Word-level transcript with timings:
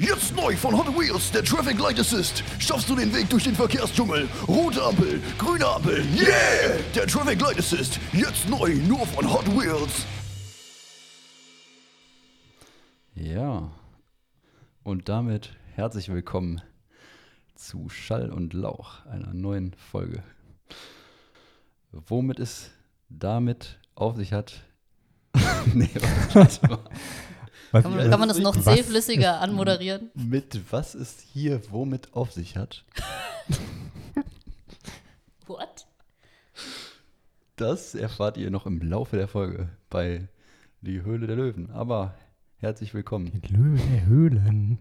Jetzt 0.00 0.34
neu 0.34 0.56
von 0.56 0.74
Hot 0.74 0.86
Wheels, 0.98 1.30
der 1.30 1.44
Traffic 1.44 1.78
Light 1.78 2.00
Assist. 2.00 2.42
Schaffst 2.58 2.88
du 2.88 2.96
den 2.96 3.12
Weg 3.14 3.28
durch 3.28 3.44
den 3.44 3.54
Verkehrsdschungel? 3.54 4.30
Rote 4.48 4.82
Ampel, 4.82 5.20
grüne 5.36 5.66
Ampel, 5.66 6.02
yeah! 6.16 6.78
Der 6.94 7.06
Traffic 7.06 7.38
Light 7.38 7.58
Assist, 7.58 8.00
jetzt 8.10 8.48
neu, 8.48 8.76
nur 8.88 9.06
von 9.08 9.30
Hot 9.30 9.46
Wheels. 9.48 10.06
Ja, 13.14 13.70
und 14.84 15.10
damit 15.10 15.54
herzlich 15.74 16.08
willkommen 16.08 16.62
zu 17.54 17.90
Schall 17.90 18.30
und 18.30 18.54
Lauch, 18.54 19.04
einer 19.04 19.34
neuen 19.34 19.74
Folge. 19.74 20.22
Womit 21.92 22.38
es 22.38 22.70
damit 23.10 23.78
auf 23.96 24.16
sich 24.16 24.32
hat. 24.32 24.64
nee, 25.74 25.90
warte 26.32 26.66
mal. 26.68 26.78
Was, 26.78 26.90
Kann 27.72 27.94
man, 27.94 28.10
kann 28.10 28.20
man 28.20 28.28
das 28.28 28.38
noch 28.38 28.56
was 28.56 28.64
zählflüssiger 28.64 29.40
anmoderieren? 29.40 30.10
Mit 30.14 30.72
was 30.72 30.94
es 30.94 31.20
hier 31.20 31.60
womit 31.70 32.14
auf 32.14 32.32
sich 32.32 32.56
hat, 32.56 32.84
What? 35.46 35.86
das 37.56 37.94
erfahrt 37.94 38.36
ihr 38.38 38.50
noch 38.50 38.66
im 38.66 38.80
Laufe 38.80 39.16
der 39.16 39.28
Folge 39.28 39.68
bei 39.88 40.28
Die 40.80 41.02
Höhle 41.02 41.26
der 41.26 41.36
Löwen. 41.36 41.70
Aber 41.70 42.14
herzlich 42.58 42.94
willkommen. 42.94 43.40
Die 43.42 43.52
Löwe 43.52 43.78
der 43.78 44.06
Höhlen. 44.06 44.78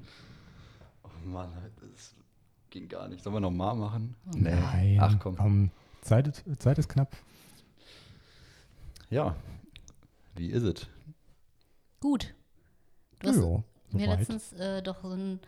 Oh 1.04 1.28
Mann, 1.28 1.52
das 1.82 2.16
ging 2.70 2.88
gar 2.88 3.08
nicht. 3.10 3.24
Sollen 3.24 3.36
wir 3.36 3.40
nochmal 3.42 3.76
machen? 3.76 4.16
Nein. 4.36 4.98
Ach 5.02 5.16
komm. 5.20 5.72
Zeit, 6.02 6.28
ist- 6.28 6.44
Zeit 6.62 6.78
ist 6.80 6.88
knapp. 6.90 7.16
Ja, 9.10 9.36
wie 10.36 10.50
ist 10.52 10.64
es? 10.64 10.88
Gut. 12.00 12.34
Du 13.20 13.28
hast 13.30 13.36
Jo, 13.38 13.64
mir 13.92 14.08
letztens 14.08 14.54
äh, 14.54 14.82
doch 14.82 15.02
so 15.02 15.10
ein 15.12 15.40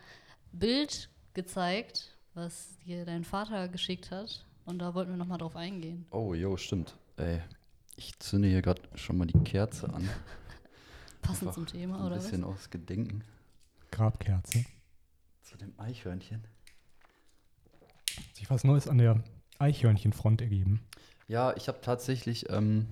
Bild 0.52 1.08
gezeigt, 1.34 2.16
was 2.34 2.76
dir 2.84 3.04
dein 3.04 3.24
Vater 3.24 3.68
geschickt 3.68 4.10
hat. 4.10 4.44
Und 4.64 4.78
da 4.78 4.94
wollten 4.94 5.10
wir 5.12 5.16
nochmal 5.16 5.38
drauf 5.38 5.56
eingehen. 5.56 6.06
Oh, 6.10 6.34
jo, 6.34 6.56
stimmt. 6.56 6.96
Ey, 7.16 7.40
ich 7.96 8.18
zünde 8.20 8.48
hier 8.48 8.62
gerade 8.62 8.80
schon 8.94 9.16
mal 9.18 9.26
die 9.26 9.38
Kerze 9.42 9.92
an. 9.92 10.08
Passend 11.22 11.42
Einfach 11.48 11.54
zum 11.54 11.66
Thema, 11.66 11.96
Ein 11.98 12.06
oder 12.06 12.16
was? 12.16 12.24
bisschen 12.24 12.44
aus 12.44 12.70
Gedenken 12.70 13.24
Grabkerze. 13.90 14.64
zu 15.42 15.56
dem 15.56 15.72
Eichhörnchen. 15.78 16.42
Hat 18.16 18.36
sich 18.36 18.50
was 18.50 18.64
Neues 18.64 18.88
an 18.88 18.98
der 18.98 19.22
Eichhörnchenfront 19.58 20.40
ergeben. 20.42 20.80
Ja, 21.28 21.54
ich 21.56 21.68
habe 21.68 21.80
tatsächlich 21.80 22.50
ähm, 22.50 22.86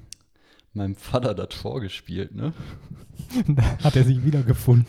meinem 0.72 0.96
Vater 0.96 1.34
das 1.34 1.54
vorgespielt, 1.54 2.34
ne? 2.34 2.52
da 3.48 3.62
hat 3.84 3.96
er 3.96 4.04
sich 4.04 4.24
wiedergefunden. 4.24 4.86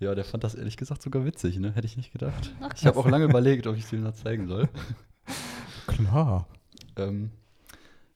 Ja, 0.00 0.14
der 0.14 0.24
fand 0.24 0.44
das 0.44 0.54
ehrlich 0.54 0.76
gesagt 0.76 1.02
sogar 1.02 1.24
witzig, 1.24 1.58
ne? 1.58 1.72
Hätte 1.74 1.86
ich 1.86 1.96
nicht 1.96 2.12
gedacht. 2.12 2.52
Ach, 2.60 2.72
Ich 2.76 2.84
habe 2.86 2.98
auch 2.98 3.08
lange 3.08 3.24
überlegt, 3.24 3.66
ob 3.66 3.76
ich 3.76 3.84
es 3.84 3.92
ihm 3.92 4.02
noch 4.02 4.14
zeigen 4.14 4.46
soll. 4.48 4.68
Klar. 5.86 6.46
Ähm, 6.96 7.30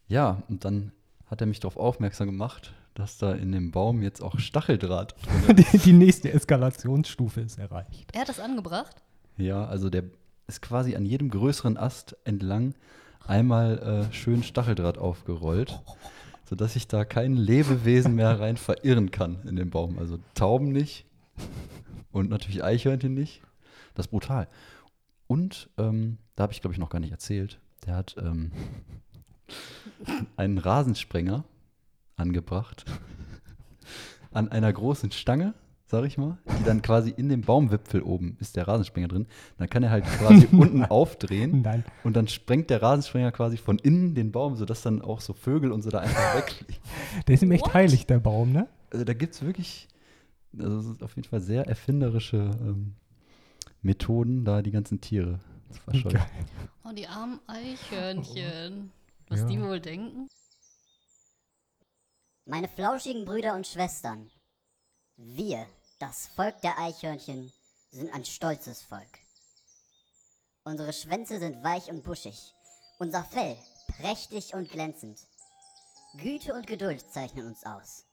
ja, 0.08 0.42
und 0.48 0.64
dann 0.64 0.92
hat 1.26 1.40
er 1.40 1.46
mich 1.46 1.60
darauf 1.60 1.76
aufmerksam 1.76 2.26
gemacht, 2.26 2.72
dass 2.94 3.18
da 3.18 3.32
in 3.32 3.52
dem 3.52 3.70
Baum 3.70 4.02
jetzt 4.02 4.22
auch 4.22 4.38
Stacheldraht 4.38 5.14
drin 5.46 5.56
ist. 5.58 5.72
Die, 5.72 5.78
die 5.78 5.92
nächste 5.92 6.32
Eskalationsstufe 6.32 7.40
ist 7.40 7.58
erreicht. 7.58 8.10
Er 8.12 8.22
hat 8.22 8.28
das 8.28 8.40
angebracht. 8.40 8.96
Ja, 9.36 9.64
also 9.66 9.88
der 9.90 10.04
ist 10.46 10.62
quasi 10.62 10.96
an 10.96 11.04
jedem 11.06 11.30
größeren 11.30 11.76
Ast 11.76 12.16
entlang 12.24 12.74
einmal 13.26 14.08
äh, 14.10 14.14
schön 14.14 14.42
Stacheldraht 14.42 14.98
aufgerollt, 14.98 15.78
sodass 16.48 16.72
sich 16.72 16.88
da 16.88 17.04
kein 17.04 17.36
Lebewesen 17.36 18.14
mehr 18.14 18.40
rein 18.40 18.56
verirren 18.56 19.10
kann 19.10 19.42
in 19.46 19.56
den 19.56 19.68
Baum. 19.68 19.98
Also 19.98 20.18
Tauben 20.34 20.72
nicht 20.72 21.04
und 22.10 22.30
natürlich 22.30 22.64
Eichhörnchen 22.64 23.12
nicht. 23.12 23.42
Das 23.94 24.06
ist 24.06 24.10
brutal. 24.10 24.48
Und 25.26 25.68
ähm, 25.76 26.16
da 26.36 26.44
habe 26.44 26.54
ich, 26.54 26.62
glaube 26.62 26.72
ich, 26.72 26.78
noch 26.78 26.88
gar 26.88 27.00
nicht 27.00 27.10
erzählt. 27.10 27.60
Der 27.84 27.96
hat 27.96 28.16
ähm, 28.18 28.50
einen 30.36 30.56
Rasensprenger 30.56 31.44
angebracht 32.16 32.86
an 34.30 34.48
einer 34.48 34.72
großen 34.72 35.12
Stange, 35.12 35.52
sag 35.90 36.04
ich 36.04 36.18
mal, 36.18 36.36
die 36.60 36.64
dann 36.64 36.82
quasi 36.82 37.10
in 37.10 37.28
dem 37.30 37.40
Baumwipfel 37.40 38.02
oben 38.02 38.36
ist 38.40 38.56
der 38.56 38.68
Rasensprenger 38.68 39.08
drin. 39.08 39.26
Dann 39.56 39.68
kann 39.70 39.82
er 39.82 39.90
halt 39.90 40.04
quasi 40.04 40.46
unten 40.52 40.84
aufdrehen 40.84 41.62
Nein. 41.62 41.82
und 42.04 42.14
dann 42.14 42.28
sprengt 42.28 42.68
der 42.70 42.82
Rasensprenger 42.82 43.32
quasi 43.32 43.56
von 43.56 43.78
innen 43.78 44.14
den 44.14 44.30
Baum, 44.30 44.54
sodass 44.56 44.82
dann 44.82 45.00
auch 45.02 45.20
so 45.22 45.32
Vögel 45.32 45.72
und 45.72 45.80
so 45.82 45.90
da 45.90 46.00
einfach 46.00 46.36
wegfliegen. 46.36 46.76
Der 47.26 47.34
ist 47.34 47.42
ihm 47.42 47.50
echt 47.52 47.64
What? 47.64 47.74
heilig, 47.74 48.06
der 48.06 48.18
Baum, 48.18 48.52
ne? 48.52 48.68
Also 48.90 49.04
da 49.04 49.14
gibt 49.14 49.34
es 49.34 49.42
wirklich, 49.42 49.88
also 50.58 50.94
auf 51.04 51.16
jeden 51.16 51.28
Fall 51.28 51.40
sehr 51.40 51.66
erfinderische 51.66 52.36
ähm, 52.60 52.94
Methoden, 53.82 54.44
da 54.44 54.60
die 54.62 54.70
ganzen 54.70 55.00
Tiere 55.00 55.40
zu 55.70 55.80
verscheuchen. 55.82 56.20
Oh, 56.84 56.92
die 56.92 57.06
armen 57.06 57.40
Eichhörnchen. 57.46 58.90
Was 59.28 59.40
Ja. 59.40 59.46
die 59.46 59.60
wohl 59.60 59.80
denken? 59.80 60.28
Meine 62.46 62.68
flauschigen 62.68 63.24
Brüder 63.26 63.54
und 63.54 63.66
Schwestern, 63.66 64.30
wir, 65.16 65.66
das 65.98 66.28
Volk 66.28 66.60
der 66.62 66.78
Eichhörnchen, 66.78 67.52
sind 67.90 68.12
ein 68.14 68.24
stolzes 68.24 68.82
Volk. 68.82 69.18
Unsere 70.64 70.92
Schwänze 70.92 71.38
sind 71.38 71.64
weich 71.64 71.90
und 71.90 72.04
buschig, 72.04 72.54
unser 72.98 73.24
Fell 73.24 73.56
prächtig 73.88 74.54
und 74.54 74.70
glänzend. 74.70 75.18
Güte 76.14 76.54
und 76.54 76.66
Geduld 76.66 77.04
zeichnen 77.10 77.46
uns 77.46 77.64
aus. 77.64 78.04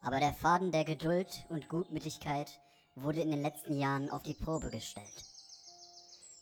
Aber 0.00 0.20
der 0.20 0.32
Faden 0.32 0.72
der 0.72 0.84
Geduld 0.84 1.44
und 1.48 1.68
Gutmütigkeit 1.68 2.50
wurde 2.94 3.20
in 3.20 3.30
den 3.30 3.42
letzten 3.42 3.78
Jahren 3.78 4.10
auf 4.10 4.22
die 4.22 4.34
Probe 4.34 4.70
gestellt. 4.70 5.24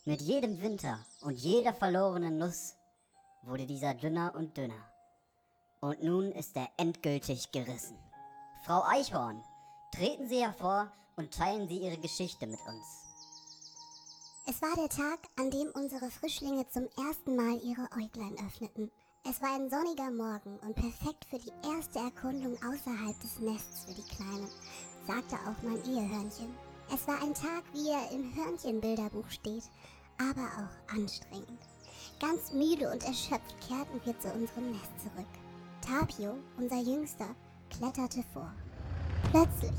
Mit 0.05 0.21
jedem 0.21 0.61
Winter 0.61 1.05
und 1.21 1.35
jeder 1.37 1.73
verlorenen 1.73 2.37
Nuss 2.37 2.75
wurde 3.43 3.65
dieser 3.65 3.93
dünner 3.93 4.33
und 4.35 4.55
dünner. 4.57 4.89
Und 5.81 6.01
nun 6.01 6.31
ist 6.31 6.55
er 6.55 6.69
endgültig 6.77 7.51
gerissen. 7.51 7.97
Frau 8.63 8.83
Eichhorn, 8.83 9.43
treten 9.91 10.27
Sie 10.27 10.41
hervor 10.41 10.91
und 11.15 11.33
teilen 11.33 11.67
Sie 11.67 11.79
Ihre 11.79 11.97
Geschichte 11.97 12.47
mit 12.47 12.59
uns. 12.67 12.99
Es 14.47 14.61
war 14.63 14.75
der 14.75 14.89
Tag, 14.89 15.19
an 15.37 15.51
dem 15.51 15.69
unsere 15.75 16.09
Frischlinge 16.09 16.67
zum 16.69 16.87
ersten 16.97 17.35
Mal 17.35 17.61
ihre 17.63 17.87
Äuglein 17.91 18.35
öffneten. 18.47 18.89
Es 19.23 19.41
war 19.43 19.53
ein 19.53 19.69
sonniger 19.69 20.09
Morgen 20.09 20.57
und 20.65 20.75
perfekt 20.75 21.25
für 21.29 21.37
die 21.37 21.51
erste 21.67 21.99
Erkundung 21.99 22.55
außerhalb 22.55 23.19
des 23.21 23.37
Nests 23.39 23.85
für 23.85 23.93
die 23.93 24.15
Kleinen, 24.15 24.49
sagte 25.05 25.35
auch 25.35 25.61
mein 25.61 25.77
Ehehörnchen. 25.85 26.55
Es 26.91 27.07
war 27.07 27.21
ein 27.21 27.35
Tag, 27.35 27.63
wie 27.73 27.89
er 27.89 28.11
im 28.11 28.33
Hörnchenbilderbuch 28.33 29.29
steht, 29.29 29.69
aber 30.17 30.47
auch 30.57 30.95
anstrengend. 30.95 31.61
Ganz 32.19 32.51
müde 32.51 32.91
und 32.91 33.03
erschöpft 33.03 33.55
kehrten 33.67 34.01
wir 34.03 34.19
zu 34.19 34.33
unserem 34.33 34.71
Nest 34.71 34.99
zurück. 34.99 35.29
Tapio, 35.81 36.37
unser 36.57 36.79
Jüngster, 36.79 37.35
kletterte 37.69 38.23
vor. 38.33 38.51
Plötzlich 39.31 39.77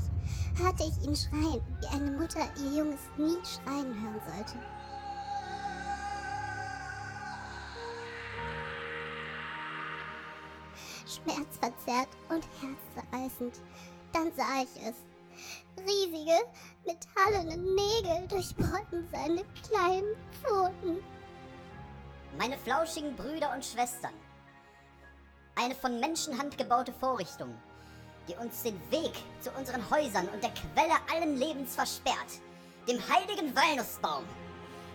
hörte 0.55 0.83
ich 0.83 1.05
ihn 1.05 1.13
schreien, 1.13 1.61
wie 1.81 1.87
eine 1.87 2.11
Mutter 2.11 2.39
ihr 2.57 2.77
Junges 2.77 3.01
nie 3.17 3.37
schreien 3.45 3.93
hören 4.01 4.21
sollte. 4.25 4.57
Schmerzverzerrt 11.05 12.07
und 12.29 12.47
herzzerreißend. 12.61 13.59
Dann 14.13 14.31
sah 14.37 14.61
ich 14.63 14.87
es. 14.87 14.95
Riesige, 15.77 16.39
metallene 16.85 17.57
Nägel 17.57 18.27
durchbohrten 18.29 19.05
seine 19.11 19.43
kleinen 19.67 20.15
Pfoten. 20.41 21.03
Meine 22.37 22.57
flauschigen 22.57 23.17
Brüder 23.17 23.53
und 23.53 23.65
Schwestern. 23.65 24.13
Eine 25.55 25.75
von 25.75 25.99
Menschenhand 25.99 26.57
gebaute 26.57 26.93
Vorrichtung, 26.93 27.53
die 28.27 28.35
uns 28.35 28.63
den 28.63 28.79
Weg 28.91 29.13
zu 29.41 29.51
unseren 29.51 29.87
Häusern 29.89 30.27
und 30.29 30.43
der 30.43 30.51
Quelle 30.51 30.95
allen 31.13 31.37
Lebens 31.37 31.75
versperrt, 31.75 32.39
dem 32.87 32.99
heiligen 33.09 33.55
Walnussbaum. 33.55 34.23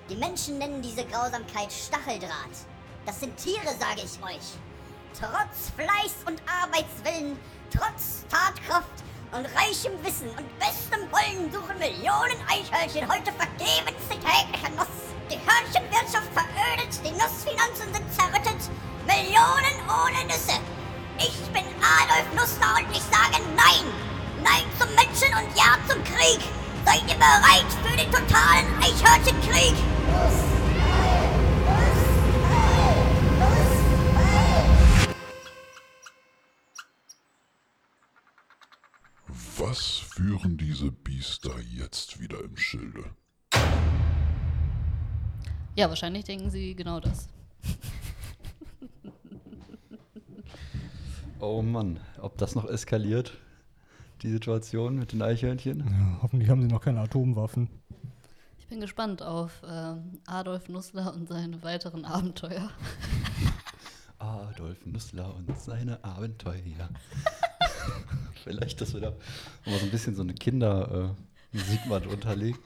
Die 0.08 0.16
Menschen 0.16 0.58
nennen 0.58 0.82
diese 0.82 1.04
Grausamkeit 1.04 1.72
Stacheldraht. 1.72 2.56
Das 3.04 3.20
sind 3.20 3.36
Tiere, 3.36 3.74
sage 3.78 4.02
ich 4.04 4.22
euch. 4.22 4.54
Trotz 5.18 5.70
Fleiß 5.76 6.14
und 6.26 6.40
Arbeitswillen, 6.46 7.38
trotz 7.70 8.24
Tatkraft 8.28 9.02
und 9.32 9.46
reichem 9.56 9.92
Wissen 10.04 10.28
und 10.30 10.58
bestem 10.58 11.00
Wollen 11.10 11.50
suchen 11.52 11.78
Millionen 11.78 12.40
Eichhörnchen 12.48 13.08
heute 13.08 13.32
vergebens 13.32 14.02
die 14.10 14.18
tägliche 14.18 14.72
Nuss. 14.76 15.05
Ja, 45.76 45.90
wahrscheinlich 45.90 46.24
denken 46.24 46.50
sie 46.50 46.74
genau 46.74 47.00
das. 47.00 47.28
Oh 51.38 51.60
Mann, 51.60 52.00
ob 52.18 52.38
das 52.38 52.54
noch 52.54 52.64
eskaliert, 52.64 53.36
die 54.22 54.30
Situation 54.30 54.98
mit 54.98 55.12
den 55.12 55.20
Eichhörnchen? 55.20 55.80
Ja, 55.80 56.18
hoffentlich 56.22 56.48
haben 56.48 56.62
sie 56.62 56.68
noch 56.68 56.80
keine 56.80 57.00
Atomwaffen. 57.00 57.68
Ich 58.58 58.66
bin 58.68 58.80
gespannt 58.80 59.20
auf 59.20 59.62
ähm, 59.68 60.18
Adolf 60.26 60.70
Nussler 60.70 61.12
und 61.12 61.28
seine 61.28 61.62
weiteren 61.62 62.06
Abenteuer. 62.06 62.70
Adolf 64.18 64.86
Nussler 64.86 65.36
und 65.36 65.60
seine 65.60 66.02
Abenteuer. 66.02 66.88
Vielleicht, 68.44 68.80
dass 68.80 68.94
wir 68.94 69.02
da 69.02 69.10
mal 69.66 69.78
so 69.78 69.84
ein 69.84 69.90
bisschen 69.90 70.14
so 70.14 70.22
eine 70.22 70.32
Kindermusik 70.32 71.16
mal 71.86 72.00
drunter 72.00 72.34
legen. 72.34 72.58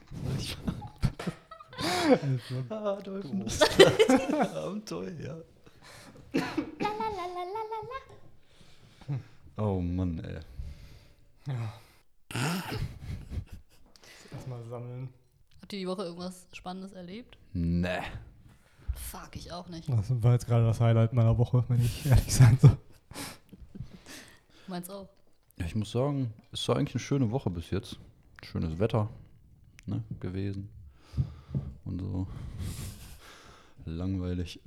Adolf 2.70 3.26
seine 3.48 4.50
Abenteuer. 4.50 5.44
Oh 9.56 9.80
Mann, 9.80 10.18
ey. 10.20 10.40
Erstmal 14.32 14.64
sammeln. 14.64 15.08
Habt 15.60 15.72
ihr 15.72 15.80
die 15.80 15.86
Woche 15.86 16.04
irgendwas 16.04 16.46
Spannendes 16.52 16.92
erlebt? 16.92 17.36
Ne. 17.52 18.02
Fuck, 18.94 19.34
ich 19.34 19.52
auch 19.52 19.68
nicht. 19.68 19.88
Das 19.88 20.22
war 20.22 20.32
jetzt 20.32 20.46
gerade 20.46 20.64
das 20.66 20.80
Highlight 20.80 21.12
meiner 21.12 21.36
Woche, 21.36 21.64
wenn 21.68 21.80
ich 21.84 22.06
ehrlich 22.06 22.34
sein 22.34 22.58
soll. 22.60 22.76
Meins 24.66 24.88
auch. 24.88 25.08
Ja, 25.58 25.66
ich 25.66 25.74
muss 25.74 25.90
sagen, 25.90 26.32
es 26.52 26.66
war 26.68 26.76
eigentlich 26.76 26.94
eine 26.94 27.00
schöne 27.00 27.30
Woche 27.30 27.50
bis 27.50 27.70
jetzt. 27.70 27.98
Schönes 28.42 28.78
Wetter 28.78 29.08
ne, 29.86 30.02
gewesen. 30.20 30.70
Und 31.90 31.98
so 32.00 32.26
langweilig. 33.84 34.60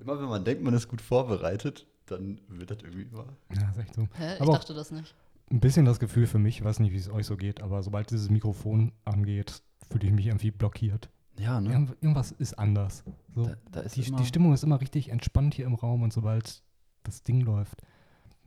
Immer 0.00 0.20
wenn 0.20 0.28
man 0.28 0.44
denkt, 0.44 0.62
man 0.62 0.74
ist 0.74 0.88
gut 0.88 1.00
vorbereitet, 1.00 1.86
dann 2.06 2.40
wird 2.48 2.70
das 2.70 2.78
irgendwie 2.82 3.02
immer. 3.02 3.26
Ja, 3.54 3.70
ist 3.70 3.78
echt 3.78 3.94
so. 3.94 4.08
Hä? 4.14 4.34
Ich 4.34 4.40
Aber 4.40 4.52
dachte 4.52 4.74
das 4.74 4.90
nicht. 4.90 5.14
ein 5.50 5.60
bisschen 5.60 5.84
das 5.84 6.00
Gefühl 6.00 6.26
für 6.26 6.38
mich, 6.38 6.58
ich 6.58 6.64
weiß 6.64 6.80
nicht, 6.80 6.92
wie 6.92 6.96
es 6.96 7.10
euch 7.10 7.26
so 7.26 7.36
geht, 7.36 7.62
aber 7.62 7.82
sobald 7.82 8.10
dieses 8.10 8.30
Mikrofon 8.30 8.92
angeht, 9.04 9.62
fühle 9.90 10.06
ich 10.06 10.12
mich 10.12 10.26
irgendwie 10.26 10.50
blockiert. 10.50 11.10
Ja, 11.38 11.60
ne? 11.60 11.70
Irgend- 11.72 11.96
Irgendwas 12.00 12.32
ist 12.32 12.58
anders. 12.58 13.04
So, 13.34 13.44
Da, 13.44 13.54
da 13.70 13.80
ist 13.80 13.96
die, 13.96 14.02
die 14.10 14.24
Stimmung 14.26 14.52
ist 14.54 14.64
immer 14.64 14.80
richtig 14.80 15.10
entspannt 15.10 15.54
hier 15.54 15.66
im 15.66 15.74
Raum 15.74 16.02
und 16.02 16.12
sobald 16.12 16.62
das 17.04 17.22
Ding 17.22 17.42
läuft, 17.42 17.82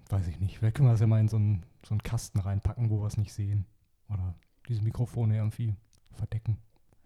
weiß 0.10 0.28
ich 0.28 0.40
nicht, 0.40 0.58
vielleicht 0.60 0.76
können 0.76 0.90
wir 0.90 0.92
das 0.92 1.00
ja 1.00 1.08
mal 1.08 1.20
in 1.22 1.30
so 1.30 1.38
einen, 1.38 1.66
so 1.86 1.92
einen 1.94 2.04
Kasten 2.04 2.40
reinpacken, 2.40 2.90
wo 2.90 3.00
wir 3.02 3.08
es 3.08 3.16
nicht 3.18 3.32
sehen. 3.34 3.66
Oder 4.10 4.36
diese 4.72 4.84
Mikrofone 4.84 5.36
irgendwie 5.38 5.76
verdecken, 6.14 6.58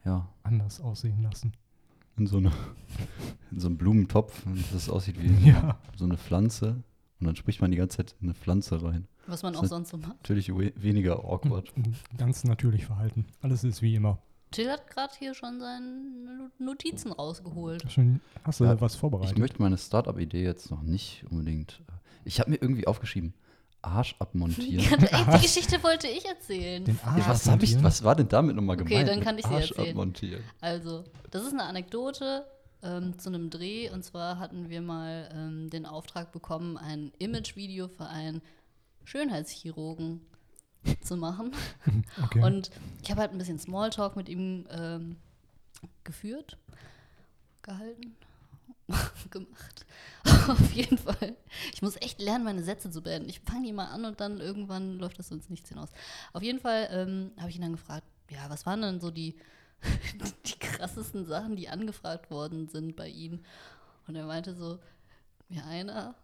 Ja, 0.06 0.30
anders 0.44 0.80
aussehen 0.80 1.22
lassen. 1.24 1.52
in 2.18 2.28
so, 2.28 2.38
eine, 2.38 2.52
in 3.52 3.60
so 3.60 3.68
einem 3.68 3.78
Blumentopf, 3.78 4.44
das 4.72 4.88
aussieht 4.90 5.22
wie 5.22 5.50
Ja. 5.50 5.78
so 5.96 6.06
eine 6.06 6.18
Pflanze. 6.18 6.84
Und 7.20 7.28
dann 7.28 7.36
spricht 7.36 7.62
man 7.62 7.72
die 7.72 7.78
ganze 7.78 7.98
Zeit 7.98 8.16
in 8.22 8.28
eine 8.28 8.36
Pflanze 8.36 8.82
rein. 8.84 9.08
Was 9.26 9.42
man 9.42 9.56
auch 9.56 9.62
Das- 9.62 9.70
sonst 9.70 9.90
so 9.90 9.98
macht. 9.98 10.16
Natürlich 10.18 10.50
we 10.54 10.74
weniger 10.76 11.18
awkward. 11.26 11.74
Ganz 12.18 12.44
natürlich 12.44 12.86
verhalten. 12.86 13.26
Alles 13.42 13.64
ist 13.64 13.82
wie 13.82 13.96
immer. 13.96 14.20
Jill 14.54 14.70
hat 14.70 14.88
gerade 14.90 15.14
hier 15.18 15.34
schon 15.34 15.60
seine 15.60 16.52
Notizen 16.60 17.12
rausgeholt. 17.12 17.90
Schön, 17.92 18.22
hast 18.44 18.60
du 18.60 18.66
Ja, 18.66 18.80
was 18.80 18.94
Ich 18.94 19.00
vorbereitet? 19.00 19.38
möchte 19.40 19.62
meine 19.62 19.78
Startup-Idee 19.78 20.44
jetzt 20.44 20.70
noch 20.70 20.84
nicht 20.84 21.26
unbedingt. 21.32 21.82
äh, 21.88 21.92
Ich 22.26 22.40
habe 22.40 22.52
mir 22.52 22.58
irgendwie 22.62 22.86
aufgeschrieben, 22.88 23.34
Arsch 23.86 24.16
abmontieren. 24.20 24.86
Ey, 25.04 25.26
die 25.38 25.42
Geschichte 25.42 25.82
wollte 25.84 26.08
ich 26.08 26.26
erzählen. 26.26 26.84
Den 26.84 27.00
Arsch 27.04 27.20
Ja, 27.20 27.30
was, 27.30 27.64
ich, 27.64 27.84
was 27.84 28.04
war 28.04 28.16
denn 28.16 28.28
damit 28.28 28.56
nochmal 28.56 28.76
Okay, 28.80 28.90
gemeint? 28.90 29.10
dann 29.10 29.16
mit 29.20 29.26
kann 29.26 29.38
ich 29.38 29.46
sie 29.46 29.54
Arsch 29.54 29.70
erzählen. 29.72 29.90
abmontieren. 29.90 30.44
Also, 30.62 31.04
das 31.32 31.44
ist 31.44 31.54
eine 31.54 31.64
Anekdote 31.64 32.46
ähm, 32.84 33.18
zu 33.20 33.30
einem 33.30 33.50
Dreh. 33.50 33.90
Und 33.90 34.04
zwar 34.04 34.40
hatten 34.40 34.70
wir 34.70 34.82
mal 34.82 35.30
ähm, 35.34 35.70
den 35.70 35.86
Auftrag 35.86 36.32
bekommen, 36.32 36.78
ein 36.78 37.12
Imagevideo 37.20 37.88
für 37.88 38.08
einen 38.08 38.42
Schönheitschirurgen 39.04 40.22
zu 41.02 41.18
machen. 41.18 41.52
Okay. 42.24 42.42
Und 42.44 42.72
ich 43.04 43.12
habe 43.12 43.22
halt 43.22 43.32
ein 43.32 43.38
bisschen 43.38 43.60
Smalltalk 43.60 44.16
mit 44.16 44.30
ihm 44.30 44.66
ähm, 44.72 45.18
geführt, 46.04 46.58
gehalten, 47.62 48.16
gemacht. 49.32 49.86
Auf 50.48 50.72
jeden 50.74 50.98
Fall. 50.98 51.36
Ich 51.74 51.82
muss 51.82 51.96
echt 51.98 52.20
lernen, 52.22 52.44
meine 52.46 52.64
Sätze 52.64 52.90
zu 52.92 53.02
beenden. 53.02 53.30
Ich 53.30 53.40
fange 53.42 53.66
die 53.66 53.74
mal 53.74 53.88
an 53.88 54.06
und 54.06 54.20
dann 54.20 54.40
irgendwann 54.40 54.98
läuft 54.98 55.20
das 55.20 55.32
uns 55.32 55.50
nichts 55.50 55.70
hinaus. 55.70 55.90
Auf 56.34 56.44
jeden 56.44 56.60
Fall 56.60 56.88
ähm, 56.92 57.32
habe 57.38 57.50
ich 57.50 57.56
ihn 57.56 57.62
dann 57.62 57.74
gefragt, 57.74 58.06
ja, 58.30 58.50
was 58.50 58.66
waren 58.66 58.82
denn 58.82 59.00
so 59.00 59.12
die, 59.12 59.36
die 60.46 60.60
krassesten 60.60 61.26
Sachen, 61.26 61.56
die 61.56 61.70
angefragt 61.70 62.32
worden 62.32 62.68
sind 62.68 62.96
bei 62.96 63.08
ihm? 63.08 63.44
Und 64.08 64.16
er 64.16 64.26
meinte 64.26 64.56
so, 64.56 64.80
mir 65.50 65.66
einer, 65.66 66.16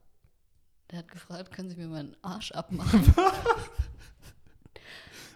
der 0.89 0.99
hat 0.99 1.07
gefragt, 1.07 1.51
können 1.51 1.69
Sie 1.69 1.77
mir 1.77 1.87
meinen 1.87 2.15
Arsch 2.21 2.51
abmachen? 2.51 3.13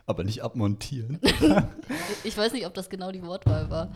Aber 0.08 0.24
nicht 0.24 0.44
abmontieren. 0.44 1.20
Ich 2.24 2.38
weiß 2.38 2.54
nicht, 2.54 2.68
ob 2.68 2.76
das 2.76 2.90
genau 2.90 3.12
die 3.12 3.24
Wortwahl 3.24 3.72
war. 3.72 3.92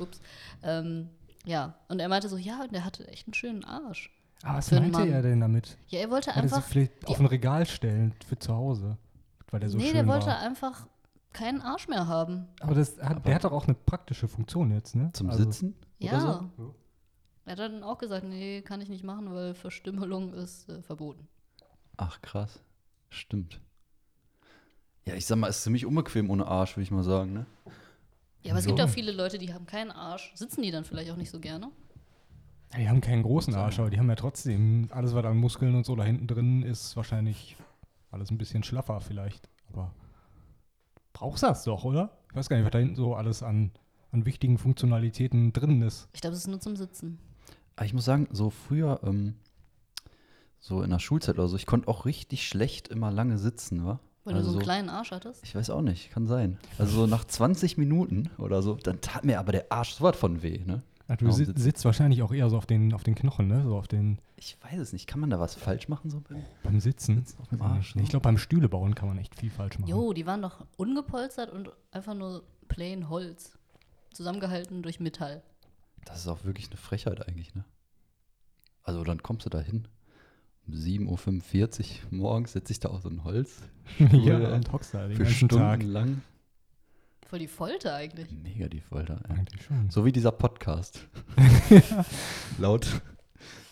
Ups. 0.00 0.20
Ähm, 0.64 1.10
ja, 1.44 1.74
und 1.88 2.00
er 2.00 2.08
meinte 2.08 2.28
so, 2.28 2.36
ja, 2.36 2.62
und 2.62 2.72
der 2.72 2.84
hatte 2.84 3.06
echt 3.08 3.26
einen 3.26 3.34
schönen 3.34 3.64
Arsch. 3.64 4.10
Aber 4.42 4.58
was 4.58 4.70
meinte 4.70 4.90
Mann. 4.90 5.08
er 5.10 5.22
denn 5.22 5.40
damit? 5.40 5.78
Ja, 5.88 6.00
er 6.00 6.10
wollte 6.10 6.26
Wollte 6.28 6.30
er 6.38 6.42
einfach. 6.42 6.62
vielleicht 6.64 7.06
auf 7.06 7.18
ein 7.20 7.26
Regal 7.26 7.64
stellen 7.66 8.14
für 8.26 8.38
zu 8.38 8.54
Hause? 8.54 8.98
Weil 9.50 9.60
der 9.60 9.70
so 9.70 9.78
nee, 9.78 9.84
schön 9.86 9.94
der 9.94 10.06
wollte 10.06 10.26
war. 10.26 10.38
einfach 10.40 10.86
keinen 11.32 11.62
Arsch 11.62 11.88
mehr 11.88 12.06
haben. 12.06 12.46
Aber, 12.60 12.74
das 12.74 12.98
hat, 13.00 13.26
der 13.26 13.34
hat 13.36 13.44
doch 13.44 13.52
auch 13.52 13.64
eine 13.64 13.74
praktische 13.74 14.28
Funktion 14.28 14.70
jetzt, 14.72 14.94
ne? 14.96 15.10
Zum 15.12 15.30
Also- 15.30 15.44
Sitzen? 15.44 15.74
Ja. 15.98 16.12
Oder 16.12 16.50
so? 16.56 16.74
Er 17.46 17.52
hat 17.52 17.58
dann 17.58 17.82
auch 17.82 17.98
gesagt, 17.98 18.24
nee, 18.24 18.62
kann 18.62 18.80
ich 18.80 18.88
nicht 18.88 19.04
machen, 19.04 19.32
weil 19.34 19.54
Verstümmelung 19.54 20.32
ist 20.34 20.68
äh, 20.68 20.82
verboten. 20.82 21.28
Ach, 21.96 22.20
krass. 22.22 22.60
Stimmt. 23.10 23.60
Ja, 25.06 25.14
ich 25.14 25.26
sag 25.26 25.36
mal, 25.36 25.48
ist 25.48 25.62
ziemlich 25.62 25.84
unbequem 25.86 26.30
ohne 26.30 26.46
Arsch, 26.46 26.76
würde 26.76 26.82
ich 26.84 26.90
mal 26.90 27.02
sagen, 27.04 27.32
ne? 27.34 27.46
Ja, 28.44 28.52
aber 28.52 28.58
es 28.58 28.64
So. 28.64 28.70
gibt 28.70 28.80
auch 28.80 28.88
viele 28.88 29.12
Leute, 29.12 29.38
die 29.38 29.52
haben 29.52 29.66
keinen 29.66 29.90
Arsch. 29.90 30.32
Sitzen 30.34 30.62
die 30.62 30.70
dann 30.70 30.84
vielleicht 30.84 31.10
auch 31.10 31.16
nicht 31.16 31.30
so 31.30 31.40
gerne? 31.40 31.70
Ja, 32.72 32.78
die 32.78 32.88
haben 32.88 33.00
keinen 33.00 33.22
großen 33.22 33.54
Arsch, 33.54 33.78
aber 33.78 33.90
die 33.90 33.98
haben 33.98 34.08
ja 34.08 34.16
trotzdem 34.16 34.88
alles, 34.90 35.14
was 35.14 35.24
an 35.24 35.36
Muskeln 35.36 35.74
und 35.74 35.86
so 35.86 35.96
da 35.96 36.04
hinten 36.04 36.26
drin 36.26 36.62
ist, 36.62 36.96
wahrscheinlich 36.96 37.56
alles 38.10 38.30
ein 38.30 38.38
bisschen 38.38 38.62
schlaffer 38.62 39.00
vielleicht. 39.00 39.48
Aber 39.72 39.92
brauchst 41.12 41.42
du 41.42 41.46
das 41.46 41.64
doch, 41.64 41.84
oder? 41.84 42.10
Ich 42.30 42.36
weiß 42.36 42.48
gar 42.48 42.56
nicht, 42.56 42.64
was 42.64 42.72
da 42.72 42.78
hinten 42.78 42.96
so 42.96 43.14
alles 43.14 43.42
an, 43.42 43.70
an 44.10 44.26
wichtigen 44.26 44.58
Funktionalitäten 44.58 45.52
drin 45.52 45.82
ist. 45.82 46.08
Ich 46.12 46.20
glaube, 46.20 46.34
es 46.34 46.40
ist 46.40 46.48
nur 46.48 46.60
zum 46.60 46.76
Sitzen. 46.76 47.18
Aber 47.76 47.86
ich 47.86 47.94
muss 47.94 48.04
sagen, 48.04 48.28
so 48.30 48.50
früher, 48.50 49.00
ähm, 49.04 49.34
so 50.60 50.82
in 50.82 50.90
der 50.90 50.98
Schulzeit 50.98 51.36
oder 51.38 51.48
so, 51.48 51.56
ich 51.56 51.66
konnte 51.66 51.88
auch 51.88 52.04
richtig 52.06 52.46
schlecht 52.46 52.88
immer 52.88 53.10
lange 53.10 53.38
sitzen, 53.38 53.84
wa? 53.86 54.00
Weil 54.24 54.34
Also 54.34 54.46
du 54.46 54.52
so 54.52 54.58
einen 54.58 54.60
so- 54.60 54.64
kleinen 54.64 54.88
Arsch 54.88 55.10
hattest. 55.10 55.44
Ich 55.44 55.54
weiß 55.54 55.70
auch 55.70 55.82
nicht, 55.82 56.10
kann 56.10 56.26
sein. 56.26 56.58
Also 56.78 56.92
so 56.96 57.06
nach 57.06 57.24
20 57.24 57.76
Minuten 57.76 58.30
oder 58.38 58.62
so, 58.62 58.74
dann 58.76 59.00
tat 59.00 59.24
mir 59.24 59.38
aber 59.38 59.52
der 59.52 59.70
Arsch 59.70 59.92
so 59.94 60.04
was 60.04 60.16
von 60.16 60.42
weh, 60.42 60.60
ne? 60.64 60.82
Ja, 61.08 61.16
du 61.16 61.26
Warum 61.26 61.36
si 61.36 61.44
sitzen? 61.44 61.60
sitzt 61.60 61.84
wahrscheinlich 61.84 62.22
auch 62.22 62.32
eher 62.32 62.48
so 62.48 62.56
auf 62.56 62.64
den, 62.64 62.94
auf 62.94 63.02
den 63.02 63.14
Knochen, 63.14 63.46
ne? 63.48 63.62
So 63.64 63.76
auf 63.76 63.86
den, 63.86 64.18
Ich 64.36 64.56
weiß 64.62 64.78
es 64.80 64.94
nicht. 64.94 65.06
Kann 65.06 65.20
man 65.20 65.28
da 65.28 65.38
was 65.38 65.54
falsch 65.54 65.88
machen 65.88 66.08
so 66.10 66.22
beim 66.26 66.42
beim 66.62 66.80
Sitzen. 66.80 67.16
Sitzen 67.16 67.40
auf 67.42 67.48
dem 67.48 67.60
Arsch, 67.60 67.94
nicht. 67.94 68.04
Ich 68.04 68.10
glaube, 68.10 68.22
beim 68.22 68.38
Stühle 68.38 68.70
bauen 68.70 68.94
kann 68.94 69.08
man 69.08 69.18
echt 69.18 69.34
viel 69.34 69.50
falsch 69.50 69.78
machen. 69.78 69.90
Jo, 69.90 70.14
die 70.14 70.24
waren 70.24 70.40
doch 70.40 70.64
ungepolstert 70.78 71.52
und 71.52 71.70
einfach 71.92 72.14
nur 72.14 72.42
plain 72.68 73.10
Holz. 73.10 73.58
Zusammengehalten 74.14 74.82
durch 74.82 74.98
Metall. 75.00 75.42
Das 76.06 76.20
ist 76.20 76.28
auch 76.28 76.44
wirklich 76.44 76.68
eine 76.68 76.76
Frechheit 76.78 77.28
eigentlich, 77.28 77.54
ne? 77.54 77.64
Also 78.82 79.04
dann 79.04 79.22
kommst 79.22 79.44
du 79.44 79.50
da 79.50 79.60
hin. 79.60 79.86
Um 80.66 80.74
7.45 80.74 81.80
Uhr 82.10 82.18
morgens 82.18 82.52
setze 82.52 82.72
ich 82.72 82.80
da 82.80 82.88
auf 82.88 83.02
so 83.02 83.08
ein 83.10 83.22
Holz. 83.24 83.62
ja, 83.98 84.54
und 84.54 84.72
hockst 84.72 84.94
da 84.94 85.06
den 85.06 85.16
für 85.16 85.24
ganzen 85.24 85.48
Tag. 85.48 85.80
stundenlang. 85.80 86.22
Voll 87.26 87.38
die 87.40 87.48
Folter 87.48 87.94
eigentlich. 87.94 88.30
Mega 88.42 88.68
die 88.68 88.80
Folter. 88.80 89.20
ey. 89.28 89.36
Eigentlich 89.36 89.62
schon. 89.62 89.90
So 89.90 90.04
wie 90.06 90.12
dieser 90.12 90.32
Podcast. 90.32 91.06
laut, 92.58 93.02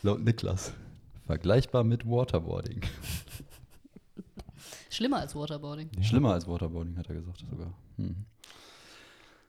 laut 0.03 0.23
Niklas. 0.23 0.73
Vergleichbar 1.27 1.85
mit 1.85 2.05
Waterboarding. 2.07 2.81
Schlimmer 4.91 5.19
als 5.21 5.35
Waterboarding. 5.35 5.91
Ja. 5.97 6.03
Schlimmer 6.03 6.33
als 6.35 6.47
Waterboarding, 6.47 6.97
hat 6.99 7.09
er 7.09 7.15
gesagt 7.15 7.45
sogar. 7.51 7.73
Mhm. 7.97 8.17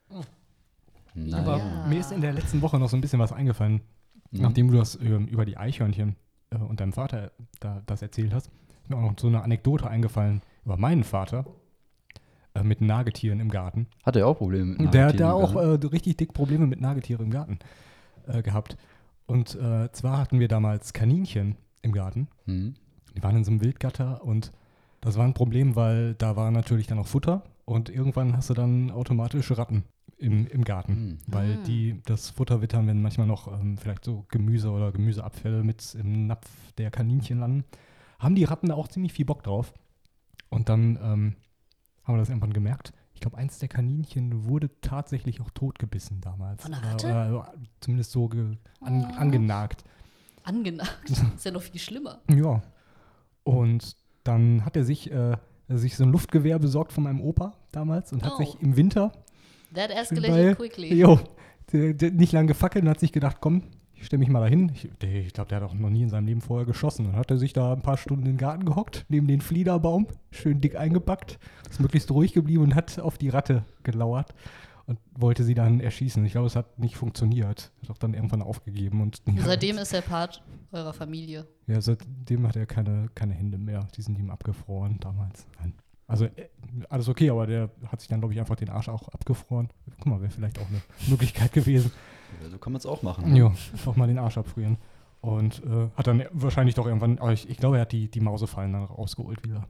Aber 0.10 1.58
Naja. 1.58 1.86
mir 1.88 2.00
ist 2.00 2.12
in 2.12 2.22
der 2.22 2.34
letzten 2.34 2.62
Woche 2.62 2.80
noch 2.80 2.90
so 2.90 2.96
ein 2.98 3.02
bisschen 3.02 3.20
was 3.20 3.32
eingefallen, 3.34 3.82
Mhm. 4.32 4.42
nachdem 4.42 4.72
du 4.72 4.78
das 4.78 4.96
ähm, 4.96 5.28
über 5.28 5.46
die 5.46 5.58
Eichhörnchen 5.58 6.16
äh, 6.54 6.58
und 6.58 6.80
deinem 6.80 6.94
Vater 6.94 7.32
da, 7.60 7.82
das 7.86 8.02
erzählt 8.02 8.34
hast. 8.34 8.48
Ist 8.82 8.90
mir 8.90 8.98
auch 8.98 9.02
noch 9.02 9.20
so 9.20 9.28
eine 9.28 9.42
Anekdote 9.44 9.90
eingefallen 9.90 10.42
über 10.66 10.78
meinen 10.78 11.04
Vater 11.04 11.46
äh, 12.54 12.64
mit 12.64 12.82
Nagetieren 12.82 13.40
im 13.40 13.50
Garten. 13.50 13.88
Hat 14.04 14.16
er 14.16 14.28
auch 14.28 14.38
Probleme 14.38 14.76
mit 14.78 14.94
Der 14.94 15.06
hat 15.06 15.16
Nagetieren 15.16 15.18
da 15.18 15.34
auch 15.34 15.56
äh, 15.56 15.88
richtig 15.88 16.18
dick 16.18 16.34
Probleme 16.34 16.68
mit 16.68 16.82
Nagetieren 16.82 17.26
im 17.26 17.32
Garten 17.32 17.60
äh, 18.28 18.42
gehabt. 18.42 18.78
Und 19.26 19.56
äh, 19.56 19.92
zwar 19.92 20.18
hatten 20.18 20.40
wir 20.40 20.48
damals 20.48 20.94
Kaninchen 20.94 21.56
im 21.82 21.92
Garten. 21.92 22.28
Mhm. 22.46 22.76
Die 23.16 23.24
waren 23.24 23.36
in 23.38 23.44
so 23.44 23.52
einem 23.52 23.62
Wildgatter 23.62 24.24
und 24.24 24.52
Das 25.02 25.18
war 25.18 25.26
ein 25.26 25.34
Problem, 25.34 25.76
weil 25.76 26.14
da 26.16 26.36
war 26.36 26.50
natürlich 26.52 26.88
dann 26.88 26.98
auch 26.98 27.08
Futter 27.08 27.44
und 27.66 27.90
irgendwann 27.90 28.38
hast 28.38 28.50
du 28.50 28.54
dann 28.54 28.90
automatisch 28.90 29.52
Ratten 29.52 29.84
im, 30.24 30.48
im 30.48 30.64
Garten, 30.64 30.94
Hm. 30.96 31.18
weil 31.28 31.58
Ah. 31.60 31.64
die 31.68 32.02
das 32.06 32.30
Futter 32.32 32.62
wittern, 32.62 32.88
wenn 32.88 33.02
manchmal 33.02 33.28
noch 33.28 33.48
ähm, 33.60 33.78
vielleicht 33.78 34.06
so 34.06 34.26
Gemüse 34.30 34.72
oder 34.72 34.92
Gemüseabfälle 34.92 35.64
mit 35.64 35.96
im 35.96 36.28
Napf 36.28 36.50
der 36.78 36.90
Kaninchen 36.92 37.40
landen. 37.40 37.66
Haben 38.20 38.36
die 38.36 38.46
Ratten 38.46 38.68
da 38.70 38.76
auch 38.76 38.88
ziemlich 38.88 39.14
viel 39.14 39.26
Bock 39.26 39.44
drauf. 39.44 39.74
Und 40.50 40.70
dann 40.70 40.96
ähm, 41.02 41.36
haben 42.04 42.16
wir 42.16 42.18
das 42.20 42.30
irgendwann 42.30 42.54
gemerkt. 42.54 42.94
Ich 43.14 43.20
glaube, 43.22 43.38
eins 43.38 43.60
der 43.60 43.70
Kaninchen 43.70 44.46
wurde 44.46 44.70
tatsächlich 44.82 45.42
auch 45.42 45.50
totgebissen 45.52 46.22
damals. 46.22 46.62
Von 46.64 46.74
einer 46.74 46.84
Oder- 46.96 47.16
Ratte? 47.16 47.34
Oder, 47.36 47.54
zumindest 47.80 48.12
so 48.12 48.28
ge, 48.30 48.58
an, 48.82 49.06
Oh. 49.12 49.16
angenagt. 49.16 49.84
Angenagt. 50.44 51.10
ist 51.36 51.46
ja 51.46 51.52
noch 51.52 51.62
viel 51.62 51.80
schlimmer. 51.80 52.20
Ja. 52.30 52.62
Und 53.44 53.96
dann 54.24 54.64
hat 54.66 54.76
er 54.76 54.84
sich, 54.84 55.12
äh, 55.12 55.38
sich 55.70 55.96
so 55.96 56.04
ein 56.04 56.12
Luftgewehr 56.12 56.60
besorgt 56.60 56.92
von 56.94 57.04
meinem 57.06 57.22
Opa 57.22 57.54
damals 57.72 58.14
und 58.14 58.24
hat 58.24 58.34
Oh. 58.36 58.38
sich 58.38 58.62
im 58.62 58.76
Winter 58.78 59.12
That 59.74 59.92
escalated 59.92 60.58
quickly. 60.58 60.94
Jo, 60.94 61.20
der, 61.72 61.94
der, 61.94 62.12
nicht 62.12 62.32
lange 62.34 62.48
gefackelt 62.48 62.84
und 62.84 62.90
hat 62.90 63.00
sich 63.00 63.12
gedacht, 63.12 63.38
komm, 63.40 63.64
ich 63.94 64.06
stelle 64.06 64.20
mich 64.20 64.30
mal 64.30 64.42
dahin. 64.42 64.72
Ich, 64.74 64.90
ich 65.02 65.34
glaube, 65.34 65.50
der 65.50 65.62
hat 65.62 65.70
auch 65.70 65.74
noch 65.74 65.90
nie 65.90 66.04
in 66.04 66.10
seinem 66.10 66.28
Leben 66.28 66.42
vorher 66.42 66.66
geschossen. 66.66 67.06
Dann 67.06 67.16
hat 67.16 67.32
er 67.32 67.38
sich 67.38 67.54
da 67.54 67.74
ein 67.74 67.82
paar 67.82 67.98
Stunden 67.98 68.26
in 68.26 68.34
den 68.34 68.38
Garten 68.38 68.66
gehockt, 68.66 69.06
neben 69.08 69.28
den 69.28 69.42
Fliederbaum, 69.42 70.08
schön 70.32 70.60
dick 70.60 70.76
eingepackt, 70.76 71.40
ist 71.70 71.80
möglichst 71.80 72.12
ruhig 72.12 72.34
geblieben 72.34 72.64
und 72.64 72.76
hat 72.76 73.00
auf 73.00 73.18
die 73.18 73.30
Ratte 73.30 73.64
gelauert 73.84 74.34
und 74.86 75.00
wollte 75.18 75.44
sie 75.44 75.54
dann 75.54 75.80
erschießen. 75.80 76.24
Ich 76.26 76.34
glaube, 76.34 76.48
es 76.48 76.56
hat 76.56 76.78
nicht 76.80 76.98
funktioniert. 76.98 77.72
Hat 77.82 77.92
auch 77.92 77.98
dann 77.98 78.14
irgendwann 78.14 78.42
aufgegeben 78.42 79.02
und 79.02 79.22
Seitdem 79.38 79.78
ist 79.78 79.94
er 79.94 80.02
Part 80.02 80.44
eurer 80.72 80.94
Familie. 80.94 81.48
Ja, 81.68 81.80
seitdem 81.80 82.46
hat 82.48 82.56
er 82.56 82.66
keine, 82.66 83.10
keine 83.16 83.34
Hände 83.34 83.58
mehr. 83.58 83.88
Die 83.96 84.02
sind 84.02 84.20
ihm 84.20 84.30
abgefroren 84.30 85.00
damals. 85.00 85.48
Nein. 85.60 85.74
Also 86.08 86.26
äh, 86.26 86.50
alles 86.90 87.08
okay, 87.08 87.30
aber 87.30 87.48
der 87.48 87.70
hat 87.88 88.00
sich 88.02 88.10
dann, 88.10 88.20
glaube 88.20 88.34
ich, 88.34 88.40
einfach 88.40 88.56
den 88.56 88.70
Arsch 88.70 88.90
auch 88.90 89.08
abgefroren. 89.10 89.70
Guck 89.98 90.06
mal, 90.08 90.22
wäre 90.22 90.32
vielleicht 90.32 90.60
auch 90.60 90.68
eine 90.68 90.82
Möglichkeit 91.08 91.54
gewesen. 91.54 91.92
Ja, 92.42 92.50
so 92.50 92.58
kann 92.58 92.74
man 92.74 92.80
es 92.80 92.86
auch 92.86 93.02
machen. 93.04 93.36
Ja, 93.36 93.54
doch 93.86 93.96
mal 93.96 94.08
den 94.08 94.20
Arsch 94.20 94.38
abfrieren. 94.38 94.78
Und 95.22 95.64
äh, 95.64 95.88
hat 95.96 96.08
dann 96.08 96.24
wahrscheinlich 96.32 96.76
doch 96.76 96.86
irgendwann, 96.86 97.18
aber 97.20 97.32
ich, 97.32 97.50
ich 97.50 97.58
glaube, 97.58 97.78
er 97.78 97.84
hat 97.84 97.92
die, 97.94 98.10
die 98.10 98.20
Mausefallen 98.20 98.74
dann 98.74 98.84
rausgeholt 98.84 99.44
wieder 99.46 99.66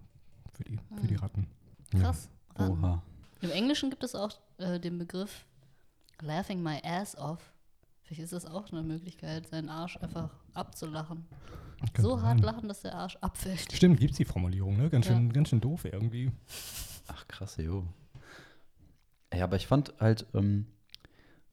für 0.53 0.63
die, 0.63 0.79
für 0.99 1.07
die 1.07 1.15
Hm. 1.15 1.21
Ratten. 1.21 1.47
Krass. 1.91 2.29
Ratten. 2.55 2.83
Oha. 2.83 3.03
Im 3.41 3.51
Englischen 3.51 3.89
gibt 3.91 4.03
es 4.03 4.15
auch 4.15 4.31
äh, 4.57 4.79
den 4.79 4.97
Begriff 4.97 5.45
laughing 6.21 6.63
my 6.63 6.79
ass 6.83 7.15
off. 7.17 7.52
Vielleicht 8.03 8.23
ist 8.23 8.33
das 8.33 8.45
auch 8.45 8.71
eine 8.71 8.83
Möglichkeit, 8.83 9.47
seinen 9.47 9.69
Arsch 9.69 9.97
einfach 9.97 10.29
abzulachen. 10.53 11.25
So 11.97 12.21
hart 12.21 12.39
sein. 12.39 12.45
lachen, 12.45 12.67
dass 12.67 12.81
der 12.81 12.95
Arsch 12.95 13.17
abfällt. 13.17 13.71
Stimmt, 13.71 13.99
gibt 13.99 14.11
es 14.11 14.17
die 14.17 14.25
Formulierung, 14.25 14.77
ne? 14.77 14.89
Ganz 14.89 15.07
Ja. 15.07 15.15
schön, 15.15 15.31
ganz 15.33 15.49
schön 15.49 15.61
doof 15.61 15.85
irgendwie. 15.85 16.31
Ach, 17.07 17.27
krass, 17.27 17.57
jo. 17.57 17.85
Ja, 19.33 19.45
aber 19.45 19.55
ich 19.55 19.67
fand 19.67 19.93
halt 19.99 20.25
ähm, 20.33 20.67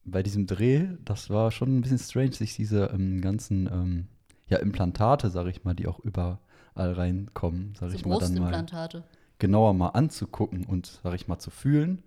bei 0.04 0.22
diesem 0.22 0.46
Dreh, 0.46 0.88
das 1.04 1.30
war 1.30 1.50
schon 1.50 1.76
ein 1.76 1.80
bisschen 1.80 1.98
strange, 1.98 2.32
sich 2.32 2.54
diese 2.54 2.86
ähm, 2.86 3.20
ganzen 3.20 3.66
ähm, 3.66 4.08
ja, 4.48 4.58
Implantate, 4.58 5.30
sag 5.30 5.46
ich 5.46 5.64
mal, 5.64 5.74
die 5.74 5.86
auch 5.86 5.98
überall 6.00 6.38
reinkommen, 6.74 7.74
sag 7.78 7.90
So 7.90 7.96
ich 7.96 8.06
mal, 8.06 8.18
dann 8.18 8.34
mal 8.34 8.66
genauer 9.38 9.72
mal 9.74 9.88
anzugucken 9.88 10.64
und, 10.66 11.00
sag 11.02 11.14
ich 11.14 11.26
mal, 11.28 11.38
zu 11.38 11.50
fühlen 11.50 12.02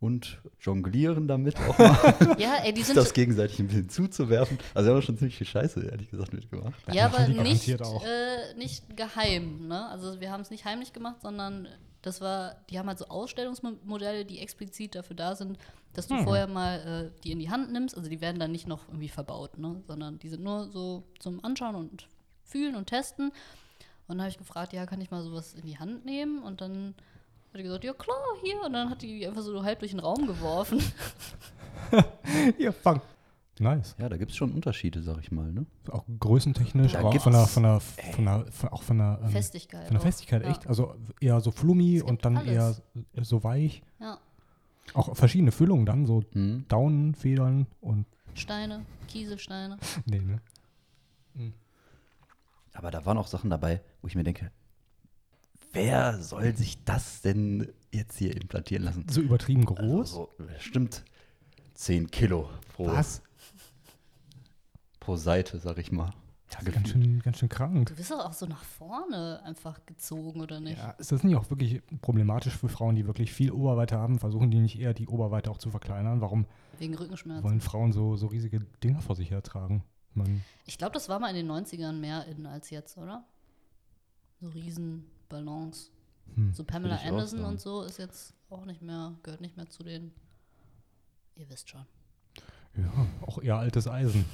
und 0.00 0.40
jonglieren 0.60 1.28
damit 1.28 1.56
auch 1.60 1.78
mal, 1.78 2.36
Ja, 2.38 2.56
ey, 2.64 2.72
die 2.72 2.82
sind. 2.84 2.96
das 2.96 3.12
gegenseitig 3.12 3.58
ein 3.58 3.66
bisschen 3.66 3.88
zuzuwerfen. 3.90 4.58
Also, 4.74 4.88
wir 4.88 4.94
haben 4.94 5.02
schon 5.02 5.18
ziemlich 5.18 5.36
viel 5.36 5.46
Scheiße, 5.46 5.80
ehrlich 5.82 6.10
gesagt, 6.10 6.32
mitgemacht. 6.32 6.74
ja, 6.92 7.06
aber 7.06 7.24
die 7.26 7.34
nicht, 7.34 7.68
äh, 7.68 8.54
nicht 8.56 8.96
geheim. 8.96 9.68
Ne? 9.68 9.86
Also 9.90 10.20
wir 10.20 10.30
haben 10.32 10.40
es 10.40 10.50
nicht 10.50 10.64
heimlich 10.64 10.92
gemacht, 10.94 11.20
sondern 11.22 11.68
das 12.02 12.22
war, 12.22 12.56
die 12.70 12.78
haben 12.78 12.88
halt 12.88 12.98
so 12.98 13.06
Ausstellungsmodelle, 13.08 14.24
die 14.24 14.38
explizit 14.38 14.94
dafür 14.94 15.16
da 15.16 15.34
sind, 15.36 15.58
dass 15.92 16.06
du 16.06 16.16
Hm. 16.16 16.24
vorher 16.24 16.46
mal 16.46 17.10
äh, 17.12 17.20
die 17.22 17.32
in 17.32 17.38
die 17.38 17.50
Hand 17.50 17.70
nimmst. 17.72 17.94
Also 17.96 18.08
die 18.08 18.22
werden 18.22 18.38
dann 18.40 18.52
nicht 18.52 18.66
noch 18.66 18.88
irgendwie 18.88 19.08
verbaut, 19.10 19.58
ne? 19.58 19.82
sondern 19.86 20.18
die 20.18 20.28
sind 20.30 20.42
nur 20.42 20.70
so 20.70 21.04
zum 21.18 21.44
Anschauen 21.44 21.74
und 21.74 22.08
fühlen 22.44 22.74
und 22.74 22.86
testen. 22.86 23.26
Und 24.08 24.16
dann 24.16 24.20
habe 24.22 24.30
ich 24.30 24.38
gefragt, 24.38 24.72
ja, 24.72 24.86
kann 24.86 25.00
ich 25.02 25.10
mal 25.10 25.22
sowas 25.22 25.52
in 25.52 25.66
die 25.66 25.78
Hand 25.78 26.04
nehmen? 26.06 26.42
Und 26.42 26.62
dann 26.62 26.94
hat 27.52 27.58
die 27.58 27.62
gesagt, 27.64 27.84
ja 27.84 27.92
klar, 27.92 28.16
hier. 28.42 28.60
Und 28.64 28.72
dann 28.72 28.90
hat 28.90 29.02
die 29.02 29.26
einfach 29.26 29.42
so 29.42 29.62
halb 29.62 29.78
durch 29.80 29.90
den 29.92 30.00
Raum 30.00 30.26
geworfen. 30.26 30.80
Ja, 32.58 32.70
fang. 32.70 33.00
Nice. 33.58 33.96
Ja, 33.98 34.08
da 34.08 34.16
gibt 34.16 34.30
es 34.30 34.36
schon 34.36 34.52
Unterschiede, 34.52 35.02
sag 35.02 35.18
ich 35.18 35.32
mal, 35.32 35.50
ne? 35.52 35.66
Auch 35.90 36.04
größentechnisch, 36.20 36.92
Da 36.92 37.00
aber 37.00 37.08
auch 37.08 37.20
von 37.20 37.32
der, 37.32 37.46
von 37.46 37.62
der, 37.64 37.80
von 37.80 38.24
der, 38.24 38.46
von, 38.52 38.68
auch 38.68 38.82
von 38.84 38.98
der, 38.98 39.18
ähm, 39.24 39.28
Festigkeit. 39.30 39.84
Von 39.86 39.94
der 39.94 40.00
auch. 40.00 40.04
Festigkeit, 40.04 40.42
Ja. 40.44 40.50
echt? 40.50 40.66
Also 40.68 40.94
eher 41.20 41.40
so 41.40 41.50
flummi 41.50 42.00
und 42.00 42.24
dann 42.24 42.36
alles. 42.36 42.82
eher 43.14 43.24
so 43.24 43.42
weich. 43.42 43.82
Ja, 43.98 44.18
Auch 44.94 45.16
verschiedene 45.16 45.50
Füllungen 45.50 45.84
dann, 45.84 46.06
so 46.06 46.22
Mhm. 46.32 46.64
Daunenfedern 46.68 47.66
und. 47.80 48.06
Steine, 48.34 48.84
Kieselsteine. 49.08 49.76
Nee, 50.06 50.20
ne? 50.20 50.40
Aber 52.72 52.90
da 52.90 53.04
waren 53.04 53.18
auch 53.18 53.26
Sachen 53.26 53.50
dabei, 53.50 53.80
wo 54.00 54.06
ich 54.08 54.14
mir 54.14 54.22
denke, 54.24 54.52
wer 55.72 56.20
soll 56.22 56.56
sich 56.56 56.82
das 56.84 57.20
denn 57.22 57.72
jetzt 57.92 58.18
hier 58.18 58.34
implantieren 58.36 58.84
lassen? 58.84 59.06
So 59.10 59.20
übertrieben 59.20 59.66
Also 59.68 59.74
groß. 59.74 60.10
so 60.12 60.30
bestimmt 60.38 61.04
10 61.74 62.10
Kilo 62.10 62.48
pro, 62.74 62.86
Was? 62.88 63.22
pro 65.00 65.16
Seite, 65.16 65.58
sag 65.58 65.78
ich 65.78 65.92
mal. 65.92 66.10
Ja, 66.52 66.58
Ganz 66.62 66.66
gefühlt. 66.88 66.88
schön, 66.88 67.20
ganz 67.20 67.38
schön 67.38 67.48
krank. 67.48 67.88
Du 67.90 67.94
bist 67.94 68.10
doch 68.10 68.18
auch 68.24 68.32
so 68.32 68.44
nach 68.44 68.64
vorne 68.64 69.40
einfach 69.44 69.86
gezogen, 69.86 70.40
oder 70.40 70.58
nicht? 70.58 70.78
Ja, 70.78 70.90
ist 70.92 71.12
das 71.12 71.22
nicht 71.22 71.36
auch 71.36 71.48
wirklich 71.48 71.80
problematisch 72.02 72.56
für 72.56 72.68
Frauen, 72.68 72.96
die 72.96 73.06
wirklich 73.06 73.32
viel 73.32 73.52
Oberweite 73.52 73.96
haben? 73.96 74.18
Versuchen 74.18 74.50
die 74.50 74.58
nicht 74.58 74.78
eher 74.78 74.92
die 74.92 75.06
Oberweite 75.06 75.48
auch 75.50 75.58
zu 75.58 75.70
verkleinern? 75.70 76.20
Warum 76.20 76.46
Wegen 76.78 76.94
Rückenschmerzen. 76.96 77.44
wollen 77.44 77.60
Frauen 77.60 77.92
so, 77.92 78.16
so 78.16 78.26
riesige 78.26 78.58
Dinger 78.82 79.00
vor 79.00 79.14
sich 79.14 79.30
hertragen? 79.30 79.84
Man, 80.14 80.42
Ich 80.66 80.76
glaube, 80.76 80.92
das 80.94 81.08
war 81.08 81.20
mal 81.20 81.28
in 81.34 81.36
den 81.36 81.48
90ern 81.50 81.92
mehr 81.92 82.26
in 82.26 82.44
als 82.46 82.68
jetzt, 82.70 82.98
oder? 82.98 83.24
So 84.40 84.48
riesen 84.48 85.06
Ballons. 85.30 85.90
hm. 86.34 86.52
So 86.52 86.64
Pamela 86.64 86.96
Anderson 86.96 87.44
und 87.44 87.58
so 87.58 87.82
ist 87.82 87.98
jetzt 87.98 88.34
auch 88.50 88.66
nicht 88.66 88.82
mehr, 88.82 89.14
gehört 89.22 89.40
nicht 89.40 89.56
mehr 89.56 89.70
zu 89.70 89.82
den. 89.82 90.12
Ihr 91.36 91.48
wisst 91.48 91.70
schon. 91.70 91.86
Ja, 92.76 93.06
auch 93.22 93.38
eher 93.40 93.56
altes 93.56 93.88
Eisen. 93.88 94.26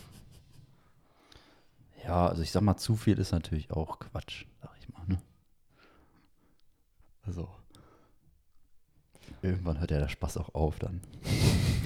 Ja, 2.04 2.26
also 2.26 2.42
ich 2.42 2.50
sag 2.50 2.62
mal, 2.62 2.76
zu 2.76 2.96
viel 2.96 3.18
ist 3.18 3.32
natürlich 3.32 3.70
auch 3.70 3.98
Quatsch, 3.98 4.46
sag 4.60 4.70
ich 4.78 4.88
mal. 4.88 5.04
Ne? 5.06 5.20
Also, 7.22 7.48
irgendwann 9.42 9.80
hört 9.80 9.90
ja 9.90 9.98
der 9.98 10.08
Spaß 10.08 10.36
auch 10.36 10.54
auf 10.54 10.78
dann. 10.78 11.00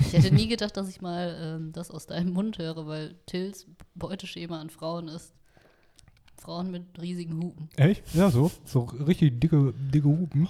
Ich 0.00 0.12
hätte 0.12 0.34
nie 0.34 0.48
gedacht, 0.48 0.76
dass 0.76 0.88
ich 0.88 1.00
mal 1.00 1.36
ähm, 1.40 1.72
das 1.72 1.90
aus 1.90 2.06
deinem 2.06 2.32
Mund 2.32 2.58
höre, 2.58 2.86
weil 2.86 3.14
Tills 3.26 3.66
Beuteschema 3.94 4.60
an 4.60 4.70
Frauen 4.70 5.08
ist. 5.08 5.34
Frauen 6.40 6.70
mit 6.70 6.82
riesigen 7.00 7.42
Hupen. 7.42 7.68
Echt? 7.76 8.02
Ja, 8.14 8.30
so. 8.30 8.50
So 8.64 8.80
richtig 8.84 9.40
dicke, 9.40 9.72
dicke 9.76 10.08
Hupen. 10.08 10.48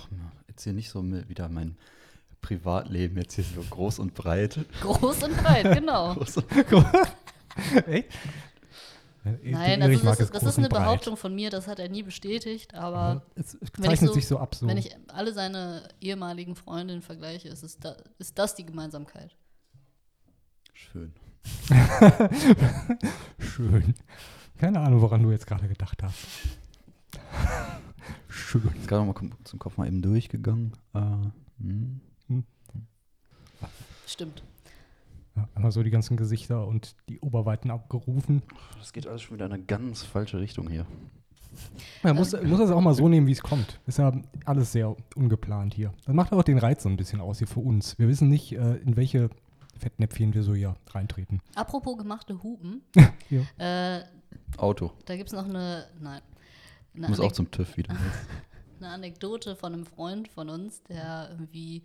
Jetzt 0.48 0.64
hier 0.64 0.72
nicht 0.72 0.88
so 0.90 1.02
wieder 1.28 1.48
mein 1.48 1.76
Privatleben, 2.40 3.16
jetzt 3.18 3.34
hier 3.34 3.44
so 3.44 3.62
groß 3.68 3.98
und 3.98 4.14
breit. 4.14 4.58
Groß 4.80 5.24
und 5.24 5.36
breit, 5.36 5.74
genau. 5.74 6.14
Groß 6.14 6.38
und 6.38 6.46
Echt? 7.86 8.08
Nein, 9.42 9.82
also 9.82 10.02
das, 10.02 10.20
ist, 10.20 10.34
das 10.34 10.42
ist 10.44 10.56
eine 10.56 10.70
Behauptung 10.70 11.18
von 11.18 11.34
mir, 11.34 11.50
das 11.50 11.66
hat 11.66 11.78
er 11.78 11.90
nie 11.90 12.02
bestätigt, 12.02 12.72
aber 12.74 13.22
Es 13.34 13.52
es 13.52 13.60
wenn 13.60 13.66
ich 13.84 13.90
zeichnet 13.90 14.08
so- 14.08 14.14
sich 14.14 14.26
so 14.26 14.38
ab. 14.38 14.54
So. 14.54 14.66
wenn 14.66 14.78
ich 14.78 14.96
alle 15.08 15.34
seine 15.34 15.86
ehemaligen 16.00 16.56
Freundinnen 16.56 17.02
vergleiche, 17.02 17.48
ist, 17.48 17.62
es 17.62 17.78
da, 17.78 17.96
ist 18.18 18.38
das 18.38 18.54
die 18.54 18.64
Gemeinsamkeit. 18.64 19.36
schön. 20.72 21.12
Schön. 23.38 23.94
Keine 24.60 24.80
Ahnung, 24.80 25.00
woran 25.00 25.22
du 25.22 25.30
jetzt 25.30 25.46
gerade 25.46 25.66
gedacht 25.68 26.02
hast. 26.02 26.18
Schön. 28.28 28.60
Jetzt 28.74 28.88
gerade 28.88 29.06
mal 29.06 29.14
zum 29.44 29.58
Kopf 29.58 29.78
mal 29.78 29.86
eben 29.86 30.02
durchgegangen. 30.02 30.72
Äh, 30.92 31.00
hm. 31.60 32.00
Stimmt. 34.06 34.42
Ja, 35.34 35.48
einmal 35.54 35.72
so 35.72 35.82
die 35.82 35.88
ganzen 35.88 36.18
Gesichter 36.18 36.66
und 36.66 36.94
die 37.08 37.20
Oberweiten 37.20 37.70
abgerufen. 37.70 38.42
Das 38.78 38.92
geht 38.92 39.06
alles 39.06 39.22
schon 39.22 39.36
wieder 39.38 39.46
in 39.46 39.52
eine 39.54 39.62
ganz 39.62 40.02
falsche 40.02 40.38
Richtung 40.38 40.68
hier. 40.68 40.84
Man 42.02 42.16
muss, 42.16 42.32
muss 42.42 42.58
das 42.58 42.70
auch 42.70 42.82
mal 42.82 42.92
so 42.92 43.08
nehmen, 43.08 43.26
wie 43.28 43.32
es 43.32 43.40
kommt. 43.42 43.80
Ist 43.86 43.96
ja 43.98 44.12
alles 44.44 44.72
sehr 44.72 44.94
ungeplant 45.16 45.72
hier. 45.72 45.94
Das 46.04 46.14
macht 46.14 46.34
auch 46.34 46.42
den 46.42 46.58
Reiz 46.58 46.82
so 46.82 46.90
ein 46.90 46.98
bisschen 46.98 47.22
aus 47.22 47.38
hier 47.38 47.48
für 47.48 47.60
uns. 47.60 47.98
Wir 47.98 48.08
wissen 48.08 48.28
nicht, 48.28 48.52
äh, 48.52 48.76
in 48.76 48.98
welche 48.98 49.30
Fettnäpfchen 49.78 50.34
wir 50.34 50.42
so 50.42 50.54
hier 50.54 50.76
reintreten. 50.90 51.40
Apropos 51.54 51.96
gemachte 51.96 52.42
Hupen, 52.42 52.82
Ja. 53.30 53.40
äh, 53.96 54.04
Auto. 54.56 54.92
da 55.06 55.16
gibt 55.16 55.28
es 55.28 55.32
noch 55.32 55.44
eine, 55.44 55.86
nein, 56.00 56.22
eine, 56.94 57.08
Muss 57.08 57.18
auch 57.20 57.24
Anek 57.24 57.34
zum 57.34 57.50
TÜV 57.50 57.76
wieder. 57.76 57.96
eine 58.80 58.88
Anekdote 58.88 59.56
von 59.56 59.72
einem 59.72 59.86
Freund 59.86 60.28
von 60.28 60.48
uns, 60.48 60.82
der 60.84 61.28
irgendwie 61.30 61.84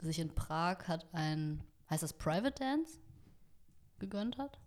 sich 0.00 0.18
in 0.18 0.34
Prag 0.34 0.88
hat 0.88 1.06
ein, 1.12 1.60
heißt 1.90 2.02
das 2.02 2.12
Private 2.12 2.52
Dance, 2.52 2.98
gegönnt 3.98 4.38
hat. 4.38 4.58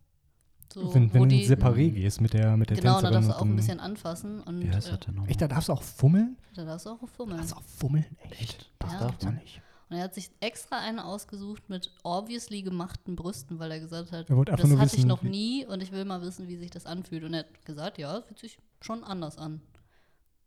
So, 0.74 0.94
wenn 0.94 1.14
wenn 1.14 1.24
du 1.24 1.28
die, 1.28 1.46
separé 1.46 1.92
gehst 1.92 2.22
mit 2.22 2.34
der, 2.34 2.56
mit 2.56 2.70
der 2.70 2.78
genau, 2.78 3.02
da 3.02 3.12
darfst 3.12 3.30
du 3.30 3.36
auch 3.36 3.42
ein 3.42 3.56
bisschen 3.58 3.82
anfassen 3.82 4.42
und 4.42 4.62
Wie 4.62 4.72
heißt 4.72 4.88
äh, 4.88 4.92
das 4.92 5.00
denn 5.02 5.16
noch? 5.16 5.28
Echt, 5.28 5.42
da 5.42 5.48
darfst 5.50 5.68
du 5.68 5.74
auch 5.74 5.84
fummeln? 5.84 6.38
da 6.56 6.64
darfst 6.64 6.86
du 6.86 6.92
auch 6.92 7.10
fummeln. 7.10 7.40
Darfst 7.40 7.54
du 7.54 7.58
auch 7.58 7.64
fummeln? 7.64 8.18
Echt? 8.40 8.72
Das 8.80 8.94
Ja. 8.94 9.00
darf 9.00 9.22
man. 9.24 9.36
nicht. 9.36 9.62
Und 9.92 9.98
er 9.98 10.04
hat 10.06 10.14
sich 10.16 10.32
extra 10.40 10.78
eine 10.80 11.04
ausgesucht 11.04 11.70
mit 11.70 11.92
obviously 12.04 12.62
gemachten 12.62 13.18
Brüsten, 13.18 13.60
weil 13.60 13.72
er 13.72 13.82
gesagt 13.82 14.14
hat, 14.14 14.30
Er 14.30 14.46
das 14.46 14.62
hatte 14.64 14.74
ich 14.86 14.94
wissen, 14.94 15.08
noch 15.10 15.22
wie- 15.22 15.30
nie 15.30 15.66
und 15.66 15.84
ich 15.84 15.92
will 15.92 16.06
mal 16.06 16.22
wissen, 16.22 16.48
wie 16.48 16.56
sich 16.56 16.72
das 16.72 16.86
anfühlt. 16.86 17.26
Und 17.26 17.34
er 17.34 17.40
hat 17.42 17.66
gesagt, 17.66 17.98
ja, 17.98 18.18
es 18.18 18.26
fühlt 18.26 18.40
sich 18.40 18.58
schon 18.80 19.04
anders 19.04 19.38
an. 19.38 19.60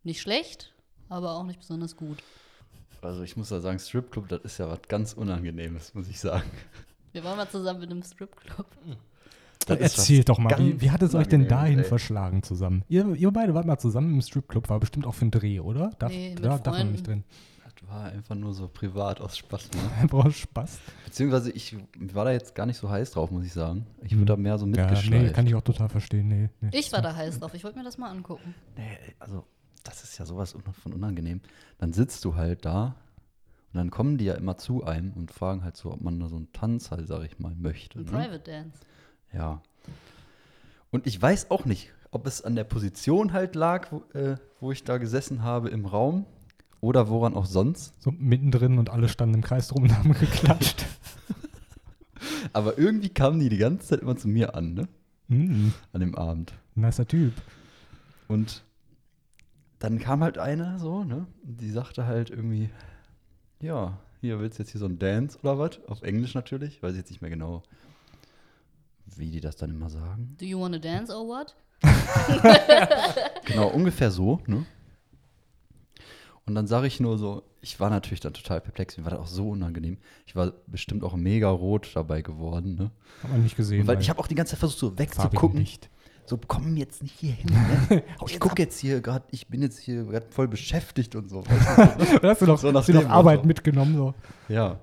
Nicht 0.03 0.19
schlecht, 0.19 0.73
aber 1.09 1.33
auch 1.35 1.43
nicht 1.43 1.59
besonders 1.59 1.95
gut. 1.95 2.17
Also 3.03 3.21
ich 3.21 3.37
muss 3.37 3.49
da 3.49 3.59
sagen, 3.61 3.77
Stripclub, 3.77 4.27
das 4.29 4.41
ist 4.41 4.57
ja 4.57 4.67
was 4.67 4.79
ganz 4.87 5.13
Unangenehmes, 5.13 5.93
muss 5.93 6.07
ich 6.07 6.19
sagen. 6.19 6.49
Wir 7.13 7.23
waren 7.23 7.37
mal 7.37 7.47
zusammen 7.47 7.83
in 7.83 7.91
einem 7.91 8.03
Stripclub. 8.03 8.65
Das 9.67 9.79
Erzählt 9.79 10.27
doch 10.29 10.37
mal, 10.39 10.57
wie, 10.59 10.81
wie 10.81 10.89
hat 10.91 11.01
es 11.03 11.13
euch 11.15 11.27
denn 11.27 11.47
dahin 11.47 11.79
ey. 11.79 11.85
verschlagen 11.85 12.41
zusammen? 12.43 12.83
Ihr, 12.87 13.13
ihr 13.15 13.31
beide 13.31 13.53
wart 13.53 13.65
mal 13.65 13.77
zusammen 13.77 14.13
im 14.15 14.21
Stripclub, 14.21 14.69
war 14.69 14.79
bestimmt 14.79 15.05
auch 15.05 15.13
für 15.13 15.21
einen 15.21 15.31
Dreh, 15.31 15.59
oder? 15.59 15.91
Darf, 15.99 16.11
Nee, 16.11 16.31
mit 16.35 16.43
da, 16.43 16.57
darf 16.57 16.65
man 16.65 16.73
Freunden. 16.75 16.91
nicht 16.93 17.07
drin. 17.07 17.23
War 17.87 18.05
einfach 18.05 18.35
nur 18.35 18.53
so 18.53 18.67
privat 18.67 19.21
aus 19.21 19.37
Spaß. 19.37 19.69
Ne? 19.73 19.79
Einfach 20.01 20.25
aus 20.25 20.35
Spaß. 20.35 20.79
Beziehungsweise 21.05 21.51
ich 21.51 21.75
war 21.99 22.25
da 22.25 22.31
jetzt 22.31 22.55
gar 22.55 22.65
nicht 22.65 22.77
so 22.77 22.89
heiß 22.89 23.11
drauf, 23.11 23.29
muss 23.31 23.45
ich 23.45 23.53
sagen. 23.53 23.85
Ich 24.01 24.15
wurde 24.15 24.25
da 24.25 24.35
mehr 24.37 24.57
so 24.57 24.65
Hm. 24.65 24.73
Ja, 24.73 24.85
mitgeschleift. 24.87 25.23
nee, 25.25 25.31
kann 25.31 25.45
ich 25.47 25.55
auch 25.55 25.61
total 25.61 25.89
verstehen. 25.89 26.27
Nee, 26.27 26.49
nee. 26.61 26.69
Ich 26.73 26.91
war 26.91 27.01
da 27.01 27.15
heiß 27.15 27.39
drauf. 27.39 27.53
Ich 27.53 27.63
wollte 27.63 27.77
mir 27.77 27.83
das 27.83 27.97
mal 27.97 28.09
angucken. 28.09 28.55
Nee, 28.75 28.97
also 29.19 29.45
das 29.83 30.03
ist 30.03 30.17
ja 30.17 30.25
sowas 30.25 30.55
von 30.81 30.93
unangenehm. 30.93 31.41
Dann 31.77 31.93
sitzt 31.93 32.25
du 32.25 32.35
halt 32.35 32.65
da 32.65 32.95
und 33.73 33.77
dann 33.77 33.91
kommen 33.91 34.17
die 34.17 34.25
ja 34.25 34.33
immer 34.33 34.57
zu 34.57 34.83
einem 34.83 35.13
und 35.13 35.31
fragen 35.31 35.63
halt 35.63 35.77
so, 35.77 35.91
ob 35.91 36.01
man 36.01 36.19
da 36.19 36.27
so 36.27 36.37
einen 36.37 36.51
Tanz 36.53 36.89
halt, 36.91 37.07
sag 37.07 37.23
ich 37.23 37.37
mal, 37.39 37.53
möchte. 37.55 37.99
Ein 37.99 38.05
Ne? 38.05 38.11
Private 38.11 38.39
Dance. 38.39 38.79
Ja. 39.33 39.61
Und 40.91 41.05
ich 41.07 41.21
weiß 41.21 41.51
auch 41.51 41.65
nicht, 41.65 41.93
ob 42.11 42.25
es 42.25 42.41
an 42.41 42.55
der 42.55 42.63
Position 42.63 43.33
halt 43.33 43.53
lag, 43.55 43.91
wo, 43.91 44.03
äh, 44.17 44.37
wo 44.59 44.71
ich 44.71 44.83
da 44.85 44.97
gesessen 44.97 45.43
habe 45.43 45.69
im 45.69 45.85
Raum 45.85 46.25
oder 46.85 47.09
woran 47.09 47.33
auch 47.33 47.45
sonst. 47.47 47.99
So 48.01 48.11
mittendrin 48.11 48.77
und 48.77 48.89
alle 48.89 49.09
standen 49.09 49.35
im 49.35 49.41
Kreis 49.41 49.67
drum 49.69 49.83
und 49.83 49.97
haben 49.97 50.13
geklatscht. 50.13 50.85
Aber 52.53 52.77
irgendwie 52.77 53.09
kamen 53.09 53.39
die 53.39 53.49
die 53.49 53.57
ganze 53.57 53.87
Zeit 53.87 53.99
immer 54.01 54.15
zu 54.15 54.27
mir 54.27 54.55
an, 54.55 54.73
ne? 54.75 54.87
mm, 55.27 55.69
An 55.93 55.99
dem 56.01 56.15
Abend. 56.15 56.53
nicer 56.75 57.07
Typ. 57.07 57.33
Und 58.27 58.63
dann 59.79 59.99
kam 59.99 60.21
halt 60.23 60.37
eine 60.37 60.77
so, 60.79 61.03
ne? 61.03 61.25
Die 61.43 61.69
sagte 61.71 62.05
halt 62.05 62.29
irgendwie, 62.29 62.69
ja, 63.61 63.97
hier 64.21 64.39
willst 64.39 64.57
du 64.59 64.63
jetzt 64.63 64.71
hier 64.71 64.79
so 64.79 64.85
ein 64.87 64.99
Dance 64.99 65.37
oder 65.41 65.59
was? 65.59 65.79
Auf 65.87 66.01
Englisch 66.03 66.33
natürlich, 66.35 66.81
weiß 66.81 66.91
ich 66.93 66.97
jetzt 66.99 67.09
nicht 67.09 67.21
mehr 67.21 67.29
genau, 67.31 67.63
wie 69.17 69.29
die 69.29 69.41
das 69.41 69.55
dann 69.55 69.71
immer 69.71 69.89
sagen. 69.89 70.35
Do 70.39 70.45
you 70.45 70.59
wanna 70.59 70.77
dance 70.79 71.11
or 71.15 71.27
what? 71.27 71.55
Genau, 73.45 73.67
ungefähr 73.69 74.09
so, 74.11 74.39
ne? 74.47 74.65
Und 76.47 76.53
dann 76.53 76.67
sage 76.67 76.85
ich 76.85 76.99
nur 76.99 77.17
so, 77.17 77.43
ich 77.61 77.79
war 77.79 77.89
natürlich 77.89 78.19
dann 78.19 78.33
total 78.33 78.61
perplex, 78.61 78.97
mir 78.97 79.03
war 79.05 79.11
das 79.11 79.19
auch 79.19 79.27
so 79.27 79.49
unangenehm. 79.49 79.97
Ich 80.27 80.35
war 80.35 80.53
bestimmt 80.67 81.03
auch 81.03 81.15
mega 81.15 81.49
rot 81.49 81.89
dabei 81.95 82.21
geworden, 82.21 82.75
ne? 82.75 82.91
Hat 83.23 83.31
man 83.31 83.41
nicht 83.41 83.55
gesehen. 83.57 83.87
Weil 83.87 83.99
ich 83.99 84.09
habe 84.09 84.19
auch 84.19 84.27
die 84.27 84.35
ganze 84.35 84.51
Zeit 84.51 84.59
versucht, 84.59 84.79
so 84.79 84.97
wegzugucken. 84.99 85.59
Licht. 85.59 85.89
So, 86.27 86.39
komm 86.47 86.75
jetzt 86.75 87.03
nicht 87.03 87.19
hier 87.19 87.33
hin. 87.33 87.49
Ne? 87.89 88.03
Ich 88.27 88.39
gucke 88.39 88.61
jetzt 88.61 88.79
hier 88.79 89.01
gerade, 89.01 89.25
ich 89.31 89.47
bin 89.47 89.61
jetzt 89.61 89.79
hier 89.79 90.03
gerade 90.05 90.25
voll 90.29 90.47
beschäftigt 90.47 91.15
und 91.15 91.29
so. 91.29 91.43
Weißt 91.45 92.21
du? 92.21 92.21
Hast 92.27 92.41
du 92.41 92.45
noch, 92.45 92.57
So 92.57 92.71
nach 92.71 92.85
du 92.85 93.07
Arbeit 93.07 93.37
Motto. 93.37 93.47
mitgenommen, 93.47 93.95
so 93.95 94.13
ja, 94.47 94.79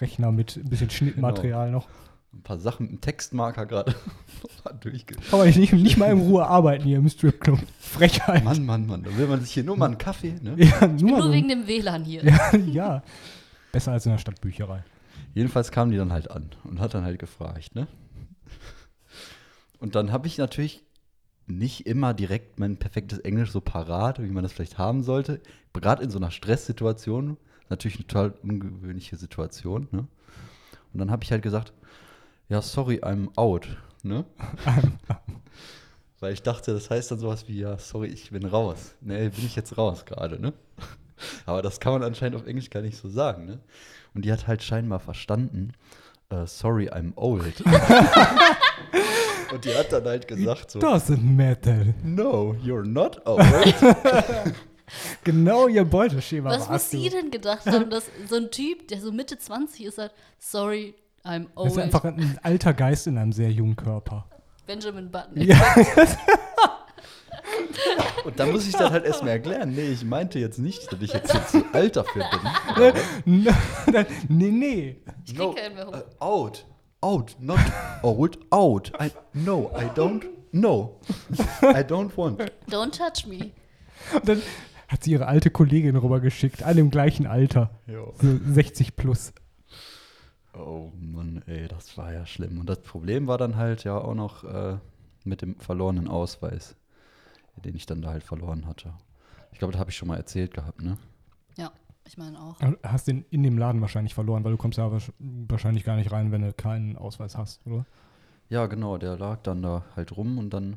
Rechner 0.00 0.30
mit 0.30 0.56
ein 0.56 0.68
bisschen 0.68 0.90
Schnittmaterial 0.90 1.70
noch. 1.70 1.88
Ein 2.38 2.42
paar 2.42 2.58
Sachen 2.58 2.84
mit 2.86 2.92
dem 2.92 3.00
Textmarker 3.00 3.66
gerade 3.66 3.94
durchge. 4.80 5.16
Kann 5.30 5.38
man 5.40 5.48
nicht, 5.48 5.72
nicht 5.72 5.96
mal 5.96 6.12
in 6.12 6.20
Ruhe 6.20 6.46
arbeiten 6.46 6.84
hier 6.84 6.98
im 6.98 7.08
Stripclub. 7.08 7.58
Frechheit. 7.80 8.44
Mann, 8.44 8.64
Mann, 8.64 8.86
Mann, 8.86 9.02
da 9.02 9.16
will 9.16 9.26
man 9.26 9.40
sich 9.40 9.50
hier 9.52 9.64
nur 9.64 9.76
mal 9.76 9.86
einen 9.86 9.98
Kaffee, 9.98 10.34
ne? 10.40 10.54
Ja, 10.56 10.86
nur, 10.86 11.18
Nur 11.18 11.32
wegen 11.32 11.48
dem 11.48 11.66
WLAN 11.66 12.04
hier. 12.04 12.24
ja, 12.24 12.56
ja. 12.66 13.02
Besser 13.72 13.92
als 13.92 14.06
in 14.06 14.12
der 14.12 14.18
Stadtbücherei. 14.18 14.84
Jedenfalls 15.34 15.70
kamen 15.70 15.90
die 15.90 15.96
dann 15.98 16.12
halt 16.12 16.30
an 16.30 16.50
und 16.64 16.80
hat 16.80 16.94
dann 16.94 17.04
halt 17.04 17.18
gefragt, 17.18 17.74
ne? 17.74 17.86
Und 19.78 19.94
dann 19.94 20.10
habe 20.12 20.26
ich 20.26 20.38
natürlich 20.38 20.84
nicht 21.46 21.86
immer 21.86 22.14
direkt 22.14 22.58
mein 22.58 22.76
perfektes 22.76 23.18
Englisch 23.20 23.50
so 23.50 23.60
parat, 23.60 24.20
wie 24.22 24.26
man 24.30 24.42
das 24.42 24.52
vielleicht 24.52 24.78
haben 24.78 25.02
sollte. 25.02 25.40
Gerade 25.72 26.02
in 26.02 26.10
so 26.10 26.18
einer 26.18 26.30
Stresssituation, 26.30 27.36
natürlich 27.68 27.96
eine 27.98 28.06
total 28.06 28.30
ungewöhnliche 28.42 29.16
Situation, 29.16 29.88
ne? 29.92 30.06
Und 30.92 31.00
dann 31.00 31.10
habe 31.10 31.22
ich 31.24 31.30
halt 31.32 31.42
gesagt, 31.42 31.72
ja, 32.48 32.62
sorry, 32.62 33.00
I'm 33.02 33.28
out, 33.36 33.68
ne? 34.02 34.24
Weil 36.20 36.32
ich 36.32 36.42
dachte, 36.42 36.72
das 36.72 36.90
heißt 36.90 37.10
dann 37.10 37.18
sowas 37.18 37.46
wie, 37.46 37.60
ja, 37.60 37.78
sorry, 37.78 38.08
ich 38.08 38.30
bin 38.30 38.44
raus. 38.44 38.94
Nee, 39.00 39.28
bin 39.28 39.46
ich 39.46 39.54
jetzt 39.54 39.78
raus 39.78 40.04
gerade, 40.04 40.40
ne? 40.40 40.52
Aber 41.46 41.62
das 41.62 41.78
kann 41.80 41.92
man 41.92 42.02
anscheinend 42.02 42.36
auf 42.36 42.46
Englisch 42.46 42.70
gar 42.70 42.82
nicht 42.82 42.96
so 42.96 43.08
sagen, 43.08 43.44
ne? 43.44 43.60
Und 44.14 44.24
die 44.24 44.32
hat 44.32 44.46
halt 44.46 44.62
scheinbar 44.62 44.98
verstanden, 44.98 45.72
äh, 46.30 46.46
sorry, 46.46 46.88
I'm 46.90 47.12
old. 47.16 47.60
Und 49.52 49.64
die 49.64 49.74
hat 49.74 49.92
dann 49.92 50.04
halt 50.04 50.28
gesagt 50.28 50.70
so, 50.70 50.78
Doesn't 50.78 51.22
matter. 51.22 51.94
no, 52.02 52.54
you're 52.62 52.84
not 52.86 53.24
old. 53.26 53.44
Genau 55.24 55.68
ihr 55.68 55.84
Beuteschema 55.84 56.50
Was 56.50 56.68
muss 56.68 56.90
sie 56.90 57.10
denn 57.10 57.30
gedacht 57.30 57.66
haben, 57.66 57.90
dass 57.90 58.04
so 58.28 58.36
ein 58.36 58.50
Typ, 58.50 58.88
der 58.88 59.00
so 59.00 59.12
Mitte 59.12 59.38
20 59.38 59.84
ist, 59.84 59.96
sagt, 59.96 60.14
sorry, 60.38 60.94
I'm 61.24 61.46
Das 61.56 61.66
ist 61.66 61.72
old. 61.72 61.78
einfach 61.80 62.04
ein 62.04 62.38
alter 62.42 62.72
Geist 62.74 63.06
in 63.06 63.18
einem 63.18 63.32
sehr 63.32 63.50
jungen 63.50 63.76
Körper. 63.76 64.26
Benjamin 64.66 65.10
Button. 65.10 65.40
Ja, 65.42 65.56
Und 68.24 68.38
da 68.38 68.46
muss 68.46 68.66
ich 68.68 68.74
dann 68.74 68.92
halt 68.92 69.04
erstmal 69.04 69.30
erklären, 69.32 69.70
nee, 69.72 69.88
ich 69.88 70.04
meinte 70.04 70.38
jetzt 70.38 70.58
nicht, 70.58 70.92
dass 70.92 71.00
ich 71.00 71.12
jetzt 71.12 71.50
zu 71.50 71.64
alt 71.72 71.96
dafür 71.96 72.24
bin. 73.24 73.46
nee, 74.28 74.50
nee. 74.50 74.96
Ich 75.24 75.34
krieg 75.34 75.56
keinen 75.56 75.74
mehr 75.74 75.86
hoch. 75.86 75.94
äh, 75.94 76.02
out, 76.18 76.66
out, 77.00 77.36
not 77.40 77.58
old, 78.02 78.38
out. 78.50 78.92
I, 79.00 79.10
no, 79.32 79.70
I 79.76 79.84
don't, 79.98 80.24
no. 80.52 81.00
I 81.62 81.82
don't 81.82 82.16
want. 82.16 82.40
Don't 82.68 82.96
touch 82.96 83.26
me. 83.26 83.52
Und 84.14 84.28
dann 84.28 84.42
hat 84.88 85.04
sie 85.04 85.12
ihre 85.12 85.26
alte 85.26 85.50
Kollegin 85.50 85.96
rübergeschickt, 85.96 86.62
alle 86.62 86.80
im 86.80 86.90
gleichen 86.90 87.26
Alter. 87.26 87.70
Jo. 87.86 88.12
So 88.20 88.38
60 88.52 88.96
plus. 88.96 89.32
Oh 90.58 90.92
Mann, 91.00 91.42
ey, 91.46 91.68
das 91.68 91.96
war 91.96 92.12
ja 92.12 92.26
schlimm. 92.26 92.58
Und 92.58 92.68
das 92.68 92.80
Problem 92.82 93.26
war 93.26 93.38
dann 93.38 93.56
halt 93.56 93.84
ja 93.84 93.96
auch 93.98 94.14
noch 94.14 94.44
äh, 94.44 94.76
mit 95.24 95.42
dem 95.42 95.56
verlorenen 95.60 96.08
Ausweis, 96.08 96.74
den 97.56 97.74
ich 97.76 97.86
dann 97.86 98.02
da 98.02 98.10
halt 98.10 98.22
verloren 98.24 98.66
hatte. 98.66 98.92
Ich 99.52 99.58
glaube, 99.58 99.72
das 99.72 99.80
habe 99.80 99.90
ich 99.90 99.96
schon 99.96 100.08
mal 100.08 100.16
erzählt 100.16 100.54
gehabt, 100.54 100.82
ne? 100.82 100.96
Ja, 101.56 101.72
ich 102.06 102.16
meine 102.18 102.38
auch. 102.40 102.58
Du 102.58 102.76
Hast 102.84 103.08
den 103.08 103.24
in 103.30 103.42
dem 103.42 103.58
Laden 103.58 103.80
wahrscheinlich 103.80 104.14
verloren, 104.14 104.44
weil 104.44 104.52
du 104.52 104.58
kommst 104.58 104.78
ja 104.78 104.86
wahrsch- 104.86 105.12
wahrscheinlich 105.18 105.84
gar 105.84 105.96
nicht 105.96 106.12
rein, 106.12 106.30
wenn 106.32 106.42
du 106.42 106.52
keinen 106.52 106.96
Ausweis 106.96 107.36
hast, 107.36 107.66
oder? 107.66 107.84
Ja, 108.50 108.66
genau, 108.66 108.96
der 108.98 109.16
lag 109.18 109.40
dann 109.42 109.62
da 109.62 109.84
halt 109.96 110.16
rum 110.16 110.38
und 110.38 110.50
dann 110.50 110.76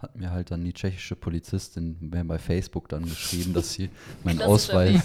hat 0.00 0.14
mir 0.14 0.30
halt 0.30 0.50
dann 0.52 0.64
die 0.64 0.72
tschechische 0.72 1.16
Polizistin 1.16 1.96
mir 2.00 2.24
bei 2.24 2.38
Facebook 2.38 2.88
dann 2.88 3.02
geschrieben, 3.04 3.52
dass 3.54 3.72
sie 3.72 3.90
meinen 4.24 4.42
Ausweis 4.42 5.04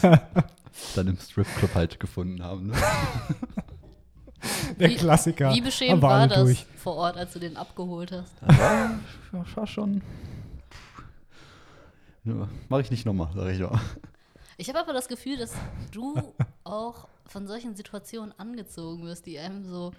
dann 0.95 1.07
im 1.07 1.17
Stripclub 1.17 1.73
halt 1.73 1.99
gefunden 1.99 2.43
haben. 2.43 2.67
Ne? 2.67 2.73
Der 4.79 4.89
Wie- 4.89 4.95
Klassiker. 4.95 5.53
Wie 5.53 5.61
beschämend 5.61 6.01
war 6.01 6.27
das 6.27 6.39
durch. 6.43 6.65
vor 6.77 6.95
Ort, 6.95 7.17
als 7.17 7.33
du 7.33 7.39
den 7.39 7.57
abgeholt 7.57 8.11
hast? 8.11 8.33
Das 8.41 8.57
war, 9.55 9.67
schon. 9.67 10.01
Mache 12.69 12.81
ich 12.81 12.91
nicht 12.91 13.05
nochmal, 13.05 13.29
sag 13.35 13.51
ich 13.51 13.59
mal. 13.59 13.79
Ich 14.57 14.69
habe 14.69 14.79
aber 14.79 14.93
das 14.93 15.07
Gefühl, 15.07 15.37
dass 15.37 15.53
du 15.91 16.15
auch 16.63 17.07
von 17.25 17.47
solchen 17.47 17.75
Situationen 17.75 18.33
angezogen 18.39 19.03
wirst, 19.03 19.25
die 19.25 19.37
einem 19.39 19.65
so. 19.65 19.91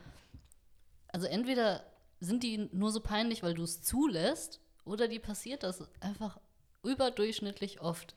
Also 1.08 1.26
entweder 1.26 1.82
sind 2.20 2.42
die 2.42 2.68
nur 2.72 2.90
so 2.90 3.00
peinlich, 3.00 3.42
weil 3.42 3.54
du 3.54 3.62
es 3.62 3.82
zulässt, 3.82 4.60
oder 4.84 5.08
die 5.08 5.18
passiert 5.18 5.62
das 5.62 5.82
einfach 6.00 6.38
überdurchschnittlich 6.82 7.80
oft. 7.80 8.14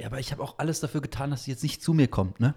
Ja, 0.00 0.06
aber 0.06 0.18
ich 0.20 0.32
habe 0.32 0.42
auch 0.42 0.58
alles 0.58 0.80
dafür 0.80 1.00
getan, 1.00 1.30
dass 1.30 1.44
sie 1.44 1.50
jetzt 1.52 1.62
nicht 1.62 1.82
zu 1.82 1.92
mir 1.94 2.08
kommt, 2.08 2.40
ne? 2.40 2.54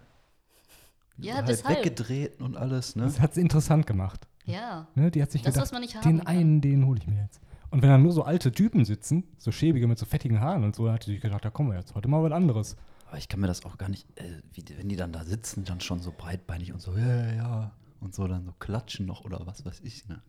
Ja, 1.17 1.35
halt 1.35 1.47
deshalb. 1.47 1.77
weggedreht 1.79 2.41
und 2.41 2.57
alles, 2.57 2.95
ne? 2.95 3.03
Das 3.03 3.19
hat 3.19 3.33
sie 3.35 3.41
interessant 3.41 3.87
gemacht. 3.87 4.27
Ja. 4.45 4.87
Ne? 4.95 5.11
Die 5.11 5.21
hat 5.21 5.31
sich 5.31 5.41
Das, 5.41 5.53
gedacht, 5.53 5.63
was 5.67 5.71
man 5.71 5.81
nicht 5.81 5.95
haben 5.95 6.03
den 6.03 6.17
kann. 6.19 6.27
einen, 6.27 6.61
den 6.61 6.85
hole 6.85 6.99
ich 6.99 7.07
mir 7.07 7.21
jetzt. 7.21 7.39
Und 7.71 7.81
wenn 7.81 7.89
dann 7.89 8.03
nur 8.03 8.11
so 8.11 8.23
alte 8.23 8.51
Typen 8.51 8.85
sitzen, 8.85 9.23
so 9.37 9.51
schäbige 9.51 9.87
mit 9.87 9.97
so 9.97 10.05
fettigen 10.05 10.39
Haaren 10.39 10.63
und 10.63 10.75
so, 10.75 10.85
dann 10.85 10.95
hat 10.95 11.03
sie 11.03 11.11
sich 11.13 11.21
gedacht, 11.21 11.43
da 11.43 11.49
kommen 11.49 11.71
wir 11.71 11.77
jetzt 11.79 11.95
heute 11.95 12.07
mal 12.07 12.21
was 12.23 12.31
anderes. 12.31 12.75
Aber 13.07 13.17
ich 13.17 13.27
kann 13.29 13.39
mir 13.39 13.47
das 13.47 13.65
auch 13.65 13.77
gar 13.77 13.89
nicht, 13.89 14.07
äh, 14.19 14.41
wie, 14.53 14.61
die- 14.61 14.77
wenn 14.77 14.87
die 14.89 14.95
dann 14.95 15.11
da 15.11 15.23
sitzen, 15.23 15.63
dann 15.63 15.81
schon 15.81 15.99
so 15.99 16.13
breitbeinig 16.15 16.73
und 16.73 16.81
so, 16.81 16.95
ja, 16.97 17.31
ja, 17.33 17.71
und 18.01 18.13
so 18.13 18.27
dann 18.27 18.45
so 18.45 18.51
klatschen 18.59 19.05
noch 19.05 19.25
oder 19.25 19.41
was 19.45 19.65
weiß 19.65 19.81
ich, 19.83 20.07
ne? 20.07 20.21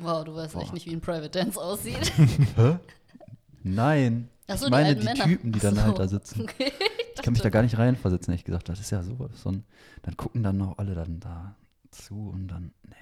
Wow, 0.00 0.24
du 0.24 0.34
weißt 0.34 0.54
echt 0.56 0.66
Boah. 0.66 0.74
nicht, 0.74 0.86
wie 0.86 0.92
ein 0.94 1.00
Private 1.00 1.30
Dance 1.30 1.58
aussieht. 1.60 2.12
Nein. 3.62 4.28
Ach 4.48 4.58
so, 4.58 4.66
ich 4.66 4.70
meine 4.70 4.86
alten 4.88 5.00
die 5.00 5.06
Männer. 5.06 5.24
Typen, 5.24 5.52
die 5.52 5.60
dann 5.60 5.74
Ach 5.78 5.82
so. 5.82 5.86
halt 5.88 5.98
da 5.98 6.08
sitzen. 6.08 6.42
Okay. 6.42 6.72
Ich 7.22 7.24
kann 7.24 7.32
mich 7.34 7.42
da 7.42 7.50
gar 7.50 7.62
nicht 7.62 7.78
reinversetzen, 7.78 8.32
ehrlich 8.32 8.44
gesagt. 8.44 8.68
Das 8.68 8.80
ist 8.80 8.90
ja 8.90 9.02
so, 9.02 9.28
so 9.32 9.50
ein, 9.50 9.64
dann 10.02 10.16
gucken 10.16 10.42
dann 10.42 10.56
noch 10.58 10.78
alle 10.78 10.94
dann 10.94 11.20
da 11.20 11.54
zu 11.90 12.30
und 12.30 12.48
dann, 12.48 12.72
nee. 12.88 12.94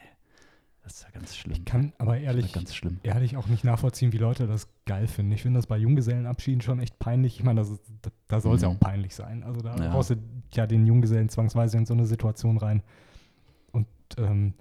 Das 0.82 0.94
ist 0.94 1.02
ja 1.04 1.10
ganz 1.10 1.36
schlimm. 1.36 1.56
Ich 1.58 1.64
kann 1.66 1.92
aber 1.98 2.18
ehrlich, 2.18 2.52
ganz 2.54 2.74
schlimm. 2.74 3.00
ehrlich 3.02 3.36
auch 3.36 3.46
nicht 3.48 3.64
nachvollziehen, 3.64 4.12
wie 4.12 4.18
Leute 4.18 4.46
das 4.46 4.66
geil 4.86 5.06
finden. 5.06 5.30
Ich 5.32 5.42
finde 5.42 5.58
das 5.58 5.66
bei 5.66 5.76
Junggesellenabschieden 5.76 6.62
schon 6.62 6.80
echt 6.80 6.98
peinlich. 6.98 7.38
Ich 7.38 7.44
meine, 7.44 7.60
das 7.60 7.68
ist- 7.70 7.82
da, 8.02 8.10
da 8.28 8.40
soll 8.40 8.56
es 8.56 8.62
ja 8.62 8.70
Mhm. 8.70 8.76
auch 8.76 8.80
peinlich 8.80 9.14
sein. 9.14 9.42
Also 9.44 9.60
da 9.60 9.76
Ja. 9.76 9.92
haust 9.92 10.10
du 10.10 10.16
ja 10.54 10.66
den 10.66 10.86
Junggesellen 10.86 11.28
zwangsweise 11.28 11.76
in 11.76 11.84
so 11.86 11.92
eine 11.94 12.06
Situation 12.06 12.56
rein. 12.56 12.82
Und 13.72 13.86
ähm, 14.16 14.54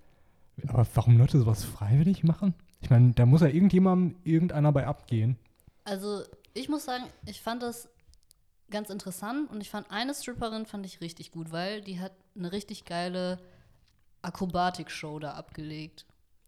aber 0.68 0.86
warum 0.94 1.18
Leute 1.18 1.40
sowas 1.40 1.64
freiwillig 1.64 2.24
machen? 2.24 2.54
Ich 2.82 2.90
meine, 2.90 3.12
da 3.14 3.26
muss 3.26 3.42
ja 3.42 3.48
irgendjemandem 3.48 4.18
irgendeiner 4.24 4.72
bei 4.74 4.86
abgehen. 4.88 5.38
Also, 5.86 6.22
ich 6.54 6.68
muss 6.70 6.86
sagen, 6.86 7.06
ich 7.26 7.42
fand 7.42 7.64
das 7.64 7.90
ganz 8.72 8.90
interessant 8.90 9.50
und 9.52 9.62
ich 9.62 9.70
fand 9.70 9.90
eine 9.92 10.14
Stripperin 10.14 10.66
fand 10.66 10.86
ich 10.86 11.02
richtig 11.02 11.32
gut, 11.32 11.52
weil 11.52 11.82
die 11.82 12.00
hat 12.00 12.12
eine 12.36 12.52
richtig 12.52 12.86
geile 12.86 13.40
Akrobatik-Show 14.22 15.20
da 15.20 15.34
abgelegt. 15.34 16.06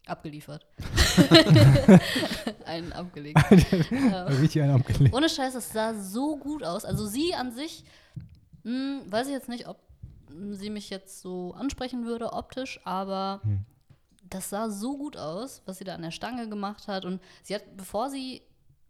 Abgeliefert. 0.07 0.65
Einen 2.65 2.91
abgelegt. 2.91 3.38
Richtig 3.51 4.62
einen 4.63 4.73
abgelegt. 4.75 5.13
Ohne 5.15 5.29
Scheiß, 5.29 5.53
es 5.55 5.71
sah 5.71 5.93
so 5.93 6.38
gut 6.38 6.63
aus. 6.63 6.86
Also 6.86 7.05
sie 7.05 7.36
an 7.36 7.51
sich, 7.51 7.84
mh, 8.63 9.01
weiß 9.07 9.27
ich 9.27 9.34
jetzt 9.34 9.47
nicht, 9.49 9.67
ob 9.67 9.77
sie 10.51 10.71
mich 10.71 10.89
jetzt 10.89 11.21
so 11.21 11.53
ansprechen 11.53 12.05
würde 12.05 12.34
optisch, 12.34 12.79
aber 12.84 13.41
Hm. 13.43 13.63
das 14.23 14.49
sah 14.49 14.69
so 14.71 14.97
gut 14.97 15.17
aus, 15.17 15.62
was 15.65 15.77
sie 15.77 15.84
da 15.84 15.93
an 15.93 16.01
der 16.01 16.12
Stange 16.12 16.49
gemacht 16.49 16.88
hat. 16.88 17.05
Und 17.05 17.21
sie 17.43 17.53
hat, 17.53 17.63
bevor 17.77 18.10
sie 18.10 18.41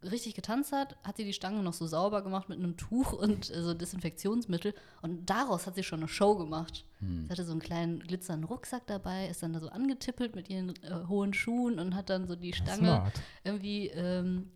richtig 0.02 0.34
getanzt 0.34 0.72
hat, 0.72 0.96
hat 1.04 1.16
sie 1.16 1.24
die 1.24 1.32
Stange 1.32 1.62
noch 1.62 1.72
so 1.72 1.86
sauber 1.86 2.22
gemacht 2.22 2.48
mit 2.48 2.58
einem 2.58 2.76
Tuch 2.76 3.12
und 3.12 3.50
äh, 3.50 3.62
so 3.62 3.74
Desinfektionsmittel. 3.74 4.74
Und 5.00 5.30
daraus 5.30 5.66
hat 5.66 5.74
sie 5.76 5.82
schon 5.82 6.00
eine 6.00 6.08
Show 6.08 6.36
gemacht. 6.36 6.84
Hm. 7.00 7.24
Sie 7.26 7.30
hatte 7.30 7.44
so 7.44 7.52
einen 7.52 7.60
kleinen 7.60 8.00
glitzernden 8.00 8.44
Rucksack 8.48 8.86
dabei, 8.86 9.28
ist 9.28 9.42
dann 9.42 9.52
da 9.52 9.60
so 9.60 9.68
angetippelt 9.68 10.34
mit 10.34 10.48
ihren 10.50 10.70
äh, 10.82 11.06
hohen 11.08 11.34
Schuhen 11.34 11.78
und 11.78 11.94
hat 11.94 12.10
dann 12.10 12.26
so 12.26 12.34
die 12.36 12.52
Stange 12.52 12.78
Smart. 12.78 13.12
irgendwie, 13.44 13.88
ähm, 13.88 14.50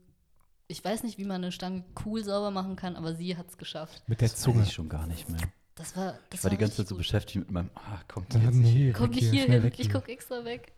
ich 0.69 0.85
weiß 0.85 1.05
nicht, 1.05 1.17
wie 1.19 1.25
man 1.25 1.37
eine 1.45 1.53
Stange 1.53 1.85
cool 2.05 2.25
sauber 2.25 2.51
machen 2.51 2.75
kann, 2.77 2.97
aber 2.97 3.15
sie 3.15 3.37
hat 3.37 3.49
es 3.49 3.57
geschafft. 3.57 4.03
Mit 4.09 4.21
der 4.21 4.29
Das 4.29 4.39
Zunge. 4.41 4.61
weiß 4.61 4.69
ich 4.69 4.75
schon 4.75 4.89
gar 4.89 5.07
nicht 5.07 5.29
mehr. 5.29 5.41
Das 5.77 5.95
war, 5.97 6.13
das 6.31 6.41
Ich 6.41 6.43
war 6.45 6.51
die 6.51 6.57
ganze 6.57 6.77
Zeit 6.79 6.89
so 6.89 6.95
gut. 6.95 7.03
beschäftigt 7.03 7.37
mit 7.37 7.51
meinem, 7.51 7.71
ah, 7.75 8.01
kommt 8.09 8.33
Ja, 8.35 8.41
jetzt 8.41 8.55
nicht. 8.55 8.75
nee, 8.75 8.93
Komm 8.93 9.09
weg 9.11 9.15
nicht 9.17 9.31
hier 9.31 9.45
hin, 9.45 9.63
weg 9.63 9.75
ich 9.79 9.91
guck 9.91 10.09
extra 10.09 10.45
weg. 10.45 10.73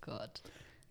Gott. 0.00 0.42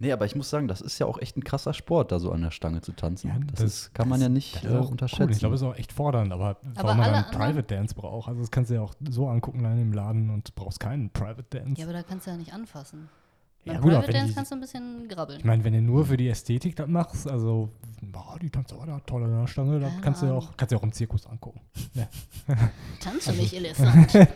Nee, 0.02 0.14
aber 0.14 0.26
ich 0.26 0.34
muss 0.36 0.50
sagen, 0.50 0.70
das 0.70 0.80
ist 0.80 0.98
ja 1.00 1.06
auch 1.06 1.18
echt 1.20 1.36
ein 1.36 1.44
krasser 1.44 1.74
Sport, 1.74 2.14
da 2.14 2.20
so 2.20 2.32
an 2.32 2.42
der 2.42 2.52
Stange 2.52 2.80
zu 2.82 2.94
tanzen. 2.94 3.28
Ja, 3.28 3.36
das, 3.40 3.60
das- 3.60 3.64
ist, 3.66 3.94
kann 3.94 4.08
man 4.08 4.22
ja 4.22 4.30
nicht 4.30 4.56
Das 4.56 4.64
äh, 4.64 4.68
ist 4.68 4.74
auch 4.76 4.90
unterschätzen. 4.92 5.24
Cool. 5.24 5.32
Ich 5.32 5.40
glaube, 5.40 5.56
es 5.56 5.62
ist 5.62 5.68
auch 5.68 5.76
echt 5.76 5.92
fordernd, 5.92 6.32
aber, 6.32 6.58
Aber 6.76 6.84
warum 6.84 6.98
man 6.98 7.12
dann 7.12 7.26
Private 7.32 7.64
Dance 7.64 7.94
braucht. 7.94 8.30
Also 8.30 8.40
das 8.40 8.50
kannst 8.50 8.72
du 8.72 8.76
ja 8.76 8.82
auch 8.82 8.94
so 9.10 9.28
angucken 9.28 9.62
dann 9.64 9.78
im 9.80 9.92
Laden 9.92 10.30
und 10.30 10.56
brauchst 10.56 10.80
keinen 10.80 11.10
Private 11.10 11.44
Dance. 11.50 11.82
Ja, 11.82 11.86
aber 11.86 11.94
da 11.94 12.04
kannst 12.04 12.28
du 12.28 12.32
ja 12.32 12.38
nicht 12.38 12.54
anfassen. 12.54 13.10
Ja, 13.66 13.74
gut, 13.74 13.92
Private 13.92 14.14
Dance 14.14 14.28
die- 14.30 14.34
kannst 14.36 14.52
du 14.52 14.56
ein 14.56 14.62
bisschen 14.62 15.08
grabbeln. 15.10 15.40
Ich 15.40 15.44
meine, 15.46 15.64
wenn 15.66 15.74
du 15.74 15.82
nur 15.82 16.06
für 16.06 16.16
die 16.16 16.30
Ästhetik 16.30 16.78
das 16.78 16.88
machst, 16.88 17.28
also, 17.30 17.68
boah, 18.02 18.38
die 18.42 18.50
tanzt 18.50 18.72
aber 18.72 18.86
da 18.86 19.00
toll 19.02 19.26
an 19.26 19.38
der 19.42 19.48
Stange, 19.48 19.82
da 19.82 19.90
Keine 19.90 20.02
kannst 20.02 20.22
du 20.22 20.28
ja 20.28 20.34
auch, 20.34 20.56
kannst 20.56 20.72
du 20.72 20.76
ja 20.76 20.80
auch 20.80 20.84
im 20.84 20.94
Zirkus 20.94 21.28
angucken. 21.28 21.60
Ja, 21.94 22.08
Tanze 23.02 23.34
mich, 23.34 23.54
Elefant. 23.54 24.14
ja 24.14 24.28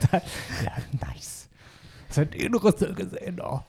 nice. 1.08 1.48
Das 2.10 2.18
hat 2.18 2.36
Inneres 2.36 2.76
gesehen, 2.96 3.40
oh. 3.42 3.62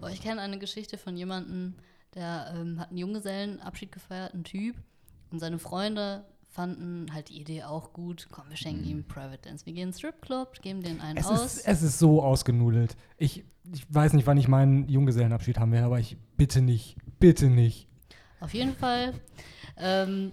Boah, 0.00 0.10
ich 0.10 0.20
kenne 0.22 0.40
eine 0.40 0.58
Geschichte 0.58 0.98
von 0.98 1.16
jemandem, 1.16 1.74
der 2.14 2.52
ähm, 2.56 2.80
hat 2.80 2.88
einen 2.88 2.98
Junggesellenabschied 2.98 3.92
gefeiert, 3.92 4.34
ein 4.34 4.44
Typ. 4.44 4.76
Und 5.30 5.38
seine 5.38 5.58
Freunde 5.58 6.24
fanden 6.50 7.12
halt 7.12 7.28
die 7.28 7.40
Idee 7.40 7.62
auch 7.62 7.92
gut. 7.92 8.26
Komm, 8.30 8.48
wir 8.48 8.56
schenken 8.56 8.84
ihm 8.84 9.04
Private 9.04 9.38
Dance. 9.42 9.64
Wir 9.66 9.72
gehen 9.72 9.84
in 9.84 9.88
den 9.90 9.94
Stripclub, 9.96 10.60
geben 10.62 10.82
den 10.82 11.00
einen 11.00 11.18
Es 11.18 11.26
aus. 11.26 11.56
ist, 11.56 11.66
es 11.66 11.82
ist 11.82 11.98
so 11.98 12.22
ausgenudelt. 12.22 12.96
Ich, 13.18 13.44
ich 13.72 13.86
weiß 13.94 14.14
nicht, 14.14 14.26
wann 14.26 14.38
ich 14.38 14.48
meinen 14.48 14.88
Junggesellenabschied 14.88 15.58
haben 15.58 15.70
werde, 15.72 15.86
aber 15.86 16.00
ich 16.00 16.16
bitte 16.36 16.60
nicht, 16.60 16.96
bitte 17.20 17.46
nicht. 17.46 17.86
Auf 18.40 18.54
jeden 18.54 18.74
Fall 18.74 19.14
ähm, 19.76 20.32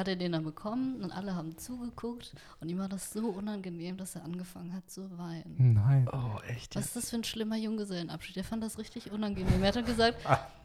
hat 0.00 0.08
er 0.08 0.16
den 0.16 0.32
dann 0.32 0.44
bekommen 0.44 1.02
und 1.02 1.12
alle 1.12 1.34
haben 1.34 1.56
zugeguckt 1.56 2.34
und 2.60 2.68
ihm 2.68 2.78
war 2.78 2.88
das 2.88 3.12
so 3.12 3.28
unangenehm, 3.28 3.96
dass 3.96 4.16
er 4.16 4.24
angefangen 4.24 4.74
hat 4.74 4.90
zu 4.90 5.16
weinen. 5.18 5.74
Nein. 5.74 6.08
oh, 6.12 6.40
echt? 6.48 6.74
Was 6.74 6.86
ist 6.86 6.96
das 6.96 7.10
für 7.10 7.16
ein 7.16 7.24
schlimmer 7.24 7.56
Junggesellenabschied? 7.56 8.36
Er 8.36 8.44
fand 8.44 8.62
das 8.62 8.78
richtig 8.78 9.12
unangenehm. 9.12 9.62
Er 9.62 9.68
hat 9.68 9.76
dann 9.76 9.84
gesagt, 9.84 10.18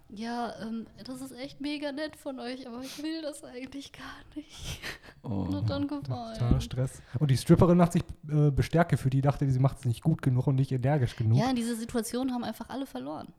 ja, 0.10 0.54
ähm, 0.62 0.86
das 1.04 1.22
ist 1.22 1.32
echt 1.32 1.62
mega 1.62 1.92
nett 1.92 2.16
von 2.16 2.40
euch, 2.40 2.68
aber 2.68 2.82
ich 2.82 3.02
will 3.02 3.22
das 3.22 3.44
eigentlich 3.44 3.92
gar 3.92 4.36
nicht. 4.36 4.80
Oh. 5.24 5.46
Und 5.46 5.56
hat 5.56 5.70
dann 5.70 5.88
Totaler 5.88 6.38
geweint. 6.38 6.64
Stress. 6.64 7.02
Und 7.20 7.32
die 7.32 7.38
Stripperin 7.38 7.78
macht 7.78 7.94
sich 7.94 8.04
äh, 8.30 8.52
bestärkt 8.52 8.92
gefühlt. 8.92 9.14
Die 9.14 9.22
dachte, 9.22 9.50
sie 9.50 9.60
macht 9.60 9.80
es 9.80 9.86
nicht 9.86 10.04
gut 10.04 10.22
genug 10.22 10.48
und 10.48 10.56
nicht 10.56 10.72
energisch 10.72 11.16
genug. 11.16 11.38
Ja, 11.38 11.50
in 11.50 11.56
dieser 11.56 11.76
Situation 11.76 12.32
haben 12.32 12.44
einfach 12.44 12.70
alle 12.70 12.86
verloren. 12.86 13.34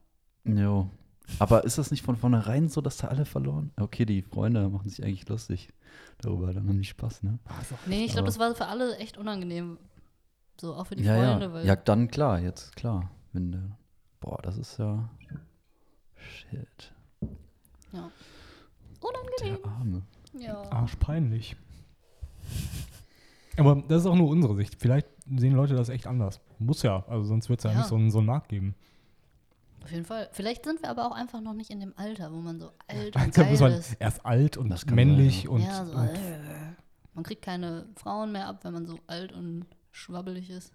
Jo. 0.45 0.91
Aber 1.39 1.65
ist 1.65 1.79
das 1.79 1.91
nicht 1.91 2.03
von 2.03 2.17
vornherein 2.17 2.69
so, 2.69 2.81
dass 2.81 2.99
da 2.99 3.09
alle 3.09 3.25
verloren? 3.25 3.73
Okay, 3.77 4.05
die 4.07 4.23
Freunde 4.23 4.69
machen 4.69 4.89
sich 4.89 5.05
eigentlich 5.05 5.29
lustig 5.29 5.73
darüber, 6.19 6.53
dann 6.53 6.69
haben 6.69 6.79
die 6.79 6.85
Spaß, 6.85 7.23
ne? 7.23 7.39
Nee, 7.87 8.05
ich 8.05 8.13
glaube, 8.13 8.27
das 8.27 8.39
war 8.39 8.55
für 8.55 8.67
alle 8.67 8.97
echt 8.99 9.19
unangenehm. 9.19 9.79
So, 10.61 10.75
auch 10.75 10.87
für 10.87 10.97
die 10.97 11.05
ja, 11.05 11.15
Freunde, 11.17 11.47
ja. 11.47 11.53
weil 11.53 11.67
Ja, 11.67 11.77
dann 11.77 12.09
klar, 12.09 12.41
jetzt 12.41 12.75
klar. 12.77 13.11
Wenn 13.33 13.53
der, 13.53 13.77
boah, 14.21 14.41
das 14.43 14.57
ist 14.57 14.79
ja. 14.79 15.11
Shit. 16.17 16.93
ja. 17.93 18.11
unangenehm. 19.01 19.63
Der 19.63 19.71
Arme. 19.71 20.03
Ja. 20.39 20.63
Arschpeinlich. 20.71 21.57
Aber 23.59 23.83
das 23.89 24.03
ist 24.03 24.07
auch 24.07 24.17
nur 24.17 24.29
unsere 24.29 24.55
Sicht. 24.55 24.77
Vielleicht 24.79 25.09
sehen 25.35 25.55
Leute 25.55 25.75
das 25.75 25.89
echt 25.89 26.07
anders. 26.07 26.41
Muss 26.59 26.83
ja, 26.83 27.05
also 27.09 27.25
sonst 27.25 27.49
wird 27.49 27.61
es 27.61 27.65
ja, 27.65 27.71
Ja. 27.73 27.79
nicht 27.79 27.89
so 27.89 27.97
einen, 27.97 28.11
so 28.11 28.19
einen 28.19 28.27
Markt 28.27 28.49
geben. 28.49 28.75
Auf 29.87 29.93
jeden 29.93 30.05
Fall. 30.05 30.29
Vielleicht 30.33 30.65
sind 30.65 30.83
wir 30.83 30.91
aber 30.91 31.07
auch 31.07 31.15
einfach 31.15 31.41
noch 31.41 31.55
nicht 31.55 31.71
in 31.71 31.79
dem 31.79 31.93
Alter, 31.95 32.33
wo 32.33 32.39
man 32.39 32.59
so 32.59 32.73
alt 32.89 33.15
und 33.25 33.33
geil 33.33 33.55
ist 33.55 33.61
man 33.61 33.81
erst 34.01 34.27
alt 34.27 34.57
und 34.57 34.91
männlich 34.91 35.43
sein, 35.43 35.49
und, 35.49 35.63
ja, 35.63 35.85
so, 35.85 35.93
und 35.93 36.09
äh, 36.09 36.39
man 37.15 37.23
kriegt 37.23 37.43
keine 37.43 37.87
Frauen 37.95 38.33
mehr 38.33 38.49
ab, 38.49 38.65
wenn 38.65 38.73
man 38.73 38.85
so 38.85 38.99
alt 39.07 39.31
und 39.31 39.65
schwabbelig 39.93 40.51
ist. 40.51 40.73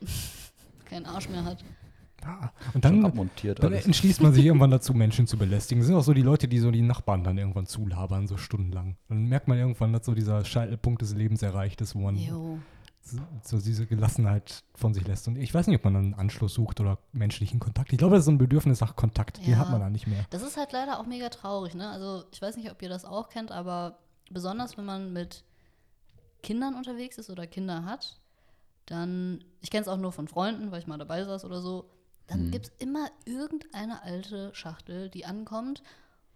Keinen 0.86 1.06
Arsch 1.06 1.28
mehr 1.28 1.44
hat. 1.44 1.64
Ah, 2.24 2.50
und 2.74 2.84
dann, 2.84 3.04
abmontiert 3.04 3.62
dann 3.62 3.72
alles. 3.72 3.86
entschließt 3.86 4.20
man 4.20 4.32
sich 4.32 4.44
irgendwann 4.46 4.72
dazu, 4.72 4.94
Menschen 4.94 5.28
zu 5.28 5.38
belästigen. 5.38 5.80
Das 5.80 5.86
sind 5.86 5.94
auch 5.94 6.02
so 6.02 6.12
die 6.12 6.22
Leute, 6.22 6.48
die 6.48 6.58
so 6.58 6.72
die 6.72 6.82
Nachbarn 6.82 7.22
dann 7.22 7.38
irgendwann 7.38 7.66
zulabern, 7.66 8.26
so 8.26 8.36
stundenlang. 8.36 8.96
Dann 9.08 9.26
merkt 9.28 9.46
man 9.46 9.58
irgendwann, 9.58 9.92
dass 9.92 10.04
so 10.04 10.12
dieser 10.12 10.44
Scheitelpunkt 10.44 11.02
des 11.02 11.14
Lebens 11.14 11.40
erreicht 11.42 11.80
ist, 11.80 11.94
wo 11.94 12.00
man 12.00 12.16
Jo. 12.16 12.58
So, 13.42 13.58
diese 13.58 13.86
Gelassenheit 13.86 14.62
von 14.74 14.94
sich 14.94 15.06
lässt. 15.06 15.26
Und 15.28 15.36
ich 15.36 15.52
weiß 15.52 15.66
nicht, 15.66 15.76
ob 15.76 15.84
man 15.84 15.94
dann 15.94 16.04
einen 16.04 16.14
Anschluss 16.14 16.54
sucht 16.54 16.80
oder 16.80 16.98
menschlichen 17.12 17.58
Kontakt. 17.60 17.92
Ich 17.92 17.98
glaube, 17.98 18.14
das 18.14 18.20
ist 18.20 18.26
so 18.26 18.32
ein 18.32 18.38
Bedürfnis 18.38 18.80
nach 18.80 18.94
Kontakt. 18.96 19.38
Den 19.38 19.52
Ja. 19.52 19.58
hat 19.58 19.70
man 19.70 19.80
da 19.80 19.90
nicht 19.90 20.06
mehr. 20.06 20.24
Das 20.30 20.42
ist 20.42 20.56
halt 20.56 20.72
leider 20.72 20.98
auch 21.00 21.06
mega 21.06 21.28
traurig, 21.28 21.74
ne? 21.74 21.90
Also, 21.90 22.24
ich 22.32 22.40
weiß 22.40 22.56
nicht, 22.56 22.70
ob 22.70 22.80
ihr 22.80 22.88
das 22.88 23.04
auch 23.04 23.28
kennt, 23.28 23.50
aber 23.50 23.98
besonders 24.30 24.76
wenn 24.78 24.84
man 24.84 25.12
mit 25.12 25.44
Kindern 26.42 26.74
unterwegs 26.74 27.18
ist 27.18 27.28
oder 27.30 27.46
Kinder 27.46 27.84
hat, 27.84 28.18
dann, 28.86 29.44
ich 29.60 29.70
kenne 29.70 29.82
es 29.82 29.88
auch 29.88 29.96
nur 29.98 30.12
von 30.12 30.28
Freunden, 30.28 30.70
weil 30.70 30.80
ich 30.80 30.86
mal 30.86 30.98
dabei 30.98 31.24
saß 31.24 31.44
oder 31.44 31.60
so, 31.60 31.88
dann 32.28 32.46
Mhm. 32.46 32.50
gibt 32.52 32.66
es 32.66 32.72
immer 32.78 33.08
irgendeine 33.24 34.02
alte 34.02 34.54
Schachtel, 34.54 35.08
die 35.10 35.24
ankommt 35.24 35.82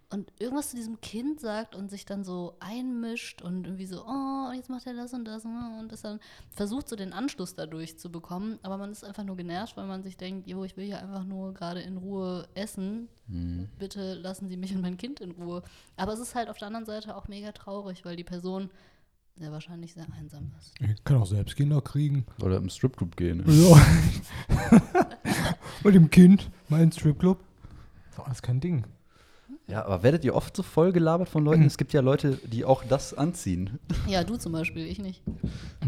und 0.09 0.31
irgendwas 0.39 0.69
zu 0.69 0.77
diesem 0.77 1.01
Kind 1.01 1.39
sagt 1.39 1.75
und 1.75 1.89
sich 1.89 2.05
dann 2.05 2.23
so 2.23 2.55
einmischt 2.59 3.41
und 3.41 3.65
irgendwie 3.65 3.85
so, 3.85 4.05
oh, 4.05 4.51
jetzt 4.53 4.69
macht 4.69 4.87
er 4.87 4.93
das 4.93 5.13
und 5.13 5.25
das 5.25 5.43
und 5.43 5.89
das 5.89 6.01
dann 6.01 6.19
versucht 6.49 6.87
so 6.87 6.95
den 6.95 7.11
Anschluss 7.13 7.55
dadurch 7.55 7.97
zu 7.99 8.09
bekommen, 8.09 8.59
aber 8.63 8.77
man 8.77 8.91
ist 8.91 9.03
einfach 9.03 9.23
nur 9.23 9.35
genervt, 9.35 9.75
weil 9.75 9.87
man 9.87 10.03
sich 10.03 10.15
denkt, 10.15 10.47
jo, 10.47 10.63
ich 10.63 10.77
will 10.77 10.85
hier 10.85 10.99
einfach 10.99 11.25
nur 11.25 11.53
gerade 11.53 11.81
in 11.81 11.97
Ruhe 11.97 12.47
essen 12.55 13.09
Hm. 13.29 13.67
bitte 13.77 14.13
lassen 14.13 14.47
Sie 14.47 14.55
mich 14.55 14.73
und 14.73 14.81
mein 14.81 14.95
Kind 14.95 15.19
in 15.19 15.31
Ruhe. 15.31 15.61
Aber 15.97 16.13
es 16.13 16.19
ist 16.19 16.33
halt 16.33 16.49
auf 16.49 16.57
der 16.57 16.67
anderen 16.67 16.85
Seite 16.85 17.15
auch 17.15 17.27
mega 17.27 17.51
traurig, 17.51 18.05
weil 18.05 18.15
die 18.15 18.23
Person 18.23 18.69
sehr 19.35 19.51
wahrscheinlich 19.51 19.93
sehr 19.93 20.05
einsam 20.17 20.51
ist. 20.57 20.73
Ich 20.79 21.03
kann 21.03 21.17
auch 21.17 21.27
selbst 21.27 21.55
Kinder 21.55 21.81
kriegen. 21.81 22.25
Oder 22.41 22.57
im 22.57 22.69
Stripclub 22.69 23.17
gehen. 23.17 23.43
Ja. 23.45 23.85
Mit 25.83 25.93
dem 25.93 26.09
Kind, 26.09 26.49
mein 26.69 26.91
Stripclub. 26.91 27.39
Das 28.09 28.19
ist 28.19 28.25
alles 28.25 28.41
kein 28.41 28.61
Ding. 28.61 28.85
Ja, 29.69 29.85
aber 29.85 30.01
werdet 30.03 30.23
ihr 30.23 30.33
oft 30.33 30.55
so 30.55 30.63
voll 30.63 30.91
gelabert 30.93 31.27
von 31.29 31.43
Leuten? 31.43 31.63
Es 31.65 31.77
gibt 31.77 31.91
ja 31.93 32.01
Leute, 32.01 32.39
die 32.45 32.63
auch 32.65 32.83
das 32.83 33.13
anziehen. 33.13 33.79
Ja, 34.07 34.23
du 34.23 34.37
zum 34.37 34.51
Beispiel, 34.53 34.85
ich 34.85 34.99
nicht. 34.99 35.21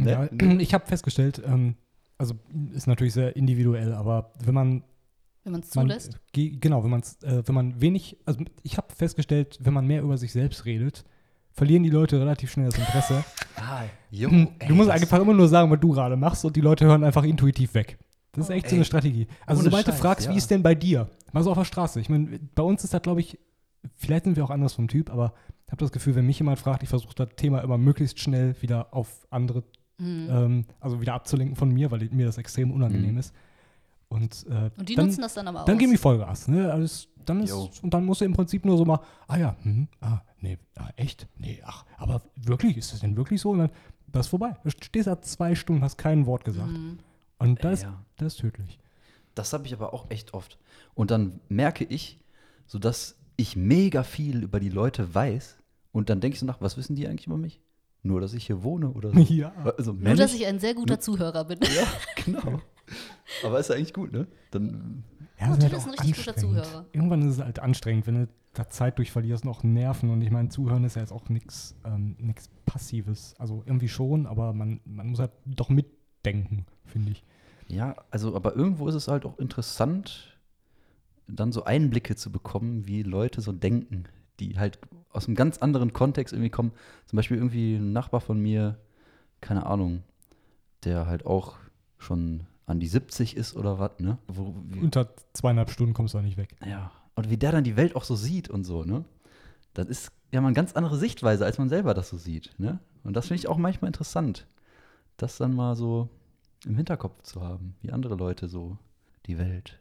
Ja, 0.06 0.28
Ne? 0.32 0.58
ich 0.62 0.74
habe 0.74 0.86
festgestellt, 0.86 1.42
ähm, 1.46 1.76
also 2.18 2.34
ist 2.74 2.88
natürlich 2.88 3.14
sehr 3.14 3.36
individuell, 3.38 3.94
aber 3.94 4.34
wenn 4.44 4.54
man, 4.54 4.84
Wenn 5.46 5.54
man 5.54 5.62
es 5.62 5.70
zulässt. 5.70 6.20
ge- 6.34 6.58
genau, 6.60 6.84
wenn 6.84 6.90
man 6.92 7.02
äh, 7.24 7.42
wenn 7.46 7.56
man 7.56 7.80
wenig, 7.80 8.18
also 8.26 8.40
ich 8.64 8.76
habe 8.78 8.88
festgestellt, 8.94 9.58
wenn 9.62 9.74
man 9.74 9.88
mehr 9.88 10.02
über 10.02 10.18
sich 10.18 10.34
selbst 10.34 10.66
redet, 10.66 11.06
verlieren 11.54 11.84
die 11.84 11.90
Leute 11.90 12.20
relativ 12.20 12.52
schnell 12.52 12.70
das 12.70 12.78
Interesse. 12.78 13.24
Ah, 13.62 13.84
jo, 14.10 14.30
du 14.70 14.74
musst 14.74 14.90
einfach 14.90 15.20
immer 15.20 15.34
nur 15.34 15.50
sagen, 15.50 15.70
was 15.70 15.80
du 15.82 15.92
gerade 15.92 16.16
machst 16.16 16.46
und 16.46 16.56
die 16.56 16.62
Leute 16.62 16.86
hören 16.86 17.04
einfach 17.04 17.24
intuitiv 17.26 17.74
weg. 17.74 17.98
Das 18.32 18.46
ist 18.46 18.52
echt 18.52 18.68
so 18.70 18.76
ey. 18.76 18.78
eine 18.78 18.86
Strategie. 18.86 19.28
Also 19.46 19.64
sobald 19.64 19.86
du 19.86 19.92
Scheiß, 19.92 20.00
fragst, 20.00 20.28
wie 20.28 20.32
ja. 20.32 20.38
ist 20.38 20.50
denn 20.50 20.64
bei 20.64 20.76
dir? 20.76 21.10
Mal 21.34 21.44
so 21.44 21.52
auf 21.52 21.58
der 21.58 21.66
Straße. 21.66 22.00
Ich 22.00 22.08
meine, 22.08 22.40
bei 22.56 22.64
uns 22.64 22.86
ist 22.86 22.94
das, 22.94 23.02
glaube 23.02 23.20
ich, 23.20 23.38
vielleicht 23.96 24.26
sind 24.26 24.36
wir 24.36 24.44
auch 24.46 24.50
anders 24.50 24.74
vom 24.74 24.88
Typ, 24.88 25.10
aber 25.12 25.34
ich 25.66 25.72
habe 25.72 25.80
das 25.84 25.92
Gefühl, 25.92 26.16
wenn 26.16 26.26
mich 26.26 26.40
jemand 26.40 26.60
fragt, 26.60 26.84
ich 26.84 26.90
versuche 26.90 27.14
das 27.16 27.30
Thema 27.36 27.60
immer 27.62 27.78
möglichst 27.78 28.20
schnell 28.20 28.56
wieder 28.62 28.94
auf 28.94 29.28
andere 29.30 29.64
Mhm. 30.02 30.28
ähm, 30.32 30.66
also 30.80 31.02
wieder 31.02 31.14
abzulenken 31.14 31.56
von 31.58 31.70
mir, 31.72 31.92
weil 31.92 32.08
mir 32.12 32.26
das 32.26 32.38
extrem 32.38 32.72
unangenehm 32.72 33.12
Mhm. 33.14 33.18
ist. 33.18 33.34
Und, 34.08 34.46
äh, 34.50 34.72
Und 34.78 34.88
die 34.90 34.96
dann, 34.96 35.08
nutzen 35.08 35.22
das 35.22 35.34
dann 35.34 35.48
aber 35.48 35.66
Dann 35.66 35.76
aus. 35.76 35.80
geben 35.80 35.92
die 35.92 35.98
Vollgas. 35.98 36.48
Ne? 36.48 36.72
Alles, 36.72 37.10
dann 37.26 37.42
ist, 37.44 37.50
Jo. 37.52 37.70
und 37.82 37.94
dann 37.94 38.06
musst 38.06 38.22
du 38.22 38.26
im 38.26 38.34
Prinzip 38.34 38.64
nur 38.66 38.78
so 38.78 38.86
mal, 38.86 39.02
ah 39.28 39.38
ja, 39.38 39.56
hm, 39.62 39.88
ah, 40.02 40.22
nee, 40.40 40.58
ah, 40.78 40.90
echt? 40.96 41.28
Nee, 41.38 41.62
ach, 41.66 41.86
aber 41.98 42.22
wirklich, 42.38 42.78
ist 42.78 42.94
das 42.94 43.02
denn 43.02 43.18
wirklich 43.18 43.42
so? 43.42 43.52
Und 43.52 43.60
dann, 43.60 43.70
das 44.08 44.26
ist 44.28 44.30
vorbei. 44.30 44.56
Du 44.64 44.70
stehst 44.72 45.08
da 45.08 45.22
zwei 45.22 45.54
Stunden, 45.54 45.84
hast 45.84 45.98
kein 45.98 46.26
Wort 46.26 46.44
gesagt. 46.46 46.72
Mhm. 46.72 47.00
Und 47.38 47.64
das, 47.64 47.84
Ja. 47.84 48.02
das 48.16 48.34
ist 48.36 48.40
tödlich. 48.40 48.80
Das 49.36 49.52
habe 49.54 49.66
ich 49.68 49.74
aber 49.74 49.94
auch 49.94 50.10
echt 50.10 50.34
oft. 50.34 50.58
Und 50.96 51.12
dann 51.12 51.40
merke 51.50 51.84
ich, 51.84 52.20
so 52.66 52.80
dass 52.80 53.16
ich 53.40 53.56
mega 53.56 54.04
viel 54.04 54.44
über 54.44 54.60
die 54.60 54.70
Leute 54.70 55.14
weiß. 55.14 55.58
Und 55.92 56.10
dann 56.10 56.20
denke 56.22 56.36
ich 56.36 56.40
so 56.40 56.46
nach, 56.46 56.62
was 56.62 56.78
wissen 56.78 56.96
die 56.96 57.08
eigentlich 57.08 57.28
über 57.28 57.38
mich? 57.38 57.62
Nur, 58.04 58.22
dass 58.22 58.34
ich 58.34 58.46
hier 58.46 58.64
wohne 58.64 58.92
oder 58.92 59.12
so. 59.12 59.20
Ja. 59.34 59.52
Also, 59.78 59.94
Nur, 59.94 60.16
dass 60.16 60.34
ich 60.34 60.46
ein 60.46 60.60
sehr 60.60 60.74
guter 60.76 61.00
Zuhörer 61.00 61.46
bin. 61.46 61.60
Ja, 61.76 61.88
genau. 62.24 62.62
Aber 63.44 63.60
ist 63.60 63.70
ja 63.70 63.76
eigentlich 63.76 63.94
gut, 63.94 64.12
ne? 64.12 64.28
Dann, 64.52 65.04
Ja, 65.40 65.52
Oh, 65.52 65.56
das 65.56 65.64
halt 65.64 65.74
ist 65.74 65.88
ein 65.88 65.94
auch 65.94 66.04
richtig 66.04 66.18
guter 66.18 66.32
anstrengend. 66.36 66.40
Zuhörer. 66.66 66.86
Irgendwann 66.94 67.22
ist 67.28 67.38
es 67.38 67.44
halt 67.44 67.60
anstrengend, 67.60 68.08
wenn 68.08 68.16
du 68.16 68.28
da 68.54 68.68
Zeit 68.70 68.98
durch 68.98 69.12
verlierst 69.12 69.44
und 69.46 69.52
auch 69.52 69.64
Nerven. 69.64 70.10
Und 70.10 70.22
ich 70.22 70.32
meine, 70.32 70.50
Zuhören 70.50 70.84
ist 70.84 70.96
ja 70.96 71.02
jetzt 71.02 71.12
auch 71.12 71.30
nichts 71.30 71.76
ähm, 71.86 72.16
nix 72.20 72.50
Passives. 72.66 73.36
Also 73.38 73.64
irgendwie 73.66 73.88
schon, 73.90 74.26
aber 74.26 74.54
man, 74.54 74.80
man 74.86 75.08
muss 75.08 75.20
halt 75.20 75.32
doch 75.46 75.70
mitdenken, 75.70 76.66
finde 76.86 77.12
ich. 77.12 77.24
ja, 77.68 77.96
also, 78.12 78.36
aber 78.36 78.56
irgendwo 78.56 78.88
ist 78.88 78.96
es 78.96 79.08
halt 79.08 79.26
auch 79.26 79.38
interessant, 79.38 80.39
dann 81.36 81.52
so 81.52 81.64
Einblicke 81.64 82.16
zu 82.16 82.32
bekommen, 82.32 82.88
wie 82.88 83.04
Leute 83.04 83.42
so 83.42 83.52
denken, 83.52 84.06
die 84.40 84.58
halt 84.58 84.80
aus 85.12 85.28
einem 85.28 85.36
ganz 85.36 85.58
anderen 85.58 85.94
Kontext 85.94 86.34
irgendwie 86.34 86.50
kommen. 86.50 86.72
Zum 87.06 87.18
Beispiel 87.18 87.38
irgendwie 87.38 87.76
ein 87.76 87.94
Nachbar 87.94 88.22
von 88.22 88.40
mir, 88.40 88.80
keine 89.42 89.66
Ahnung, 89.66 90.04
der 90.84 91.08
halt 91.08 91.26
auch 91.26 91.58
schon 91.98 92.46
an 92.66 92.80
die 92.80 92.88
70 92.88 93.36
ist 93.36 93.56
oder 93.56 93.80
was, 93.80 94.00
ne? 94.00 94.18
Wo, 94.28 94.56
Unter 94.80 95.10
zweieinhalb 95.34 95.72
Stunden 95.72 95.94
kommst 95.94 96.14
du 96.14 96.20
da 96.20 96.24
nicht 96.24 96.38
weg. 96.38 96.56
Ja, 96.66 96.92
und 97.16 97.30
wie 97.30 97.38
der 97.38 97.52
dann 97.52 97.64
die 97.64 97.76
Welt 97.76 97.96
auch 97.96 98.04
so 98.04 98.16
sieht 98.16 98.50
und 98.50 98.64
so, 98.64 98.84
ne? 98.84 99.06
Das 99.74 99.88
ist 99.88 100.12
ja 100.32 100.42
mal 100.42 100.48
eine 100.48 100.56
ganz 100.56 100.74
andere 100.74 100.98
Sichtweise, 100.98 101.46
als 101.46 101.58
man 101.58 101.70
selber 101.70 101.94
das 101.94 102.10
so 102.10 102.18
sieht, 102.18 102.54
ne? 102.58 102.80
Und 103.04 103.16
das 103.16 103.28
finde 103.28 103.40
ich 103.40 103.48
auch 103.48 103.58
manchmal 103.58 103.90
interessant, 103.90 104.48
das 105.18 105.38
dann 105.38 105.56
mal 105.56 105.76
so 105.76 106.10
im 106.66 106.76
Hinterkopf 106.76 107.24
zu 107.24 107.42
haben, 107.42 107.76
wie 107.82 107.92
andere 107.92 108.16
Leute 108.16 108.48
so 108.48 108.78
die 109.26 109.38
Welt 109.38 109.80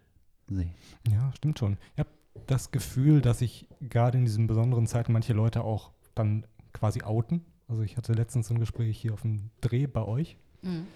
sehen. 0.57 0.75
Ja, 1.09 1.33
stimmt 1.35 1.59
schon. 1.59 1.77
Ich 1.95 2.01
habe 2.01 2.11
das 2.47 2.71
Gefühl, 2.71 3.21
dass 3.21 3.41
sich 3.41 3.69
gerade 3.81 4.19
in 4.19 4.25
diesen 4.25 4.47
besonderen 4.47 4.87
Zeiten 4.87 5.13
manche 5.13 5.33
Leute 5.33 5.63
auch 5.63 5.91
dann 6.15 6.47
quasi 6.73 7.03
outen. 7.03 7.45
Also 7.69 7.83
ich 7.83 7.97
hatte 7.97 8.13
letztens 8.13 8.51
ein 8.51 8.59
Gespräch 8.59 8.99
hier 8.99 9.13
auf 9.13 9.23
dem 9.23 9.51
Dreh 9.61 9.87
bei 9.87 10.03
euch. 10.03 10.37
Mhm. 10.63 10.87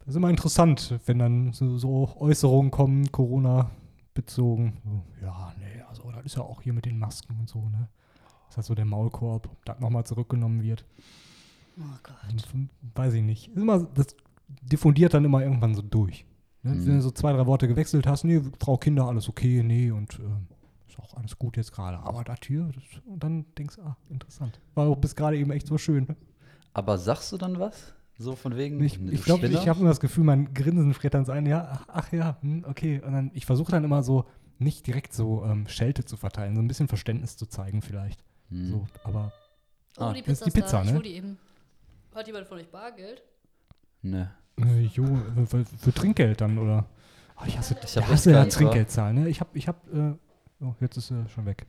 Das 0.00 0.08
ist 0.08 0.16
immer 0.16 0.30
interessant, 0.30 0.98
wenn 1.06 1.18
dann 1.18 1.52
so, 1.52 1.76
so 1.76 2.16
Äußerungen 2.18 2.70
kommen, 2.70 3.12
Corona-bezogen. 3.12 4.78
So, 4.84 5.04
ja, 5.20 5.52
nee, 5.58 5.82
also 5.88 6.10
das 6.12 6.24
ist 6.24 6.36
ja 6.36 6.42
auch 6.42 6.62
hier 6.62 6.72
mit 6.72 6.86
den 6.86 6.98
Masken 6.98 7.36
und 7.40 7.48
so, 7.48 7.68
ne? 7.68 7.88
Das 8.46 8.54
ist 8.54 8.56
halt 8.56 8.66
so 8.66 8.74
der 8.74 8.86
Maulkorb, 8.86 9.46
ob 9.46 9.64
das 9.66 9.78
nochmal 9.80 10.04
zurückgenommen 10.04 10.62
wird. 10.62 10.86
Oh 11.78 11.98
Gott. 12.02 12.46
Und, 12.54 12.70
weiß 12.94 13.14
ich 13.14 13.22
nicht. 13.22 13.48
Ist 13.48 13.60
immer, 13.60 13.80
das 13.80 14.16
diffundiert 14.62 15.12
dann 15.12 15.24
immer 15.26 15.42
irgendwann 15.42 15.74
so 15.74 15.82
durch. 15.82 16.24
Ne? 16.62 16.74
Mhm. 16.74 16.86
Wenn 16.86 16.94
du 16.96 17.02
so 17.02 17.10
zwei, 17.10 17.32
drei 17.32 17.46
Worte 17.46 17.68
gewechselt 17.68 18.06
hast, 18.06 18.24
nee, 18.24 18.40
Frau 18.60 18.76
Kinder, 18.76 19.06
alles 19.06 19.28
okay, 19.28 19.62
nee, 19.62 19.90
und 19.90 20.18
äh, 20.18 20.88
ist 20.88 20.98
auch 20.98 21.14
alles 21.14 21.38
gut 21.38 21.56
jetzt 21.56 21.72
gerade. 21.72 21.98
Aber 21.98 22.24
das 22.24 22.38
hier, 22.46 22.68
das, 22.74 22.82
und 23.06 23.22
dann 23.22 23.46
denkst 23.56 23.76
du, 23.76 23.82
ah, 23.82 23.96
interessant. 24.10 24.60
War 24.74 24.88
auch 24.88 24.96
bis 24.96 25.14
gerade 25.14 25.36
eben 25.38 25.50
echt 25.50 25.66
so 25.66 25.78
schön. 25.78 26.04
Ne? 26.08 26.16
Aber 26.74 26.98
sagst 26.98 27.30
du 27.32 27.36
dann 27.38 27.58
was? 27.58 27.94
So 28.18 28.34
von 28.34 28.56
wegen? 28.56 28.82
Ich, 28.82 28.98
ne, 28.98 29.12
ich 29.12 29.22
glaube, 29.22 29.46
Spinner? 29.46 29.62
ich 29.62 29.68
habe 29.68 29.78
immer 29.80 29.90
das 29.90 30.00
Gefühl, 30.00 30.24
mein 30.24 30.52
Grinsen 30.52 30.92
friert 30.94 31.14
dann 31.14 31.24
so 31.24 31.30
ein, 31.32 31.46
ja, 31.46 31.82
ach, 31.86 32.10
ja, 32.12 32.36
hm, 32.40 32.64
okay. 32.68 33.00
Und 33.00 33.12
dann, 33.12 33.30
ich 33.34 33.46
versuche 33.46 33.70
dann 33.70 33.84
immer 33.84 34.02
so, 34.02 34.24
nicht 34.58 34.86
direkt 34.88 35.12
so 35.12 35.44
ähm, 35.44 35.68
Schelte 35.68 36.04
zu 36.04 36.16
verteilen, 36.16 36.56
so 36.56 36.60
ein 36.60 36.66
bisschen 36.66 36.88
Verständnis 36.88 37.36
zu 37.36 37.46
zeigen 37.46 37.80
vielleicht. 37.80 38.24
Hm. 38.50 38.70
So, 38.70 38.86
aber 39.04 39.32
Oh, 39.98 40.04
Ah, 40.04 40.12
die 40.12 40.22
das 40.22 40.40
ist 40.42 40.44
Pizza 40.44 40.50
die 40.52 40.58
ist 40.60 40.72
da. 40.72 40.78
Pizza, 40.78 40.82
Ich 40.82 40.90
ne? 40.90 40.96
hol 40.96 41.02
die 41.02 41.14
eben. 41.14 41.38
Hat 42.14 42.26
jemand 42.26 42.46
von 42.46 42.58
euch 42.58 42.70
Bargeld? 42.70 43.22
Ne. 44.02 44.30
Äh, 44.58 44.82
jo, 44.82 45.04
äh, 45.04 45.46
für, 45.46 45.64
für 45.64 45.92
Trinkgeld 45.92 46.40
dann, 46.40 46.58
oder? 46.58 46.86
Oh, 47.40 47.44
ich 47.46 47.56
hasse, 47.56 47.76
Ich 47.82 47.84
ich 47.84 47.96
hab 47.96 48.08
hasse 48.08 48.32
ja 48.32 48.42
keins, 48.42 48.54
wa? 48.54 48.58
Trinkgeldzahlen, 48.58 49.22
ne? 49.22 49.28
Ich 49.28 49.40
habe, 49.40 49.50
ich 49.54 49.68
habe, 49.68 50.18
äh, 50.60 50.64
oh, 50.64 50.74
jetzt 50.80 50.96
ist 50.96 51.10
er 51.10 51.28
schon 51.28 51.46
weg. 51.46 51.66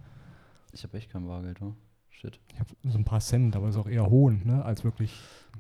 Ich 0.72 0.84
habe 0.84 0.98
echt 0.98 1.12
kein 1.12 1.28
Bargeld, 1.28 1.62
oh. 1.62 1.74
Shit. 2.10 2.40
Ich 2.54 2.60
habe 2.60 2.70
so 2.84 2.98
ein 2.98 3.06
paar 3.06 3.22
Cent, 3.22 3.56
aber 3.56 3.70
ist 3.70 3.78
auch 3.78 3.88
eher 3.88 4.10
Hohn, 4.10 4.42
ne? 4.44 4.66
Als 4.66 4.84
wirklich 4.84 5.14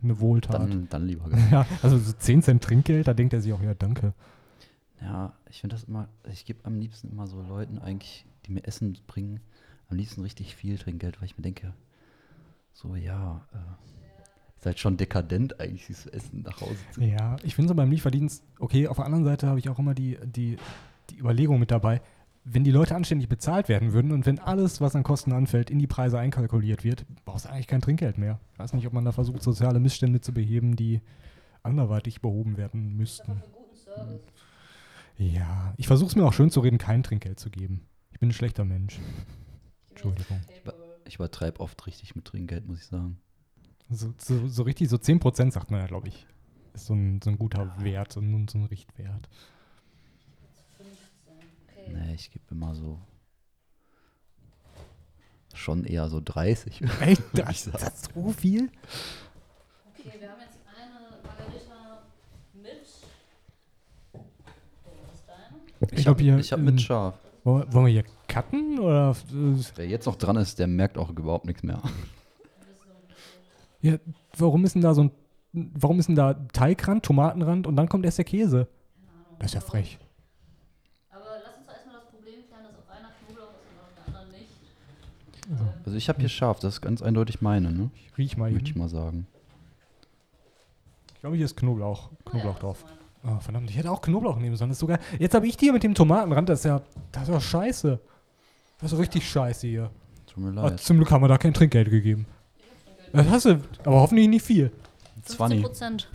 eine 0.03 0.19
Wohltat. 0.19 0.55
Dann, 0.55 0.89
dann 0.89 1.05
lieber. 1.05 1.29
ja, 1.51 1.65
also 1.81 1.97
so 1.97 2.11
10 2.11 2.41
Cent 2.41 2.63
Trinkgeld, 2.63 3.07
da 3.07 3.13
denkt 3.13 3.33
er 3.33 3.41
sich 3.41 3.53
auch, 3.53 3.61
ja, 3.61 3.73
danke. 3.73 4.13
Ja, 5.01 5.33
ich 5.49 5.61
finde 5.61 5.75
das 5.75 5.85
immer, 5.85 6.09
ich 6.29 6.45
gebe 6.45 6.65
am 6.65 6.77
liebsten 6.77 7.09
immer 7.11 7.27
so 7.27 7.41
Leuten 7.41 7.79
eigentlich, 7.79 8.25
die 8.45 8.51
mir 8.51 8.65
Essen 8.65 8.97
bringen, 9.07 9.39
am 9.89 9.97
liebsten 9.97 10.21
richtig 10.21 10.55
viel 10.55 10.77
Trinkgeld, 10.77 11.21
weil 11.21 11.27
ich 11.27 11.37
mir 11.37 11.43
denke, 11.43 11.73
so 12.73 12.95
ja, 12.95 13.45
äh, 13.53 13.57
ist 14.59 14.65
halt 14.65 14.79
schon 14.79 14.97
dekadent 14.97 15.59
eigentlich, 15.59 15.87
dieses 15.87 16.05
Essen 16.07 16.41
nach 16.41 16.59
Hause 16.59 16.75
zu 16.91 17.01
Ja, 17.01 17.37
ich 17.43 17.55
finde 17.55 17.69
so 17.69 17.75
beim 17.75 17.89
Lieferdienst, 17.89 18.43
okay, 18.59 18.87
auf 18.87 18.97
der 18.97 19.05
anderen 19.05 19.23
Seite 19.23 19.47
habe 19.47 19.57
ich 19.57 19.69
auch 19.69 19.79
immer 19.79 19.93
die, 19.93 20.17
die, 20.25 20.57
die 21.09 21.17
Überlegung 21.17 21.59
mit 21.59 21.71
dabei, 21.71 22.01
wenn 22.43 22.65
die 22.65 22.71
Leute 22.71 22.95
anständig 22.95 23.29
bezahlt 23.29 23.69
werden 23.69 23.93
würden 23.93 24.11
und 24.11 24.25
wenn 24.25 24.39
alles, 24.39 24.81
was 24.81 24.95
an 24.95 25.03
Kosten 25.03 25.31
anfällt, 25.31 25.69
in 25.69 25.79
die 25.79 25.87
Preise 25.87 26.19
einkalkuliert 26.19 26.83
wird, 26.83 27.05
brauchst 27.23 27.45
du 27.45 27.49
eigentlich 27.49 27.67
kein 27.67 27.79
Trinkgeld 27.79 28.17
mehr. 28.17 28.39
Ich 28.53 28.59
weiß 28.59 28.73
nicht, 28.73 28.85
ob 28.85 28.91
man 28.91 29.05
da 29.05 29.13
versucht, 29.13 29.41
soziale 29.43 29.79
Missstände 29.79 30.19
zu 30.19 30.33
beheben, 30.33 30.75
die 30.75 31.01
anderweitig 31.63 32.21
behoben 32.21 32.57
werden 32.57 32.97
müssten. 32.97 33.41
Ja, 35.17 35.73
ich 35.77 35.87
versuche 35.87 36.09
es 36.09 36.15
mir 36.15 36.25
auch 36.25 36.33
schön 36.33 36.49
zu 36.49 36.59
reden, 36.59 36.77
kein 36.77 37.03
Trinkgeld 37.03 37.39
zu 37.39 37.49
geben. 37.49 37.85
Ich 38.11 38.19
bin 38.19 38.29
ein 38.29 38.33
schlechter 38.33 38.65
Mensch. 38.65 38.99
Entschuldigung. 39.89 40.41
Ich 41.05 41.15
übertreibe 41.15 41.61
oft 41.61 41.85
richtig 41.87 42.15
mit 42.15 42.25
Trinkgeld, 42.25 42.67
muss 42.67 42.79
ich 42.79 42.87
sagen. 42.87 43.19
So, 43.89 44.13
so, 44.17 44.47
so 44.47 44.63
richtig, 44.63 44.89
so 44.89 44.97
10% 44.97 45.51
sagt 45.51 45.71
man 45.71 45.81
ja, 45.81 45.87
glaube 45.87 46.09
ich. 46.09 46.27
Ist 46.73 46.85
so 46.85 46.93
ein, 46.93 47.21
so 47.23 47.31
ein 47.31 47.39
guter 47.39 47.73
Wert, 47.79 48.13
so 48.13 48.19
ein, 48.19 48.47
so 48.47 48.59
ein 48.59 48.65
Richtwert. 48.65 49.27
Nee, 51.87 52.13
ich 52.13 52.29
gebe 52.31 52.45
immer 52.51 52.75
so 52.75 52.99
schon 55.55 55.83
eher 55.83 56.09
so 56.09 56.21
30. 56.23 56.81
Echt? 57.01 57.21
Das, 57.33 57.69
das 57.71 57.83
ist 57.83 58.13
so 58.13 58.31
viel? 58.31 58.69
Okay, 59.97 60.17
wir 60.19 60.29
haben 60.29 60.41
jetzt 60.41 60.59
eine 60.65 61.17
Margarita 61.23 62.03
mit. 62.53 62.85
Oh, 64.13 64.91
was 65.07 65.19
ist 65.19 65.27
deine? 65.27 65.91
Ich. 65.91 66.39
Ich 66.39 66.51
habe 66.51 66.61
ähm, 66.61 66.65
mit 66.65 66.81
Schaf. 66.81 67.15
Wollen 67.43 67.85
wir 67.85 67.87
hier 67.87 68.05
cutten? 68.27 68.79
Oder. 68.79 69.15
Wer 69.75 69.87
jetzt 69.87 70.05
noch 70.05 70.15
dran 70.15 70.37
ist, 70.37 70.59
der 70.59 70.67
merkt 70.67 70.97
auch 70.97 71.09
überhaupt 71.09 71.45
nichts 71.45 71.63
mehr. 71.63 71.81
Ja, 73.81 73.97
warum 74.37 74.65
ist 74.65 74.75
denn 74.75 74.81
da 74.81 74.93
so 74.93 75.03
ein. 75.03 75.11
Warum 75.51 75.99
ist 75.99 76.07
denn 76.07 76.15
da 76.15 76.35
Teigrand, 76.53 77.03
Tomatenrand 77.03 77.65
und 77.65 77.75
dann 77.75 77.89
kommt 77.89 78.05
erst 78.05 78.19
der 78.19 78.25
Käse? 78.25 78.67
Das 79.39 79.47
ist 79.47 79.53
ja 79.55 79.61
frech. 79.61 79.97
Aber 81.09 81.23
lass 81.43 81.57
uns 81.57 81.65
doch 81.65 81.73
erstmal 81.73 81.95
das 81.95 82.05
Problem 82.11 82.45
klären, 82.47 82.63
dass 82.65 82.77
auf 82.77 82.89
einer 82.89 83.09
Knoblauch 83.25 83.55
ist 83.55 83.71
und 83.71 83.79
auf 83.81 83.93
der 83.95 84.05
anderen 84.15 84.29
nicht. 84.31 84.49
Also 85.85 85.97
ich 85.97 86.07
habe 86.07 86.19
hier 86.19 86.29
Schaf, 86.29 86.59
das 86.59 86.75
ist 86.75 86.81
ganz 86.81 87.01
eindeutig 87.01 87.41
meine, 87.41 87.71
ne? 87.71 87.89
Ich 87.95 88.15
riech 88.17 88.37
mal 88.37 88.51
Würde 88.51 88.63
ich 88.63 88.75
mal 88.75 88.89
sagen. 88.89 89.25
Ich 91.15 91.21
glaube, 91.21 91.35
hier 91.35 91.45
ist 91.45 91.57
Knoblauch, 91.57 92.11
Knoblauch 92.25 92.59
drauf. 92.59 92.85
Oh, 93.23 93.39
verdammt, 93.39 93.69
ich 93.71 93.77
hätte 93.77 93.91
auch 93.91 94.01
Knoblauch 94.01 94.37
nehmen 94.37 94.55
sollen. 94.55 94.69
Das 94.69 94.77
ist 94.77 94.81
sogar. 94.81 94.99
Jetzt 95.17 95.33
habe 95.33 95.47
ich 95.47 95.57
die 95.57 95.65
hier 95.65 95.73
mit 95.73 95.83
dem 95.83 95.95
Tomatenrand. 95.95 96.47
Das 96.47 96.59
ist 96.59 96.65
ja. 96.65 96.81
Das 97.11 97.23
ist 97.23 97.29
ja 97.29 97.41
scheiße. 97.41 97.99
Das 98.79 98.93
ist 98.93 98.99
richtig 98.99 99.27
scheiße 99.27 99.67
hier. 99.67 99.89
Tut 100.27 100.43
mir 100.43 100.51
Aber 100.59 100.69
leid. 100.69 100.79
zum 100.79 100.97
Glück 100.97 101.11
haben 101.11 101.23
wir 101.23 101.27
da 101.27 101.37
kein 101.37 101.53
Trinkgeld 101.53 101.89
gegeben. 101.89 102.27
Das 103.11 103.27
hast 103.27 103.45
du, 103.45 103.61
aber 103.83 104.01
hoffentlich 104.01 104.27
nicht 104.27 104.45
viel. 104.45 104.71
20. 105.23 105.61
Prozent. 105.61 106.09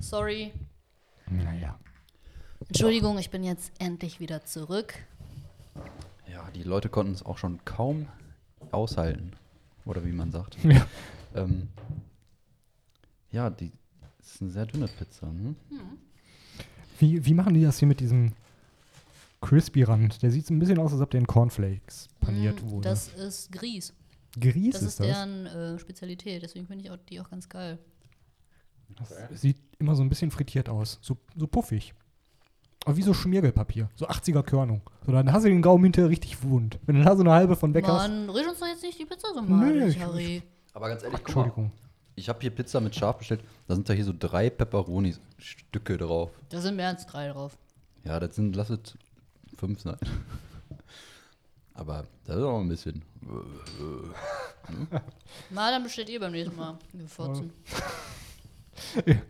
Sorry. 0.00 0.52
Naja. 1.30 1.78
Entschuldigung, 2.66 3.18
ich 3.18 3.30
bin 3.30 3.44
jetzt 3.44 3.72
endlich 3.78 4.20
wieder 4.20 4.44
zurück. 4.44 4.94
Ja, 6.30 6.50
die 6.54 6.62
Leute 6.62 6.88
konnten 6.88 7.12
es 7.12 7.24
auch 7.24 7.38
schon 7.38 7.64
kaum 7.64 8.08
aushalten. 8.70 9.32
Oder 9.84 10.04
wie 10.04 10.12
man 10.12 10.30
sagt. 10.30 10.56
Ja. 10.64 10.86
Ähm, 11.34 11.68
ja, 13.30 13.50
die 13.50 13.70
das 14.28 14.34
ist 14.34 14.42
eine 14.42 14.50
sehr 14.50 14.66
dünne 14.66 14.88
Pizza. 14.88 15.26
Ne? 15.26 15.54
Wie, 16.98 17.24
wie 17.24 17.34
machen 17.34 17.54
die 17.54 17.62
das 17.62 17.78
hier 17.78 17.88
mit 17.88 18.00
diesem 18.00 18.32
Crispy-Rand? 19.40 20.22
Der 20.22 20.30
sieht 20.30 20.46
so 20.46 20.54
ein 20.54 20.58
bisschen 20.58 20.78
aus, 20.78 20.92
als 20.92 21.00
ob 21.00 21.10
der 21.10 21.20
in 21.20 21.26
Cornflakes 21.26 22.08
paniert 22.20 22.62
Mm, 22.62 22.70
wurde. 22.70 22.88
Das 22.88 23.08
ist 23.14 23.52
Grieß. 23.52 23.92
Grieß 24.40 24.72
Das 24.74 24.82
ist, 24.82 24.88
ist 24.88 25.00
das. 25.00 25.06
deren 25.06 25.46
äh, 25.46 25.78
Spezialität, 25.78 26.42
deswegen 26.42 26.66
finde 26.66 26.84
ich 26.84 26.90
auch, 26.90 26.96
die 27.08 27.20
auch 27.20 27.30
ganz 27.30 27.48
geil. 27.48 27.78
das 28.96 29.40
sieht 29.40 29.56
immer 29.78 29.94
so 29.94 30.02
ein 30.02 30.08
bisschen 30.08 30.30
frittiert 30.30 30.68
aus. 30.68 30.98
So, 31.02 31.16
so 31.36 31.46
puffig. 31.46 31.94
Aber 32.84 32.96
wie 32.96 33.02
so 33.02 33.12
Schmiergelpapier. 33.14 33.88
So 33.96 34.08
80er 34.08 34.42
Körnung. 34.42 34.80
So, 35.04 35.12
dann 35.12 35.30
hast 35.32 35.44
du 35.44 35.48
den 35.48 35.62
Gaumen 35.62 35.84
hinterher 35.84 36.08
richtig 36.10 36.42
wund. 36.42 36.78
Wenn 36.86 36.96
du 36.96 37.04
da 37.04 37.14
so 37.16 37.20
eine 37.22 37.32
halbe 37.32 37.54
von 37.56 37.74
weg 37.74 37.86
hast. 37.86 38.08
Mann, 38.08 38.30
red 38.30 38.46
uns 38.48 38.60
doch 38.60 38.66
jetzt 38.66 38.82
nicht 38.82 38.98
die 38.98 39.04
Pizza 39.04 39.28
so 39.34 39.40
Nee, 39.42 39.48
malig, 39.50 39.96
ich- 39.96 40.00
Harry. 40.02 40.42
Aber 40.72 40.88
ganz 40.88 41.02
ehrlich, 41.02 41.18
guck 41.22 41.36
mal, 41.36 41.42
Entschuldigung. 41.44 41.72
Ich 42.14 42.28
habe 42.28 42.40
hier 42.40 42.50
Pizza 42.50 42.80
mit 42.80 42.94
Schaf 42.94 43.18
bestellt. 43.18 43.42
Da 43.66 43.74
sind 43.74 43.88
da 43.88 43.92
hier 43.92 44.04
so 44.04 44.12
drei 44.16 44.50
Pepperoni-Stücke 44.50 45.98
drauf. 45.98 46.30
Da 46.48 46.60
sind 46.60 46.76
mehr 46.76 46.88
als 46.88 47.06
drei 47.06 47.28
drauf. 47.28 47.56
Ja, 48.04 48.18
das 48.20 48.36
sind, 48.36 48.56
lass 48.56 48.70
es 48.70 48.96
fünf 49.58 49.80
sein. 49.80 49.98
Aber 51.74 52.06
das 52.24 52.36
ist 52.36 52.42
auch 52.42 52.60
ein 52.60 52.68
bisschen. 52.68 53.02
Mal, 55.50 55.70
dann 55.70 55.82
bestellt 55.82 56.08
ihr 56.08 56.20
beim 56.20 56.32
nächsten 56.32 56.56
Mal. 56.56 56.78
Wir. 56.92 57.50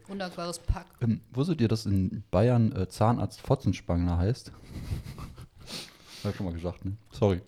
Wunderbares 0.06 0.58
Pack. 0.58 0.86
Ähm, 1.00 1.20
wusstet 1.32 1.60
ihr, 1.60 1.68
dass 1.68 1.86
in 1.86 2.22
Bayern 2.30 2.72
äh, 2.72 2.88
Zahnarzt 2.88 3.40
Fotzenspangler 3.40 4.18
heißt? 4.18 4.52
Hab 6.22 6.30
ich 6.30 6.36
schon 6.36 6.46
mal 6.46 6.52
gesagt, 6.52 6.84
ne? 6.84 6.96
Sorry. 7.12 7.40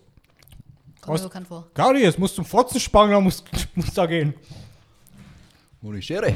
Kommt 1.01 1.19
mir 1.19 1.27
bekannt 1.27 1.47
vor. 1.47 1.67
Gaudi, 1.73 2.01
jetzt 2.01 2.19
musst 2.19 2.33
du 2.33 2.43
zum 2.43 2.45
Fotzenspangler, 2.45 3.21
musst, 3.21 3.45
musst 3.75 3.97
da 3.97 4.05
gehen. 4.05 4.33
Wo 5.81 5.91
die 5.91 6.01
Schere? 6.01 6.33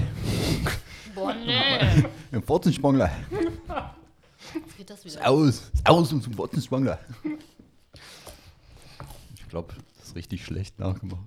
Boah, 1.14 1.34
nee. 1.34 2.04
Im 2.32 2.44
Fotzenspangler. 2.44 3.12
Geht 4.86 4.92
das 4.92 5.04
wieder. 5.04 5.28
Aus! 5.28 5.72
Aus 5.84 6.14
und 6.14 6.22
zum 6.22 6.34
Fotzenspangler. 6.34 7.00
Ich 9.34 9.50
glaube, 9.50 9.74
das 9.98 10.10
ist 10.10 10.16
richtig 10.16 10.46
schlecht 10.46 10.78
nachgemacht. 10.78 11.26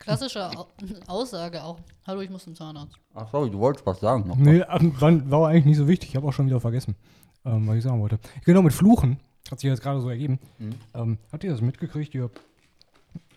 Klassische 0.00 0.50
Au 0.50 0.66
Aussage 1.06 1.62
auch. 1.62 1.78
Hallo, 2.04 2.22
ich 2.22 2.30
muss 2.30 2.42
zum 2.42 2.56
Zahnarzt. 2.56 2.96
Ach, 3.14 3.30
sorry, 3.30 3.50
du 3.50 3.60
wolltest 3.60 3.86
was 3.86 4.00
sagen. 4.00 4.26
noch. 4.26 4.34
Nee, 4.34 4.62
war, 4.62 5.30
war 5.30 5.48
eigentlich 5.48 5.66
nicht 5.66 5.76
so 5.76 5.86
wichtig. 5.86 6.08
Ich 6.08 6.16
habe 6.16 6.26
auch 6.26 6.32
schon 6.32 6.46
wieder 6.46 6.58
vergessen, 6.58 6.96
ähm, 7.44 7.68
was 7.68 7.76
ich 7.76 7.84
sagen 7.84 8.00
wollte. 8.00 8.18
Genau, 8.44 8.62
mit 8.62 8.72
Fluchen. 8.72 9.20
Hat 9.48 9.60
sich 9.60 9.70
jetzt 9.70 9.80
gerade 9.80 10.00
so 10.00 10.10
ergeben. 10.10 10.40
Ähm, 10.92 11.18
habt 11.30 11.44
ihr 11.44 11.52
das 11.52 11.60
mitgekriegt? 11.60 12.12
Ihr, 12.16 12.30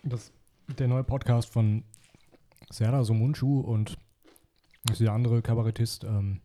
das, 0.02 0.32
der 0.76 0.88
neue 0.88 1.04
Podcast 1.04 1.52
von 1.52 1.84
Serdar 2.70 3.04
Somunchu 3.04 3.60
und 3.60 3.96
der 4.98 5.12
andere 5.12 5.40
Kabarettist 5.40 6.02
ähm, 6.02 6.40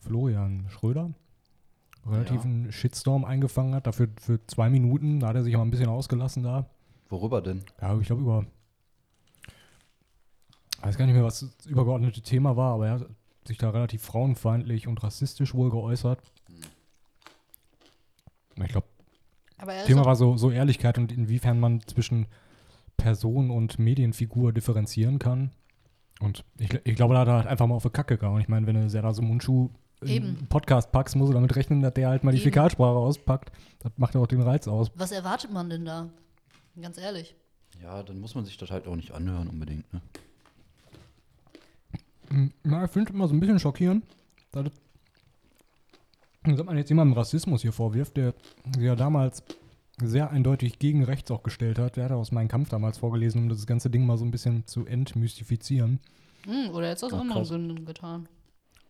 Florian 0.00 0.66
Schröder 0.70 1.12
relativ 2.08 2.44
Ja. 2.44 2.72
Shitstorm 2.72 3.24
eingefangen 3.24 3.74
hat. 3.74 3.86
Dafür 3.86 4.08
für 4.20 4.44
zwei 4.46 4.70
Minuten, 4.70 5.20
da 5.20 5.28
hat 5.28 5.36
er 5.36 5.42
sich 5.44 5.54
mal 5.54 5.62
ein 5.62 5.70
bisschen 5.70 5.88
ausgelassen 5.88 6.42
da. 6.42 6.68
Worüber 7.08 7.40
denn? 7.40 7.64
Ja, 7.80 7.98
ich 7.98 8.06
glaube 8.06 8.22
über. 8.22 8.46
Ich 10.76 10.82
weiß 10.82 10.98
gar 10.98 11.06
nicht 11.06 11.14
mehr, 11.14 11.24
was 11.24 11.40
das 11.40 11.66
übergeordnete 11.66 12.20
Thema 12.22 12.56
war, 12.56 12.74
aber 12.74 12.86
er 12.86 12.92
hat 13.00 13.06
sich 13.44 13.58
da 13.58 13.70
relativ 13.70 14.02
frauenfeindlich 14.02 14.86
und 14.86 15.02
rassistisch 15.02 15.54
wohl 15.54 15.70
geäußert. 15.70 16.20
Ich 18.62 18.68
glaube, 18.68 18.86
Thema 19.86 20.04
war 20.04 20.16
so, 20.16 20.36
so 20.36 20.50
Ehrlichkeit 20.50 20.98
und 20.98 21.12
inwiefern 21.12 21.58
man 21.60 21.80
zwischen 21.86 22.26
Person 22.96 23.50
und 23.50 23.78
Medienfigur 23.78 24.52
differenzieren 24.52 25.18
kann. 25.18 25.50
Und 26.20 26.44
ich, 26.58 26.72
ich 26.84 26.96
glaube, 26.96 27.14
da 27.14 27.20
hat 27.20 27.28
er 27.28 27.34
halt 27.34 27.46
einfach 27.46 27.66
mal 27.66 27.74
auf 27.74 27.82
die 27.82 27.90
Kacke 27.90 28.16
gegangen. 28.16 28.40
Ich 28.40 28.48
meine, 28.48 28.66
wenn 28.66 28.74
du 28.74 28.88
Sarah 28.88 29.12
Sumunchu 29.12 29.70
Eben. 30.04 30.46
Podcast 30.48 30.92
packst, 30.92 31.16
musst 31.16 31.30
du 31.30 31.34
damit 31.34 31.56
rechnen, 31.56 31.80
dass 31.82 31.94
der 31.94 32.08
halt 32.08 32.22
mal 32.24 32.30
die 32.32 32.36
Eben. 32.38 32.44
Fäkalsprache 32.44 32.96
auspackt. 32.96 33.50
Das 33.80 33.92
macht 33.96 34.14
ja 34.14 34.20
auch 34.20 34.26
den 34.26 34.42
Reiz 34.42 34.68
aus. 34.68 34.90
was 34.94 35.10
erwartet 35.12 35.52
man 35.52 35.70
denn 35.70 35.84
da? 35.84 36.08
Ganz 36.80 36.98
ehrlich. 36.98 37.34
Ja, 37.82 38.02
dann 38.02 38.20
muss 38.20 38.34
man 38.34 38.44
sich 38.44 38.56
das 38.58 38.70
halt 38.70 38.86
auch 38.86 38.96
nicht 38.96 39.12
anhören 39.12 39.48
unbedingt, 39.48 39.90
ne? 39.92 40.00
Hm, 42.28 42.52
Na, 42.64 42.84
ich 42.84 42.90
finde 42.90 43.12
immer 43.12 43.28
so 43.28 43.34
ein 43.34 43.40
bisschen 43.40 43.58
schockierend, 43.58 44.04
dass, 44.52 44.64
das- 44.64 46.56
dass 46.56 46.64
man 46.66 46.76
jetzt 46.76 46.88
jemandem 46.88 47.16
Rassismus 47.16 47.62
hier 47.62 47.72
vorwirft, 47.72 48.16
der 48.16 48.34
sich 48.74 48.82
ja 48.84 48.96
damals 48.96 49.42
sehr 50.02 50.30
eindeutig 50.30 50.78
gegen 50.78 51.04
rechts 51.04 51.30
auch 51.30 51.42
gestellt 51.42 51.78
hat. 51.78 51.96
Der 51.96 52.04
hat 52.04 52.12
aus 52.12 52.32
meinem 52.32 52.48
Kampf 52.48 52.68
damals 52.68 52.98
vorgelesen, 52.98 53.42
um 53.44 53.48
das 53.48 53.66
ganze 53.66 53.88
Ding 53.90 54.04
mal 54.06 54.18
so 54.18 54.24
ein 54.24 54.30
bisschen 54.30 54.66
zu 54.66 54.84
entmystifizieren. 54.86 56.00
Hm, 56.44 56.70
oder 56.70 56.88
jetzt 56.88 57.02
aus 57.02 57.12
Ach, 57.12 57.20
anderen 57.20 57.40
krass. 57.42 57.48
Gründen 57.50 57.84
getan. 57.86 58.28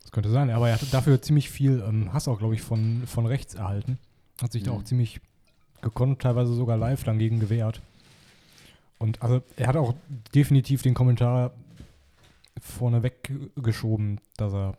Das 0.07 0.13
könnte 0.13 0.31
sein, 0.31 0.51
aber 0.51 0.69
er 0.69 0.81
hat 0.81 0.95
dafür 0.95 1.21
ziemlich 1.21 1.51
viel 1.51 1.83
ähm, 1.85 2.13
Hass 2.13 2.29
auch, 2.29 2.39
glaube 2.39 2.55
ich, 2.55 2.63
von, 2.63 3.03
von 3.09 3.27
rechts 3.27 3.55
erhalten. 3.57 3.99
Hat 4.41 4.53
sich 4.53 4.63
da 4.63 4.71
Mhm. 4.71 4.79
auch 4.79 4.85
ziemlich 4.85 5.21
gekonnt, 5.83 6.21
teilweise 6.23 6.55
sogar 6.55 6.77
live 6.77 7.03
dann 7.03 7.19
gegen 7.19 7.41
gewehrt. 7.41 7.83
Und 8.99 9.21
also 9.21 9.43
er 9.57 9.67
hat 9.67 9.75
auch 9.77 9.95
definitiv 10.33 10.83
den 10.83 10.95
Kommentar 10.95 11.51
vorne 12.61 13.03
weggeschoben, 13.03 14.21
dass 14.37 14.53
er, 14.53 14.77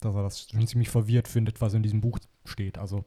dass 0.00 0.16
er 0.16 0.24
das 0.24 0.48
schon 0.50 0.66
ziemlich 0.66 0.90
verwirrt 0.90 1.28
findet, 1.28 1.60
was 1.60 1.72
in 1.74 1.84
diesem 1.84 2.00
Buch 2.00 2.18
steht. 2.44 2.76
Also, 2.76 3.04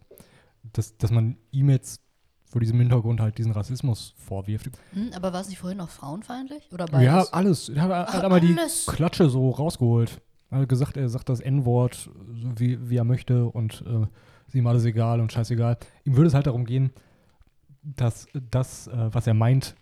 dass, 0.72 0.96
dass 0.98 1.12
man 1.12 1.36
ihm 1.52 1.70
jetzt 1.70 2.02
vor 2.46 2.62
diesem 2.62 2.80
Hintergrund 2.80 3.20
halt 3.20 3.38
diesen 3.38 3.52
Rassismus 3.52 4.14
vorwirft. 4.18 4.70
Hm, 4.94 5.12
aber 5.14 5.34
war 5.34 5.42
es 5.42 5.50
nicht 5.50 5.60
vorhin 5.60 5.78
noch 5.80 5.90
frauenfeindlich? 5.90 6.72
Oder 6.72 6.86
Ja, 7.02 7.24
alles. 7.34 7.68
Er 7.68 7.82
hat, 7.82 7.92
Ach, 7.92 8.14
hat 8.14 8.24
einmal 8.24 8.40
die. 8.40 8.56
Klatsche 8.88 9.30
so 9.30 9.50
rausgeholt. 9.50 10.22
Er 10.54 10.62
hat 10.62 10.70
gesagt, 10.70 10.98
er 10.98 11.10
sagt 11.10 11.30
das 11.30 11.40
N-Wort, 11.40 12.10
so 12.36 12.52
wie, 12.60 12.90
wie 12.90 12.98
er 12.98 13.04
möchte 13.04 13.46
und 13.46 13.84
äh, 13.88 14.06
ist 14.48 14.56
ihm 14.56 14.68
alles 14.68 14.86
egal 14.86 15.20
und 15.20 15.32
scheißegal. 15.32 15.78
Ihm 16.06 16.16
würde 16.16 16.28
es 16.28 16.34
halt 16.34 16.48
darum 16.48 16.66
gehen, 16.66 16.92
dass 17.82 18.28
das, 18.52 18.88
äh, 18.88 19.10
was 19.14 19.28
er 19.28 19.34
meint, 19.34 19.76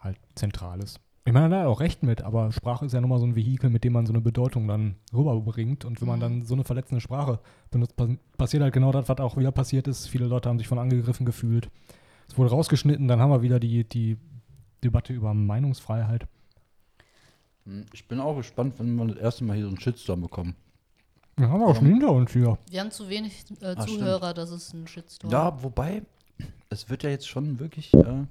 halt 0.00 0.16
zentral 0.34 0.80
ist. 0.82 1.00
Ich 1.24 1.32
meine, 1.34 1.54
er 1.54 1.60
hat 1.60 1.66
auch 1.66 1.80
recht 1.80 2.02
mit, 2.02 2.22
aber 2.22 2.50
Sprache 2.52 2.86
ist 2.86 2.92
ja 2.92 3.00
nun 3.02 3.10
mal 3.10 3.18
so 3.18 3.26
ein 3.26 3.36
Vehikel, 3.36 3.68
mit 3.68 3.84
dem 3.84 3.92
man 3.92 4.06
so 4.06 4.12
eine 4.12 4.22
Bedeutung 4.22 4.66
dann 4.66 4.94
rüberbringt. 5.12 5.84
Und 5.84 6.00
wenn 6.00 6.08
man 6.08 6.18
Mhm. 6.18 6.22
dann 6.22 6.42
so 6.42 6.54
eine 6.54 6.64
verletzende 6.64 7.02
Sprache 7.02 7.38
benutzt, 7.70 7.96
pass- 7.96 8.16
passiert 8.38 8.62
halt 8.62 8.72
genau 8.72 8.92
das, 8.92 9.08
was 9.08 9.18
auch 9.18 9.36
wieder 9.36 9.52
passiert 9.52 9.86
ist. 9.88 10.06
Viele 10.08 10.26
Leute 10.26 10.48
haben 10.48 10.58
sich 10.58 10.68
von 10.68 10.78
angegriffen 10.78 11.26
gefühlt. 11.26 11.68
Es 12.28 12.38
wurde 12.38 12.50
rausgeschnitten, 12.50 13.06
dann 13.08 13.20
haben 13.20 13.30
wir 13.30 13.42
wieder 13.42 13.60
die, 13.60 13.84
die 13.86 14.16
Debatte 14.82 15.12
über 15.12 15.34
Meinungsfreiheit. 15.34 16.26
Hm, 17.68 17.84
Ich 17.92 18.08
bin 18.08 18.18
auch 18.20 18.36
gespannt, 18.36 18.74
wenn 18.78 18.94
wir 18.96 19.06
das 19.06 19.18
erste 19.18 19.44
Mal 19.44 19.54
hier 19.56 19.64
so 19.64 19.68
einen 19.68 19.80
Shitstorm 19.80 20.22
bekommen. 20.22 20.56
Ja, 21.38 21.48
haben 21.50 21.60
wir 21.60 21.66
auch 21.68 21.76
schon 21.76 21.86
hinter 21.86 22.10
uns 22.10 22.32
hier. 22.32 22.58
Wir 22.70 22.80
haben 22.80 22.90
zu 22.90 23.08
wenig 23.08 23.44
äh, 23.60 23.66
Ah. 23.76 23.86
Zuhörer, 23.86 24.34
dass 24.34 24.50
es 24.50 24.72
ein 24.72 24.86
Shitstorm 24.88 25.30
Ja, 25.30 25.62
wobei, 25.62 26.02
es 26.70 26.88
wird 26.90 27.02
ja 27.04 27.10
jetzt 27.10 27.28
schon 27.28 27.58
wirklich. 27.60 27.92
Äh, 27.94 28.24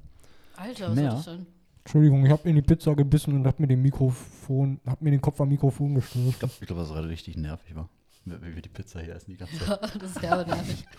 Alter, 0.58 0.90
was 0.90 0.96
Mehr. 0.96 1.10
ist 1.14 1.16
das 1.16 1.26
denn? 1.38 1.46
Entschuldigung, 1.86 2.26
ich 2.26 2.32
habe 2.32 2.50
in 2.50 2.56
die 2.56 2.62
Pizza 2.62 2.94
gebissen 2.96 3.34
und 3.34 3.48
habe 3.48 3.62
mir 3.62 3.68
den 3.68 3.82
Mikrofon, 3.82 4.82
habe 4.86 5.06
mir 5.06 5.12
den 5.12 5.22
Kopf 5.22 5.40
am 5.40 5.48
Mikrofon 5.48 5.96
gestoßen. 5.96 6.28
ich 6.28 6.40
glaube, 6.40 6.54
ich 6.60 6.68
glaub, 6.68 6.80
das 6.80 6.90
gerade 6.90 7.08
richtig 7.08 7.38
nervig 7.38 7.76
war. 7.76 7.88
Wie 8.26 8.34
wie 8.42 8.56
wir 8.56 8.62
die 8.62 8.68
Pizza 8.68 9.00
hier 9.00 9.16
essen 9.16 9.32
die 9.32 9.38
ganze 9.38 9.58
Zeit. 9.58 9.82
das 10.02 10.04
ist 10.12 10.22
derbe 10.22 10.46
nervig. 10.50 10.84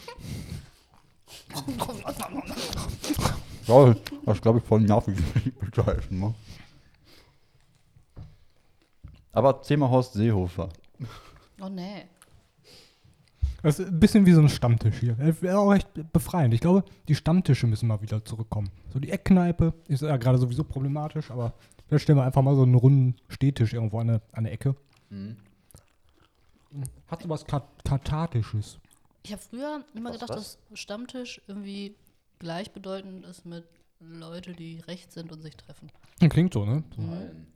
Ja, 3.66 3.94
das 4.24 4.36
ist, 4.36 4.42
glaube 4.42 4.58
ich, 4.60 4.64
voll 4.64 4.80
nervig, 4.80 5.14
die 5.44 5.50
Pizza 5.50 5.86
essen. 5.94 6.20
Ne? 6.20 6.34
Aber 9.38 9.62
Thema 9.62 9.88
Horst 9.88 10.14
Seehofer. 10.14 10.68
Oh 11.60 11.68
nee. 11.68 12.06
Das 13.62 13.78
ist 13.78 13.86
ein 13.86 14.00
bisschen 14.00 14.26
wie 14.26 14.32
so 14.32 14.40
ein 14.40 14.48
Stammtisch 14.48 14.98
hier. 14.98 15.14
Das 15.14 15.40
wäre 15.42 15.60
auch 15.60 15.70
recht 15.70 15.86
befreiend. 16.12 16.54
Ich 16.54 16.60
glaube, 16.60 16.82
die 17.06 17.14
Stammtische 17.14 17.68
müssen 17.68 17.86
mal 17.86 18.02
wieder 18.02 18.24
zurückkommen. 18.24 18.72
So 18.92 18.98
die 18.98 19.10
Eckkneipe 19.10 19.74
ist 19.86 20.02
ja 20.02 20.16
gerade 20.16 20.38
sowieso 20.38 20.64
problematisch, 20.64 21.30
aber 21.30 21.52
vielleicht 21.86 22.02
stellen 22.02 22.18
wir 22.18 22.24
einfach 22.24 22.42
mal 22.42 22.56
so 22.56 22.62
einen 22.62 22.74
runden 22.74 23.14
Stehtisch 23.28 23.74
irgendwo 23.74 24.00
an 24.00 24.08
der, 24.08 24.22
an 24.32 24.42
der 24.42 24.52
Ecke. 24.54 24.74
Hat 27.06 27.22
so 27.22 27.28
was 27.28 27.44
Kat 27.44 27.62
Kathartisches. 27.84 28.80
Ich 29.22 29.30
habe 29.30 29.42
früher 29.42 29.84
immer 29.94 30.10
Was, 30.10 30.16
gedacht, 30.16 30.30
was? 30.30 30.58
dass 30.72 30.80
Stammtisch 30.80 31.40
irgendwie 31.46 31.94
gleichbedeutend 32.40 33.24
ist 33.24 33.46
mit 33.46 33.62
Leute, 34.00 34.52
die 34.52 34.80
rechts 34.80 35.14
sind 35.14 35.30
und 35.30 35.42
sich 35.42 35.56
treffen. 35.56 35.92
Klingt 36.28 36.54
so, 36.54 36.64
ne? 36.64 36.82
So. 36.96 37.02
Nein. 37.02 37.46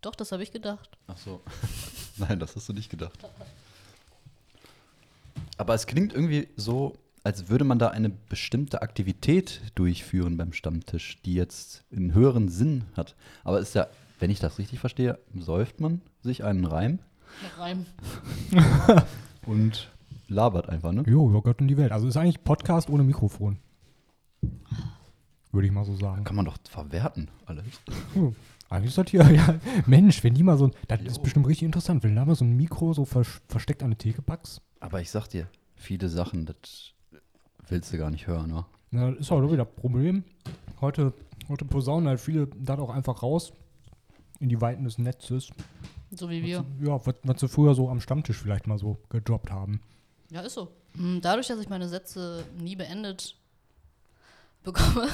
Doch, 0.00 0.14
das 0.14 0.32
habe 0.32 0.42
ich 0.42 0.52
gedacht. 0.52 0.90
Ach 1.06 1.18
so. 1.18 1.40
Nein, 2.16 2.38
das 2.38 2.56
hast 2.56 2.68
du 2.68 2.72
nicht 2.72 2.90
gedacht. 2.90 3.18
Aber 5.58 5.74
es 5.74 5.86
klingt 5.86 6.14
irgendwie 6.14 6.48
so, 6.56 6.96
als 7.22 7.48
würde 7.48 7.64
man 7.64 7.78
da 7.78 7.88
eine 7.88 8.08
bestimmte 8.08 8.80
Aktivität 8.80 9.60
durchführen 9.74 10.38
beim 10.38 10.54
Stammtisch, 10.54 11.20
die 11.22 11.34
jetzt 11.34 11.84
einen 11.94 12.14
höheren 12.14 12.48
Sinn 12.48 12.84
hat. 12.96 13.14
Aber 13.44 13.60
es 13.60 13.68
ist 13.68 13.74
ja, 13.74 13.88
wenn 14.18 14.30
ich 14.30 14.40
das 14.40 14.58
richtig 14.58 14.78
verstehe, 14.78 15.18
säuft 15.34 15.80
man 15.80 16.00
sich 16.22 16.44
einen 16.44 16.64
Reim 16.64 16.98
Nach 17.42 17.58
Reim. 17.58 17.86
und 19.46 19.90
labert 20.28 20.68
einfach, 20.70 20.92
ne? 20.92 21.02
Jo, 21.06 21.28
über 21.28 21.42
Gott 21.42 21.60
und 21.60 21.68
die 21.68 21.76
Welt. 21.76 21.92
Also 21.92 22.08
ist 22.08 22.16
eigentlich 22.16 22.42
Podcast 22.42 22.88
ohne 22.88 23.02
Mikrofon. 23.02 23.58
Würde 25.52 25.66
ich 25.66 25.72
mal 25.72 25.84
so 25.84 25.96
sagen. 25.96 26.24
Kann 26.24 26.36
man 26.36 26.44
doch 26.44 26.56
verwerten, 26.68 27.28
alles. 27.46 27.64
Hm. 28.14 28.34
Eigentlich 28.68 28.90
ist 28.90 28.98
das 28.98 29.10
hier, 29.10 29.28
ja, 29.32 29.58
Mensch, 29.86 30.22
wenn 30.22 30.34
die 30.34 30.44
mal 30.44 30.56
so 30.56 30.66
ein, 30.66 30.72
das 30.86 31.00
ist 31.02 31.16
Jo. 31.16 31.22
bestimmt 31.24 31.46
richtig 31.48 31.66
interessant, 31.66 32.04
wenn 32.04 32.14
da 32.14 32.24
mal 32.24 32.36
so 32.36 32.44
ein 32.44 32.56
Mikro 32.56 32.92
so 32.92 33.04
vers 33.04 33.40
versteckt 33.48 33.82
an 33.82 33.86
eine 33.86 33.96
Theke 33.96 34.22
packst. 34.22 34.62
Aber 34.78 35.00
ich 35.00 35.10
sag 35.10 35.26
dir, 35.28 35.48
viele 35.74 36.08
Sachen, 36.08 36.46
das 36.46 36.92
willst 37.68 37.92
du 37.92 37.98
gar 37.98 38.10
nicht 38.10 38.28
hören, 38.28 38.54
wa? 38.54 38.66
Na, 38.92 39.10
das 39.10 39.20
ist 39.20 39.32
auch 39.32 39.42
wieder 39.42 39.64
das 39.64 39.74
Problem. 39.74 40.22
Heute, 40.80 41.12
heute 41.48 41.64
posaunen 41.64 42.08
halt 42.08 42.20
viele 42.20 42.46
das 42.46 42.78
auch 42.78 42.90
einfach 42.90 43.22
raus 43.22 43.52
in 44.38 44.48
die 44.48 44.60
Weiten 44.60 44.84
des 44.84 44.98
Netzes. 44.98 45.50
So 46.12 46.30
wie 46.30 46.42
wir. 46.42 46.64
Ja, 46.80 47.04
was, 47.04 47.14
was 47.24 47.40
sie 47.40 47.48
früher 47.48 47.74
so 47.74 47.88
am 47.88 48.00
Stammtisch 48.00 48.38
vielleicht 48.38 48.66
mal 48.66 48.78
so 48.78 48.98
gedroppt 49.10 49.50
haben. 49.50 49.80
Ja, 50.30 50.40
ist 50.42 50.54
so. 50.54 50.68
Hm, 50.96 51.20
Dadurch, 51.20 51.48
dass 51.48 51.60
ich 51.60 51.68
meine 51.68 51.88
Sätze 51.88 52.44
nie 52.58 52.76
beendet 52.76 53.36
bekomme, 54.62 55.08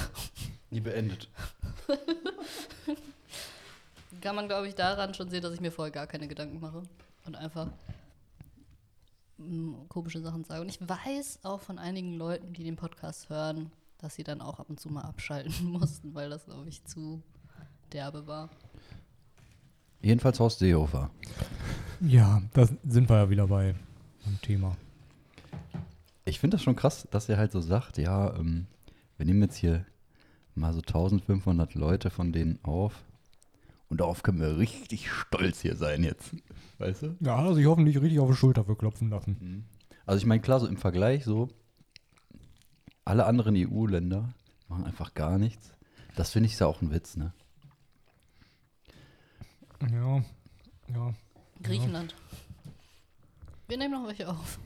Nie 0.70 0.80
beendet. 0.80 1.28
kann 4.20 4.34
man, 4.34 4.48
glaube 4.48 4.66
ich, 4.66 4.74
daran 4.74 5.14
schon 5.14 5.30
sehen, 5.30 5.42
dass 5.42 5.54
ich 5.54 5.60
mir 5.60 5.70
vorher 5.70 5.92
gar 5.92 6.08
keine 6.08 6.26
Gedanken 6.26 6.58
mache 6.58 6.82
und 7.26 7.36
einfach 7.36 7.68
mm, 9.38 9.86
komische 9.88 10.20
Sachen 10.20 10.42
sage. 10.42 10.60
Und 10.62 10.68
ich 10.68 10.80
weiß 10.80 11.44
auch 11.44 11.60
von 11.60 11.78
einigen 11.78 12.14
Leuten, 12.14 12.52
die 12.52 12.64
den 12.64 12.74
Podcast 12.74 13.30
hören, 13.30 13.70
dass 13.98 14.16
sie 14.16 14.24
dann 14.24 14.40
auch 14.40 14.58
ab 14.58 14.68
und 14.68 14.80
zu 14.80 14.88
mal 14.88 15.02
abschalten 15.02 15.66
mussten, 15.70 16.12
weil 16.14 16.28
das, 16.28 16.46
glaube 16.46 16.68
ich, 16.68 16.84
zu 16.84 17.22
derbe 17.92 18.26
war. 18.26 18.50
Jedenfalls 20.02 20.40
Horst 20.40 20.58
Seehofer. 20.58 21.10
Ja, 22.00 22.42
da 22.52 22.66
sind 22.66 23.08
wir 23.08 23.16
ja 23.16 23.30
wieder 23.30 23.46
bei 23.46 23.76
dem 24.26 24.42
Thema. 24.42 24.76
Ich 26.24 26.40
finde 26.40 26.56
das 26.56 26.64
schon 26.64 26.74
krass, 26.74 27.06
dass 27.12 27.28
er 27.28 27.38
halt 27.38 27.52
so 27.52 27.60
sagt, 27.60 27.96
ja, 27.98 28.34
ähm, 28.34 28.66
wir 29.16 29.26
nehmen 29.26 29.42
jetzt 29.42 29.56
hier 29.56 29.86
mal 30.54 30.72
so 30.72 30.80
1500 30.80 31.74
Leute 31.74 32.10
von 32.10 32.32
denen 32.32 32.58
auf 32.64 33.04
und 33.88 34.00
darauf 34.00 34.22
können 34.22 34.40
wir 34.40 34.58
richtig 34.58 35.10
stolz 35.10 35.60
hier 35.60 35.76
sein 35.76 36.02
jetzt. 36.04 36.34
Weißt 36.78 37.02
du? 37.02 37.16
Ja, 37.20 37.36
also 37.36 37.58
ich 37.58 37.66
hoffentlich 37.66 38.00
richtig 38.00 38.20
auf 38.20 38.30
die 38.30 38.36
Schulter 38.36 38.64
für 38.64 38.76
klopfen 38.76 39.10
lassen. 39.10 39.66
Also 40.06 40.18
ich 40.18 40.26
meine, 40.26 40.40
klar, 40.42 40.60
so 40.60 40.66
im 40.66 40.76
Vergleich 40.76 41.24
so, 41.24 41.48
alle 43.04 43.26
anderen 43.26 43.54
EU-Länder 43.56 44.34
machen 44.68 44.84
einfach 44.84 45.14
gar 45.14 45.38
nichts. 45.38 45.72
Das 46.16 46.30
finde 46.32 46.48
ich 46.48 46.58
ja 46.58 46.66
auch 46.66 46.82
ein 46.82 46.90
Witz, 46.90 47.16
ne? 47.16 47.32
Ja, 49.92 50.22
ja. 50.92 51.14
Griechenland. 51.62 52.14
Wir 53.68 53.78
nehmen 53.78 53.92
noch 53.92 54.06
welche 54.06 54.28
auf. 54.28 54.58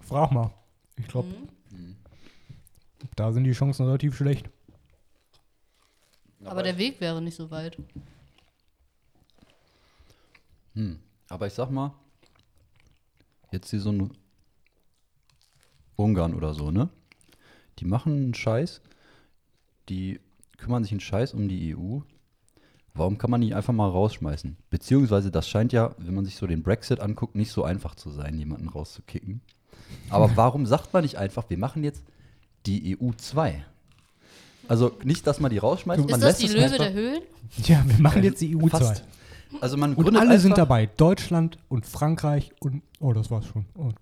Frag 0.00 0.32
mal. 0.32 0.50
Ich 0.96 1.08
glaube, 1.08 1.28
Mhm. 1.70 1.96
Da 3.16 3.32
sind 3.32 3.44
die 3.44 3.52
Chancen 3.52 3.86
relativ 3.86 4.16
schlecht. 4.16 4.48
Aber 6.44 6.62
der 6.62 6.78
Weg 6.78 7.00
wäre 7.00 7.22
nicht 7.22 7.36
so 7.36 7.50
weit. 7.50 7.78
Hm. 10.74 10.98
Aber 11.28 11.46
ich 11.46 11.54
sag 11.54 11.70
mal, 11.70 11.94
jetzt 13.50 13.70
hier 13.70 13.80
so 13.80 13.90
ein 13.90 14.10
Ungarn 15.96 16.34
oder 16.34 16.54
so, 16.54 16.70
ne? 16.70 16.88
Die 17.78 17.86
machen 17.86 18.12
einen 18.12 18.34
Scheiß, 18.34 18.82
die 19.88 20.20
kümmern 20.58 20.82
sich 20.82 20.92
einen 20.92 21.00
Scheiß 21.00 21.34
um 21.34 21.48
die 21.48 21.74
EU. 21.74 22.00
Warum 22.94 23.18
kann 23.18 23.30
man 23.30 23.40
die 23.40 23.54
einfach 23.54 23.72
mal 23.72 23.88
rausschmeißen? 23.88 24.56
Beziehungsweise, 24.70 25.30
das 25.30 25.48
scheint 25.48 25.72
ja, 25.72 25.94
wenn 25.98 26.14
man 26.14 26.24
sich 26.24 26.36
so 26.36 26.46
den 26.46 26.62
Brexit 26.62 27.00
anguckt, 27.00 27.34
nicht 27.34 27.50
so 27.50 27.64
einfach 27.64 27.96
zu 27.96 28.10
sein, 28.10 28.38
jemanden 28.38 28.68
rauszukicken. 28.68 29.40
Aber 30.10 30.30
warum 30.36 30.66
sagt 30.66 30.92
man 30.92 31.02
nicht 31.02 31.16
einfach, 31.16 31.50
wir 31.50 31.58
machen 31.58 31.82
jetzt 31.82 32.04
die 32.66 32.98
EU 33.00 33.10
2? 33.16 33.64
Also 34.68 34.96
nicht, 35.02 35.26
dass 35.26 35.40
man 35.40 35.50
die 35.50 35.58
rausschmeißt, 35.58 36.00
man 36.00 36.08
Ist 36.08 36.22
das 36.22 36.40
lässt 36.40 36.42
die 36.42 36.46
es 36.46 36.52
Löwe 36.52 36.64
einfach, 36.64 36.78
der 36.78 36.92
Höhlen? 36.92 37.22
Ja, 37.64 37.84
wir 37.86 38.00
machen 38.00 38.22
jetzt 38.22 38.40
die 38.40 38.56
EU 38.56 38.68
2. 38.68 38.68
fast. 38.68 39.04
Also 39.60 39.76
man 39.76 39.94
Und 39.94 40.16
alle 40.16 40.40
sind 40.40 40.58
dabei. 40.58 40.86
Deutschland 40.86 41.58
und 41.68 41.86
Frankreich 41.86 42.52
und. 42.60 42.82
Oh, 42.98 43.12
das 43.12 43.30
war's 43.30 43.46
schon. 43.46 43.66
Oh. 43.76 43.92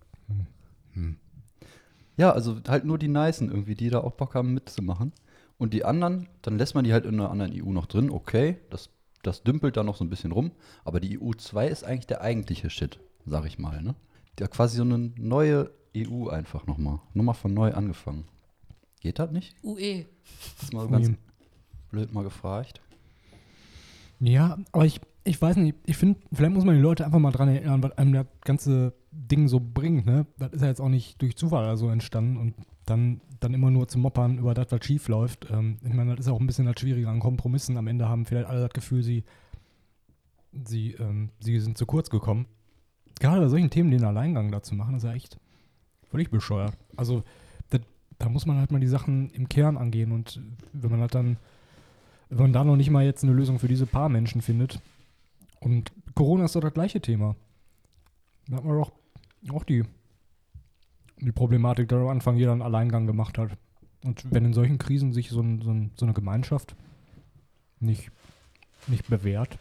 Ja, 2.16 2.30
also 2.30 2.60
halt 2.68 2.84
nur 2.84 2.98
die 2.98 3.08
Nicen 3.08 3.50
irgendwie, 3.50 3.74
die 3.74 3.90
da 3.90 4.00
auch 4.00 4.12
Bock 4.12 4.34
haben 4.34 4.54
mitzumachen. 4.54 5.12
Und 5.58 5.74
die 5.74 5.84
anderen, 5.84 6.28
dann 6.42 6.58
lässt 6.58 6.74
man 6.74 6.84
die 6.84 6.92
halt 6.92 7.04
in 7.04 7.14
einer 7.14 7.30
anderen 7.30 7.52
EU 7.54 7.70
noch 7.72 7.86
drin, 7.86 8.10
okay, 8.10 8.58
das, 8.70 8.90
das 9.22 9.42
dümpelt 9.42 9.76
da 9.76 9.84
noch 9.84 9.96
so 9.96 10.04
ein 10.04 10.10
bisschen 10.10 10.32
rum. 10.32 10.52
Aber 10.84 11.00
die 11.00 11.20
EU 11.20 11.32
2 11.32 11.68
ist 11.68 11.84
eigentlich 11.84 12.06
der 12.06 12.20
eigentliche 12.20 12.70
Shit, 12.70 12.98
sag 13.26 13.46
ich 13.46 13.58
mal, 13.58 13.82
ne? 13.82 13.94
Ja, 14.38 14.48
quasi 14.48 14.76
so 14.76 14.82
eine 14.82 15.12
neue 15.16 15.70
EU 15.96 16.28
einfach 16.28 16.66
nochmal. 16.66 17.00
Nochmal 17.12 17.34
von 17.34 17.52
neu 17.52 17.72
angefangen. 17.72 18.24
Geht 19.02 19.18
das 19.18 19.32
nicht? 19.32 19.56
UE. 19.64 20.04
Das 20.54 20.62
ist 20.62 20.72
mal 20.72 20.86
ganz 20.86 21.08
Ui. 21.08 21.16
blöd 21.90 22.12
mal 22.14 22.22
gefragt. 22.22 22.80
Ja, 24.20 24.56
aber 24.70 24.86
ich, 24.86 25.00
ich 25.24 25.42
weiß 25.42 25.56
nicht, 25.56 25.76
ich 25.86 25.96
finde, 25.96 26.20
vielleicht 26.32 26.52
muss 26.52 26.64
man 26.64 26.76
die 26.76 26.80
Leute 26.80 27.04
einfach 27.04 27.18
mal 27.18 27.32
dran 27.32 27.48
erinnern, 27.48 27.82
was 27.82 27.98
einem 27.98 28.12
das 28.12 28.26
ganze 28.42 28.94
Ding 29.10 29.48
so 29.48 29.58
bringt, 29.58 30.06
ne? 30.06 30.26
Das 30.38 30.52
ist 30.52 30.62
ja 30.62 30.68
jetzt 30.68 30.80
auch 30.80 30.88
nicht 30.88 31.20
durch 31.20 31.36
Zufall 31.36 31.64
oder 31.64 31.76
so 31.76 31.88
entstanden 31.88 32.36
und 32.36 32.54
dann, 32.86 33.20
dann 33.40 33.54
immer 33.54 33.72
nur 33.72 33.88
zu 33.88 33.98
moppern 33.98 34.38
über 34.38 34.54
das, 34.54 34.70
was 34.70 34.84
schief 34.84 35.08
läuft. 35.08 35.50
Ähm, 35.50 35.78
ich 35.82 35.92
meine, 35.92 36.14
das 36.14 36.26
ist 36.26 36.32
auch 36.32 36.38
ein 36.38 36.46
bisschen 36.46 36.66
das 36.66 36.78
Schwierige 36.78 37.08
an 37.08 37.18
Kompromissen. 37.18 37.76
Am 37.76 37.88
Ende 37.88 38.08
haben 38.08 38.24
vielleicht 38.24 38.46
alle 38.46 38.60
das 38.60 38.72
Gefühl, 38.72 39.02
sie, 39.02 39.24
sie, 40.64 40.92
ähm, 40.92 41.30
sie 41.40 41.58
sind 41.58 41.76
zu 41.76 41.86
kurz 41.86 42.08
gekommen. 42.08 42.46
Gerade 43.18 43.40
bei 43.40 43.48
solchen 43.48 43.70
Themen 43.70 43.90
den 43.90 44.04
Alleingang 44.04 44.52
da 44.52 44.62
zu 44.62 44.76
machen, 44.76 44.94
ist 44.94 45.02
ja 45.02 45.12
echt 45.12 45.40
völlig 46.08 46.30
bescheuert. 46.30 46.76
Also, 46.96 47.24
da 48.22 48.28
muss 48.28 48.46
man 48.46 48.58
halt 48.58 48.70
mal 48.70 48.80
die 48.80 48.86
Sachen 48.86 49.30
im 49.30 49.48
Kern 49.48 49.76
angehen 49.76 50.12
und 50.12 50.40
wenn 50.72 50.90
man 50.90 51.00
halt 51.00 51.14
dann 51.14 51.36
wenn 52.32 52.44
man 52.44 52.52
da 52.54 52.64
noch 52.64 52.76
nicht 52.76 52.88
mal 52.88 53.04
jetzt 53.04 53.24
eine 53.24 53.34
Lösung 53.34 53.58
für 53.58 53.68
diese 53.68 53.84
paar 53.84 54.08
Menschen 54.08 54.40
findet. 54.40 54.80
Und 55.60 55.92
Corona 56.14 56.46
ist 56.46 56.56
doch 56.56 56.62
das 56.62 56.72
gleiche 56.72 57.00
Thema. 57.00 57.36
Da 58.48 58.56
hat 58.56 58.64
man 58.64 58.78
doch 58.78 58.92
auch 59.50 59.64
die, 59.64 59.84
die 61.20 61.32
Problematik, 61.32 61.90
dass 61.90 62.00
am 62.00 62.08
Anfang 62.08 62.36
jeder 62.36 62.52
einen 62.52 62.62
Alleingang 62.62 63.06
gemacht 63.06 63.36
hat. 63.36 63.58
Und 64.02 64.24
wenn 64.32 64.46
in 64.46 64.54
solchen 64.54 64.78
Krisen 64.78 65.12
sich 65.12 65.28
so, 65.28 65.42
ein, 65.42 65.60
so, 65.60 65.70
ein, 65.70 65.90
so 65.94 66.06
eine 66.06 66.14
Gemeinschaft 66.14 66.74
nicht, 67.80 68.10
nicht 68.86 69.08
bewährt, 69.08 69.58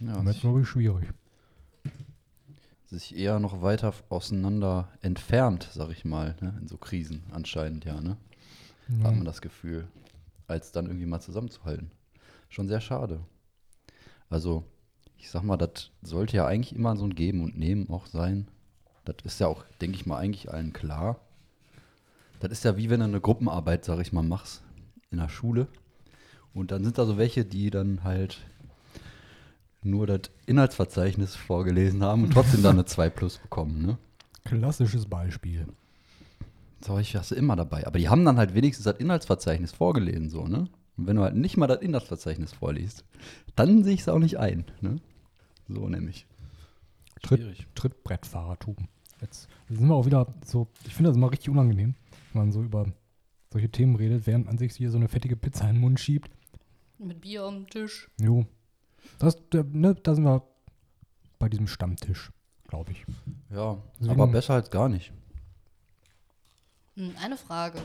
Ja, 0.00 0.12
dann 0.12 0.26
wird 0.26 0.36
es, 0.36 0.42
glaube 0.42 0.60
ich, 0.60 0.68
schwierig. 0.68 1.08
Sich 2.88 3.16
eher 3.16 3.38
noch 3.38 3.60
weiter 3.62 3.92
auseinander 4.08 4.88
entfernt, 5.02 5.68
sag 5.72 5.90
ich 5.90 6.04
mal, 6.04 6.36
ne? 6.40 6.56
in 6.60 6.68
so 6.68 6.78
Krisen 6.78 7.22
anscheinend, 7.30 7.84
ja, 7.84 8.00
ne? 8.00 8.16
hat 9.02 9.14
man 9.14 9.24
das 9.26 9.42
Gefühl, 9.42 9.86
als 10.46 10.72
dann 10.72 10.86
irgendwie 10.86 11.06
mal 11.06 11.20
zusammenzuhalten. 11.20 11.90
Schon 12.48 12.68
sehr 12.68 12.80
schade. 12.80 13.20
Also, 14.30 14.64
ich 15.18 15.28
sag 15.30 15.42
mal, 15.42 15.58
das 15.58 15.90
sollte 16.00 16.36
ja 16.36 16.46
eigentlich 16.46 16.74
immer 16.74 16.96
so 16.96 17.04
ein 17.04 17.14
Geben 17.14 17.42
und 17.42 17.58
Nehmen 17.58 17.90
auch 17.90 18.06
sein. 18.06 18.48
Das 19.04 19.16
ist 19.24 19.40
ja 19.40 19.46
auch, 19.46 19.64
denke 19.80 19.96
ich 19.96 20.06
mal, 20.06 20.18
eigentlich 20.18 20.50
allen 20.50 20.72
klar. 20.72 21.20
Das 22.40 22.52
ist 22.52 22.64
ja 22.64 22.76
wie 22.76 22.88
wenn 22.88 23.00
du 23.00 23.06
eine 23.06 23.20
Gruppenarbeit, 23.20 23.84
sag 23.84 24.00
ich 24.00 24.12
mal, 24.12 24.22
machst 24.22 24.62
in 25.10 25.18
der 25.18 25.28
Schule. 25.28 25.68
Und 26.54 26.70
dann 26.70 26.84
sind 26.84 26.96
da 26.96 27.04
so 27.04 27.18
welche, 27.18 27.44
die 27.44 27.68
dann 27.68 28.04
halt 28.04 28.46
nur 29.82 30.06
das 30.06 30.22
Inhaltsverzeichnis 30.46 31.34
vorgelesen 31.34 32.02
haben 32.02 32.24
und 32.24 32.32
trotzdem 32.32 32.62
dann 32.62 32.76
eine 32.76 32.84
2 32.86 33.10
plus 33.10 33.38
bekommen, 33.38 33.84
ne? 33.84 33.98
Klassisches 34.44 35.06
Beispiel. 35.06 35.66
Solche 36.80 37.18
hast 37.18 37.32
du 37.32 37.34
immer 37.34 37.56
dabei. 37.56 37.86
Aber 37.86 37.98
die 37.98 38.08
haben 38.08 38.24
dann 38.24 38.38
halt 38.38 38.54
wenigstens 38.54 38.84
das 38.84 38.98
Inhaltsverzeichnis 38.98 39.72
vorgelesen, 39.72 40.30
so, 40.30 40.46
ne? 40.46 40.68
Und 40.96 41.06
wenn 41.06 41.16
du 41.16 41.22
halt 41.22 41.36
nicht 41.36 41.56
mal 41.56 41.66
das 41.66 41.80
Inhaltsverzeichnis 41.80 42.52
vorliest, 42.52 43.04
dann 43.56 43.84
sehe 43.84 43.94
ich 43.94 44.00
es 44.00 44.08
auch 44.08 44.18
nicht 44.18 44.38
ein, 44.38 44.64
ne? 44.80 45.00
So 45.68 45.88
nämlich. 45.88 46.26
Tritt, 47.22 47.66
Trittbrettfahrertum. 47.74 48.76
Jetzt 49.20 49.48
sind 49.68 49.88
wir 49.88 49.94
auch 49.94 50.06
wieder 50.06 50.32
so, 50.44 50.68
ich 50.86 50.94
finde 50.94 51.10
das 51.10 51.16
immer 51.16 51.30
richtig 51.30 51.50
unangenehm, 51.50 51.94
wenn 52.32 52.42
man 52.42 52.52
so 52.52 52.62
über 52.62 52.86
solche 53.52 53.70
Themen 53.70 53.96
redet, 53.96 54.26
während 54.26 54.46
man 54.46 54.58
sich 54.58 54.74
hier 54.74 54.90
so 54.90 54.98
eine 54.98 55.08
fettige 55.08 55.36
Pizza 55.36 55.68
in 55.68 55.76
den 55.76 55.80
Mund 55.80 55.98
schiebt. 56.00 56.30
Mit 56.98 57.20
Bier 57.20 57.42
am 57.42 57.68
Tisch. 57.68 58.08
Jo. 58.20 58.46
Das, 59.18 59.36
da, 59.50 59.62
ne, 59.72 59.94
da 59.94 60.14
sind 60.14 60.24
wir 60.24 60.42
bei 61.38 61.48
diesem 61.48 61.66
Stammtisch, 61.66 62.30
glaube 62.68 62.92
ich. 62.92 63.04
Ja, 63.50 63.78
Deswegen- 64.00 64.10
aber 64.20 64.26
besser 64.30 64.54
als 64.54 64.70
gar 64.70 64.88
nicht. 64.88 65.12
Hm, 66.94 67.14
Eine 67.22 67.36
Frage. 67.36 67.80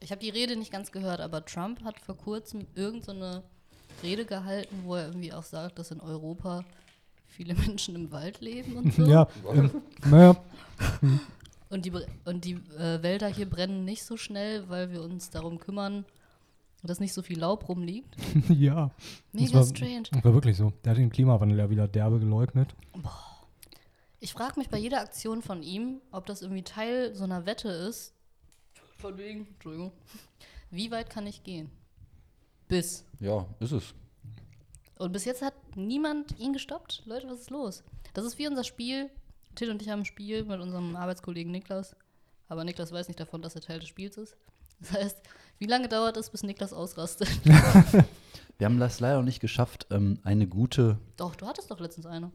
Ich 0.00 0.10
habe 0.12 0.20
die 0.20 0.30
Rede 0.30 0.56
nicht 0.56 0.70
ganz 0.70 0.92
gehört, 0.92 1.20
aber 1.20 1.44
Trump 1.44 1.82
hat 1.82 1.98
vor 2.00 2.16
kurzem 2.16 2.66
irgendeine 2.74 3.42
Rede 4.02 4.24
gehalten, 4.24 4.82
wo 4.84 4.94
er 4.94 5.06
irgendwie 5.08 5.32
auch 5.32 5.42
sagt, 5.42 5.78
dass 5.78 5.90
in 5.90 6.00
Europa 6.00 6.64
viele 7.26 7.54
Menschen 7.78 7.94
im 7.96 8.10
Wald 8.12 8.40
leben 8.40 8.76
und 8.76 8.94
so. 8.94 9.04
Ja, 9.06 9.26
ähm, 9.52 9.70
naja, 10.06 10.36
Und 11.68 11.84
die, 11.84 11.92
und 12.24 12.44
die 12.44 12.54
äh, 12.78 13.02
Wälder 13.02 13.26
hier 13.26 13.50
brennen 13.50 13.84
nicht 13.84 14.04
so 14.04 14.16
schnell, 14.16 14.68
weil 14.68 14.92
wir 14.92 15.02
uns 15.02 15.30
darum 15.30 15.58
kümmern, 15.58 16.04
dass 16.82 17.00
nicht 17.00 17.12
so 17.12 17.22
viel 17.22 17.38
Laub 17.38 17.68
rumliegt. 17.68 18.16
ja. 18.48 18.90
Das 19.32 19.42
Mega 19.42 19.54
war, 19.54 19.66
strange. 19.66 20.04
Das 20.10 20.24
war 20.24 20.34
wirklich 20.34 20.56
so. 20.56 20.72
Der 20.84 20.90
hat 20.90 20.98
den 20.98 21.10
Klimawandel 21.10 21.58
ja 21.58 21.70
wieder 21.70 21.88
derbe 21.88 22.18
geleugnet. 22.20 22.74
Ich 24.20 24.32
frage 24.32 24.58
mich 24.58 24.68
bei 24.68 24.78
jeder 24.78 25.00
Aktion 25.00 25.42
von 25.42 25.62
ihm, 25.62 26.00
ob 26.12 26.26
das 26.26 26.42
irgendwie 26.42 26.62
Teil 26.62 27.14
so 27.14 27.24
einer 27.24 27.46
Wette 27.46 27.68
ist. 27.68 28.14
Von 28.98 29.16
wegen, 29.16 29.46
Entschuldigung. 29.46 29.92
Wie 30.70 30.90
weit 30.90 31.08
kann 31.10 31.26
ich 31.26 31.44
gehen? 31.44 31.70
Bis. 32.68 33.04
Ja, 33.20 33.46
ist 33.60 33.72
es. 33.72 33.94
Und 34.96 35.12
bis 35.12 35.24
jetzt 35.24 35.42
hat 35.42 35.54
niemand 35.76 36.38
ihn 36.38 36.52
gestoppt. 36.52 37.02
Leute, 37.06 37.28
was 37.28 37.40
ist 37.40 37.50
los? 37.50 37.84
Das 38.12 38.24
ist 38.24 38.38
wie 38.38 38.48
unser 38.48 38.64
Spiel. 38.64 39.10
Till 39.54 39.70
und 39.70 39.80
ich 39.80 39.88
haben 39.88 40.00
ein 40.00 40.04
Spiel 40.04 40.44
mit 40.44 40.60
unserem 40.60 40.96
Arbeitskollegen 40.96 41.52
Niklas. 41.52 41.96
Aber 42.48 42.64
Niklas 42.64 42.92
weiß 42.92 43.08
nicht 43.08 43.20
davon, 43.20 43.40
dass 43.40 43.54
er 43.54 43.60
Teil 43.60 43.78
des 43.78 43.88
Spiels 43.88 44.18
ist. 44.18 44.36
Das 44.80 44.92
heißt, 44.92 45.16
wie 45.58 45.66
lange 45.66 45.88
dauert 45.88 46.16
es, 46.16 46.30
bis 46.30 46.42
Niklas 46.42 46.72
ausrastet? 46.72 47.28
Wir 48.58 48.64
haben 48.64 48.78
das 48.80 48.98
leider 49.00 49.18
noch 49.18 49.24
nicht 49.24 49.40
geschafft, 49.40 49.86
ähm, 49.90 50.18
eine 50.24 50.46
gute. 50.46 50.98
doch, 51.16 51.36
du 51.36 51.46
hattest 51.46 51.70
doch 51.70 51.78
letztens 51.80 52.06
eine. 52.06 52.30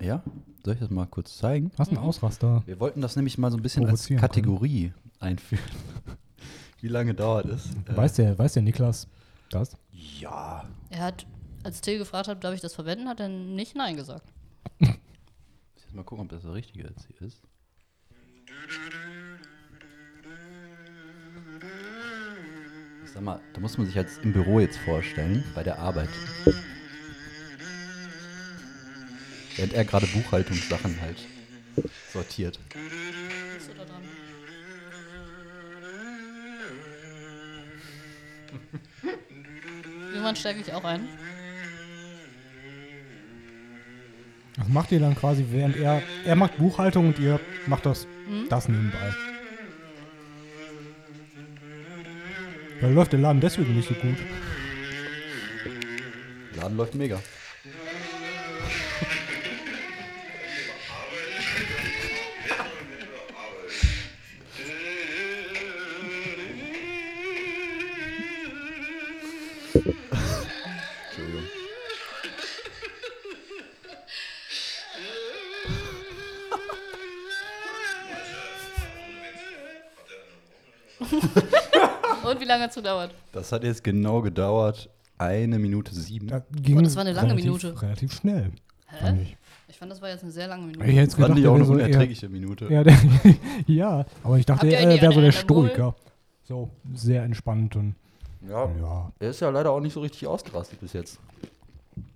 Ja? 0.00 0.22
Soll 0.64 0.74
ich 0.74 0.80
das 0.80 0.90
mal 0.90 1.06
kurz 1.06 1.36
zeigen? 1.36 1.72
Hast 1.76 1.88
einen 1.88 1.98
Ausraster. 1.98 2.62
Wir 2.66 2.78
wollten 2.78 3.00
das 3.00 3.16
nämlich 3.16 3.36
mal 3.36 3.50
so 3.50 3.56
ein 3.56 3.62
bisschen 3.62 3.82
als 3.84 3.90
Provozieren 4.02 4.20
können. 4.20 4.30
Kategorie 4.30 4.92
einführen. 5.18 5.64
Wie 6.80 6.86
lange 6.88 7.14
dauert 7.14 7.46
es? 7.46 7.66
Äh, 7.86 7.96
Weiß 7.96 8.12
der, 8.14 8.38
weiß 8.38 8.52
der 8.52 8.62
Niklas, 8.62 9.08
Das? 9.50 9.76
Ja. 9.90 10.64
Er 10.90 11.00
hat, 11.00 11.26
als 11.64 11.80
Till 11.80 11.98
gefragt 11.98 12.28
hat, 12.28 12.44
darf 12.44 12.54
ich 12.54 12.60
das 12.60 12.74
verwenden, 12.74 13.08
hat 13.08 13.18
er 13.18 13.28
nicht 13.28 13.74
Nein 13.74 13.96
gesagt. 13.96 14.32
Jetzt 14.78 15.92
mal 15.94 16.04
gucken, 16.04 16.26
ob 16.26 16.30
das 16.30 16.42
der 16.42 16.54
richtige 16.54 16.84
jetzt 16.86 17.06
hier 17.08 17.26
ist. 17.26 17.40
Sag 23.18 23.24
mal, 23.24 23.40
da 23.52 23.60
muss 23.60 23.76
man 23.76 23.86
sich 23.86 23.96
jetzt 23.96 24.22
im 24.22 24.32
Büro 24.32 24.60
jetzt 24.60 24.78
vorstellen, 24.78 25.42
bei 25.52 25.64
der 25.64 25.80
Arbeit. 25.80 26.08
Während 29.56 29.72
er 29.72 29.84
gerade 29.84 30.06
Buchhaltungssachen 30.06 31.00
halt 31.00 31.26
sortiert. 32.12 32.60
Bist 32.68 33.70
du 33.70 33.74
da 33.74 33.84
dran? 33.84 34.02
Irgendwann 40.12 40.36
steige 40.36 40.60
ich 40.60 40.72
auch 40.72 40.84
ein. 40.84 41.08
Das 44.56 44.68
macht 44.68 44.92
ihr 44.92 45.00
dann 45.00 45.16
quasi, 45.16 45.44
während 45.50 45.76
er, 45.76 46.02
er 46.24 46.36
macht 46.36 46.56
Buchhaltung 46.56 47.08
und 47.08 47.18
ihr 47.18 47.40
macht 47.66 47.84
das, 47.84 48.06
das 48.48 48.68
nebenbei. 48.68 49.12
Da 52.80 52.86
läuft 52.86 53.12
der 53.12 53.18
Laden 53.18 53.40
deswegen 53.40 53.74
nicht 53.74 53.88
so 53.88 53.94
gut. 53.94 54.16
Laden 56.54 56.76
läuft 56.76 56.94
mega. 56.94 57.20
Entschuldigung. 71.10 71.42
Und 82.30 82.40
wie 82.40 82.44
lange 82.44 82.62
hat 82.64 82.70
es 82.70 82.76
gedauert? 82.76 83.14
Das 83.32 83.52
hat 83.52 83.64
jetzt 83.64 83.82
genau 83.84 84.20
gedauert. 84.22 84.88
Eine 85.18 85.58
Minute 85.58 85.94
sieben. 85.94 86.28
Da 86.28 86.42
ging 86.52 86.78
Oh, 86.78 86.82
das 86.82 86.94
war 86.94 87.00
eine 87.02 87.12
lange 87.12 87.28
relativ, 87.32 87.44
Minute. 87.44 87.82
Relativ 87.82 88.12
schnell. 88.12 88.52
fand 89.00 89.22
ich. 89.22 89.36
Ich 89.68 89.76
fand, 89.76 89.90
das 89.92 90.00
war 90.00 90.08
jetzt 90.08 90.22
eine 90.22 90.32
sehr 90.32 90.46
lange 90.48 90.62
Minute. 90.66 90.80
Ich 90.84 90.86
hätte 90.92 91.00
jetzt 91.00 91.14
Fand 91.14 91.26
gedacht, 91.26 91.40
ich 91.40 91.46
auch 91.48 91.54
eine 91.56 91.64
so 91.64 91.76
eher, 91.76 91.86
unerträgliche 91.86 92.28
Minute. 92.28 92.66
ja, 92.72 92.84
der, 92.84 92.96
ja, 93.66 94.04
aber 94.22 94.38
ich 94.38 94.46
dachte, 94.46 94.66
er 94.68 94.80
eigentlich 94.80 95.02
wäre 95.02 95.12
so 95.12 95.20
der? 95.20 95.32
Stoiker. 95.32 95.94
So, 96.44 96.70
sehr 96.94 97.24
entspannt 97.24 97.76
und 97.76 97.94
Ja, 98.48 98.64
ja. 98.80 99.12
er 99.18 99.30
ist 99.30 99.40
ja 99.40 99.50
leider 99.50 99.70
auch 99.72 99.80
nicht 99.80 99.92
so 99.92 100.00
richtig 100.00 100.26
ausgerastet 100.26 100.80
bis 100.80 100.92
jetzt. 100.94 101.18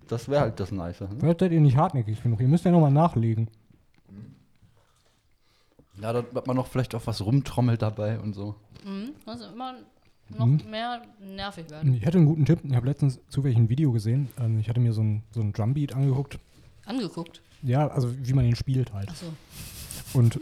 Das 0.07 0.27
wäre 0.29 0.41
halt 0.41 0.59
das 0.59 0.71
Nice. 0.71 1.01
Ne? 1.01 1.09
Vielleicht 1.19 1.39
seid 1.41 1.51
ihr 1.51 1.59
nicht 1.61 1.77
hartnäckig 1.77 2.23
genug. 2.23 2.39
Ihr 2.39 2.47
müsst 2.47 2.65
ja 2.65 2.71
nochmal 2.71 2.91
nachlegen. 2.91 3.49
Ja, 6.01 6.11
da 6.13 6.23
hat 6.35 6.47
man 6.47 6.55
noch 6.55 6.67
vielleicht 6.67 6.95
auch 6.95 7.05
was 7.05 7.21
rumtrommelt 7.23 7.81
dabei 7.81 8.19
und 8.19 8.33
so. 8.33 8.55
Mhm. 8.83 9.11
Das 9.25 9.39
ist 9.41 9.51
immer 9.53 9.75
noch 10.29 10.45
Mhm. 10.45 10.61
mehr 10.69 11.01
nervig 11.19 11.69
werden. 11.69 11.93
Ich 11.93 12.05
hätte 12.05 12.17
einen 12.17 12.27
guten 12.27 12.45
Tipp. 12.45 12.59
Ich 12.63 12.73
habe 12.75 12.87
letztens 12.87 13.19
zufällig 13.29 13.57
ein 13.57 13.69
Video 13.69 13.91
gesehen. 13.91 14.29
Ähm, 14.39 14.59
Ich 14.59 14.69
hatte 14.69 14.79
mir 14.79 14.93
so 14.93 15.01
ein, 15.01 15.23
so 15.31 15.41
ein 15.41 15.53
Drumbeat 15.53 15.95
angeguckt. 15.95 16.39
Angeguckt. 16.85 17.41
Ja, 17.61 17.87
also 17.87 18.13
wie 18.25 18.33
man 18.33 18.45
ihn 18.45 18.55
spielt 18.55 18.91
halt. 18.93 19.09
Achso. 19.09 19.27
Und 20.13 20.39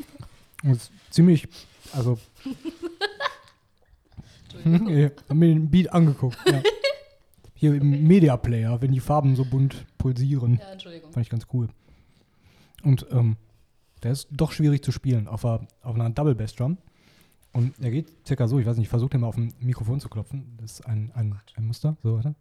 es 0.63 0.71
ist 0.77 0.91
ziemlich, 1.11 1.47
also 1.93 2.17
ich 4.59 4.65
habe 4.65 5.35
mir 5.35 5.47
den 5.47 5.69
Beat 5.69 5.91
angeguckt. 5.93 6.37
Ja. 6.49 6.61
Hier 7.53 7.75
im 7.75 8.07
Media 8.07 8.37
Player, 8.37 8.81
wenn 8.81 8.91
die 8.91 8.99
Farben 8.99 9.35
so 9.35 9.45
bunt 9.45 9.85
pulsieren. 9.99 10.57
Ja, 10.59 10.71
Entschuldigung. 10.71 11.11
Fand 11.11 11.25
ich 11.25 11.29
ganz 11.29 11.45
cool. 11.53 11.69
Und 12.83 13.05
ähm, 13.11 13.37
der 14.01 14.13
ist 14.13 14.29
doch 14.31 14.51
schwierig 14.51 14.83
zu 14.83 14.91
spielen 14.91 15.27
auf, 15.27 15.45
einer- 15.45 15.67
auf 15.83 15.93
einer 15.93 16.09
Double 16.09 16.33
Bass 16.33 16.55
Drum. 16.55 16.79
Und 17.53 17.73
er 17.79 17.91
geht 17.91 18.11
circa 18.25 18.47
so, 18.47 18.59
ich 18.59 18.65
weiß 18.65 18.77
nicht, 18.77 18.85
ich 18.85 18.89
versuche 18.89 19.09
den 19.09 19.21
mal 19.21 19.27
auf 19.27 19.35
dem 19.35 19.53
Mikrofon 19.59 19.99
zu 19.99 20.09
klopfen. 20.09 20.57
Das 20.59 20.73
ist 20.73 20.85
ein, 20.87 21.11
ein, 21.13 21.37
ein 21.55 21.67
Muster. 21.67 21.97
So, 22.01 22.15
warte. 22.15 22.35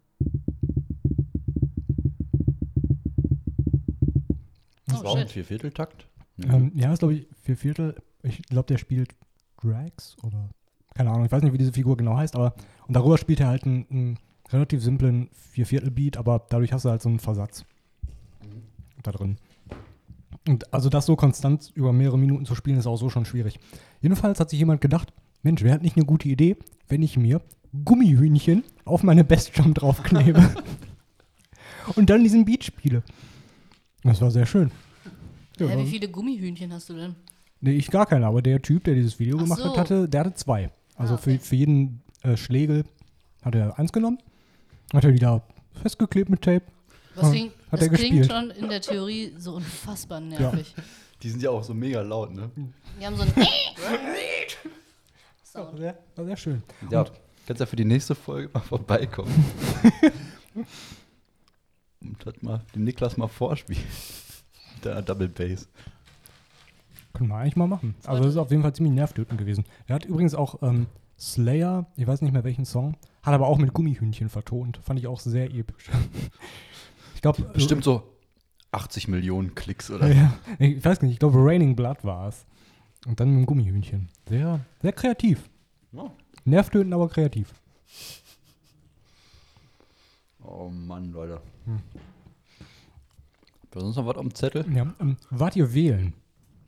Oh, 4.89 4.93
War 4.93 5.05
auch 5.05 5.15
ein 5.15 5.23
shit. 5.23 5.31
Viervierteltakt. 5.31 6.07
Ähm, 6.43 6.71
ja, 6.75 6.93
ist 6.93 6.99
glaube 6.99 7.15
ich 7.15 7.27
vier 7.41 7.57
Viertel. 7.57 7.95
Ich 8.23 8.41
glaube, 8.43 8.67
der 8.67 8.77
spielt 8.77 9.15
Drags 9.61 10.15
oder 10.23 10.49
keine 10.93 11.11
Ahnung. 11.11 11.25
Ich 11.25 11.31
weiß 11.31 11.43
nicht, 11.43 11.53
wie 11.53 11.57
diese 11.57 11.73
Figur 11.73 11.97
genau 11.97 12.17
heißt, 12.17 12.35
aber 12.35 12.55
und 12.87 12.95
darüber 12.95 13.17
spielt 13.17 13.39
er 13.39 13.47
halt 13.47 13.63
einen, 13.65 13.85
einen 13.89 14.19
relativ 14.49 14.81
simplen 14.81 15.29
Vierviertel-Beat, 15.33 16.17
aber 16.17 16.45
dadurch 16.49 16.73
hast 16.73 16.85
du 16.85 16.89
halt 16.89 17.01
so 17.01 17.09
einen 17.09 17.19
Versatz 17.19 17.65
da 19.03 19.11
drin. 19.11 19.37
Und 20.47 20.73
also 20.73 20.89
das 20.89 21.05
so 21.05 21.15
konstant 21.15 21.71
über 21.75 21.93
mehrere 21.93 22.17
Minuten 22.17 22.45
zu 22.45 22.55
spielen, 22.55 22.77
ist 22.79 22.87
auch 22.87 22.97
so 22.97 23.09
schon 23.09 23.25
schwierig. 23.25 23.59
Jedenfalls 24.01 24.39
hat 24.39 24.49
sich 24.49 24.59
jemand 24.59 24.81
gedacht, 24.81 25.13
Mensch, 25.43 25.61
wäre 25.61 25.73
halt 25.73 25.83
nicht 25.83 25.95
eine 25.97 26.05
gute 26.05 26.27
Idee, 26.29 26.57
wenn 26.87 27.03
ich 27.03 27.17
mir 27.17 27.41
Gummihühnchen 27.85 28.63
auf 28.85 29.03
meine 29.03 29.23
Bestdrum 29.23 29.73
draufklebe 29.73 30.55
und 31.95 32.09
dann 32.09 32.23
diesen 32.23 32.45
Beat 32.45 32.63
spiele. 32.63 33.03
Das 34.03 34.21
war 34.21 34.31
sehr 34.31 34.45
schön. 34.45 34.71
Ja, 35.59 35.69
war- 35.69 35.77
wie 35.77 35.87
viele 35.87 36.07
Gummihühnchen 36.09 36.71
hast 36.73 36.89
du 36.89 36.93
denn? 36.95 37.15
Nee, 37.59 37.73
ich 37.73 37.91
gar 37.91 38.07
keiner, 38.07 38.27
aber 38.27 38.41
der 38.41 38.61
Typ, 38.61 38.83
der 38.85 38.95
dieses 38.95 39.19
Video 39.19 39.37
Ach 39.37 39.43
gemacht 39.43 39.59
so. 39.61 39.69
hat, 39.69 39.77
hatte, 39.77 40.09
der 40.09 40.21
hatte 40.21 40.33
zwei. 40.33 40.71
Also 40.95 41.13
Ah, 41.13 41.17
für, 41.17 41.31
okay. 41.31 41.39
für 41.39 41.55
jeden 41.55 42.01
äh, 42.23 42.35
Schlägel 42.35 42.83
hat 43.43 43.53
er 43.55 43.77
eins 43.77 43.91
genommen, 43.93 44.17
hat 44.93 45.03
er 45.03 45.13
wieder 45.13 45.43
festgeklebt 45.81 46.29
mit 46.29 46.41
Tape. 46.41 46.63
Was 47.15 47.25
Ja, 47.25 47.29
klingt, 47.31 47.53
hat 47.71 47.81
das 47.81 47.87
er 47.87 47.89
klingt 47.89 48.17
gespielt. 48.17 48.31
schon 48.31 48.51
in 48.51 48.69
der 48.69 48.81
Theorie 48.81 49.33
so 49.37 49.55
unfassbar 49.55 50.19
nervig. 50.19 50.75
Die 51.21 51.29
sind 51.29 51.41
ja 51.41 51.51
auch 51.51 51.63
so 51.63 51.73
mega 51.73 52.01
laut, 52.01 52.33
ne? 52.33 52.49
Die 52.99 53.05
haben 53.05 53.15
so 53.15 53.23
ein 53.23 53.35
War 55.53 55.77
sehr, 55.77 55.97
war 56.15 56.25
sehr 56.25 56.37
schön. 56.37 56.63
Ja, 56.89 57.05
kannst 57.45 57.59
ja 57.59 57.65
für 57.65 57.75
die 57.75 57.85
nächste 57.85 58.15
Folge 58.15 58.49
mal 58.53 58.61
vorbeikommen. 58.61 59.45
Und 62.01 62.25
hat 62.25 62.41
mal 62.41 62.61
den 62.73 62.83
Niklas 62.83 63.17
mal 63.17 63.27
vorspielen. 63.27 63.83
Mit 64.75 64.85
Der 64.85 65.01
Double 65.01 65.27
Bass. 65.27 65.67
Können 67.13 67.29
wir 67.29 67.35
eigentlich 67.35 67.55
mal 67.55 67.67
machen. 67.67 67.95
Also 68.05 68.23
das 68.23 68.33
ist 68.33 68.37
auf 68.37 68.49
jeden 68.49 68.63
Fall 68.63 68.73
ziemlich 68.73 68.93
nervtötend 68.93 69.37
gewesen. 69.37 69.65
Er 69.87 69.95
hat 69.95 70.05
übrigens 70.05 70.33
auch 70.33 70.61
ähm, 70.63 70.87
Slayer, 71.19 71.85
ich 71.97 72.07
weiß 72.07 72.21
nicht 72.21 72.31
mehr 72.31 72.43
welchen 72.43 72.65
Song, 72.65 72.95
hat 73.21 73.33
aber 73.33 73.47
auch 73.47 73.57
mit 73.57 73.73
Gummihühnchen 73.73 74.29
vertont. 74.29 74.79
Fand 74.83 74.99
ich 74.99 75.07
auch 75.07 75.19
sehr 75.19 75.53
episch. 75.53 75.89
ich 77.21 77.23
glaube, 77.23 77.43
Bestimmt 77.53 77.83
so 77.83 78.01
80 78.71 79.07
Millionen 79.07 79.53
Klicks 79.53 79.91
oder 79.91 80.11
Ja, 80.11 80.33
ich 80.57 80.83
weiß 80.83 81.03
nicht, 81.03 81.13
ich 81.13 81.19
glaube 81.19 81.37
Raining 81.39 81.75
Blood 81.75 82.03
war 82.03 82.27
es. 82.29 82.45
Und 83.05 83.19
dann 83.19 83.29
mit 83.29 83.39
dem 83.41 83.45
Gummihühnchen. 83.45 84.09
Sehr, 84.27 84.59
sehr 84.81 84.91
kreativ. 84.91 85.49
Ja. 85.91 86.11
Nervtötend, 86.45 86.93
aber 86.93 87.09
kreativ. 87.09 87.53
Oh 90.43 90.69
Mann, 90.69 91.11
Leute. 91.11 91.41
Hm. 91.65 91.79
Habt 93.63 93.75
ihr 93.75 93.81
sonst 93.81 93.95
noch 93.97 94.05
was 94.07 94.17
am 94.17 94.33
Zettel? 94.33 94.65
Ja, 94.73 94.91
ähm, 94.99 95.17
wart 95.29 95.55
ihr 95.55 95.71
wählen, 95.73 96.13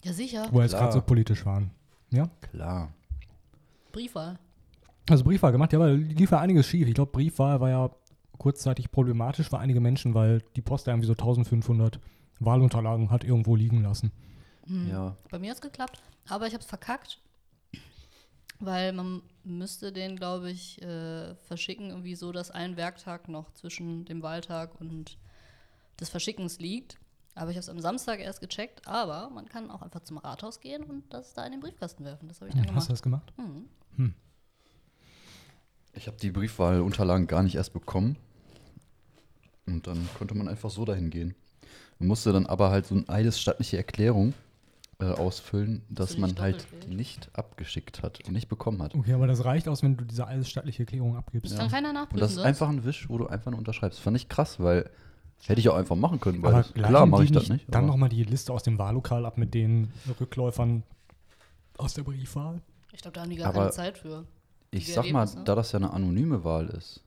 Ja, 0.04 0.14
sicher. 0.14 0.48
wo 0.52 0.58
wir 0.58 0.64
jetzt 0.64 0.72
Klar. 0.72 0.84
gerade 0.84 0.94
so 0.94 1.02
politisch 1.02 1.46
waren? 1.46 1.72
Ja? 2.12 2.30
Klar. 2.52 2.94
Briefwahl. 3.92 4.38
Also 5.10 5.24
Briefwahl 5.24 5.52
gemacht, 5.52 5.74
ja, 5.74 5.80
weil 5.80 5.96
lief 5.96 6.32
ja 6.32 6.40
einiges 6.40 6.68
schief. 6.68 6.88
Ich 6.88 6.94
glaube, 6.94 7.12
Briefwahl 7.12 7.60
war 7.60 7.70
ja 7.70 7.90
kurzzeitig 8.38 8.92
problematisch 8.92 9.50
für 9.50 9.60
einige 9.60 9.80
Menschen, 9.80 10.14
weil 10.14 10.42
die 10.56 10.62
Post 10.62 10.88
irgendwie 10.88 11.08
so 11.08 11.14
1500 11.14 12.00
Wahlunterlagen 12.40 13.10
hat 13.10 13.24
irgendwo 13.24 13.56
liegen 13.56 13.82
lassen. 13.82 14.12
Hm. 14.66 14.90
Ja. 14.90 15.18
Bei 15.30 15.40
mir 15.40 15.50
hat 15.50 15.58
es 15.58 15.62
geklappt, 15.62 16.02
aber 16.28 16.48
ich 16.48 16.54
habe 16.54 16.62
es 16.62 16.68
verkackt, 16.70 17.20
weil 18.60 18.94
man 18.94 19.22
müsste 19.44 19.92
den, 19.92 20.16
glaube 20.16 20.52
ich, 20.52 20.82
äh, 20.82 21.36
verschicken, 21.36 21.90
irgendwie 21.90 22.16
so, 22.16 22.32
dass 22.32 22.52
ein 22.52 22.78
Werktag 22.78 23.28
noch 23.28 23.52
zwischen 23.54 24.06
dem 24.06 24.22
Wahltag 24.22 24.80
und 24.80 25.18
des 26.00 26.10
Verschickens 26.10 26.60
liegt. 26.60 26.98
Aber 27.36 27.50
ich 27.50 27.58
habe 27.58 27.64
es 27.64 27.70
am 27.70 27.80
Samstag 27.80 28.20
erst 28.20 28.42
gecheckt, 28.42 28.88
aber 28.88 29.30
man 29.32 29.50
kann 29.50 29.72
auch 29.72 29.82
einfach 29.82 30.02
zum 30.02 30.18
Rathaus 30.20 30.60
gehen 30.60 30.84
und 30.84 31.12
das 31.12 31.34
da 31.34 31.46
in 31.46 31.52
den 31.52 31.62
Briefkasten 31.62 32.06
werfen. 32.06 32.28
Das 32.28 32.42
habe 32.42 32.50
ich 32.50 32.56
dann 32.56 32.64
Hast 32.76 32.90
du 32.90 32.94
gemacht. 33.02 33.34
das 33.34 33.34
gemacht? 33.34 33.34
Mhm. 33.98 34.14
Ich 35.94 36.08
habe 36.08 36.18
die 36.18 36.32
Briefwahlunterlagen 36.32 37.28
gar 37.28 37.44
nicht 37.44 37.56
erst 37.56 37.74
bekommen. 37.74 38.18
Und 39.66 39.88
dann 39.88 40.10
konnte 40.18 40.36
man 40.36 40.48
einfach 40.48 40.70
so 40.70 40.86
dahin 40.86 41.10
gehen. 41.10 41.36
Man 42.00 42.08
musste 42.08 42.34
dann 42.34 42.46
aber 42.48 42.70
halt 42.70 42.86
so 42.86 42.96
eine 42.96 43.08
eidesstattliche 43.08 43.78
Erklärung 43.78 44.34
äh, 45.00 45.06
ausfüllen, 45.06 45.84
dass 45.90 46.18
man 46.18 46.38
halt 46.40 46.72
wählst? 46.72 46.90
nicht 46.90 47.30
abgeschickt 47.34 48.04
hat 48.04 48.26
und 48.28 48.34
nicht 48.34 48.50
bekommen 48.50 48.82
hat. 48.82 48.96
Okay, 48.96 49.14
aber 49.14 49.28
das 49.28 49.46
reicht 49.46 49.68
aus, 49.68 49.84
wenn 49.84 49.96
du 49.96 50.04
diese 50.04 50.28
allesstattliche 50.28 50.84
Erklärung 50.84 51.16
abgibst. 51.16 51.52
Das 51.52 51.60
kann 51.60 51.70
keiner 51.70 51.94
nachprüfen. 51.94 52.16
Und 52.16 52.22
das 52.22 52.32
ist 52.32 52.36
sonst. 52.36 52.48
einfach 52.48 52.70
ein 52.70 52.84
Wisch, 52.84 53.10
wo 53.10 53.18
du 53.18 53.28
einfach 53.28 53.52
nur 53.52 53.58
unterschreibst. 53.60 54.00
Fand 54.00 54.18
ich 54.18 54.28
krass, 54.30 54.60
weil 54.60 54.90
hätte 55.46 55.60
ich 55.60 55.70
auch 55.70 55.76
einfach 55.76 55.96
machen 55.96 56.20
können. 56.20 56.42
Weil 56.42 56.54
Aber 56.54 56.64
das, 56.64 56.74
gleichen 56.74 56.90
klar 56.90 57.06
mache 57.06 57.24
ich 57.24 57.32
das 57.32 57.50
nicht. 57.50 57.66
Dann 57.70 57.86
nochmal 57.86 58.10
die 58.10 58.24
Liste 58.24 58.54
aus 58.54 58.64
dem 58.64 58.78
Wahllokal 58.78 59.26
ab 59.26 59.38
mit 59.38 59.54
den 59.54 59.92
Rückläufern 60.20 60.84
aus 61.78 61.94
der 61.94 62.04
Briefwahl. 62.04 62.62
Ich 62.92 63.02
glaube, 63.02 63.16
da 63.16 63.22
haben 63.22 63.30
die 63.30 63.38
gar 63.38 63.50
Aber 63.50 63.60
keine 63.60 63.72
Zeit 63.72 63.98
für. 63.98 64.26
Ich 64.74 64.94
sag 64.94 65.12
mal, 65.12 65.28
da 65.46 65.56
das 65.56 65.72
ja 65.72 65.80
eine 65.80 65.92
anonyme 65.92 66.44
Wahl 66.44 66.68
ist, 66.70 67.04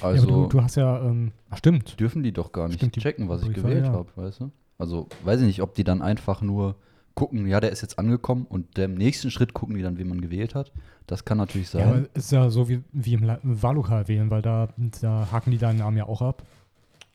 Also 0.00 0.26
ja, 0.26 0.32
aber 0.34 0.42
du, 0.44 0.48
du 0.48 0.62
hast 0.62 0.76
ja, 0.76 1.00
ähm, 1.02 1.32
ach 1.50 1.58
stimmt. 1.58 1.98
dürfen 2.00 2.22
die 2.22 2.32
doch 2.32 2.52
gar 2.52 2.68
nicht 2.68 2.78
Stimmt, 2.78 2.94
checken, 2.98 3.28
was 3.28 3.42
ich 3.42 3.48
Briefwahl, 3.48 3.70
gewählt 3.70 3.86
ja. 3.86 3.92
habe, 3.92 4.08
weißt 4.16 4.40
du? 4.40 4.50
Also 4.78 5.08
weiß 5.24 5.40
ich 5.40 5.46
nicht, 5.46 5.62
ob 5.62 5.74
die 5.74 5.84
dann 5.84 6.02
einfach 6.02 6.40
nur 6.40 6.76
gucken, 7.14 7.46
ja, 7.46 7.60
der 7.60 7.70
ist 7.72 7.82
jetzt 7.82 7.98
angekommen 7.98 8.46
und 8.48 8.78
im 8.78 8.94
nächsten 8.94 9.30
Schritt 9.30 9.52
gucken 9.52 9.76
die 9.76 9.82
dann, 9.82 9.98
wen 9.98 10.08
man 10.08 10.20
gewählt 10.22 10.54
hat. 10.54 10.72
Das 11.06 11.24
kann 11.26 11.36
natürlich 11.38 11.70
Ja, 11.74 11.80
sein. 11.92 12.08
ist 12.14 12.32
ja 12.32 12.48
so 12.48 12.68
wie, 12.70 12.82
wie 12.92 13.12
im 13.14 13.38
Wahllokal 13.42 14.08
wählen, 14.08 14.30
weil 14.30 14.40
da, 14.40 14.68
da 15.02 15.28
haken 15.30 15.50
die 15.50 15.58
deinen 15.58 15.78
Namen 15.80 15.98
ja 15.98 16.06
auch 16.06 16.22
ab, 16.22 16.42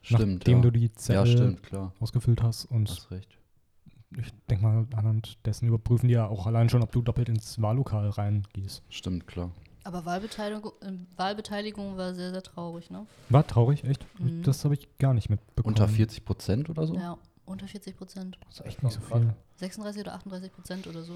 stimmt, 0.02 0.38
nachdem 0.38 0.58
ja. 0.58 0.62
du 0.62 0.70
die 0.70 0.84
ja, 0.86 0.94
Zettel 0.94 1.26
stimmt, 1.26 1.62
klar. 1.64 1.92
ausgefüllt 1.98 2.42
hast. 2.42 2.66
Und 2.66 2.88
Hast 2.88 3.10
recht. 3.10 3.37
Ich 4.16 4.32
denke 4.48 4.64
mal, 4.64 4.86
anhand 4.96 5.38
dessen 5.46 5.68
überprüfen 5.68 6.08
die 6.08 6.14
ja 6.14 6.26
auch 6.26 6.46
allein 6.46 6.68
schon, 6.68 6.82
ob 6.82 6.92
du 6.92 7.02
doppelt 7.02 7.28
ins 7.28 7.60
Wahllokal 7.60 8.08
reingehst. 8.10 8.82
Stimmt, 8.88 9.26
klar. 9.26 9.50
Aber 9.84 10.04
Wahlbeteiligung, 10.04 10.72
äh, 10.82 10.92
Wahlbeteiligung 11.16 11.96
war 11.96 12.14
sehr, 12.14 12.30
sehr 12.30 12.42
traurig, 12.42 12.90
ne? 12.90 13.06
War 13.28 13.46
traurig, 13.46 13.84
echt? 13.84 14.04
Mhm. 14.18 14.42
Das 14.42 14.64
habe 14.64 14.74
ich 14.74 14.88
gar 14.98 15.14
nicht 15.14 15.30
mitbekommen. 15.30 15.74
Unter 15.74 15.88
40 15.88 16.24
Prozent 16.24 16.68
oder 16.68 16.86
so? 16.86 16.94
Ja, 16.94 17.16
unter 17.46 17.66
40 17.66 17.96
Prozent. 17.96 18.38
Das 18.46 18.60
ist 18.60 18.66
echt 18.66 18.82
nicht 18.82 18.92
so 18.92 19.00
viel. 19.00 19.34
36 19.56 20.02
oder 20.02 20.14
38 20.14 20.52
Prozent 20.52 20.86
oder 20.86 21.02
so. 21.02 21.14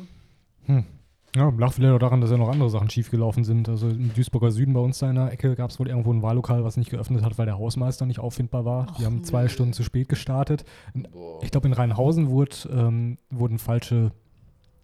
Hm. 0.65 0.87
Ja, 1.35 1.51
lag 1.57 1.73
vielleicht 1.73 1.95
auch 1.95 1.99
daran, 1.99 2.21
dass 2.21 2.31
ja 2.31 2.37
noch 2.37 2.51
andere 2.51 2.69
Sachen 2.69 2.91
schiefgelaufen 2.91 3.43
sind. 3.45 3.69
Also 3.69 3.89
im 3.89 4.13
Duisburger 4.13 4.51
Süden 4.51 4.75
bei 4.75 4.81
uns 4.81 4.99
da 4.99 5.09
in 5.09 5.15
der 5.17 5.33
Ecke 5.33 5.55
gab 5.57 5.71
es 5.71 5.79
wohl 5.81 5.89
irgendwo 5.89 6.13
ein 6.13 6.23
Wahllokal, 6.23 6.63
was 6.63 6.77
nicht 6.77 6.91
geöffnet 6.91 7.23
hat, 7.25 7.39
weil 7.39 7.47
der 7.47 7.57
Hausmeister 7.59 8.05
nicht 8.05 8.19
auffindbar 8.21 8.65
war. 8.67 8.91
Och, 8.91 8.97
Die 8.99 9.07
haben 9.07 9.25
zwei 9.25 9.45
nö. 9.45 9.49
Stunden 9.49 9.73
zu 9.73 9.83
spät 9.83 10.11
gestartet. 10.11 10.65
Ich 11.41 11.51
glaube, 11.51 11.69
in 11.69 11.73
Rheinhausen 11.73 12.29
wurde, 12.29 12.57
ähm, 12.71 13.17
wurden 13.31 13.59
falsche 13.59 14.13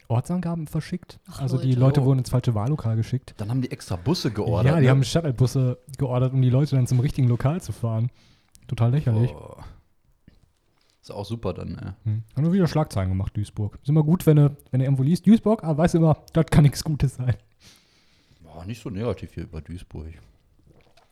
Ortsangaben 0.08 0.66
verschickt. 0.66 1.20
Ach, 1.30 1.42
also 1.42 1.58
die 1.58 1.68
Leute. 1.72 1.80
Leute 1.80 2.00
Oh. 2.00 2.04
wurden 2.06 2.20
ins 2.20 2.30
falsche 2.30 2.54
Wahllokal 2.54 2.96
geschickt. 2.96 3.34
Dann 3.36 3.50
haben 3.50 3.60
die 3.60 3.70
extra 3.70 3.96
Busse 3.96 4.30
geordert. 4.30 4.72
ja, 4.72 4.78
die 4.80 4.84
ne? 4.86 4.90
haben 4.90 5.04
Shuttlebusse 5.04 5.76
geordert, 5.98 6.32
um 6.32 6.40
die 6.40 6.48
Leute 6.48 6.76
dann 6.76 6.86
zum 6.86 7.00
richtigen 7.00 7.28
Lokal 7.28 7.60
zu 7.60 7.72
fahren. 7.72 8.08
Total 8.68 8.90
lächerlich. 8.90 9.32
Boah. 9.32 9.64
Ist 11.08 11.14
auch 11.14 11.24
super 11.24 11.54
dann, 11.54 11.78
ey. 11.78 11.92
Hm. 12.04 12.22
Haben 12.36 12.42
nur 12.42 12.52
wieder 12.52 12.66
Schlagzeilen 12.66 13.08
gemacht, 13.08 13.34
Duisburg. 13.34 13.78
Ist 13.82 13.88
immer 13.88 14.02
gut, 14.02 14.26
wenn 14.26 14.36
du, 14.36 14.54
wenn 14.70 14.80
du 14.80 14.84
irgendwo 14.84 15.02
liest, 15.02 15.26
Duisburg, 15.26 15.64
aber 15.64 15.78
weißt 15.78 15.94
immer, 15.94 16.18
das 16.34 16.44
kann 16.46 16.64
nichts 16.64 16.84
Gutes 16.84 17.14
sein. 17.14 17.34
Boah, 18.42 18.66
nicht 18.66 18.82
so 18.82 18.90
negativ 18.90 19.32
hier 19.32 19.44
über 19.44 19.62
Duisburg. 19.62 20.08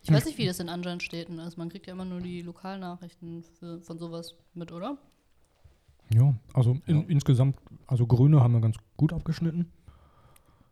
Ich 0.03 0.13
weiß 0.13 0.27
nicht, 0.27 0.37
wie 0.37 0.45
das 0.45 0.61
in 0.61 0.69
anderen 0.69 1.01
Städten 1.01 1.39
ist. 1.39 1.57
Man 1.57 1.71
kriegt 1.71 1.87
ja 1.87 1.95
immer 1.95 2.05
nur 2.05 2.21
die 2.21 2.43
Lokalnachrichten 2.43 3.43
für, 3.59 3.81
von 3.81 3.99
sowas 3.99 4.35
mit, 4.53 4.71
oder? 4.71 4.99
Ja, 6.13 6.35
also 6.53 6.77
in, 6.85 7.09
insgesamt, 7.09 7.57
also 7.87 8.07
Grüne 8.07 8.43
haben 8.43 8.53
wir 8.53 8.61
ganz 8.61 8.77
gut 8.99 9.15
abgeschnitten. 9.15 9.73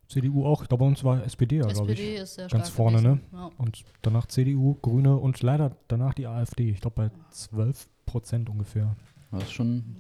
CDU 0.07 0.45
auch. 0.45 0.61
Ich 0.61 0.68
glaube, 0.68 0.85
bei 0.85 0.89
uns 0.89 1.03
war 1.03 1.25
SPD 1.25 1.57
ja, 1.57 1.62
glaube 1.66 1.93
SPD 1.93 2.16
ich. 2.16 2.20
ist 2.20 2.35
sehr 2.35 2.49
ganz 2.49 2.66
stark 2.66 2.77
vorne, 2.77 3.01
ne? 3.01 3.16
gewesen. 3.16 3.29
Ja. 3.33 3.51
Und 3.57 3.85
danach 4.03 4.27
CDU, 4.27 4.75
Grüne 4.83 5.16
und 5.16 5.41
leider 5.41 5.75
danach 5.89 6.12
die 6.12 6.27
AfD. 6.27 6.68
Ich 6.68 6.83
glaube, 6.83 7.09
bei 7.09 7.11
12 7.31 7.89
Prozent 8.05 8.51
ungefähr. 8.51 8.95
Das 9.35 9.45
ist 9.45 9.53
schon, 9.53 9.97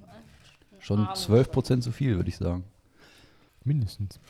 schon 0.80 1.08
12 1.14 1.50
Prozent 1.50 1.84
zu 1.84 1.92
viel, 1.92 2.16
würde 2.16 2.28
ich 2.28 2.36
sagen. 2.36 2.64
Mindestens. 3.64 4.20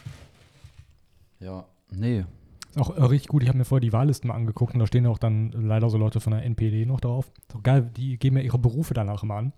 Ja, 1.40 1.64
nee. 1.90 2.24
Ist 2.70 2.78
auch 2.78 2.96
äh, 2.96 3.02
richtig 3.04 3.28
gut. 3.28 3.42
Ich 3.42 3.48
habe 3.48 3.58
mir 3.58 3.64
vorher 3.64 3.80
die 3.80 3.92
Wahllisten 3.92 4.28
mal 4.28 4.34
angeguckt 4.34 4.74
und 4.74 4.80
da 4.80 4.86
stehen 4.86 5.04
ja 5.04 5.10
auch 5.10 5.18
dann 5.18 5.52
leider 5.52 5.90
so 5.90 5.98
Leute 5.98 6.20
von 6.20 6.32
der 6.32 6.42
NPD 6.44 6.86
noch 6.86 7.00
drauf. 7.00 7.30
Ist 7.48 7.56
auch 7.56 7.62
geil, 7.62 7.90
die 7.96 8.18
geben 8.18 8.36
ja 8.36 8.42
ihre 8.42 8.58
Berufe 8.58 8.94
danach 8.94 9.22
immer 9.22 9.36
an. 9.36 9.52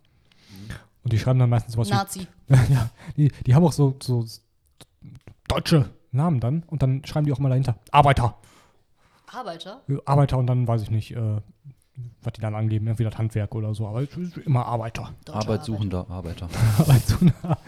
Und 1.03 1.13
die 1.13 1.19
schreiben 1.19 1.39
dann 1.39 1.51
meistens 1.51 1.77
was 1.77 1.89
wie 1.89 1.93
Nazi. 1.93 2.27
ja, 2.49 2.91
die, 3.17 3.31
die 3.47 3.55
haben 3.55 3.65
auch 3.65 3.73
so, 3.73 3.97
so 4.03 4.25
deutsche 5.49 5.89
Namen 6.11 6.41
dann 6.41 6.65
und 6.67 6.83
dann 6.83 7.05
schreiben 7.05 7.27
die 7.27 7.33
auch 7.33 7.39
mal 7.39 7.49
dahinter 7.49 7.79
Arbeiter. 7.93 8.37
Arbeiter? 9.27 9.83
Arbeiter 10.05 10.39
und 10.39 10.47
dann 10.47 10.67
weiß 10.67 10.83
ich 10.83 10.91
nicht, 10.91 11.15
äh, 11.15 11.41
was 12.23 12.33
die 12.35 12.41
dann 12.41 12.55
angeben, 12.55 12.87
irgendwie 12.87 13.05
das 13.05 13.17
Handwerk 13.19 13.55
oder 13.55 13.75
so, 13.75 13.87
aber 13.87 14.03
es 14.03 14.17
ist 14.17 14.37
immer 14.39 14.67
Arbeiter. 14.67 15.15
Arbeitssuchender 15.31 16.09
Arbeiter. 16.11 16.49
Arbeitssuchender. 16.79 17.59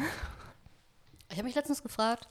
Ich 1.31 1.37
habe 1.37 1.45
mich 1.45 1.55
letztens 1.55 1.83
gefragt, 1.83 2.29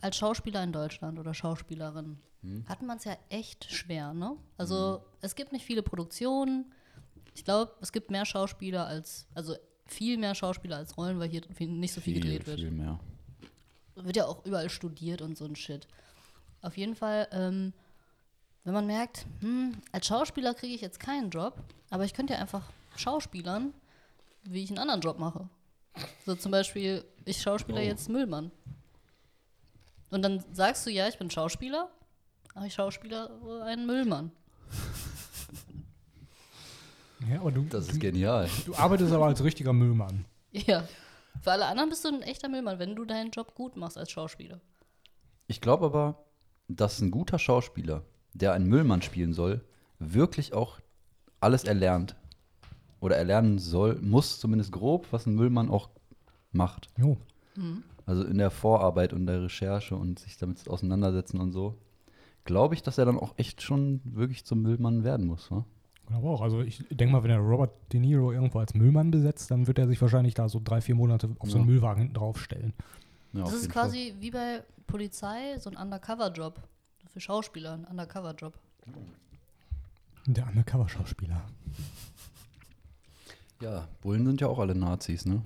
als 0.00 0.16
Schauspieler 0.16 0.62
in 0.64 0.72
Deutschland 0.72 1.18
oder 1.18 1.34
Schauspielerin, 1.34 2.18
hat 2.66 2.82
man 2.82 2.98
es 2.98 3.04
ja 3.04 3.16
echt 3.28 3.70
schwer, 3.70 4.12
ne? 4.14 4.36
Also 4.56 5.04
es 5.20 5.36
gibt 5.36 5.52
nicht 5.52 5.64
viele 5.64 5.82
Produktionen. 5.82 6.72
Ich 7.34 7.44
glaube, 7.44 7.72
es 7.80 7.92
gibt 7.92 8.10
mehr 8.10 8.26
Schauspieler 8.26 8.86
als, 8.86 9.28
also 9.34 9.54
viel 9.86 10.18
mehr 10.18 10.34
Schauspieler 10.34 10.76
als 10.76 10.96
Rollen, 10.96 11.20
weil 11.20 11.28
hier 11.28 11.42
viel, 11.54 11.68
nicht 11.68 11.94
so 11.94 12.00
viel, 12.00 12.14
gedreht 12.14 12.46
wird. 12.46 12.58
Viel 12.58 12.72
mehr. 12.72 12.98
Wird 13.94 14.16
ja 14.16 14.26
auch 14.26 14.44
überall 14.44 14.70
studiert 14.70 15.22
und 15.22 15.38
so 15.38 15.44
ein 15.44 15.54
Shit. 15.54 15.86
Auf 16.62 16.76
jeden 16.76 16.96
Fall, 16.96 17.28
ähm, 17.30 17.72
wenn 18.64 18.74
man 18.74 18.86
merkt, 18.86 19.26
hm, 19.40 19.74
als 19.90 20.06
Schauspieler 20.06 20.54
kriege 20.54 20.74
ich 20.74 20.80
jetzt 20.80 21.00
keinen 21.00 21.30
Job, 21.30 21.56
aber 21.90 22.04
ich 22.04 22.14
könnte 22.14 22.34
ja 22.34 22.38
einfach 22.38 22.62
Schauspielern, 22.96 23.72
wie 24.44 24.62
ich 24.62 24.70
einen 24.70 24.78
anderen 24.78 25.00
Job 25.00 25.18
mache. 25.18 25.48
So 26.24 26.34
zum 26.34 26.52
Beispiel, 26.52 27.04
ich 27.24 27.40
Schauspieler 27.42 27.82
jetzt 27.82 28.08
Müllmann. 28.08 28.50
Und 30.10 30.22
dann 30.22 30.44
sagst 30.52 30.86
du, 30.86 30.90
ja, 30.90 31.08
ich 31.08 31.18
bin 31.18 31.30
Schauspieler, 31.30 31.90
aber 32.54 32.66
ich 32.66 32.74
Schauspieler 32.74 33.30
einen 33.64 33.86
Müllmann. 33.86 34.30
Ja, 37.30 37.40
aber 37.40 37.52
du, 37.52 37.62
Das 37.62 37.86
du, 37.86 37.92
ist 37.92 38.00
genial. 38.00 38.48
du 38.66 38.74
arbeitest 38.74 39.12
aber 39.12 39.26
als 39.26 39.42
richtiger 39.44 39.72
Müllmann. 39.72 40.24
Ja. 40.50 40.86
Für 41.40 41.52
alle 41.52 41.66
anderen 41.66 41.88
bist 41.88 42.04
du 42.04 42.08
ein 42.08 42.22
echter 42.22 42.48
Müllmann, 42.48 42.78
wenn 42.78 42.94
du 42.94 43.04
deinen 43.04 43.30
Job 43.30 43.54
gut 43.54 43.76
machst 43.76 43.96
als 43.96 44.10
Schauspieler. 44.10 44.60
Ich 45.46 45.60
glaube 45.60 45.86
aber, 45.86 46.24
dass 46.68 47.00
ein 47.00 47.10
guter 47.10 47.38
Schauspieler, 47.38 48.04
der 48.34 48.52
einen 48.52 48.68
Müllmann 48.68 49.02
spielen 49.02 49.32
soll, 49.32 49.60
wirklich 49.98 50.52
auch 50.52 50.78
alles 51.40 51.64
erlernt. 51.64 52.16
Oder 53.00 53.16
erlernen 53.16 53.58
soll, 53.58 53.98
muss 54.00 54.38
zumindest 54.38 54.70
grob, 54.70 55.08
was 55.10 55.26
ein 55.26 55.34
Müllmann 55.34 55.70
auch 55.70 55.90
macht. 56.52 56.88
Jo. 56.96 57.16
Also 58.06 58.24
in 58.24 58.38
der 58.38 58.50
Vorarbeit 58.50 59.12
und 59.12 59.26
der 59.26 59.42
Recherche 59.42 59.96
und 59.96 60.20
sich 60.20 60.36
damit 60.36 60.68
auseinandersetzen 60.68 61.40
und 61.40 61.52
so. 61.52 61.76
Glaube 62.44 62.74
ich, 62.74 62.82
dass 62.82 62.98
er 62.98 63.04
dann 63.04 63.18
auch 63.18 63.34
echt 63.36 63.62
schon 63.62 64.00
wirklich 64.04 64.44
zum 64.44 64.62
Müllmann 64.62 65.04
werden 65.04 65.26
muss. 65.26 65.50
Ne? 65.50 65.64
Aber 66.12 66.30
auch. 66.30 66.40
Also 66.42 66.60
ich 66.60 66.84
denke 66.90 67.12
mal, 67.12 67.22
wenn 67.22 67.30
er 67.30 67.38
Robert 67.38 67.70
De 67.92 68.00
Niro 68.00 68.32
irgendwo 68.32 68.58
als 68.58 68.74
Müllmann 68.74 69.10
besetzt, 69.10 69.50
dann 69.50 69.66
wird 69.66 69.78
er 69.78 69.86
sich 69.86 70.00
wahrscheinlich 70.00 70.34
da 70.34 70.48
so 70.48 70.60
drei, 70.62 70.80
vier 70.80 70.94
Monate 70.94 71.30
auf 71.38 71.50
so 71.50 71.58
einen 71.58 71.66
Ja. 71.66 71.72
Müllwagen 71.72 72.02
hinten 72.02 72.14
draufstellen. 72.14 72.72
Ja, 73.32 73.42
das 73.44 73.54
ist 73.54 73.70
quasi 73.70 74.14
wie 74.20 74.30
bei 74.30 74.62
Polizei 74.86 75.58
so 75.58 75.70
ein 75.70 75.76
Undercover-Job. 75.76 76.60
Für 77.12 77.20
Schauspieler 77.20 77.72
ein 77.74 77.84
Undercover-Job. 77.84 78.54
Der 80.26 80.46
Undercover-Schauspieler. 80.46 81.42
Ja, 83.60 83.86
Bullen 84.00 84.26
sind 84.26 84.40
ja 84.40 84.48
auch 84.48 84.58
alle 84.58 84.74
Nazis, 84.74 85.24
ne? 85.24 85.42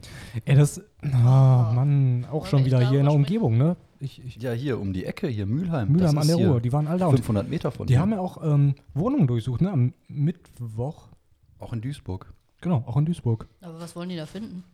Ey, 0.46 0.56
das, 0.56 0.80
ah, 1.02 1.72
Mann, 1.74 2.24
auch 2.30 2.46
schon 2.46 2.64
wieder 2.64 2.88
hier 2.88 3.00
in 3.00 3.06
der? 3.06 3.14
Umgebung, 3.14 3.58
ne? 3.58 3.76
Ich, 4.00 4.24
ich, 4.24 4.36
Ja, 4.36 4.52
hier 4.52 4.78
um 4.80 4.92
die 4.94 5.04
Ecke, 5.04 5.28
hier 5.28 5.44
Mülheim. 5.44 5.88
Mülheim 5.92 6.14
Das 6.14 6.14
an 6.24 6.30
ist 6.30 6.38
der 6.38 6.48
Ruhr, 6.48 6.60
die 6.60 6.72
waren 6.72 6.86
alle 6.86 6.98
da. 7.00 7.06
Und 7.08 7.16
500 7.16 7.48
Meter 7.48 7.70
von 7.70 7.86
die 7.86 7.94
hier. 7.94 8.00
haben 8.00 8.12
ja 8.12 8.20
auch 8.20 8.42
ähm, 8.42 8.74
Wohnungen 8.94 9.26
durchsucht, 9.26 9.60
ne? 9.60 9.70
Am 9.70 9.92
Mittwoch. 10.08 11.08
auch 11.58 11.72
in 11.74 11.82
Duisburg. 11.82 12.32
Genau, 12.62 12.84
auch 12.86 12.96
in 12.96 13.04
Duisburg. 13.04 13.48
Aber 13.60 13.78
was 13.80 13.94
wollen 13.96 14.08
die 14.08 14.16
da 14.16 14.24
finden? 14.24 14.64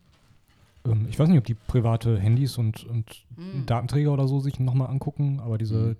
Ähm, 0.87 1.07
ich 1.09 1.19
weiß 1.19 1.29
nicht, 1.29 1.39
ob 1.39 1.45
die 1.45 1.55
private 1.55 2.19
Handys 2.21 2.59
und, 2.59 2.85
und 2.85 3.25
Hm. 3.37 3.67
Datenträger 3.67 4.13
oder 4.13 4.29
so 4.29 4.39
sich 4.39 4.61
nochmal 4.61 4.89
angucken, 4.89 5.41
aber 5.41 5.59
diese, 5.59 5.97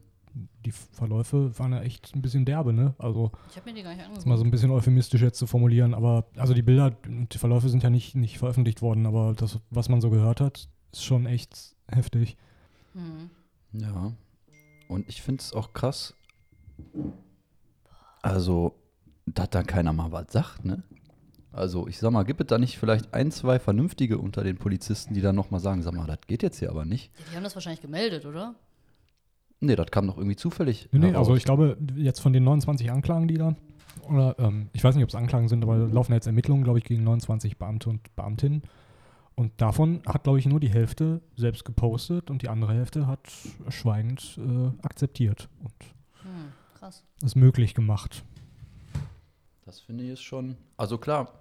die 0.65 0.73
Verläufe 0.73 1.59
waren 1.59 1.73
ja 1.73 1.83
echt 1.83 2.15
ein 2.15 2.23
bisschen 2.23 2.45
derbe, 2.45 2.73
ne? 2.73 2.95
Also, 2.99 3.33
Ich 3.51 3.57
habe 3.57 3.71
mir 3.71 3.77
die 3.77 3.83
gar 3.83 3.95
nicht 3.95 4.09
ist 4.17 4.27
mal 4.27 4.39
so 4.39 4.45
ein 4.45 4.51
bisschen 4.51 4.71
euphemistisch 4.71 5.21
jetzt 5.21 5.39
zu 5.39 5.47
formulieren, 5.47 5.95
aber 5.95 6.27
also 6.37 6.55
die 6.55 6.63
Bilder 6.63 6.97
und 7.07 7.33
die 7.35 7.39
Verläufe 7.39 7.69
sind 7.69 7.83
ja 7.83 7.91
nicht, 7.91 8.15
nicht 8.15 8.39
veröffentlicht 8.39 8.83
worden, 8.83 9.07
aber 9.07 9.35
das, 9.35 9.59
was 9.71 9.89
man 9.89 10.01
so 10.01 10.11
gehört 10.11 10.41
hat, 10.41 10.69
ist 10.93 11.05
schon 11.05 11.27
echt 11.27 11.75
heftig. 11.89 12.37
Hm. 12.95 13.31
Ja. 13.73 14.13
Und 14.89 15.09
ich 15.09 15.23
finde 15.23 15.41
es 15.41 15.53
auch 15.53 15.73
krass. 15.73 16.15
Also, 18.23 18.75
dass 19.27 19.51
da 19.51 19.63
keiner 19.63 19.93
mal 19.93 20.13
was 20.13 20.33
sagt, 20.33 20.65
ne? 20.65 20.83
Also, 21.53 21.87
ich 21.87 21.99
sag 21.99 22.11
mal, 22.13 22.23
gibt 22.23 22.41
es 22.41 22.47
da 22.47 22.57
nicht 22.57 22.79
vielleicht 22.79 23.13
ein, 23.13 23.31
zwei 23.31 23.59
Vernünftige 23.59 24.17
unter 24.17 24.43
den 24.43 24.57
Polizisten, 24.57 25.13
die 25.13 25.21
dann 25.21 25.37
nochmal 25.37 25.61
sagen, 25.61 25.83
sag 25.83 25.93
mal, 25.93 26.07
das 26.07 26.21
geht 26.27 26.43
jetzt 26.43 26.59
hier 26.59 26.71
aber 26.71 26.87
nicht? 26.87 27.13
Ja, 27.19 27.25
die 27.31 27.37
haben 27.37 27.45
das 27.45 27.55
wahrscheinlich 27.55 27.83
gemeldet, 27.83 28.25
oder? 28.25 28.55
Nee, 29.63 29.77
das 29.77 29.91
kam 29.91 30.09
doch 30.09 30.17
irgendwie 30.19 30.37
zufällig. 30.37 30.89
Nee, 30.91 30.99
nee, 30.99 31.07
heraus. 31.13 31.29
also 31.29 31.37
ich 31.37 31.45
glaube, 31.45 31.79
jetzt 31.97 32.21
von 32.21 32.33
den 32.33 32.43
29 32.45 32.91
Anklagen, 32.91 33.29
die 33.29 33.35
da, 33.39 33.55
oder 34.09 34.37
ähm, 34.41 34.69
ich 34.73 34.83
weiß 34.83 34.95
nicht, 34.97 35.05
ob 35.05 35.09
es 35.09 35.15
Anklagen 35.15 35.47
sind, 35.49 35.63
aber 35.63 35.77
laufen 35.79 36.13
jetzt 36.13 36.27
Ermittlungen, 36.27 36.65
glaube 36.65 36.79
ich, 36.81 36.85
gegen 36.85 37.05
29 37.05 37.59
Beamte 37.59 37.89
und 37.91 38.15
Beamtinnen. 38.17 38.63
Und 39.37 39.53
davon 39.61 40.03
hat, 40.07 40.25
glaube 40.25 40.41
ich, 40.41 40.47
nur 40.47 40.59
die 40.61 40.69
Hälfte 40.69 41.23
selbst 41.37 41.65
gepostet 41.65 42.31
und 42.31 42.43
die 42.43 42.49
andere 42.49 42.75
Hälfte 42.75 43.07
hat 43.07 43.21
schweigend 43.69 44.39
äh, 44.39 44.85
akzeptiert 44.85 45.49
und 45.63 45.73
Hm, 46.23 46.53
krass. 46.79 47.05
es 47.25 47.35
möglich 47.37 47.75
gemacht. 47.75 48.25
Das 49.65 49.79
finde 49.81 50.05
ich 50.05 50.11
ist 50.11 50.23
schon. 50.23 50.57
Also 50.77 50.99
klar, 50.99 51.41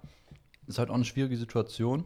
ist 0.68 0.78
halt 0.78 0.90
auch 0.90 0.94
eine 0.94 1.04
schwierige 1.04 1.36
Situation. 1.36 2.04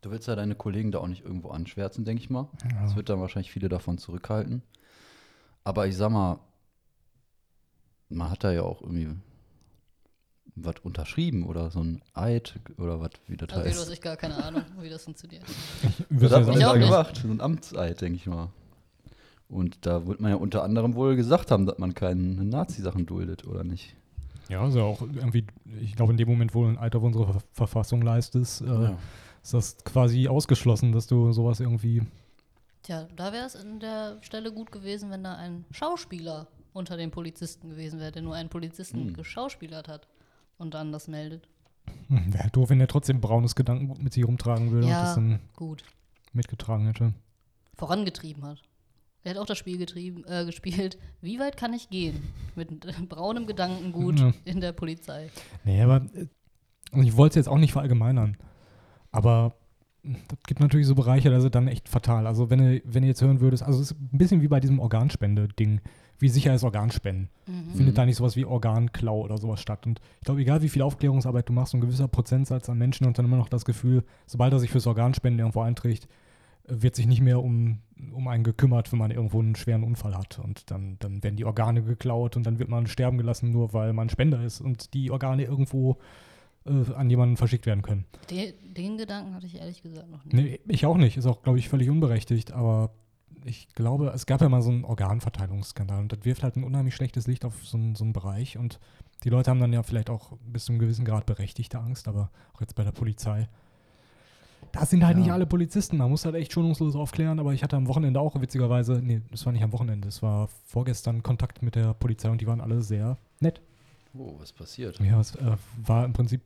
Du 0.00 0.10
willst 0.10 0.28
ja 0.28 0.36
deine 0.36 0.54
Kollegen 0.54 0.92
da 0.92 0.98
auch 0.98 1.08
nicht 1.08 1.24
irgendwo 1.24 1.50
anschwärzen, 1.50 2.04
denke 2.04 2.22
ich 2.22 2.30
mal. 2.30 2.48
Das 2.82 2.94
wird 2.96 3.08
dann 3.08 3.20
wahrscheinlich 3.20 3.50
viele 3.50 3.68
davon 3.68 3.98
zurückhalten. 3.98 4.62
Aber 5.64 5.86
ich 5.86 5.96
sag 5.96 6.10
mal, 6.10 6.38
man 8.08 8.30
hat 8.30 8.44
da 8.44 8.52
ja 8.52 8.62
auch 8.62 8.80
irgendwie 8.80 9.08
was 10.54 10.74
unterschrieben 10.82 11.44
oder 11.44 11.70
so 11.70 11.80
ein 11.80 12.02
Eid 12.14 12.58
oder 12.78 13.00
was, 13.00 13.10
wie 13.26 13.36
das 13.36 13.48
Okay, 13.50 13.62
du 13.62 13.68
hast 13.70 13.78
heißt. 13.80 13.92
echt 13.92 14.02
gar 14.02 14.16
keine 14.16 14.42
Ahnung, 14.42 14.64
wie 14.80 14.88
das 14.88 15.04
funktioniert. 15.04 15.44
Du 16.10 16.30
hat 16.30 16.46
man 16.46 16.58
nicht. 16.78 16.88
gemacht? 16.88 17.16
So 17.22 17.28
ein 17.28 17.40
Amtseid, 17.40 18.00
denke 18.00 18.16
ich 18.16 18.26
mal. 18.26 18.50
Und 19.48 19.86
da 19.86 20.06
wird 20.06 20.20
man 20.20 20.30
ja 20.30 20.36
unter 20.36 20.62
anderem 20.62 20.94
wohl 20.94 21.16
gesagt 21.16 21.50
haben, 21.50 21.64
dass 21.66 21.78
man 21.78 21.94
keine 21.94 22.44
Nazi-Sachen 22.44 23.06
duldet, 23.06 23.46
oder 23.46 23.64
nicht? 23.64 23.96
Ja, 24.48 24.62
also 24.62 24.82
auch 24.82 25.02
irgendwie, 25.02 25.46
ich 25.80 25.94
glaube, 25.96 26.12
in 26.12 26.18
dem 26.18 26.28
Moment, 26.28 26.54
wo 26.54 26.64
du 26.64 26.68
ein 26.70 26.78
Eid 26.78 26.94
auf 26.96 27.02
unsere 27.02 27.26
Ver 27.32 27.42
Verfassung 27.52 28.02
leistest, 28.02 28.62
äh, 28.62 28.90
ist 29.54 29.76
das 29.78 29.84
quasi 29.84 30.28
ausgeschlossen, 30.28 30.92
dass 30.92 31.06
du 31.06 31.32
sowas 31.32 31.60
irgendwie. 31.60 32.02
Tja, 32.82 33.08
da 33.16 33.32
wäre 33.32 33.46
es 33.46 33.56
an 33.56 33.80
der 33.80 34.18
Stelle 34.22 34.52
gut 34.52 34.70
gewesen, 34.72 35.10
wenn 35.10 35.24
da 35.24 35.34
ein 35.36 35.64
Schauspieler 35.70 36.46
unter 36.72 36.96
den 36.96 37.10
Polizisten 37.10 37.70
gewesen 37.70 37.98
wäre, 37.98 38.12
der 38.12 38.22
nur 38.22 38.34
einen 38.34 38.48
Polizisten 38.50 39.08
Hm. 39.08 39.14
geschauspielert 39.14 39.88
hat 39.88 40.06
und 40.58 40.74
dann 40.74 40.92
das 40.92 41.08
meldet. 41.08 41.48
Hm, 42.08 42.32
Wäre 42.32 42.50
doof, 42.50 42.70
wenn 42.70 42.80
er 42.80 42.86
trotzdem 42.88 43.20
braunes 43.20 43.54
Gedankengut 43.54 44.02
mit 44.02 44.12
sich 44.12 44.24
rumtragen 44.26 44.70
würde 44.70 44.86
und 44.86 44.92
Ja. 44.92 45.02
das 45.02 45.14
dann 45.14 45.40
Gut. 45.56 45.82
mitgetragen 46.32 46.86
hätte. 46.86 47.14
Vorangetrieben 47.74 48.44
hat. 48.44 48.62
Er 49.24 49.30
hat 49.32 49.38
auch 49.38 49.46
das 49.46 49.58
Spiel 49.58 49.78
getrieben, 49.78 50.24
äh, 50.26 50.44
gespielt. 50.44 50.98
Wie 51.20 51.38
weit 51.40 51.56
kann 51.56 51.72
ich 51.74 51.90
gehen? 51.90 52.22
Mit 52.54 52.84
äh, 52.84 52.92
braunem 53.08 53.46
Gedankengut 53.46 54.20
Ja. 54.20 54.32
in 54.44 54.60
der 54.60 54.72
Polizei. 54.72 55.30
Nee, 55.64 55.82
aber 55.82 56.04
äh, 56.14 56.26
und 56.92 57.04
ich 57.04 57.16
wollte 57.16 57.32
es 57.32 57.46
jetzt 57.46 57.48
auch 57.48 57.58
nicht 57.58 57.72
verallgemeinern. 57.72 58.36
Aber 59.10 59.54
es 60.04 60.46
gibt 60.46 60.60
natürlich 60.60 60.86
so 60.86 60.94
Bereiche, 60.94 61.30
da 61.30 61.40
sind 61.40 61.54
dann 61.54 61.68
echt 61.68 61.88
fatal. 61.88 62.26
Also 62.26 62.50
wenn 62.50 62.58
du, 62.58 62.82
wenn 62.84 63.02
du 63.02 63.08
jetzt 63.08 63.22
hören 63.22 63.40
würdest, 63.40 63.62
also 63.62 63.80
es 63.80 63.90
ist 63.90 64.00
ein 64.00 64.18
bisschen 64.18 64.42
wie 64.42 64.48
bei 64.48 64.60
diesem 64.60 64.78
Organspende-Ding. 64.78 65.80
Wie 66.20 66.28
sicher 66.28 66.52
ist 66.52 66.64
Organspenden? 66.64 67.28
Mhm. 67.46 67.74
Findet 67.76 67.98
da 67.98 68.04
nicht 68.04 68.16
sowas 68.16 68.34
wie 68.34 68.44
Organklau 68.44 69.20
oder 69.20 69.38
sowas 69.38 69.60
statt? 69.60 69.86
Und 69.86 70.00
ich 70.18 70.24
glaube, 70.24 70.40
egal 70.40 70.62
wie 70.62 70.68
viel 70.68 70.82
Aufklärungsarbeit 70.82 71.48
du 71.48 71.52
machst, 71.52 71.74
ein 71.74 71.80
gewisser 71.80 72.08
Prozentsatz 72.08 72.68
an 72.68 72.78
Menschen 72.78 73.06
und 73.06 73.18
dann 73.18 73.26
immer 73.26 73.36
noch 73.36 73.48
das 73.48 73.64
Gefühl, 73.64 74.04
sobald 74.26 74.52
er 74.52 74.58
sich 74.58 74.70
fürs 74.70 74.86
Organspenden 74.86 75.38
irgendwo 75.38 75.60
einträgt, 75.60 76.08
wird 76.68 76.96
sich 76.96 77.06
nicht 77.06 77.20
mehr 77.20 77.42
um, 77.42 77.78
um 78.12 78.28
einen 78.28 78.44
gekümmert, 78.44 78.92
wenn 78.92 78.98
man 78.98 79.10
irgendwo 79.10 79.40
einen 79.40 79.54
schweren 79.54 79.84
Unfall 79.84 80.16
hat. 80.16 80.38
Und 80.38 80.70
dann, 80.70 80.96
dann 80.98 81.22
werden 81.22 81.36
die 81.36 81.44
Organe 81.44 81.82
geklaut 81.82 82.36
und 82.36 82.44
dann 82.44 82.58
wird 82.58 82.68
man 82.68 82.86
sterben 82.86 83.16
gelassen, 83.16 83.50
nur 83.50 83.72
weil 83.72 83.92
man 83.92 84.08
Spender 84.08 84.42
ist 84.42 84.60
und 84.60 84.94
die 84.94 85.10
Organe 85.10 85.44
irgendwo 85.44 85.98
äh, 86.66 86.92
an 86.94 87.08
jemanden 87.10 87.36
verschickt 87.36 87.66
werden 87.66 87.82
können. 87.82 88.04
Den, 88.30 88.52
den 88.74 88.98
Gedanken 88.98 89.34
hatte 89.34 89.46
ich 89.46 89.56
ehrlich 89.56 89.82
gesagt 89.82 90.08
noch 90.10 90.24
nicht. 90.24 90.34
Nee, 90.34 90.60
ich 90.68 90.86
auch 90.86 90.96
nicht. 90.96 91.16
Ist 91.16 91.26
auch, 91.26 91.42
glaube 91.42 91.58
ich, 91.58 91.68
völlig 91.68 91.88
unberechtigt. 91.90 92.52
Aber 92.52 92.90
ich 93.44 93.68
glaube, 93.74 94.08
es 94.14 94.26
gab 94.26 94.40
ja 94.40 94.48
mal 94.48 94.62
so 94.62 94.70
einen 94.70 94.84
Organverteilungsskandal 94.84 96.00
und 96.00 96.12
das 96.12 96.24
wirft 96.24 96.42
halt 96.42 96.56
ein 96.56 96.64
unheimlich 96.64 96.94
schlechtes 96.94 97.26
Licht 97.26 97.44
auf 97.44 97.64
so 97.66 97.76
einen, 97.76 97.94
so 97.94 98.04
einen 98.04 98.12
Bereich. 98.12 98.58
Und 98.58 98.78
die 99.24 99.30
Leute 99.30 99.50
haben 99.50 99.60
dann 99.60 99.72
ja 99.72 99.82
vielleicht 99.82 100.10
auch 100.10 100.32
bis 100.46 100.64
zu 100.66 100.72
einem 100.72 100.78
gewissen 100.80 101.04
Grad 101.04 101.26
berechtigte 101.26 101.78
Angst, 101.78 102.08
aber 102.08 102.30
auch 102.54 102.60
jetzt 102.60 102.74
bei 102.74 102.84
der 102.84 102.92
Polizei. 102.92 103.48
Da 104.72 104.84
sind 104.84 105.04
halt 105.04 105.16
Ja. 105.16 105.22
nicht 105.22 105.32
alle 105.32 105.46
Polizisten. 105.46 105.96
Man 105.96 106.10
muss 106.10 106.24
halt 106.26 106.34
echt 106.34 106.52
schonungslos 106.52 106.94
aufklären. 106.94 107.38
Aber 107.38 107.54
ich 107.54 107.62
hatte 107.62 107.76
am 107.76 107.86
Wochenende 107.88 108.20
auch 108.20 108.38
witzigerweise, 108.40 109.00
nee, 109.02 109.22
das 109.30 109.46
war 109.46 109.52
nicht 109.52 109.62
am 109.62 109.72
Wochenende, 109.72 110.08
es 110.08 110.22
war 110.22 110.48
vorgestern 110.66 111.22
Kontakt 111.22 111.62
mit 111.62 111.74
der 111.74 111.94
Polizei 111.94 112.28
und 112.28 112.40
die 112.40 112.46
waren 112.46 112.60
alle 112.60 112.82
sehr 112.82 113.16
nett. 113.40 113.62
Oh, 114.14 114.34
was 114.38 114.52
passiert? 114.52 114.98
Ja, 115.00 115.20
es 115.20 115.34
äh, 115.36 115.56
war 115.84 116.04
im 116.04 116.12
Prinzip 116.12 116.40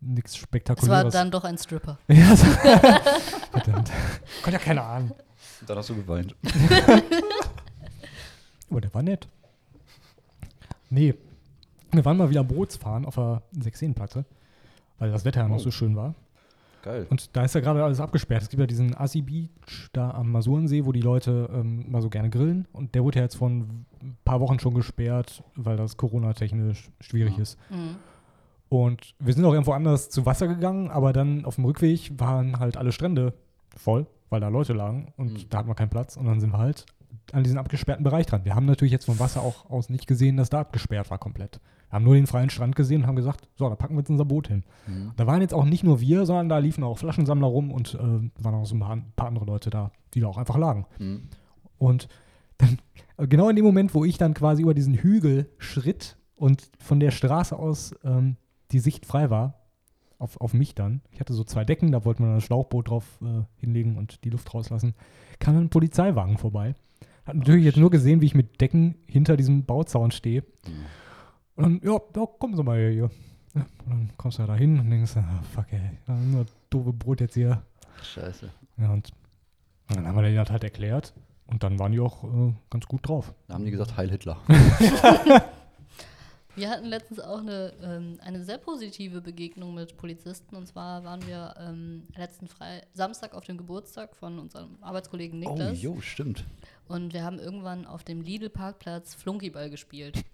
nichts 0.00 0.32
Es 0.34 0.40
war 0.40 0.46
Spektakuläres. 0.46 1.12
dann 1.12 1.30
doch 1.30 1.44
ein 1.44 1.58
Stripper. 1.58 1.98
ja, 2.08 2.34
so- 2.36 2.44
verdammt. 2.46 3.90
Konnte 4.42 4.52
ja 4.52 4.58
keine 4.58 4.82
Ahnung. 4.82 5.12
Dann 5.66 5.76
hast 5.78 5.88
du 5.90 5.96
geweint. 5.96 6.34
Aber 8.70 8.80
der 8.80 8.92
war 8.94 9.02
nett. 9.02 9.28
Nee. 10.90 11.14
Wir 11.90 12.04
waren 12.04 12.16
mal 12.18 12.28
wieder 12.30 12.44
Bootsfahren 12.44 13.06
auf 13.06 13.14
der 13.14 13.42
Sechseenplatte, 13.52 14.24
weil 14.98 15.10
das 15.10 15.24
Wetter 15.24 15.40
ja 15.40 15.48
noch 15.48 15.56
Oh. 15.56 15.60
so 15.60 15.70
schön 15.70 15.96
war. 15.96 16.14
Geil. 16.82 17.06
Und 17.10 17.36
da 17.36 17.42
ist 17.44 17.54
ja 17.54 17.60
gerade 17.60 17.82
alles 17.82 18.00
abgesperrt. 18.00 18.42
Es 18.42 18.48
gibt 18.48 18.60
ja 18.60 18.66
diesen 18.66 18.94
Assi 18.96 19.22
Beach 19.22 19.88
da 19.92 20.10
am 20.12 20.30
Masurensee, 20.32 20.84
wo 20.84 20.92
die 20.92 21.00
Leute 21.00 21.48
ähm, 21.52 21.90
mal 21.90 22.00
so 22.02 22.08
gerne 22.08 22.30
grillen. 22.30 22.66
Und 22.72 22.94
der 22.94 23.02
wurde 23.04 23.18
ja 23.18 23.24
jetzt 23.24 23.36
vor 23.36 23.48
ein 23.50 23.86
paar 24.24 24.40
Wochen 24.40 24.58
schon 24.58 24.74
gesperrt, 24.74 25.42
weil 25.56 25.76
das 25.76 25.96
Corona-technisch 25.96 26.90
schwierig 27.00 27.36
Ja. 27.36 27.42
ist. 27.42 27.58
Mhm. 27.70 27.96
Und 28.68 29.14
wir 29.18 29.32
sind 29.34 29.44
auch 29.44 29.52
irgendwo 29.52 29.72
anders 29.72 30.10
zu 30.10 30.26
Wasser 30.26 30.46
gegangen, 30.46 30.90
aber 30.90 31.12
dann 31.12 31.44
auf 31.44 31.54
dem 31.56 31.64
Rückweg 31.64 32.12
waren 32.18 32.58
halt 32.60 32.76
alle 32.76 32.92
Strände 32.92 33.32
voll, 33.76 34.06
weil 34.28 34.40
da 34.40 34.48
Leute 34.48 34.72
lagen 34.74 35.12
und 35.16 35.32
Mhm. 35.32 35.48
da 35.48 35.58
hatten 35.58 35.68
wir 35.68 35.74
keinen 35.74 35.88
Platz. 35.90 36.16
Und 36.16 36.26
dann 36.26 36.38
sind 36.40 36.52
wir 36.52 36.58
halt 36.58 36.84
an 37.32 37.42
diesen 37.44 37.58
abgesperrten 37.58 38.04
Bereich 38.04 38.26
dran. 38.26 38.44
Wir 38.44 38.54
haben 38.54 38.66
natürlich 38.66 38.92
jetzt 38.92 39.06
vom 39.06 39.18
Wasser 39.18 39.40
auch 39.40 39.68
aus 39.70 39.88
nicht 39.88 40.06
gesehen, 40.06 40.36
dass 40.36 40.50
da 40.50 40.60
abgesperrt 40.60 41.10
war 41.10 41.18
komplett. 41.18 41.60
Haben 41.90 42.04
nur 42.04 42.14
den 42.14 42.26
freien 42.26 42.50
Strand 42.50 42.76
gesehen 42.76 43.02
und 43.02 43.06
haben 43.06 43.16
gesagt, 43.16 43.48
so, 43.56 43.68
da 43.68 43.74
packen 43.74 43.94
wir 43.94 44.00
jetzt 44.00 44.10
unser 44.10 44.24
Boot 44.24 44.48
hin. 44.48 44.64
Mhm. 44.86 45.12
Da 45.16 45.26
waren 45.26 45.40
jetzt 45.40 45.54
auch 45.54 45.64
nicht 45.64 45.84
nur 45.84 46.00
wir, 46.00 46.26
sondern 46.26 46.48
da 46.48 46.58
liefen 46.58 46.84
auch 46.84 46.98
Flaschensammler 46.98 47.46
rum 47.46 47.70
und 47.70 47.94
äh, 47.94 47.98
waren 47.98 48.54
auch 48.54 48.66
so 48.66 48.74
ein 48.74 48.80
paar, 48.80 48.92
ein 48.92 49.12
paar 49.16 49.28
andere 49.28 49.46
Leute 49.46 49.70
da, 49.70 49.90
die 50.14 50.20
da 50.20 50.26
auch 50.26 50.38
einfach 50.38 50.58
lagen. 50.58 50.86
Mhm. 50.98 51.22
Und 51.78 52.08
dann, 52.58 52.78
äh, 53.16 53.26
genau 53.26 53.48
in 53.48 53.56
dem 53.56 53.64
Moment, 53.64 53.94
wo 53.94 54.04
ich 54.04 54.18
dann 54.18 54.34
quasi 54.34 54.62
über 54.62 54.74
diesen 54.74 54.94
Hügel 54.94 55.50
schritt 55.58 56.16
und 56.36 56.70
von 56.78 57.00
der 57.00 57.10
Straße 57.10 57.58
aus 57.58 57.94
ähm, 58.04 58.36
die 58.70 58.80
Sicht 58.80 59.06
frei 59.06 59.30
war, 59.30 59.54
auf, 60.18 60.40
auf 60.40 60.52
mich 60.52 60.74
dann, 60.74 61.00
ich 61.10 61.20
hatte 61.20 61.32
so 61.32 61.44
zwei 61.44 61.64
Decken, 61.64 61.92
da 61.92 62.04
wollte 62.04 62.22
man 62.22 62.34
ein 62.34 62.40
Schlauchboot 62.40 62.90
drauf 62.90 63.04
äh, 63.22 63.44
hinlegen 63.56 63.96
und 63.96 64.24
die 64.24 64.30
Luft 64.30 64.52
rauslassen, 64.52 64.94
kam 65.38 65.54
dann 65.54 65.64
ein 65.64 65.70
Polizeiwagen 65.70 66.38
vorbei. 66.38 66.74
Hat 67.24 67.36
natürlich 67.36 67.64
jetzt 67.64 67.76
nur 67.76 67.90
gesehen, 67.90 68.20
wie 68.20 68.26
ich 68.26 68.34
mit 68.34 68.60
Decken 68.60 68.96
hinter 69.06 69.36
diesem 69.36 69.64
Bauzaun 69.64 70.10
stehe. 70.10 70.42
Mhm. 70.66 70.86
Und 71.58 71.82
dann, 71.82 71.90
ja, 71.92 72.00
ja, 72.14 72.26
kommen 72.38 72.56
Sie 72.56 72.62
mal 72.62 72.78
hier. 72.78 73.10
Ja, 73.54 73.66
und 73.84 73.90
dann 73.90 74.10
kommst 74.16 74.38
du 74.38 74.46
da 74.46 74.54
hin 74.54 74.78
und 74.78 74.90
denkst, 74.90 75.16
ah, 75.16 75.42
fuck 75.52 75.66
ey, 75.72 75.98
nur 76.06 76.46
doofe 76.70 76.92
Brot 76.92 77.20
jetzt 77.20 77.34
hier. 77.34 77.62
Scheiße. 78.02 78.48
Ja, 78.76 78.92
und, 78.92 79.10
dann 79.88 80.06
haben 80.06 80.14
wir 80.16 80.22
denen 80.22 80.36
das 80.36 80.50
halt 80.50 80.62
erklärt. 80.62 81.12
Und 81.46 81.62
dann 81.64 81.78
waren 81.78 81.90
die 81.92 81.98
auch 81.98 82.22
äh, 82.24 82.52
ganz 82.70 82.86
gut 82.86 83.08
drauf. 83.08 83.32
Da 83.48 83.54
haben 83.54 83.64
die 83.64 83.70
gesagt, 83.72 83.96
Heil 83.96 84.10
Hitler. 84.10 84.38
Wir 86.54 86.70
hatten 86.70 86.86
letztens 86.86 87.20
auch 87.20 87.38
eine, 87.38 87.72
ähm, 87.84 88.18
eine 88.20 88.42
sehr 88.42 88.58
positive 88.58 89.20
Begegnung 89.20 89.74
mit 89.74 89.96
Polizisten. 89.96 90.56
Und 90.56 90.66
zwar 90.66 91.04
waren 91.04 91.24
wir 91.24 91.54
ähm, 91.60 92.02
letzten 92.16 92.48
Fre 92.48 92.82
Samstag 92.94 93.32
auf 93.34 93.44
dem 93.44 93.56
Geburtstag 93.56 94.16
von 94.16 94.40
unserem 94.40 94.76
Arbeitskollegen 94.80 95.40
Oh, 95.46 95.52
Niklas. 95.54 95.80
jo, 95.80 96.00
stimmt. 96.00 96.44
Und 96.88 97.12
wir 97.12 97.22
haben 97.22 97.38
irgendwann 97.38 97.86
auf 97.86 98.02
dem 98.02 98.22
Lidl-Parkplatz 98.22 99.14
Flunkyball 99.14 99.70
gespielt. 99.70 100.24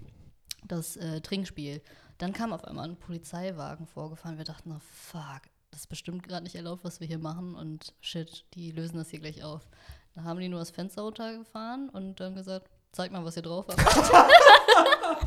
Das 0.65 0.97
äh, 0.97 1.21
Trinkspiel. 1.21 1.83
Dann 2.19 2.33
kam 2.33 2.53
auf 2.53 2.65
einmal 2.65 2.89
ein 2.89 2.97
Polizeiwagen 2.97 3.87
vorgefahren. 3.87 4.39
Wir 4.39 4.45
dachten, 4.45 4.73
oh, 4.73 4.81
fuck, 4.81 5.43
das 5.71 5.81
ist 5.81 5.89
bestimmt 5.89 6.23
gerade 6.23 6.45
nicht 6.45 6.55
erlaubt, 6.55 6.85
was 6.85 7.01
wir 7.01 7.07
hier 7.07 7.19
machen. 7.19 7.55
Und 7.55 7.95
shit, 8.01 8.45
die 8.55 8.71
lösen 8.71 8.97
das 8.97 9.11
hier 9.11 9.21
gleich 9.21 9.43
auf. 9.43 9.69
Dann 10.15 10.25
haben 10.25 10.39
die 10.41 10.49
nur 10.49 10.61
das 10.61 10.71
Fenster 10.71 11.03
runtergefahren 11.03 11.89
und 11.89 12.21
dann 12.21 12.37
gesagt, 12.37 12.69
zeig 12.93 13.11
mal, 13.11 13.25
was 13.25 13.37
ihr 13.37 13.43
drauf 13.43 13.67
habt. 13.69 13.79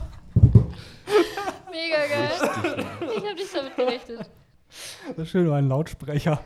Mega 1.71 2.07
geil. 2.07 2.31
Ich 3.17 3.23
habe 3.23 3.35
nicht 3.35 3.53
damit 3.53 3.75
gerechnet. 3.75 4.29
Das 5.09 5.17
ist 5.17 5.29
schön, 5.29 5.51
ein 5.51 5.67
Lautsprecher. 5.67 6.41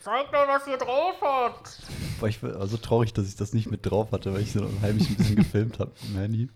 Zeig 0.00 0.32
mal, 0.32 0.48
was 0.48 0.66
ihr 0.66 0.78
drauf 0.78 1.16
habt. 1.20 1.78
War 2.20 2.28
ich 2.28 2.42
war 2.42 2.66
so 2.66 2.78
traurig, 2.78 3.12
dass 3.12 3.28
ich 3.28 3.36
das 3.36 3.52
nicht 3.52 3.70
mit 3.70 3.84
drauf 3.84 4.12
hatte, 4.12 4.32
weil 4.32 4.40
ich 4.40 4.52
so 4.52 4.66
heimlich 4.80 5.10
ein 5.10 5.16
bisschen 5.16 5.36
gefilmt 5.36 5.78
habe 5.78 5.92
Handy. 6.14 6.48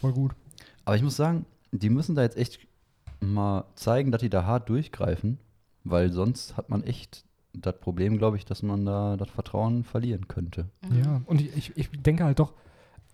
Voll 0.00 0.12
gut. 0.12 0.32
Aber 0.84 0.96
ich 0.96 1.02
muss 1.02 1.16
sagen, 1.16 1.46
die 1.72 1.90
müssen 1.90 2.14
da 2.14 2.22
jetzt 2.22 2.36
echt 2.36 2.58
mal 3.20 3.64
zeigen, 3.74 4.10
dass 4.10 4.22
die 4.22 4.30
da 4.30 4.44
hart 4.44 4.68
durchgreifen, 4.68 5.38
weil 5.84 6.12
sonst 6.12 6.56
hat 6.56 6.68
man 6.68 6.82
echt 6.82 7.24
das 7.52 7.78
Problem, 7.80 8.18
glaube 8.18 8.36
ich, 8.36 8.44
dass 8.44 8.62
man 8.62 8.84
da 8.84 9.16
das 9.16 9.28
Vertrauen 9.28 9.84
verlieren 9.84 10.28
könnte. 10.28 10.68
Ja, 11.02 11.20
und 11.26 11.40
ich, 11.40 11.76
ich, 11.76 11.90
denke 11.90 12.24
halt 12.24 12.38
doch, 12.38 12.54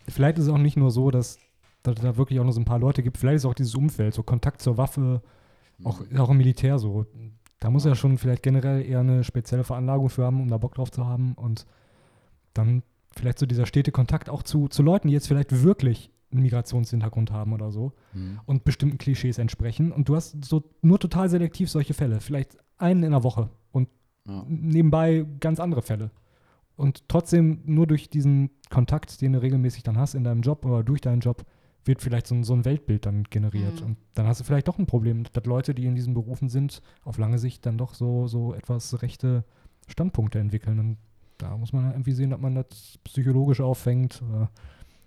vielleicht 0.09 0.39
ist 0.39 0.45
es 0.45 0.51
auch 0.51 0.59
nicht 0.59 0.77
nur 0.77 0.91
so, 0.91 1.11
dass, 1.11 1.39
dass 1.83 1.97
da 1.97 2.17
wirklich 2.17 2.39
auch 2.39 2.45
nur 2.45 2.53
so 2.53 2.61
ein 2.61 2.67
paar 2.67 2.79
Leute 2.79 3.03
gibt. 3.03 3.17
Vielleicht 3.17 3.37
ist 3.37 3.47
auch 3.47 3.55
dieses 3.55 3.75
Umfeld, 3.75 4.15
so 4.15 4.23
Kontakt 4.23 4.61
zur 4.61 4.77
Waffe, 4.77 5.23
auch, 5.85 6.01
auch 6.17 6.31
im 6.31 6.37
Militär 6.37 6.79
so. 6.79 7.07
Da 7.61 7.71
muss 7.71 7.85
er 7.87 7.95
schon 7.95 8.19
vielleicht 8.19 8.43
generell 8.43 8.85
eher 8.85 9.01
eine 9.01 9.25
spezielle 9.25 9.65
Veranlagung 9.65 10.11
für 10.11 10.25
haben, 10.25 10.41
um 10.41 10.49
da 10.49 10.59
Bock 10.59 10.75
drauf 10.75 10.91
zu 10.91 11.07
haben. 11.07 11.33
Und 11.35 11.67
dann 12.53 12.83
vielleicht 13.15 13.39
so 13.39 13.47
dieser 13.47 13.67
stete 13.67 13.93
Kontakt 13.93 14.29
auch 14.29 14.43
zu, 14.43 14.69
zu 14.69 14.83
Leuten, 14.83 15.09
die 15.09 15.15
jetzt 15.15 15.29
vielleicht 15.29 15.63
wirklich 15.63 16.11
einen 16.31 16.43
Migrationshintergrund 16.43 17.31
haben 17.31 17.53
oder 17.53 17.71
so 17.71 17.93
Mhm. 18.15 18.41
und 18.47 18.65
bestimmten 18.65 18.99
Klischees 18.99 19.39
entsprechen. 19.39 19.93
Und 19.93 20.09
du 20.09 20.17
hast 20.17 20.45
so 20.45 20.65
nur 20.83 20.99
total 20.99 21.29
selektiv 21.29 21.71
solche 21.71 21.95
Fälle. 21.95 22.21
Vielleicht 22.21 22.57
einen 22.79 23.03
in 23.05 23.13
der 23.13 23.23
Woche 23.23 23.51
und 23.73 23.89
Ja. 24.27 24.45
nebenbei 24.49 25.25
ganz 25.41 25.61
andere 25.61 25.83
Fälle. 25.83 26.11
Und 26.77 27.09
trotzdem 27.09 27.61
nur 27.65 27.87
durch 27.87 28.11
diesen 28.11 28.51
Kontakt, 28.71 29.21
den 29.23 29.33
du 29.33 29.41
regelmäßig 29.41 29.83
dann 29.83 29.97
hast 29.97 30.15
in 30.15 30.25
deinem 30.25 30.43
Job 30.43 30.65
oder 30.67 30.83
durch 30.83 31.01
deinen 31.01 31.21
Job, 31.21 31.45
wird 31.85 32.03
vielleicht 32.03 32.27
so 32.27 32.35
ein, 32.35 32.43
so 32.43 32.53
ein 32.53 32.65
Weltbild 32.65 33.07
dann 33.07 33.23
generiert. 33.25 33.81
Mhm. 33.81 33.87
Und 33.87 33.97
dann 34.15 34.27
hast 34.27 34.41
du 34.41 34.45
vielleicht 34.45 34.67
doch 34.69 34.79
ein 34.79 34.87
Problem, 34.87 35.23
dass 35.33 35.45
Leute, 35.47 35.73
die 35.75 35.87
in 35.87 35.95
diesen 35.95 36.15
Berufen 36.15 36.49
sind, 36.49 36.83
auf 37.05 37.17
lange 37.17 37.39
Sicht 37.39 37.65
dann 37.65 37.79
doch 37.79 37.95
so, 37.95 38.27
so 38.27 38.53
etwas 38.55 39.01
rechte 39.03 39.45
Standpunkte 39.87 40.41
entwickeln. 40.41 40.81
Und 40.81 40.97
da 41.39 41.57
muss 41.57 41.73
man 41.73 41.85
ja 41.85 41.91
irgendwie 41.93 42.13
sehen, 42.13 42.31
dass 42.31 42.41
man 42.41 42.57
das 42.57 42.99
psychologisch 43.05 43.61
auffängt. 43.61 44.21
Oder 44.29 44.51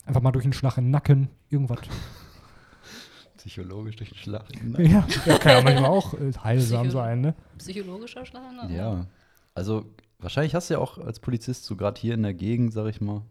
Einfach 0.09 0.21
mal 0.23 0.31
durch 0.31 0.43
einen 0.45 0.53
Schlag 0.53 0.77
in 0.79 0.85
den 0.85 0.91
Nacken, 0.91 1.29
irgendwas. 1.49 1.79
Psychologisch 3.37 3.95
durch 3.95 4.09
den 4.09 4.17
Schlag. 4.17 4.45
ja, 4.79 5.05
ja, 5.25 5.37
kann 5.37 5.51
ja 5.51 5.61
manchmal 5.61 5.85
auch 5.91 6.13
äh, 6.15 6.31
heilsam 6.43 6.87
Psycho- 6.87 6.91
sein, 6.91 7.21
ne? 7.21 7.35
Psychologischer 7.59 8.25
Schlag? 8.25 8.41
ne? 8.67 8.75
Ja. 8.75 9.05
Also, 9.53 9.85
wahrscheinlich 10.17 10.55
hast 10.55 10.69
du 10.69 10.73
ja 10.73 10.79
auch 10.79 10.97
als 10.97 11.19
Polizist, 11.19 11.65
so 11.65 11.75
gerade 11.75 12.01
hier 12.01 12.15
in 12.15 12.23
der 12.23 12.33
Gegend, 12.33 12.73
sag 12.73 12.87
ich 12.87 13.01
mal, 13.01 13.21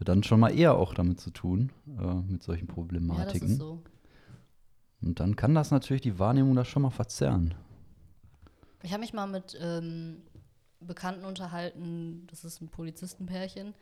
dann 0.00 0.22
schon 0.22 0.38
mal 0.40 0.50
eher 0.56 0.76
auch 0.76 0.94
damit 0.94 1.18
zu 1.18 1.30
tun, 1.30 1.72
äh, 1.98 2.14
mit 2.30 2.42
solchen 2.42 2.66
Ja, 2.66 2.68
das 2.68 2.74
Problematiken. 2.74 3.48
ist 3.48 3.58
so. 3.58 3.82
Und 5.02 5.18
dann 5.18 5.34
kann 5.34 5.54
das 5.54 5.70
natürlich 5.70 6.02
die 6.02 6.18
Wahrnehmung 6.18 6.54
da 6.54 6.64
schon 6.66 6.82
mal 6.82 6.90
verzerren. 6.90 7.54
Ich 8.82 8.92
habe 8.92 9.00
mich 9.00 9.12
mal 9.14 9.26
mit 9.26 9.58
ähm, 9.60 10.18
Bekannten 10.80 11.24
unterhalten, 11.24 12.26
das 12.30 12.44
ist 12.44 12.60
ein 12.60 12.68
Polizistenpärchen, 12.68 13.74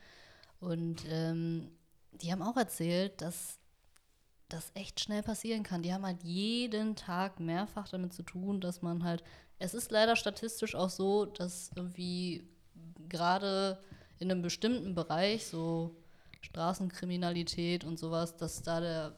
und 0.61 1.05
ähm, 1.09 1.69
die 2.13 2.33
haben 2.33 2.43
auch 2.43 2.57
erzählt, 2.57 3.21
dass 3.21 3.59
das 4.49 4.71
echt 4.75 5.01
schnell 5.01 5.23
passieren 5.23 5.63
kann. 5.63 5.83
Die 5.83 5.93
haben 5.93 6.07
halt 6.07 6.23
jeden 6.23 6.97
Tag 6.97 7.39
mehrfach 7.39 7.89
damit 7.89 8.13
zu 8.13 8.23
tun, 8.23 8.61
dass 8.61 8.83
man 8.83 9.05
halt, 9.05 9.23
es 9.59 9.75
ist 9.75 9.91
leider 9.91 10.17
statistisch 10.17 10.75
auch 10.75 10.91
so, 10.91 11.27
dass 11.27 11.71
irgendwie 11.75 12.49
gerade 13.09 13.79
in 14.19 14.31
einem 14.31 14.43
bestimmten 14.43 14.95
Bereich, 14.95 15.47
so 15.47 15.97
Straßenkriminalität 16.41 17.85
und 17.85 17.99
sowas, 17.99 18.37
dass 18.37 18.63
da 18.63 18.81
der 18.81 19.17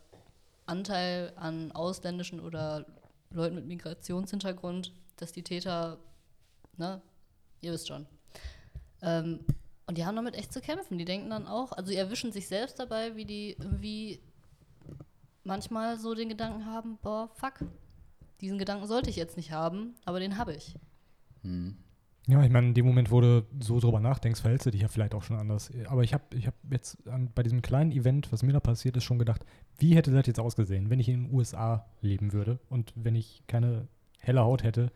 Anteil 0.67 1.33
an 1.37 1.73
ausländischen 1.73 2.41
oder 2.41 2.87
Leuten 3.31 3.55
mit 3.55 3.67
Migrationshintergrund, 3.67 4.93
dass 5.17 5.33
die 5.33 5.43
Täter, 5.43 5.99
ne, 6.77 7.01
ihr 7.61 7.73
wisst 7.73 7.89
schon. 7.89 8.07
Ähm, 9.03 9.45
und 9.91 9.99
die 9.99 10.07
haben 10.07 10.15
damit 10.15 10.37
echt 10.37 10.53
zu 10.53 10.61
kämpfen. 10.61 10.99
Die 10.99 11.05
denken 11.05 11.31
dann 11.31 11.49
auch, 11.49 11.73
also 11.73 11.91
die 11.91 11.97
erwischen 11.97 12.31
sich 12.31 12.47
selbst 12.47 12.79
dabei, 12.79 13.17
wie 13.17 13.25
die 13.25 13.57
irgendwie 13.59 14.21
manchmal 15.43 15.99
so 15.99 16.15
den 16.15 16.29
Gedanken 16.29 16.65
haben, 16.65 16.97
boah, 17.03 17.29
fuck, 17.35 17.55
diesen 18.41 18.57
Gedanken 18.57 18.87
sollte 18.87 19.11
ich 19.11 19.17
jetzt 19.17 19.37
nicht 19.37 19.51
haben, 19.51 19.97
aber 20.05 20.21
den 20.21 20.39
habe 20.39 20.55
ich. 20.55 20.77
Ja, 22.29 22.45
ich 22.45 22.51
meine, 22.51 22.69
in 22.69 22.75
dem 22.75 22.87
Moment, 22.87 23.11
wo 23.11 23.21
du 23.21 23.45
so 23.59 23.81
drüber 23.81 23.99
nachdenkst, 23.99 24.41
verhältst 24.41 24.67
du 24.67 24.71
dich 24.71 24.83
ja 24.83 24.87
vielleicht 24.87 25.13
auch 25.13 25.25
schon 25.25 25.37
anders. 25.37 25.73
Aber 25.89 26.05
ich 26.05 26.15
habe 26.15 26.37
ich 26.37 26.47
hab 26.47 26.55
jetzt 26.71 27.05
an, 27.09 27.33
bei 27.35 27.43
diesem 27.43 27.61
kleinen 27.61 27.91
Event, 27.91 28.31
was 28.31 28.45
mir 28.45 28.53
da 28.53 28.61
passiert 28.61 28.97
ist, 28.97 29.03
schon 29.03 29.19
gedacht, 29.19 29.45
wie 29.79 29.97
hätte 29.97 30.13
das 30.13 30.25
jetzt 30.29 30.39
ausgesehen, 30.39 30.89
wenn 30.89 31.01
ich 31.01 31.09
in 31.09 31.25
den 31.25 31.35
USA 31.35 31.85
leben 32.01 32.33
würde 32.33 32.61
und 32.69 32.93
wenn 32.95 33.17
ich 33.17 33.43
keine 33.49 33.89
helle 34.21 34.43
Haut 34.43 34.63
hätte, 34.63 34.93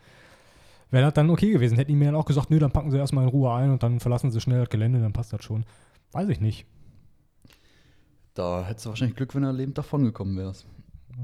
wäre 0.91 1.05
das 1.05 1.15
dann 1.15 1.31
okay 1.31 1.51
gewesen. 1.51 1.77
Hätten 1.77 1.93
die 1.93 1.97
mir 1.97 2.07
dann 2.07 2.17
auch 2.17 2.25
gesagt, 2.25 2.51
nö, 2.51 2.59
dann 2.59 2.71
packen 2.73 2.91
sie 2.91 2.99
erstmal 2.99 3.25
in 3.25 3.31
Ruhe 3.31 3.53
ein 3.53 3.71
und 3.71 3.83
dann 3.83 4.01
verlassen 4.01 4.31
sie 4.31 4.41
schnell 4.41 4.61
das 4.61 4.69
Gelände, 4.71 5.01
dann 5.01 5.13
passt 5.13 5.33
das 5.33 5.45
schon. 5.45 5.65
Weiß 6.13 6.29
ich 6.29 6.41
nicht. 6.41 6.67
Da 8.35 8.65
hättest 8.65 8.87
du 8.87 8.91
wahrscheinlich 8.91 9.17
Glück, 9.17 9.35
wenn 9.35 9.43
du 9.43 9.51
lebend 9.53 9.79
davongekommen 9.79 10.37
wärst. 10.37 10.67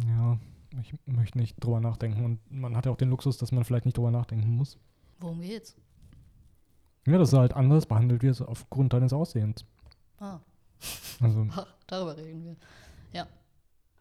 Ja, 0.08 0.38
ich 0.80 0.94
möchte 1.06 1.38
nicht 1.38 1.56
drüber 1.58 1.80
nachdenken 1.80 2.24
und 2.24 2.38
man 2.50 2.76
hat 2.76 2.86
ja 2.86 2.92
auch 2.92 2.96
den 2.96 3.10
Luxus, 3.10 3.36
dass 3.38 3.50
man 3.52 3.64
vielleicht 3.64 3.84
nicht 3.84 3.96
drüber 3.96 4.10
nachdenken 4.12 4.50
muss. 4.56 4.78
Worum 5.18 5.40
geht's? 5.40 5.76
Ja, 7.06 7.18
dass 7.18 7.30
du 7.30 7.38
halt 7.38 7.54
anders 7.54 7.86
behandelt 7.86 8.22
wirst 8.22 8.42
aufgrund 8.42 8.92
deines 8.92 9.12
Aussehens. 9.12 9.64
Ah, 10.18 10.38
Also, 11.20 11.46
ach, 11.50 11.66
darüber 11.86 12.16
reden 12.16 12.44
wir. 12.44 12.56
Ja. 13.12 13.26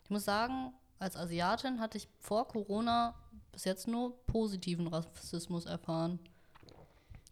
Ich 0.04 0.10
muss 0.10 0.26
sagen, 0.26 0.74
als 1.00 1.16
Asiatin 1.16 1.80
hatte 1.80 1.98
ich 1.98 2.08
vor 2.20 2.48
Corona 2.48 3.16
bis 3.52 3.66
jetzt 3.66 3.88
nur 3.88 4.14
positiven 4.28 4.88
Rassismus 4.88 5.66
erfahren. 5.66 6.20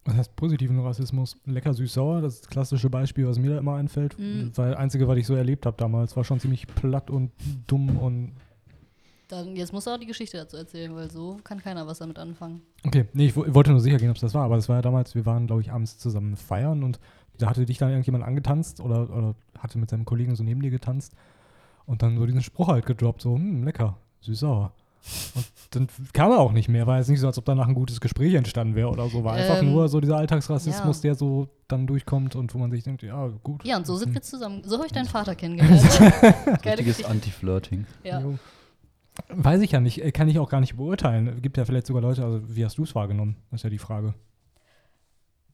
Was 0.05 0.15
heißt 0.15 0.35
positiven 0.37 0.79
Rassismus? 0.79 1.35
Lecker 1.45 1.73
süß-sauer, 1.73 2.21
das 2.21 2.35
ist 2.35 2.43
das 2.45 2.49
klassische 2.49 2.89
Beispiel, 2.89 3.27
was 3.27 3.37
mir 3.39 3.51
da 3.51 3.57
immer 3.57 3.75
einfällt. 3.75 4.13
Das 4.17 4.57
war 4.57 4.69
das 4.69 4.77
Einzige, 4.77 5.05
was 5.07 5.17
ich 5.17 5.27
so 5.27 5.35
erlebt 5.35 5.65
habe 5.65 5.75
damals. 5.77 6.15
War 6.15 6.23
schon 6.23 6.39
ziemlich 6.39 6.65
platt 6.65 7.09
und 7.09 7.31
dumm 7.67 7.97
und. 7.97 8.31
Dann, 9.27 9.57
jetzt 9.57 9.73
musst 9.73 9.85
du 9.85 9.91
auch 9.91 9.97
die 9.97 10.05
Geschichte 10.05 10.37
dazu 10.37 10.55
erzählen, 10.55 10.95
weil 10.95 11.11
so 11.11 11.37
kann 11.43 11.61
keiner 11.61 11.85
was 11.85 11.99
damit 11.99 12.17
anfangen. 12.17 12.61
Okay, 12.85 13.03
nee, 13.11 13.25
ich 13.25 13.35
wo- 13.35 13.53
wollte 13.53 13.71
nur 13.71 13.81
sicher 13.81 13.97
gehen, 13.97 14.09
ob 14.09 14.15
es 14.15 14.21
das 14.21 14.33
war, 14.33 14.45
aber 14.45 14.55
das 14.55 14.69
war 14.69 14.77
ja 14.77 14.81
damals, 14.81 15.15
wir 15.15 15.25
waren, 15.25 15.47
glaube 15.47 15.61
ich, 15.61 15.73
abends 15.73 15.97
zusammen 15.97 16.37
feiern 16.37 16.81
und 16.83 17.01
da 17.37 17.49
hatte 17.49 17.65
dich 17.65 17.77
dann 17.77 17.89
irgendjemand 17.89 18.23
angetanzt 18.23 18.79
oder, 18.79 19.09
oder 19.09 19.35
hatte 19.59 19.77
mit 19.77 19.89
seinem 19.89 20.05
Kollegen 20.05 20.37
so 20.37 20.43
neben 20.45 20.61
dir 20.61 20.71
getanzt 20.71 21.13
und 21.87 22.03
dann 22.03 22.17
so 22.19 22.25
diesen 22.27 22.43
Spruch 22.43 22.67
halt 22.67 22.85
gedroppt, 22.85 23.21
so, 23.23 23.33
hm, 23.35 23.63
lecker, 23.63 23.97
süß-sauer. 24.21 24.71
Und 25.35 25.45
dann 25.71 25.87
kam 26.11 26.31
er 26.31 26.39
auch 26.39 26.51
nicht 26.51 26.67
mehr. 26.67 26.85
War 26.85 26.97
jetzt 26.97 27.07
nicht 27.07 27.21
so, 27.21 27.27
als 27.27 27.37
ob 27.37 27.45
danach 27.45 27.67
ein 27.67 27.73
gutes 27.75 28.01
Gespräch 28.01 28.33
entstanden 28.33 28.75
wäre 28.75 28.89
oder 28.89 29.07
so. 29.09 29.23
War 29.23 29.33
einfach 29.35 29.59
Ähm, 29.59 29.71
nur 29.71 29.87
so 29.87 30.01
dieser 30.01 30.17
Alltagsrassismus, 30.17 30.97
ja. 30.97 31.01
der 31.09 31.15
so 31.15 31.47
dann 31.69 31.87
durchkommt 31.87 32.35
und 32.35 32.53
wo 32.53 32.57
man 32.57 32.71
sich 32.71 32.83
denkt, 32.83 33.03
ja, 33.03 33.27
gut. 33.41 33.63
Ja, 33.63 33.77
und 33.77 33.87
so 33.87 33.95
sind 33.95 34.09
Hm. 34.09 34.15
wir 34.15 34.21
zusammen. 34.21 34.61
So 34.65 34.75
habe 34.77 34.85
ich 34.85 34.91
deinen 34.91 35.05
Vater 35.07 35.33
kennengelernt. 35.35 35.81
Richtiges. 36.65 37.05
Anti-Flirting. 37.05 37.85
Ja. 38.03 38.19
Jo. 38.19 38.37
Weiß 39.29 39.61
ich 39.61 39.71
ja 39.71 39.79
nicht, 39.79 40.03
äh, 40.03 40.11
kann 40.11 40.27
ich 40.27 40.39
auch 40.39 40.49
gar 40.49 40.59
nicht 40.59 40.75
beurteilen. 40.75 41.41
Gibt 41.41 41.55
ja 41.57 41.63
vielleicht 41.65 41.87
sogar 41.87 42.01
Leute, 42.01 42.23
also 42.25 42.41
wie 42.55 42.65
hast 42.65 42.77
du 42.77 42.83
es 42.83 42.93
wahrgenommen? 42.93 43.37
Das 43.49 43.61
ist 43.61 43.63
ja 43.63 43.69
die 43.69 43.77
Frage. 43.79 44.13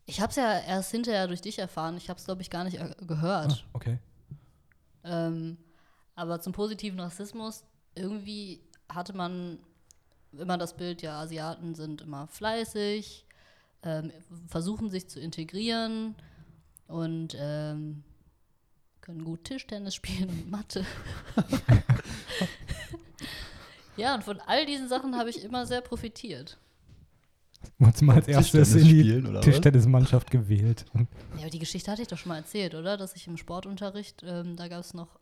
Ich 0.06 0.20
habe 0.20 0.32
es 0.32 0.36
ja 0.36 0.60
erst 0.68 0.90
hinterher 0.92 1.28
durch 1.28 1.42
dich 1.42 1.60
erfahren. 1.60 1.96
Ich 1.96 2.10
habe 2.10 2.18
es, 2.20 2.26
glaube 2.26 2.42
ich, 2.42 2.50
gar 2.50 2.64
nicht 2.64 2.80
äh, 2.80 2.90
gehört. 3.06 3.66
Ah, 3.68 3.70
okay. 3.74 4.00
Ähm, 5.06 5.58
aber 6.16 6.42
zum 6.42 6.54
positiven 6.54 7.00
Rassismus, 7.00 7.64
irgendwie 7.96 8.62
hatte 8.90 9.14
man 9.14 9.60
immer 10.32 10.58
das 10.58 10.76
Bild, 10.76 11.02
ja, 11.02 11.20
Asiaten 11.20 11.76
sind 11.76 12.02
immer 12.02 12.28
fleißig, 12.28 13.26
ähm, 13.84 14.12
versuchen 14.48 14.90
sich 14.90 15.08
zu 15.08 15.20
integrieren 15.20 16.16
und 16.88 17.36
ähm, 17.40 18.04
können 19.02 19.24
gut 19.24 19.44
Tischtennis 19.44 19.96
spielen 19.96 20.30
und 20.30 20.52
Mathe. 20.52 20.86
ja, 23.98 24.16
und 24.16 24.24
von 24.24 24.40
all 24.42 24.66
diesen 24.66 24.88
Sachen 24.88 25.18
habe 25.18 25.30
ich 25.30 25.44
immer 25.44 25.66
sehr 25.66 25.82
profitiert. 25.82 26.58
Wurdest 27.78 28.02
du 28.02 28.06
mal 28.06 28.16
als 28.16 28.28
erstes 28.28 28.76
in 28.76 28.84
die 28.84 29.02
spielen, 29.02 29.28
oder 29.28 29.40
was? 29.40 29.46
Tischtennismannschaft 29.46 30.32
gewählt. 30.32 30.86
Ja, 30.94 31.06
aber 31.42 31.50
die 31.50 31.60
Geschichte 31.60 31.90
hatte 31.90 32.02
ich 32.02 32.08
doch 32.08 32.18
schon 32.18 32.30
mal 32.30 32.38
erzählt, 32.38 32.76
oder? 32.76 32.98
Dass 32.98 33.16
ich 33.16 33.28
im 33.28 33.38
Sportunterricht, 33.38 34.24
ähm, 34.28 34.58
da 34.58 34.68
gab 34.68 34.82
es 34.82 34.94
noch 34.94 35.20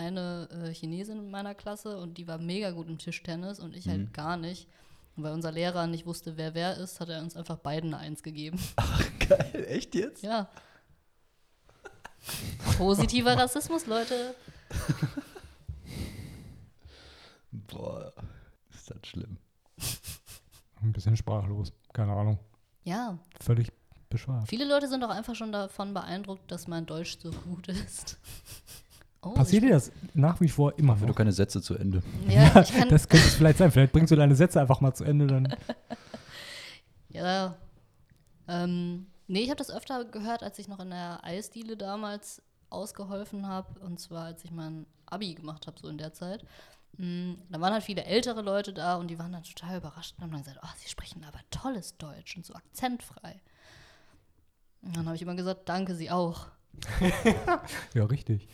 eine 0.00 0.48
äh, 0.50 0.72
Chinesin 0.74 1.18
in 1.18 1.30
meiner 1.30 1.54
Klasse 1.54 1.98
und 1.98 2.18
die 2.18 2.26
war 2.26 2.38
mega 2.38 2.70
gut 2.70 2.88
im 2.88 2.98
Tischtennis 2.98 3.60
und 3.60 3.74
ich 3.76 3.86
Mhm. 3.86 3.90
halt 3.90 4.14
gar 4.14 4.36
nicht. 4.36 4.68
Und 5.16 5.24
weil 5.24 5.32
unser 5.32 5.52
Lehrer 5.52 5.86
nicht 5.86 6.06
wusste, 6.06 6.36
wer 6.36 6.54
wer 6.54 6.76
ist, 6.76 7.00
hat 7.00 7.08
er 7.08 7.20
uns 7.22 7.36
einfach 7.36 7.58
beiden 7.58 7.92
eine 7.94 8.02
Eins 8.02 8.22
gegeben. 8.22 8.58
Geil, 9.28 9.66
echt 9.68 9.94
jetzt? 9.94 10.22
Ja. 10.22 10.48
Positiver 12.76 13.36
Rassismus, 13.36 13.86
Leute. 13.86 14.34
Boah, 17.52 18.12
ist 18.72 18.90
das 18.90 18.98
schlimm. 19.06 19.38
Ein 20.82 20.92
bisschen 20.92 21.16
sprachlos. 21.16 21.72
Keine 21.92 22.12
Ahnung. 22.12 22.38
Ja, 22.84 23.18
Völlig 23.40 23.72
bescheuert. 24.08 24.48
viele 24.48 24.64
Leute 24.64 24.88
sind 24.88 25.04
auch 25.04 25.10
einfach 25.10 25.34
schon 25.34 25.52
davon 25.52 25.92
beeindruckt, 25.94 26.50
dass 26.50 26.66
mein 26.68 26.86
Deutsch 26.86 27.18
so 27.20 27.30
gut 27.30 27.68
ist. 27.68 28.18
Oh, 29.22 29.34
Passiert 29.34 29.62
dir 29.64 29.70
das 29.70 29.92
nach 30.14 30.40
wie 30.40 30.48
vor 30.48 30.78
immer 30.78 30.94
Wenn 30.94 31.02
du 31.02 31.06
noch? 31.08 31.16
keine 31.16 31.32
Sätze 31.32 31.60
zu 31.60 31.74
Ende. 31.74 32.02
Ja, 32.28 32.48
Das 32.54 32.70
könnte 32.72 32.94
es 32.94 33.34
vielleicht 33.34 33.58
sein. 33.58 33.70
Vielleicht 33.70 33.92
bringst 33.92 34.10
du 34.10 34.16
deine 34.16 34.34
Sätze 34.34 34.60
einfach 34.60 34.80
mal 34.80 34.94
zu 34.94 35.04
Ende. 35.04 35.26
Dann. 35.26 35.54
Ja. 37.12 37.56
Ähm, 38.48 39.08
nee, 39.26 39.40
ich 39.40 39.48
habe 39.50 39.58
das 39.58 39.70
öfter 39.70 40.04
gehört, 40.04 40.42
als 40.42 40.58
ich 40.58 40.68
noch 40.68 40.78
in 40.80 40.90
der 40.90 41.24
Eisdiele 41.24 41.76
damals 41.76 42.40
ausgeholfen 42.70 43.46
habe. 43.48 43.80
Und 43.80 43.98
zwar, 43.98 44.26
als 44.26 44.44
ich 44.44 44.52
mein 44.52 44.86
Abi 45.06 45.34
gemacht 45.34 45.66
habe, 45.66 45.78
so 45.80 45.88
in 45.88 45.98
der 45.98 46.12
Zeit. 46.12 46.44
Mm, 46.96 47.32
Da 47.48 47.60
waren 47.60 47.72
halt 47.72 47.82
viele 47.82 48.04
ältere 48.04 48.42
Leute 48.42 48.72
da 48.72 48.96
und 48.96 49.08
die 49.08 49.18
waren 49.18 49.32
dann 49.32 49.42
total 49.42 49.78
überrascht 49.78 50.14
und 50.16 50.22
haben 50.24 50.30
dann 50.32 50.42
gesagt, 50.44 50.60
oh, 50.62 50.68
sie 50.78 50.88
sprechen 50.88 51.24
aber 51.24 51.40
tolles 51.50 51.96
Deutsch 51.96 52.36
und 52.36 52.46
so 52.46 52.54
akzentfrei. 52.54 53.40
Und 54.82 54.96
dann 54.96 55.06
habe 55.06 55.16
ich 55.16 55.22
immer 55.22 55.34
gesagt, 55.34 55.68
danke, 55.68 55.94
sie 55.94 56.10
auch. 56.10 56.46
Ja, 57.94 58.04
richtig. 58.04 58.46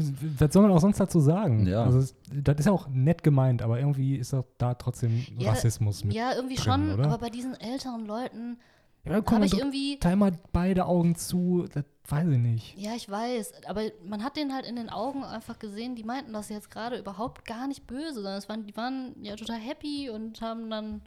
Ja, 0.00 0.08
was 0.38 0.52
soll 0.52 0.62
man 0.62 0.72
auch 0.72 0.80
sonst 0.80 1.00
dazu 1.00 1.20
sagen? 1.20 1.66
Ja. 1.66 1.84
Also, 1.84 2.14
das 2.32 2.58
ist 2.58 2.66
ja 2.66 2.72
auch 2.72 2.88
nett 2.88 3.22
gemeint, 3.22 3.62
aber 3.62 3.78
irgendwie 3.78 4.16
ist 4.16 4.32
doch 4.32 4.44
da 4.58 4.74
trotzdem 4.74 5.24
Ja, 5.38 5.50
Rassismus 5.50 6.04
mit. 6.04 6.14
Ja, 6.14 6.34
irgendwie 6.34 6.56
drin, 6.56 6.64
schon, 6.64 6.92
oder? 6.92 7.04
aber 7.04 7.18
bei 7.18 7.30
diesen 7.30 7.58
älteren 7.60 8.06
Leuten 8.06 8.58
Ja, 9.04 9.14
habe 9.24 9.46
ich 9.46 9.56
irgendwie 9.56 9.98
teil 9.98 10.16
mal 10.16 10.32
beide 10.52 10.86
Augen 10.86 11.14
zu. 11.16 11.66
Das 11.72 11.84
weiß 12.08 12.28
ich 12.28 12.38
nicht. 12.38 12.78
Ja, 12.78 12.94
ich 12.94 13.08
weiß, 13.08 13.64
aber 13.66 13.82
man 14.04 14.22
hat 14.22 14.36
denen 14.36 14.54
halt 14.54 14.66
in 14.66 14.76
den 14.76 14.90
Augen 14.90 15.24
einfach 15.24 15.58
gesehen, 15.58 15.96
die 15.96 16.04
meinten 16.04 16.32
das 16.32 16.48
jetzt 16.48 16.70
gerade 16.70 16.98
überhaupt 16.98 17.44
gar 17.46 17.66
nicht 17.66 17.86
böse, 17.86 18.14
sondern 18.14 18.38
es 18.38 18.48
waren, 18.48 18.66
die 18.66 18.76
waren 18.76 19.14
ja 19.22 19.36
total 19.36 19.58
happy 19.58 20.10
und 20.10 20.40
haben 20.40 20.70
dann 20.70 21.02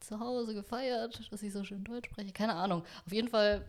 zu 0.00 0.20
Hause 0.20 0.54
gefeiert, 0.54 1.28
dass 1.30 1.42
ich 1.42 1.52
so 1.52 1.64
schön 1.64 1.82
Deutsch 1.84 2.10
spreche. 2.10 2.32
Keine 2.32 2.54
Ahnung. 2.54 2.82
Auf 3.06 3.12
jeden 3.12 3.28
Fall 3.28 3.64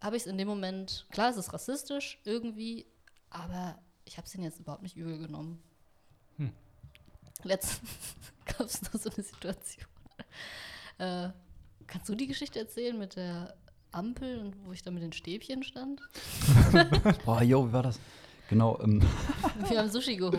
habe 0.00 0.16
ich 0.16 0.22
es 0.22 0.26
in 0.26 0.38
dem 0.38 0.48
Moment, 0.48 1.06
klar, 1.10 1.30
es 1.30 1.36
ist 1.36 1.52
rassistisch 1.52 2.18
irgendwie, 2.24 2.86
aber 3.30 3.78
ich 4.04 4.16
habe 4.16 4.26
es 4.26 4.34
ihnen 4.34 4.44
jetzt 4.44 4.60
überhaupt 4.60 4.82
nicht 4.82 4.96
übel 4.96 5.18
genommen. 5.18 5.62
Hm. 6.36 6.50
Letztens 7.42 7.90
gab 8.46 8.60
es 8.60 8.82
noch 8.82 9.00
so 9.00 9.10
eine 9.10 9.24
Situation. 9.24 9.86
Äh, 10.98 11.28
kannst 11.86 12.08
du 12.08 12.14
die 12.14 12.26
Geschichte 12.26 12.58
erzählen 12.58 12.98
mit 12.98 13.16
der 13.16 13.54
Ampel 13.92 14.38
und 14.38 14.56
wo 14.64 14.72
ich 14.72 14.82
da 14.82 14.90
mit 14.90 15.02
den 15.02 15.12
Stäbchen 15.12 15.62
stand. 15.62 16.00
Boah, 17.24 17.42
yo, 17.42 17.68
wie 17.68 17.72
war 17.72 17.82
das? 17.82 17.98
Genau, 18.48 18.78
ähm, 18.80 19.02
Wir 19.68 19.78
haben 19.80 19.90
Sushi 19.90 20.16
geholt. 20.16 20.38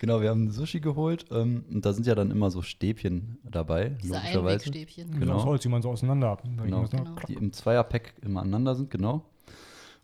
genau, 0.00 0.20
wir 0.20 0.30
haben 0.30 0.50
Sushi 0.50 0.80
geholt 0.80 1.26
ähm, 1.30 1.64
und 1.70 1.86
da 1.86 1.92
sind 1.92 2.04
ja 2.04 2.16
dann 2.16 2.32
immer 2.32 2.50
so 2.50 2.62
Stäbchen 2.62 3.38
dabei, 3.44 3.90
Diese 4.02 4.14
logischerweise. 4.14 4.64
Einwegstäbchen. 4.66 5.06
Genau. 5.06 5.20
Genau. 5.20 5.34
Das 5.36 5.44
Holz, 5.44 5.62
die 5.62 5.68
man 5.68 5.80
so 5.82 5.90
auseinander. 5.90 6.36
Da 6.42 6.64
Genau. 6.64 6.82
Genau. 6.88 7.14
Die 7.28 7.34
im 7.34 7.52
Zweierpack 7.52 8.14
immer 8.22 8.40
aneinander 8.40 8.74
sind, 8.74 8.90
genau. 8.90 9.24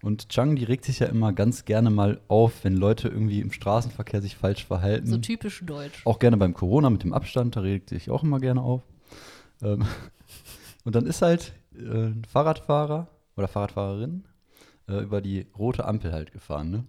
Und 0.02 0.30
Chang, 0.30 0.56
die 0.56 0.64
regt 0.64 0.84
sich 0.84 0.98
ja 1.00 1.06
immer 1.06 1.32
ganz 1.32 1.66
gerne 1.66 1.90
mal 1.90 2.20
auf, 2.28 2.64
wenn 2.64 2.74
Leute 2.74 3.08
irgendwie 3.08 3.40
im 3.40 3.52
Straßenverkehr 3.52 4.22
sich 4.22 4.36
falsch 4.36 4.64
verhalten. 4.64 5.06
So 5.06 5.18
typisch 5.18 5.62
deutsch. 5.64 6.06
Auch 6.06 6.18
gerne 6.18 6.38
beim 6.38 6.54
Corona 6.54 6.88
mit 6.88 7.02
dem 7.02 7.12
Abstand, 7.12 7.56
da 7.56 7.60
regt 7.60 7.90
sie 7.90 7.96
sich 7.96 8.10
auch 8.10 8.22
immer 8.22 8.40
gerne 8.40 8.62
auf. 8.62 8.82
Ähm, 9.62 9.84
und 10.84 10.94
dann 10.94 11.06
ist 11.06 11.20
halt 11.20 11.52
äh, 11.74 12.06
ein 12.06 12.24
Fahrradfahrer 12.24 13.08
oder 13.36 13.48
Fahrradfahrerin 13.48 14.24
äh, 14.88 15.02
über 15.02 15.20
die 15.20 15.46
rote 15.58 15.84
Ampel 15.84 16.12
halt 16.12 16.32
gefahren, 16.32 16.70
ne? 16.70 16.84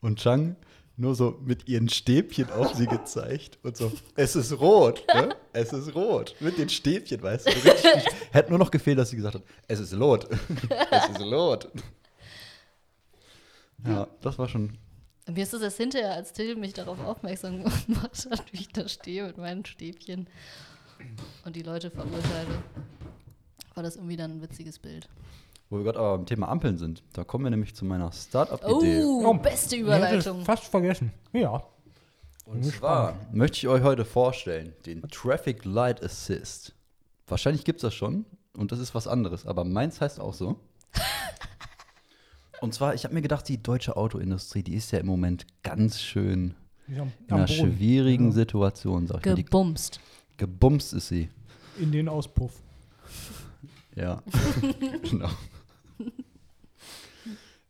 Und 0.00 0.18
Chang 0.18 0.56
nur 0.96 1.14
so 1.14 1.38
mit 1.44 1.66
ihren 1.68 1.88
Stäbchen 1.88 2.50
auf 2.50 2.74
sie 2.74 2.86
gezeigt 2.86 3.58
und 3.62 3.76
so, 3.76 3.90
es 4.16 4.36
ist 4.36 4.52
rot, 4.60 5.02
ne? 5.12 5.34
Es 5.52 5.72
ist 5.72 5.94
rot. 5.94 6.36
Mit 6.40 6.58
den 6.58 6.68
Stäbchen, 6.68 7.20
weißt 7.22 7.46
du? 7.46 7.50
Richtig, 7.50 8.06
hätte 8.30 8.50
nur 8.50 8.58
noch 8.58 8.70
gefehlt, 8.70 8.98
dass 8.98 9.10
sie 9.10 9.16
gesagt 9.16 9.34
hat, 9.34 9.42
es 9.66 9.80
ist 9.80 9.92
Lot. 9.92 10.28
es 10.30 11.08
ist 11.08 11.20
Lot. 11.20 11.70
Ja, 13.86 14.06
das 14.20 14.38
war 14.38 14.48
schon 14.48 14.76
Mir 15.28 15.42
ist 15.42 15.54
es 15.54 15.62
erst 15.62 15.76
hinterher, 15.78 16.14
als 16.14 16.32
Till 16.32 16.56
mich 16.56 16.72
darauf 16.72 16.98
aufmerksam 17.04 17.58
gemacht 17.86 18.28
hat, 18.30 18.52
wie 18.52 18.58
ich 18.58 18.68
da 18.68 18.88
stehe 18.88 19.24
mit 19.26 19.38
meinen 19.38 19.64
Stäbchen 19.64 20.28
und 21.44 21.56
die 21.56 21.62
Leute 21.62 21.90
verurteile. 21.90 22.62
War 23.74 23.82
das 23.82 23.96
irgendwie 23.96 24.16
dann 24.16 24.32
ein 24.32 24.42
witziges 24.42 24.78
Bild. 24.78 25.08
Wo 25.70 25.76
wir 25.78 25.84
gerade 25.84 26.00
aber 26.00 26.18
beim 26.18 26.26
Thema 26.26 26.48
Ampeln 26.48 26.76
sind, 26.78 27.02
da 27.12 27.22
kommen 27.22 27.44
wir 27.44 27.50
nämlich 27.50 27.74
zu 27.76 27.84
meiner 27.84 28.10
Startup-Idee. 28.12 29.04
Oh, 29.04 29.24
Oh, 29.28 29.34
beste 29.34 29.76
Ich 29.76 29.82
Überleitung. 29.82 30.44
fast 30.44 30.64
vergessen. 30.64 31.12
Ja. 31.32 31.62
Und 32.44 32.64
zwar 32.66 33.14
möchte 33.32 33.58
ich 33.58 33.68
euch 33.68 33.82
heute 33.84 34.04
vorstellen, 34.04 34.74
den 34.84 35.02
Traffic 35.02 35.64
Light 35.64 36.02
Assist. 36.02 36.74
Wahrscheinlich 37.28 37.64
gibt 37.64 37.78
es 37.78 37.82
das 37.82 37.94
schon 37.94 38.26
und 38.56 38.72
das 38.72 38.80
ist 38.80 38.92
was 38.96 39.06
anderes, 39.06 39.46
aber 39.46 39.62
meins 39.64 40.00
heißt 40.00 40.18
auch 40.18 40.34
so. 40.34 40.58
Und 42.60 42.74
zwar, 42.74 42.94
ich 42.94 43.04
habe 43.04 43.14
mir 43.14 43.22
gedacht, 43.22 43.48
die 43.48 43.62
deutsche 43.62 43.96
Autoindustrie, 43.96 44.62
die 44.62 44.74
ist 44.74 44.90
ja 44.92 44.98
im 44.98 45.06
Moment 45.06 45.46
ganz 45.62 46.00
schön 46.00 46.54
am, 46.88 47.12
in 47.26 47.34
einer 47.34 47.46
Boden. 47.46 47.76
schwierigen 47.76 48.26
Ja. 48.26 48.32
Situation, 48.32 49.06
sag 49.06 49.20
ich 49.20 49.26
mal. 49.26 49.34
Die, 49.34 49.44
Gebumst. 49.44 50.00
gebumst 50.36 50.92
ist 50.92 51.08
sie. 51.08 51.30
In 51.78 51.92
den 51.92 52.08
Auspuff. 52.08 52.52
Ja, 53.96 54.22
genau. 55.02 55.30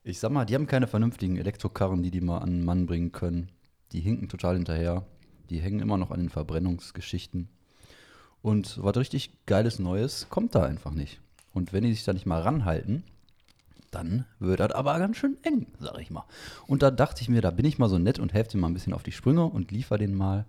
Ich 0.03 0.19
sag 0.19 0.33
mal, 0.33 0.45
die 0.45 0.55
haben 0.55 0.67
keine 0.67 0.87
vernünftigen 0.87 1.37
Elektrokarren, 1.37 2.03
die 2.03 2.11
die 2.11 2.21
mal 2.21 2.39
an 2.39 2.51
den 2.51 2.65
Mann 2.65 2.87
bringen 2.87 3.13
können. 3.13 3.51
Die 3.93 4.01
hinken 4.01 4.29
total 4.29 4.57
hinterher. 4.57 5.05
Die 5.51 5.61
hängen 5.61 5.81
immer 5.81 5.99
noch 5.99 6.11
an 6.11 6.21
den 6.21 6.29
Verbrennungsgeschichten. 6.31 7.49
Und 8.43 8.83
was 8.83 8.97
richtig 8.97 9.45
geiles 9.47 9.79
Neues 9.79 10.29
kommt 10.31 10.55
da 10.55 10.63
einfach 10.63 10.93
nicht. 10.93 11.21
Und 11.53 11.73
wenn 11.73 11.85
die 11.85 11.93
sich 11.93 12.05
da 12.05 12.13
nicht 12.13 12.27
mal 12.27 12.41
ranhalten, 12.41 13.05
dann 13.91 14.25
wird 14.39 14.61
das 14.61 14.73
aber 14.73 14.99
ganz 14.99 15.17
schön 15.17 15.37
eng, 15.43 15.67
sag 15.79 15.99
ich 15.99 16.11
mal. 16.11 16.25
Und 16.67 16.83
da 16.83 16.91
dachte 16.91 17.23
ich 17.23 17.29
mir, 17.29 17.41
da 17.43 17.51
bin 17.51 17.65
ich 17.67 17.79
mal 17.79 17.89
so 17.89 17.99
nett 17.99 18.19
und 18.19 18.33
helfe 18.33 18.51
dir 18.53 18.59
mal 18.59 18.69
ein 18.69 18.75
bisschen 18.75 18.93
auf 18.93 19.03
die 19.03 19.13
Sprünge 19.13 19.45
und 19.45 19.71
liefere 19.73 19.99
denen 19.99 20.15
mal 20.15 20.47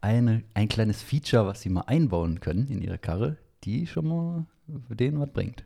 eine, 0.00 0.42
ein 0.54 0.68
kleines 0.68 1.02
Feature, 1.02 1.46
was 1.46 1.62
sie 1.62 1.68
mal 1.70 1.82
einbauen 1.82 2.40
können 2.40 2.68
in 2.68 2.82
ihre 2.82 2.98
Karre, 2.98 3.38
die 3.64 3.86
schon 3.86 4.06
mal 4.06 4.46
für 4.88 4.96
denen 4.96 5.18
was 5.20 5.30
bringt. 5.32 5.64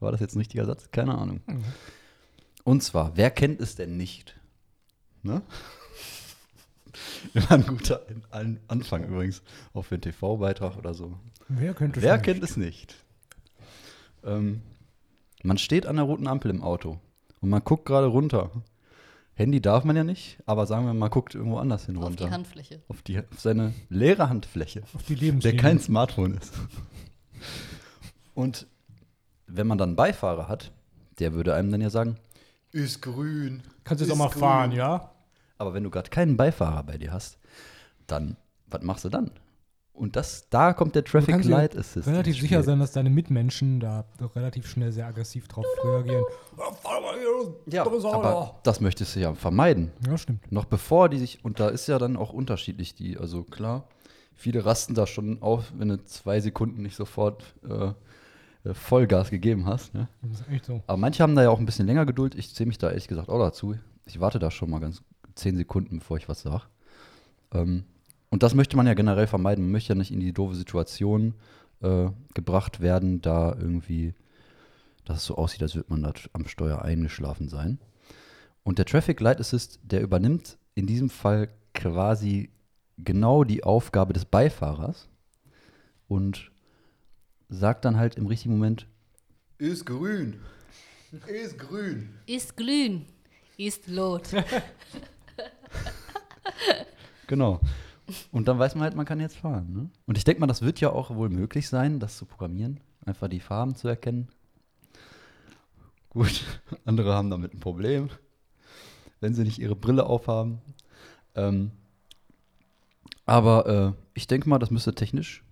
War 0.00 0.10
das 0.12 0.20
jetzt 0.20 0.34
ein 0.34 0.38
richtiger 0.40 0.66
Satz? 0.66 0.90
Keine 0.90 1.16
Ahnung. 1.16 1.40
Und 2.64 2.82
zwar, 2.82 3.16
wer 3.16 3.30
kennt 3.30 3.60
es 3.60 3.76
denn 3.76 3.96
nicht? 3.96 4.38
Ne? 5.22 5.40
Immer 7.34 7.50
ein 7.52 7.66
guter 7.66 8.02
An- 8.30 8.60
Anfang 8.68 9.04
übrigens, 9.04 9.42
auch 9.72 9.82
für 9.82 9.94
einen 9.96 10.02
TV-Beitrag 10.02 10.76
oder 10.76 10.94
so. 10.94 11.16
Wer 11.48 11.74
Wer 12.02 12.18
kennt 12.18 12.42
es 12.42 12.56
nicht? 12.56 12.96
Ähm, 14.24 14.62
man 15.44 15.58
steht 15.58 15.86
an 15.86 15.96
der 15.96 16.04
roten 16.06 16.26
Ampel 16.26 16.50
im 16.50 16.62
Auto 16.62 16.98
und 17.40 17.50
man 17.50 17.62
guckt 17.62 17.84
gerade 17.84 18.06
runter. 18.06 18.50
Handy 19.34 19.60
darf 19.60 19.84
man 19.84 19.96
ja 19.96 20.04
nicht, 20.04 20.38
aber 20.46 20.64
sagen 20.66 20.86
wir 20.86 20.94
mal, 20.94 21.08
guckt 21.08 21.34
irgendwo 21.34 21.58
anders 21.58 21.86
hin 21.86 21.96
Auf 21.96 22.04
runter. 22.04 22.26
die 22.26 22.30
Handfläche. 22.30 22.82
Auf, 22.88 23.02
die, 23.02 23.18
auf 23.18 23.40
seine 23.40 23.74
leere 23.88 24.28
Handfläche, 24.28 24.82
auf 24.94 25.02
die 25.02 25.14
der 25.16 25.24
Lebenslinie? 25.26 25.60
kein 25.60 25.78
Smartphone 25.80 26.34
ist. 26.34 26.54
Und 28.34 28.66
wenn 29.46 29.66
man 29.66 29.76
dann 29.78 29.90
einen 29.90 29.96
Beifahrer 29.96 30.48
hat, 30.48 30.72
der 31.18 31.34
würde 31.34 31.54
einem 31.54 31.70
dann 31.70 31.80
ja 31.80 31.90
sagen, 31.90 32.16
ist 32.72 33.02
grün. 33.02 33.62
Kannst 33.84 34.00
du 34.00 34.06
jetzt 34.06 34.14
auch 34.14 34.18
mal 34.18 34.28
grün. 34.30 34.40
fahren, 34.40 34.72
ja? 34.72 35.10
Aber 35.58 35.74
wenn 35.74 35.84
du 35.84 35.90
gerade 35.90 36.10
keinen 36.10 36.36
Beifahrer 36.36 36.82
bei 36.82 36.98
dir 36.98 37.12
hast, 37.12 37.38
dann, 38.06 38.36
was 38.66 38.82
machst 38.82 39.04
du 39.04 39.08
dann? 39.10 39.30
Und 39.94 40.16
das, 40.16 40.48
da 40.50 40.72
kommt 40.72 40.96
der 40.96 41.02
Du 41.02 41.12
Traffic 41.12 41.34
kannst 41.34 41.48
dir 41.48 41.52
Light 41.52 41.76
Assist. 41.76 42.08
relativ 42.08 42.40
sicher 42.40 42.64
sein, 42.64 42.80
dass 42.80 42.90
deine 42.90 43.10
Mitmenschen 43.10 43.78
da 43.78 44.04
doch 44.18 44.34
relativ 44.34 44.68
schnell 44.68 44.90
sehr 44.90 45.06
aggressiv 45.06 45.46
drauf 45.46 45.64
reagieren. 45.84 46.24
Ja, 47.66 47.82
aber 47.84 48.58
das 48.64 48.80
möchtest 48.80 49.14
du 49.14 49.20
ja 49.20 49.34
vermeiden. 49.34 49.92
Ja, 50.04 50.18
stimmt. 50.18 50.50
Noch 50.50 50.64
bevor 50.64 51.08
die 51.08 51.18
sich, 51.18 51.44
und 51.44 51.60
da 51.60 51.68
ist 51.68 51.86
ja 51.86 52.00
dann 52.00 52.16
auch 52.16 52.32
unterschiedlich 52.32 52.96
die, 52.96 53.16
also 53.16 53.44
klar, 53.44 53.86
viele 54.34 54.66
rasten 54.66 54.94
da 54.94 55.06
schon 55.06 55.40
auf, 55.42 55.72
wenn 55.76 55.88
du 55.88 56.04
zwei 56.04 56.40
Sekunden 56.40 56.82
nicht 56.82 56.96
sofort 56.96 57.54
äh, 57.68 57.92
äh, 58.68 58.74
Vollgas 58.74 59.30
gegeben 59.30 59.66
hast. 59.66 59.94
Ne? 59.94 60.08
Das 60.22 60.40
ist 60.40 60.48
echt 60.48 60.64
so. 60.64 60.82
Aber 60.88 60.96
manche 60.96 61.22
haben 61.22 61.36
da 61.36 61.42
ja 61.44 61.50
auch 61.50 61.60
ein 61.60 61.66
bisschen 61.66 61.86
länger 61.86 62.04
Geduld. 62.04 62.34
Ich 62.34 62.52
zähle 62.52 62.66
mich 62.68 62.78
da 62.78 62.88
ehrlich 62.88 63.06
gesagt 63.06 63.28
auch 63.28 63.38
dazu. 63.38 63.76
Ich 64.06 64.18
warte 64.18 64.40
da 64.40 64.50
schon 64.50 64.70
mal 64.70 64.80
ganz 64.80 65.02
zehn 65.36 65.56
Sekunden, 65.56 66.00
bevor 66.00 66.16
ich 66.16 66.28
was 66.28 66.42
sage. 66.42 66.64
Ähm, 67.52 67.84
und 68.34 68.42
das 68.42 68.52
möchte 68.52 68.76
man 68.76 68.88
ja 68.88 68.94
generell 68.94 69.28
vermeiden. 69.28 69.62
Man 69.62 69.70
möchte 69.70 69.90
ja 69.90 69.94
nicht 69.94 70.10
in 70.10 70.18
die 70.18 70.32
doofe 70.32 70.56
Situation 70.56 71.34
äh, 71.82 72.08
gebracht 72.34 72.80
werden, 72.80 73.20
da 73.20 73.54
irgendwie, 73.56 74.12
dass 75.04 75.18
es 75.18 75.24
so 75.26 75.36
aussieht, 75.36 75.62
als 75.62 75.76
würde 75.76 75.92
man 75.92 76.02
da 76.02 76.12
am 76.32 76.48
Steuer 76.48 76.82
eingeschlafen 76.82 77.48
sein. 77.48 77.78
Und 78.64 78.78
der 78.78 78.86
Traffic 78.86 79.20
Light 79.20 79.38
Assist, 79.38 79.78
der 79.84 80.02
übernimmt 80.02 80.58
in 80.74 80.88
diesem 80.88 81.10
Fall 81.10 81.48
quasi 81.74 82.50
genau 82.98 83.44
die 83.44 83.62
Aufgabe 83.62 84.12
des 84.12 84.24
Beifahrers 84.24 85.08
und 86.08 86.50
sagt 87.48 87.84
dann 87.84 87.98
halt 87.98 88.16
im 88.16 88.26
richtigen 88.26 88.54
Moment, 88.54 88.88
ist 89.58 89.86
grün. 89.86 90.40
Ist 91.28 91.56
grün. 91.56 92.08
Ist 92.26 92.56
glühen. 92.56 93.06
Ist 93.56 93.86
Lot. 93.86 94.24
Genau. 97.26 97.58
Und 98.30 98.48
dann 98.48 98.58
weiß 98.58 98.74
man 98.74 98.84
halt, 98.84 98.94
man 98.94 99.06
kann 99.06 99.20
jetzt 99.20 99.36
fahren. 99.36 99.72
Ne? 99.72 99.90
Und 100.06 100.18
ich 100.18 100.24
denke 100.24 100.40
mal, 100.40 100.46
das 100.46 100.62
wird 100.62 100.80
ja 100.80 100.90
auch 100.90 101.14
wohl 101.14 101.30
möglich 101.30 101.68
sein, 101.68 102.00
das 102.00 102.16
zu 102.16 102.26
programmieren. 102.26 102.80
Einfach 103.06 103.28
die 103.28 103.40
Farben 103.40 103.76
zu 103.76 103.88
erkennen. 103.88 104.28
Gut, 106.10 106.44
andere 106.84 107.14
haben 107.14 107.30
damit 107.30 107.54
ein 107.54 107.60
Problem, 107.60 108.08
wenn 109.20 109.34
sie 109.34 109.42
nicht 109.42 109.58
ihre 109.58 109.76
Brille 109.76 110.06
aufhaben. 110.06 110.60
Ähm, 111.34 111.72
aber 113.26 113.66
äh, 113.66 113.92
ich 114.14 114.26
denke 114.26 114.48
mal, 114.48 114.58
das 114.58 114.70
müsste 114.70 114.94
technisch 114.94 115.42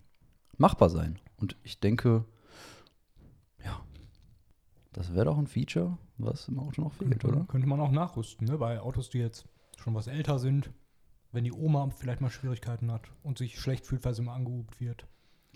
machbar 0.58 0.90
sein. 0.90 1.18
Und 1.38 1.56
ich 1.62 1.80
denke, 1.80 2.24
ja, 3.64 3.80
das 4.92 5.14
wäre 5.14 5.24
doch 5.24 5.38
ein 5.38 5.46
Feature, 5.46 5.98
was 6.18 6.48
im 6.48 6.60
Auto 6.60 6.82
noch 6.82 6.92
fehlt, 6.92 7.24
oder? 7.24 7.44
Könnte 7.48 7.66
man 7.66 7.80
auch 7.80 7.90
nachrüsten, 7.90 8.46
ne? 8.46 8.58
Bei 8.58 8.80
Autos, 8.80 9.10
die 9.10 9.18
jetzt 9.18 9.46
schon 9.78 9.94
was 9.94 10.06
älter 10.06 10.38
sind. 10.38 10.70
Wenn 11.32 11.44
die 11.44 11.52
Oma 11.52 11.88
vielleicht 11.96 12.20
mal 12.20 12.30
Schwierigkeiten 12.30 12.90
hat 12.92 13.02
und 13.22 13.38
sich 13.38 13.58
schlecht 13.58 13.86
fühlt, 13.86 14.04
weil 14.04 14.14
sie 14.14 14.22
mal 14.22 14.34
angehupt 14.34 14.80
wird. 14.80 15.06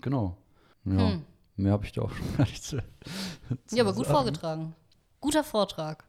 Genau. 0.01 0.37
Ja, 0.85 1.11
Hm. 1.11 1.23
mehr 1.55 1.71
habe 1.73 1.85
ich 1.85 1.91
da 1.91 2.01
auch 2.03 2.11
schon 2.11 2.37
gar 2.37 2.45
nicht 2.45 2.63
zu, 2.63 2.77
zu 3.67 3.75
Ja, 3.75 3.83
aber 3.83 3.93
gut 3.93 4.05
sagen. 4.05 4.15
vorgetragen. 4.17 4.75
Guter 5.21 5.43
Vortrag. 5.43 6.03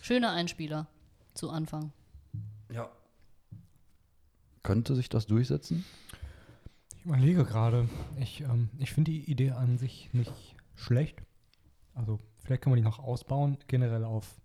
Schöner 0.00 0.30
Einspieler 0.32 0.86
zu 1.34 1.50
Anfang. 1.50 1.92
Ja. 2.72 2.88
Könnte 4.62 4.94
sich 4.94 5.08
das 5.08 5.26
durchsetzen? 5.26 5.84
Ich 6.98 7.04
überlege 7.04 7.44
gerade. 7.44 7.88
Ich, 8.18 8.40
ähm, 8.42 8.68
ich 8.78 8.92
finde 8.92 9.10
die 9.12 9.30
Idee 9.30 9.52
an 9.52 9.78
sich 9.78 10.12
nicht 10.12 10.56
schlecht. 10.74 11.22
Also 11.94 12.18
vielleicht 12.44 12.62
kann 12.62 12.70
man 12.70 12.76
die 12.78 12.82
noch 12.84 12.98
ausbauen, 12.98 13.56
generell 13.66 14.04
auf, 14.04 14.40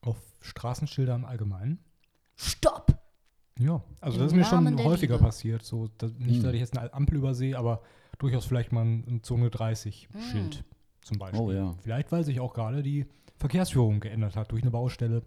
auf 0.00 0.16
Straßenschilder 0.40 1.14
im 1.14 1.24
Allgemeinen. 1.24 1.78
Stopp! 2.36 2.93
Ja, 3.58 3.82
also 4.00 4.18
das 4.18 4.28
ist 4.28 4.36
mir 4.36 4.44
schon 4.44 4.66
häufiger 4.84 5.14
Liebe. 5.14 5.24
passiert. 5.26 5.62
So, 5.62 5.88
dass, 5.98 6.12
nicht, 6.18 6.36
Hm. 6.38 6.42
dass 6.42 6.52
ich 6.54 6.60
jetzt 6.60 6.76
eine 6.76 6.92
Ampel 6.92 7.16
übersehe, 7.18 7.56
aber 7.56 7.82
durchaus 8.18 8.44
vielleicht 8.46 8.72
mal 8.72 8.84
ein, 8.84 9.20
Zone 9.22 9.50
30 9.50 10.08
Schild 10.30 10.64
zum 11.02 11.18
Beispiel. 11.18 11.40
Oh 11.40 11.52
ja. 11.52 11.74
Vielleicht, 11.82 12.10
weil 12.10 12.24
sich 12.24 12.40
auch 12.40 12.52
gerade 12.54 12.82
die 12.82 13.06
Verkehrsführung 13.38 14.00
geändert 14.00 14.36
hat 14.36 14.50
durch 14.52 14.62
eine 14.62 14.70
Baustelle. 14.70 15.22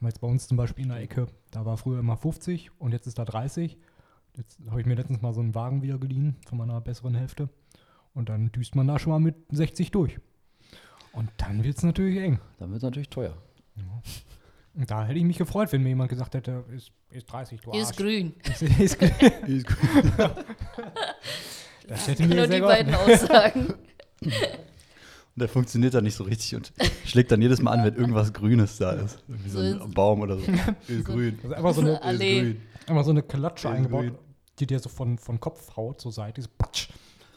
Jetzt 0.00 0.20
bei 0.20 0.28
uns 0.28 0.46
zum 0.46 0.56
Beispiel 0.56 0.84
in 0.84 0.90
der 0.90 1.00
Ecke, 1.00 1.26
da 1.50 1.64
war 1.64 1.76
früher 1.76 1.98
immer 1.98 2.16
50 2.16 2.70
und 2.78 2.92
jetzt 2.92 3.06
ist 3.06 3.18
da 3.18 3.24
30. 3.24 3.76
Jetzt 4.36 4.58
habe 4.68 4.80
ich 4.80 4.86
mir 4.86 4.94
letztens 4.94 5.20
mal 5.22 5.32
so 5.34 5.40
einen 5.40 5.54
Wagen 5.54 5.82
wieder 5.82 5.98
geliehen 5.98 6.36
von 6.46 6.58
meiner 6.58 6.80
besseren 6.80 7.14
Hälfte. 7.14 7.48
Und 8.14 8.28
dann 8.28 8.52
düst 8.52 8.74
man 8.76 8.86
da 8.86 8.98
schon 8.98 9.10
mal 9.12 9.18
mit 9.18 9.34
60 9.50 9.90
durch. 9.90 10.18
Und 11.12 11.30
dann 11.38 11.64
wird 11.64 11.76
es 11.78 11.82
natürlich 11.82 12.18
eng. 12.18 12.38
Dann 12.58 12.70
wird 12.70 12.78
es 12.78 12.82
natürlich 12.84 13.08
teuer. 13.10 13.36
Und 13.76 13.84
da 14.86 15.04
hätte 15.06 15.18
ich 15.18 15.24
mich 15.24 15.38
gefreut, 15.38 15.72
wenn 15.72 15.82
mir 15.82 15.88
jemand 15.90 16.08
gesagt 16.10 16.34
hätte, 16.34 16.64
ist, 16.74 16.92
ist 17.10 17.26
30, 17.30 17.60
du 17.60 17.72
Hier 17.72 17.82
ist 17.82 17.88
Arsch. 17.88 17.96
grün. 17.96 18.34
Ist, 18.44 18.62
ist, 18.62 18.98
das 21.88 22.06
hätte 22.08 22.26
mir 22.26 22.34
Nur 22.36 22.46
sehr 22.46 22.56
die 22.56 22.60
geholfen. 22.60 22.86
beiden 22.86 22.94
Aussagen. 22.94 23.74
Und 24.22 25.42
der 25.42 25.48
funktioniert 25.48 25.94
dann 25.94 26.02
nicht 26.02 26.16
so 26.16 26.24
richtig 26.24 26.56
und 26.56 26.72
schlägt 27.06 27.30
dann 27.30 27.40
jedes 27.40 27.62
Mal 27.62 27.70
an, 27.70 27.84
wenn 27.84 27.94
irgendwas 27.94 28.32
Grünes 28.32 28.76
da 28.78 28.90
ist. 28.90 29.22
Irgendwie 29.28 29.48
so 29.50 29.60
So 29.60 29.64
ein 29.64 29.80
ist- 29.88 29.94
Baum 29.94 30.20
oder 30.22 30.36
so. 30.36 30.42
Ist 30.88 31.04
grün. 31.04 31.38
Also 31.44 31.54
einfach 31.54 31.74
so 31.74 31.80
eine, 31.82 32.02
Allee. 32.02 32.40
grün. 32.40 32.60
einfach 32.88 33.04
so 33.04 33.10
eine 33.10 33.22
Klatsche 33.22 33.68
Ist 33.68 33.74
eingebaut, 33.74 34.00
grün. 34.06 34.18
die 34.58 34.66
dir 34.66 34.80
so 34.80 34.88
von, 34.88 35.16
von 35.16 35.38
Kopf 35.38 35.76
haut, 35.76 36.00
zur 36.00 36.10
Seite, 36.10 36.42
so 36.42 36.48
patsch. 36.58 36.88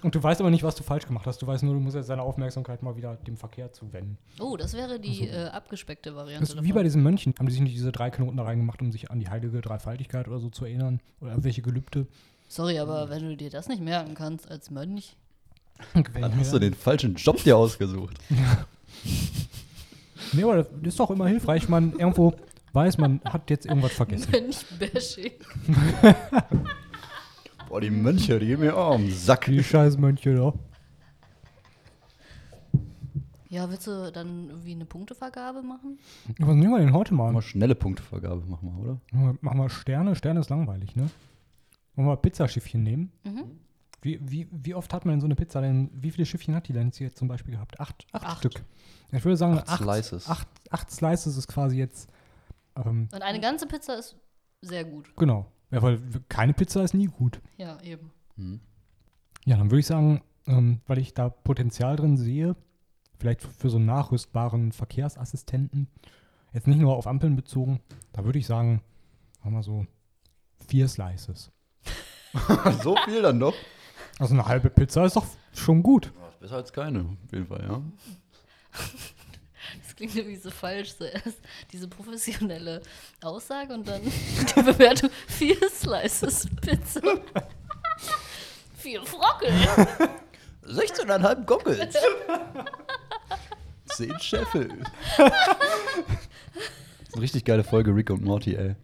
Und 0.04 0.16
du 0.16 0.22
weißt 0.24 0.42
aber 0.42 0.50
nicht, 0.50 0.64
was 0.64 0.76
du 0.76 0.84
falsch 0.84 1.06
gemacht 1.06 1.28
hast. 1.28 1.42
Du 1.42 1.48
weißt 1.48 1.64
nur, 1.64 1.74
du 1.76 1.80
musst 1.80 1.96
jetzt 1.96 2.10
deine 2.10 2.24
Aufmerksamkeit 2.24 2.82
mal 2.82 2.96
wieder 2.96 3.16
dem 3.16 3.38
Verkehr 3.38 3.72
zuwenden. 3.72 4.18
Oh, 4.40 4.58
das 4.58 4.74
wäre 4.74 5.00
die 5.00 5.28
äh, 5.28 5.48
abgespeckte 5.48 6.16
Variante. 6.16 6.48
Das 6.48 6.56
ist 6.56 6.64
wie 6.64 6.74
bei 6.74 6.84
diesen 6.84 7.04
Mönchen. 7.04 7.34
Haben 7.38 7.46
die 7.46 7.54
sich 7.54 7.62
nicht 7.62 7.76
diese 7.76 7.92
drei 7.92 8.10
Knoten 8.10 8.38
da 8.38 8.44
reingemacht, 8.44 8.82
um 8.82 8.92
sich 8.92 9.12
an 9.12 9.20
die 9.20 9.30
heilige 9.30 9.62
Dreifaltigkeit 9.62 10.28
oder 10.28 10.40
so 10.40 10.50
zu 10.50 10.66
erinnern? 10.66 11.00
Oder 11.20 11.44
welche 11.44 11.62
Gelübde? 11.62 12.08
Sorry, 12.48 12.80
aber 12.80 13.10
wenn 13.10 13.24
du 13.24 13.38
dir 13.38 13.50
das 13.50 13.68
nicht 13.70 13.82
merken 13.82 14.16
kannst 14.16 14.50
als 14.50 14.72
Mönch, 14.72 15.16
Dann 15.94 16.38
hast 16.38 16.54
du 16.54 16.60
den 16.60 16.74
falschen 16.74 17.16
Job 17.16 17.44
dir 17.44 17.58
ausgesucht. 17.58 18.18
Nee, 20.34 20.44
aber 20.44 20.64
das 20.64 20.68
ist 20.84 21.00
doch 21.00 21.10
immer 21.10 21.28
hilfreich, 21.28 21.68
man 21.68 21.92
irgendwo 21.92 22.34
weiß, 22.72 22.98
man 23.00 23.20
hat 23.26 23.50
jetzt 23.50 23.66
irgendwas 23.66 23.92
vergessen. 23.92 24.32
Mönch-Bashing. 24.32 25.34
Boah, 27.72 27.80
die 27.80 27.90
Mönche, 27.90 28.38
die 28.38 28.48
gehen 28.48 28.60
mir 28.60 28.76
auch 28.76 28.96
am 28.96 29.10
Sack. 29.10 29.46
Die 29.46 29.64
scheiß 29.64 29.96
Mönche 29.98 30.36
da. 30.36 30.54
Ja, 33.48 33.70
willst 33.70 33.88
du 33.88 34.12
dann 34.12 34.50
irgendwie 34.50 34.74
eine 34.74 34.84
Punktevergabe 34.84 35.62
machen? 35.62 35.98
Was 36.40 36.54
nehmen 36.54 36.72
wir 36.74 36.80
denn 36.80 36.92
heute 36.92 37.14
mal? 37.14 37.32
Mal 37.32 37.42
schnelle 37.42 37.76
Punktevergabe 37.76 38.42
machen 38.46 38.74
wir, 38.76 38.82
oder? 39.24 39.36
Machen 39.40 39.58
wir 39.60 39.70
Sterne. 39.70 40.18
Sterne 40.18 40.42
ist 40.42 40.50
langweilig, 40.50 40.98
ne? 40.98 41.10
Wollen 41.96 42.10
wir 42.10 42.18
Pizzaschiffchen 42.18 42.84
nehmen? 42.84 43.14
Mhm. 43.24 43.44
Wie, 44.02 44.20
wie, 44.22 44.50
wie 44.52 44.76
oft 44.76 44.94
hat 44.94 45.06
man 45.06 45.14
denn 45.14 45.22
so 45.22 45.28
eine 45.28 45.36
Pizza 45.36 45.62
denn? 45.62 45.90
Wie 45.94 46.12
viele 46.12 46.26
Schiffchen 46.26 46.54
hat 46.56 46.68
die 46.68 46.74
denn 46.74 46.88
jetzt 46.88 46.98
hier 46.98 47.16
zum 47.16 47.30
Beispiel 47.30 47.54
gehabt? 47.54 47.80
Acht, 47.80 48.06
acht, 48.12 48.26
Acht. 48.26 48.38
Stück. 48.40 48.66
Ich 49.14 49.24
würde 49.24 49.38
sagen, 49.38 49.60
Acht 49.60 49.70
acht, 49.70 49.82
Slices. 49.84 50.28
Acht, 50.28 50.48
acht 50.72 50.92
Slices 50.92 51.38
ist 51.38 51.48
quasi 51.48 51.78
jetzt. 51.78 52.10
Ähm, 52.76 53.08
Und 53.14 53.22
eine 53.22 53.40
ganze 53.40 53.66
Pizza 53.66 53.98
ist 53.98 54.18
sehr 54.60 54.84
gut. 54.84 55.16
genau. 55.16 55.50
Ja, 55.72 55.82
weil 55.82 56.00
keine 56.30 56.54
Pizza 56.54 56.84
ist 56.84 56.94
nie 56.94 57.08
gut. 57.08 57.42
Ja, 57.58 57.80
eben. 57.82 58.12
Hm. 58.36 58.60
Ja, 59.46 59.58
dann 59.58 59.72
würde 59.72 59.80
ich 59.80 59.88
sagen, 59.88 60.22
ähm, 60.46 60.82
weil 60.86 61.00
ich 61.00 61.14
da 61.14 61.30
Potenzial 61.30 61.96
drin 61.96 62.18
sehe, 62.18 62.56
vielleicht 63.18 63.42
für 63.42 63.70
so 63.70 63.78
einen 63.78 63.86
nachrüstbaren 63.86 64.72
Verkehrsassistenten, 64.72 65.88
jetzt 66.54 66.68
nicht 66.68 66.80
nur 66.80 66.96
auf 66.96 67.08
Ampeln 67.08 67.36
bezogen, 67.36 67.80
da 68.14 68.26
würde 68.26 68.40
ich 68.40 68.46
sagen, 68.46 68.82
haben 69.42 69.54
wir 69.54 69.64
so 69.64 69.86
vier 70.68 70.88
Slices. 70.88 71.52
so 72.84 72.96
viel 73.06 73.22
dann 73.22 73.40
doch. 73.40 73.56
Also 74.20 74.34
eine 74.34 74.46
halbe 74.46 74.70
Pizza 74.70 75.06
ist 75.06 75.16
doch 75.16 75.26
schon 75.54 75.82
gut. 75.82 76.12
Besser 76.40 76.58
als 76.58 76.74
keine, 76.74 77.02
auf 77.02 77.32
jeden 77.32 77.48
Fall, 77.48 77.64
ja. 77.64 77.82
Klingt 80.02 80.16
irgendwie 80.16 80.38
so 80.38 80.50
falsch. 80.50 80.96
Zuerst 80.98 81.38
diese 81.72 81.88
professionelle 81.88 82.82
Aussage 83.22 83.72
und 83.72 83.88
dann 83.88 84.02
die 84.56 84.62
Bewertung: 84.64 85.12
vier 85.28 85.58
Slices 85.70 86.48
Pizza. 86.60 87.02
vier 88.78 89.06
Frockel. 89.06 89.52
16,5 90.66 91.46
Goggles. 91.46 91.96
10 93.90 94.20
Scheffel. 94.22 94.70
Das 95.18 95.28
ist 97.10 97.14
eine 97.14 97.22
richtig 97.22 97.46
geile 97.46 97.64
Folge 97.64 97.94
Rick 97.96 98.10
und 98.10 98.24
Morty, 98.24 98.56
ey. 98.56 98.76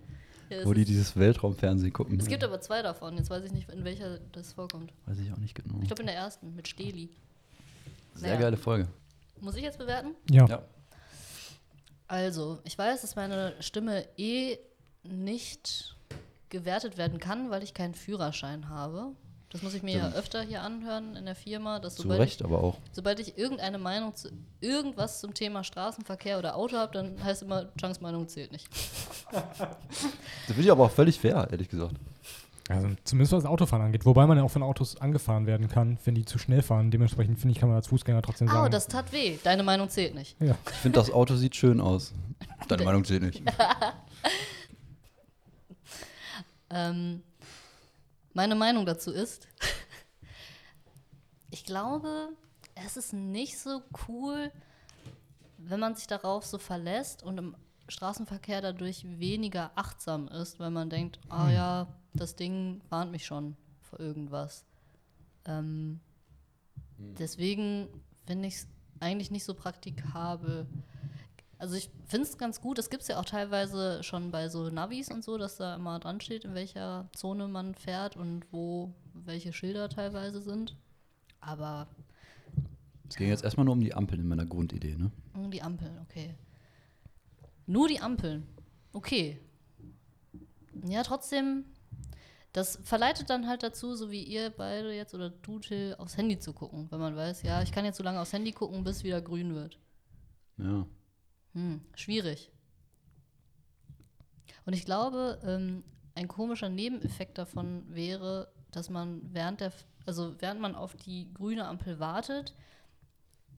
Ja, 0.51 0.65
Wo 0.65 0.73
die 0.73 0.85
dieses 0.85 1.17
Weltraumfernsehen 1.17 1.93
gucken. 1.93 2.19
es 2.19 2.27
gibt 2.27 2.43
aber 2.43 2.61
zwei 2.61 2.83
davon. 2.83 3.17
Jetzt 3.17 3.31
weiß 3.31 3.43
ich 3.43 3.51
nicht, 3.53 3.71
in 3.71 3.83
welcher 3.83 4.19
das 4.33 4.53
vorkommt. 4.53 4.93
Weiß 5.07 5.17
ich 5.17 5.33
auch 5.33 5.37
nicht 5.37 5.55
genau. 5.55 5.79
Ich 5.81 5.87
glaube 5.87 6.03
in 6.03 6.07
der 6.07 6.15
ersten 6.15 6.53
mit 6.55 6.67
Steli. 6.67 7.09
Sehr 8.13 8.29
naja. 8.33 8.41
geile 8.41 8.57
Folge. 8.57 8.87
Muss 9.41 9.55
ich 9.55 9.63
jetzt 9.63 9.79
bewerten? 9.79 10.13
Ja. 10.29 10.45
Ja. 10.45 10.61
Also, 12.07 12.59
ich 12.63 12.77
weiß, 12.77 13.01
dass 13.01 13.15
meine 13.15 13.53
Stimme 13.59 14.05
eh 14.17 14.57
nicht 15.03 15.95
gewertet 16.49 16.97
werden 16.97 17.19
kann, 17.19 17.49
weil 17.49 17.63
ich 17.63 17.73
keinen 17.73 17.93
Führerschein 17.93 18.69
habe. 18.69 19.13
Das 19.49 19.61
muss 19.61 19.73
ich 19.73 19.81
mir 19.81 19.95
ja 19.95 20.11
öfter 20.11 20.41
hier 20.41 20.61
anhören 20.61 21.15
in 21.15 21.25
der 21.25 21.35
Firma, 21.35 21.79
dass 21.79 21.95
Zu 21.95 22.01
sobald 22.03 22.19
Recht 22.19 22.43
aber 22.43 22.61
auch. 22.61 22.77
ich, 22.83 22.95
sobald 22.95 23.19
ich 23.19 23.37
irgendeine 23.37 23.77
Meinung 23.77 24.13
zu 24.13 24.29
irgendwas 24.59 25.21
zum 25.21 25.33
Thema 25.33 25.63
Straßenverkehr 25.63 26.37
oder 26.37 26.57
Auto 26.57 26.75
habe, 26.75 26.91
dann 26.91 27.23
heißt 27.23 27.43
immer, 27.43 27.69
Chunks 27.79 28.01
Meinung 28.01 28.27
zählt 28.27 28.51
nicht. 28.51 28.67
Das 29.31 30.55
finde 30.55 30.61
ich 30.61 30.71
aber 30.71 30.85
auch 30.85 30.91
völlig 30.91 31.19
fair, 31.19 31.45
ehrlich 31.51 31.67
gesagt. 31.67 31.93
Also 32.69 32.89
zumindest 33.05 33.31
was 33.31 33.45
Autofahren 33.45 33.85
angeht. 33.85 34.05
Wobei 34.05 34.27
man 34.27 34.37
ja 34.37 34.43
auch 34.43 34.51
von 34.51 34.63
Autos 34.63 34.97
angefahren 34.97 35.45
werden 35.47 35.69
kann, 35.69 35.97
wenn 36.03 36.15
die 36.15 36.25
zu 36.25 36.37
schnell 36.37 36.61
fahren. 36.61 36.91
Dementsprechend 36.91 37.39
finde 37.39 37.53
ich, 37.53 37.59
kann 37.59 37.69
man 37.69 37.77
als 37.77 37.87
Fußgänger 37.87 38.21
trotzdem 38.21 38.47
sagen. 38.47 38.65
Au, 38.65 38.69
das 38.69 38.87
tat 38.87 39.11
weh. 39.13 39.37
Deine 39.43 39.63
Meinung 39.63 39.89
zählt 39.89 40.15
nicht. 40.15 40.35
ja. 40.41 40.57
Ich 40.69 40.75
finde, 40.77 40.99
das 40.99 41.09
Auto 41.11 41.35
sieht 41.35 41.55
schön 41.55 41.79
aus. 41.79 42.13
Deine 42.67 42.83
Meinung 42.85 43.05
zählt 43.05 43.23
nicht. 43.23 43.41
Ähm, 46.69 47.23
meine 48.33 48.55
Meinung 48.55 48.85
dazu 48.85 49.11
ist, 49.11 49.47
ich 51.49 51.63
glaube, 51.63 52.29
es 52.75 52.97
ist 52.97 53.13
nicht 53.13 53.57
so 53.57 53.81
cool, 54.07 54.51
wenn 55.57 55.79
man 55.79 55.95
sich 55.95 56.07
darauf 56.07 56.45
so 56.45 56.57
verlässt 56.57 57.23
und 57.23 57.37
im 57.37 57.55
Straßenverkehr 57.87 58.61
dadurch 58.61 59.05
weniger 59.19 59.71
achtsam 59.75 60.27
ist, 60.27 60.59
weil 60.59 60.71
man 60.71 60.89
denkt, 60.89 61.19
ah 61.29 61.49
ja, 61.49 61.87
das 62.13 62.35
Ding 62.35 62.81
warnt 62.89 63.11
mich 63.11 63.25
schon 63.25 63.55
vor 63.81 63.99
irgendwas. 63.99 64.65
Ähm, 65.45 65.99
deswegen 66.97 67.87
finde 68.25 68.47
ich 68.47 68.55
es 68.55 68.67
eigentlich 68.99 69.31
nicht 69.31 69.45
so 69.45 69.53
praktikabel. 69.53 70.67
Also 71.59 71.75
ich 71.75 71.89
finde 72.05 72.27
es 72.27 72.37
ganz 72.37 72.61
gut, 72.61 72.77
das 72.77 72.89
gibt 72.89 73.01
es 73.01 73.07
ja 73.07 73.19
auch 73.19 73.25
teilweise 73.25 74.03
schon 74.03 74.31
bei 74.31 74.47
so 74.49 74.69
Navis 74.69 75.09
und 75.09 75.23
so, 75.23 75.37
dass 75.37 75.57
da 75.57 75.75
immer 75.75 75.99
dran 75.99 76.21
steht, 76.21 76.45
in 76.45 76.53
welcher 76.53 77.09
Zone 77.15 77.47
man 77.47 77.73
fährt 77.73 78.15
und 78.15 78.45
wo 78.51 78.93
welche 79.13 79.53
Schilder 79.53 79.89
teilweise 79.89 80.41
sind. 80.41 80.75
Aber 81.39 81.87
Es 83.09 83.15
ging 83.15 83.29
jetzt 83.29 83.43
erstmal 83.43 83.65
nur 83.65 83.73
um 83.73 83.81
die 83.81 83.93
Ampeln 83.93 84.21
in 84.21 84.27
meiner 84.27 84.45
Grundidee, 84.45 84.95
ne? 84.95 85.11
nur 85.33 85.49
die 85.49 85.61
Ampeln, 85.61 85.97
okay. 86.01 86.35
Nur 87.67 87.87
die 87.89 87.99
Ampeln. 87.99 88.47
Okay. 88.93 89.39
Ja, 90.85 91.03
trotzdem, 91.03 91.65
das 92.53 92.79
verleitet 92.83 93.29
dann 93.29 93.47
halt 93.47 93.61
dazu, 93.61 93.95
so 93.95 94.09
wie 94.09 94.23
ihr 94.23 94.49
beide 94.49 94.93
jetzt 94.93 95.13
oder 95.13 95.29
du, 95.29 95.59
Till, 95.59 95.95
aufs 95.97 96.17
Handy 96.17 96.39
zu 96.39 96.53
gucken, 96.53 96.87
wenn 96.89 96.99
man 96.99 97.15
weiß, 97.15 97.43
ja, 97.43 97.61
ich 97.61 97.71
kann 97.71 97.85
jetzt 97.85 97.97
so 97.97 98.03
lange 98.03 98.21
aufs 98.21 98.33
Handy 98.33 98.53
gucken, 98.53 98.83
bis 98.83 99.03
wieder 99.03 99.21
grün 99.21 99.53
wird. 99.53 99.79
Ja. 100.57 100.87
Hm, 101.53 101.81
schwierig. 101.93 102.51
Und 104.65 104.73
ich 104.73 104.85
glaube, 104.85 105.39
ähm, 105.43 105.83
ein 106.15 106.27
komischer 106.27 106.69
Nebeneffekt 106.69 107.37
davon 107.37 107.83
wäre, 107.93 108.51
dass 108.71 108.89
man 108.89 109.21
während 109.33 109.59
der, 109.59 109.73
also 110.05 110.35
während 110.39 110.61
man 110.61 110.75
auf 110.75 110.95
die 110.95 111.33
grüne 111.33 111.67
Ampel 111.67 111.99
wartet, 111.99 112.55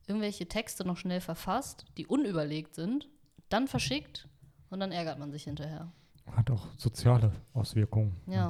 irgendwelche 0.08 0.48
Texte 0.48 0.86
noch 0.86 0.98
schnell 0.98 1.22
verfasst, 1.22 1.86
die 1.98 2.08
unüberlegt 2.08 2.74
sind, 2.74 3.08
dann 3.50 3.68
verschickt 3.68 4.28
und 4.70 4.80
dann 4.80 4.92
ärgert 4.92 5.20
man 5.20 5.32
sich 5.32 5.44
hinterher. 5.44 5.92
Hat 6.36 6.50
auch 6.52 6.68
soziale 6.78 7.32
Auswirkungen. 7.54 8.16
Ja. 8.28 8.50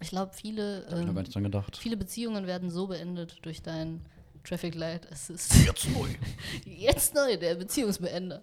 Ich 0.00 0.08
glaube, 0.08 0.32
viele, 0.34 0.82
Da 0.82 0.96
habe 0.96 1.22
ich 1.22 1.34
noch 1.34 1.44
ähm, 1.44 1.62
viele 1.78 1.96
Beziehungen 1.96 2.46
werden 2.46 2.70
so 2.70 2.88
beendet 2.88 3.38
durch 3.42 3.62
dein 3.62 4.00
Traffic 4.42 4.74
Light 4.74 5.10
Assist. 5.12 5.54
Jetzt 5.64 5.88
neu. 5.90 6.08
Jetzt 6.64 7.14
neu, 7.14 7.36
der 7.36 7.54
Beziehungsbeender. 7.54 8.42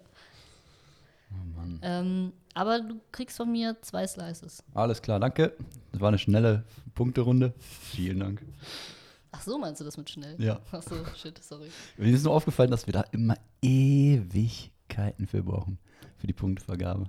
Oh 1.32 1.56
Mann. 1.56 1.78
Ähm, 1.82 2.32
aber 2.54 2.80
du 2.80 3.00
kriegst 3.12 3.36
von 3.36 3.52
mir 3.52 3.76
zwei 3.82 4.06
Slices. 4.06 4.64
Alles 4.74 5.00
klar, 5.02 5.20
danke. 5.20 5.54
Das 5.92 6.00
war 6.00 6.08
eine 6.08 6.18
schnelle 6.18 6.64
Punkterunde. 6.94 7.52
Vielen 7.58 8.20
Dank. 8.20 8.42
Ach 9.32 9.42
so, 9.42 9.58
meinst 9.58 9.80
du 9.80 9.84
das 9.84 9.96
mit 9.96 10.10
schnell? 10.10 10.34
Ja. 10.42 10.60
Ach 10.72 10.82
so, 10.82 10.96
shit, 11.14 11.42
sorry. 11.42 11.70
Mir 11.96 12.12
ist 12.12 12.24
nur 12.24 12.34
aufgefallen, 12.34 12.70
dass 12.70 12.86
wir 12.86 12.92
da 12.92 13.02
immer 13.12 13.36
Ewigkeiten 14.90 15.26
für 15.26 15.42
brauchen. 15.42 15.78
Für 16.16 16.26
die 16.26 16.32
Punktevergabe. 16.32 17.06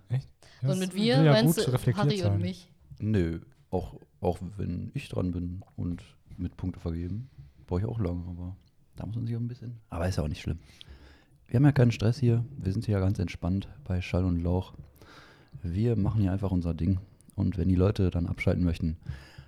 das 0.61 0.71
und 0.71 0.79
mit 0.79 0.95
wir 0.95 1.21
ja 1.23 1.31
meinst 1.31 1.57
gut 1.57 1.67
du 1.67 1.97
Harry 1.97 2.17
sein. 2.17 2.33
und 2.33 2.41
mich? 2.41 2.69
Nö, 2.99 3.39
auch, 3.71 3.95
auch 4.21 4.39
wenn 4.57 4.91
ich 4.93 5.09
dran 5.09 5.31
bin 5.31 5.61
und 5.75 6.03
mit 6.37 6.55
Punkte 6.55 6.79
vergeben, 6.79 7.29
brauche 7.67 7.81
ich 7.81 7.85
auch 7.85 7.99
lange, 7.99 8.23
aber 8.27 8.55
da 8.95 9.05
muss 9.05 9.15
man 9.15 9.25
sich 9.25 9.35
auch 9.35 9.39
ein 9.41 9.47
bisschen. 9.47 9.79
Aber 9.89 10.07
ist 10.07 10.17
ja 10.17 10.23
auch 10.23 10.27
nicht 10.27 10.41
schlimm. 10.41 10.59
Wir 11.47 11.57
haben 11.57 11.65
ja 11.65 11.71
keinen 11.71 11.91
Stress 11.91 12.19
hier. 12.19 12.45
Wir 12.57 12.71
sind 12.71 12.85
hier 12.85 12.99
ganz 12.99 13.19
entspannt 13.19 13.67
bei 13.83 14.01
Schall 14.01 14.23
und 14.23 14.41
Lauch. 14.41 14.73
Wir 15.63 15.97
machen 15.97 16.21
hier 16.21 16.31
einfach 16.31 16.51
unser 16.51 16.73
Ding. 16.73 16.99
Und 17.35 17.57
wenn 17.57 17.67
die 17.67 17.75
Leute 17.75 18.09
dann 18.09 18.27
abschalten 18.27 18.63
möchten, 18.63 18.97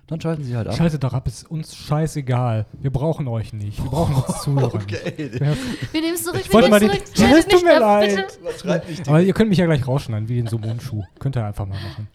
Dann 0.06 0.20
schalten 0.20 0.44
Sie 0.44 0.54
halt 0.54 0.68
ab. 0.68 0.74
Schaltet 0.76 1.02
doch 1.02 1.14
ab, 1.14 1.26
ist 1.26 1.50
uns 1.50 1.74
scheißegal. 1.74 2.66
Wir 2.74 2.90
brauchen 2.92 3.26
euch 3.26 3.52
nicht. 3.54 3.82
Wir 3.82 3.90
brauchen 3.90 4.14
uns 4.16 4.40
Zuhörer. 4.42 4.78
nicht. 4.78 4.90
Ja, 4.92 5.54
Wir 5.92 6.00
nehmen 6.02 6.14
es 6.14 6.24
zurück, 6.24 6.40
Ich 6.44 6.52
wir 6.52 6.60
nehmen 6.60 6.70
mal 6.70 6.82
es 6.82 7.04
die- 7.04 7.04
zurück. 7.14 7.30
Ja, 7.30 7.36
es 7.38 7.44
tut 7.46 7.52
nicht 7.54 7.64
mir 7.64 7.78
leid. 7.80 9.08
Aber 9.08 9.20
ihr 9.22 9.32
könnt 9.32 9.48
mich 9.48 9.58
ja 9.58 9.64
gleich 9.66 9.86
rausschneiden, 9.86 10.28
wie 10.28 10.38
in 10.38 10.46
so 10.46 10.58
einem 10.58 10.68
Mundschuh. 10.68 11.02
Könnt 11.18 11.36
ihr 11.36 11.44
einfach 11.46 11.64
mal 11.66 11.80
machen. 11.80 12.08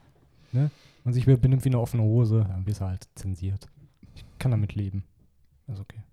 Ne? 0.52 0.70
Man 1.04 1.14
sich 1.14 1.26
benimmt 1.26 1.64
wie 1.66 1.70
eine 1.70 1.80
offene 1.80 2.04
Hose, 2.04 2.46
dann 2.48 2.64
bist 2.64 2.82
du 2.82 2.86
halt 2.86 3.08
zensiert. 3.16 3.68
Ich 4.16 4.24
kann 4.38 4.52
damit 4.52 4.76
leben. 4.76 5.04
Ist 5.68 5.80
okay. 5.80 6.04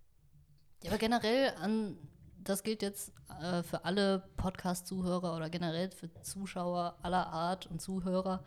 Ja, 0.83 0.91
aber 0.91 0.99
generell, 0.99 1.53
an, 1.61 1.97
das 2.43 2.63
gilt 2.63 2.81
jetzt 2.83 3.13
äh, 3.43 3.63
für 3.63 3.85
alle 3.85 4.23
Podcast-Zuhörer 4.37 5.37
oder 5.37 5.51
generell 5.51 5.91
für 5.91 6.09
Zuschauer 6.23 6.97
aller 7.03 7.27
Art 7.27 7.67
und 7.67 7.81
Zuhörer. 7.83 8.45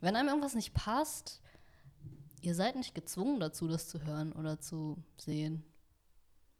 Wenn 0.00 0.16
einem 0.16 0.28
irgendwas 0.28 0.54
nicht 0.54 0.74
passt, 0.74 1.40
ihr 2.40 2.54
seid 2.54 2.76
nicht 2.76 2.94
gezwungen 2.94 3.40
dazu, 3.40 3.68
das 3.68 3.88
zu 3.88 4.02
hören 4.04 4.32
oder 4.32 4.58
zu 4.60 5.02
sehen. 5.16 5.62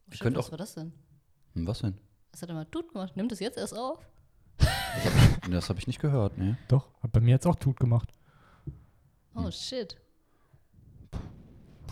Oh, 0.09 0.13
shit, 0.13 0.21
könnt 0.21 0.37
was 0.37 0.47
auch- 0.47 0.51
war 0.53 0.59
das 0.59 0.75
denn? 0.75 0.93
Hm, 1.55 1.67
Was 1.67 1.81
denn? 1.81 1.99
Was 2.33 2.43
hat 2.43 2.49
er 2.49 2.55
mal 2.55 2.65
tut 2.67 2.93
gemacht? 2.93 3.17
Nimmt 3.17 3.33
es 3.33 3.41
jetzt 3.41 3.59
erst 3.59 3.77
auf? 3.77 3.99
Das 5.51 5.69
habe 5.69 5.79
ich 5.79 5.87
nicht 5.87 6.01
gehört, 6.01 6.37
ne? 6.39 6.59
Doch, 6.69 6.89
hat 7.03 7.13
bei 7.13 7.21
mir 7.21 7.31
jetzt 7.31 7.47
auch 7.47 7.55
Tut 7.57 7.79
gemacht. 7.81 8.11
Oh 9.35 9.45
Hm. 9.45 9.53
shit. 9.53 9.97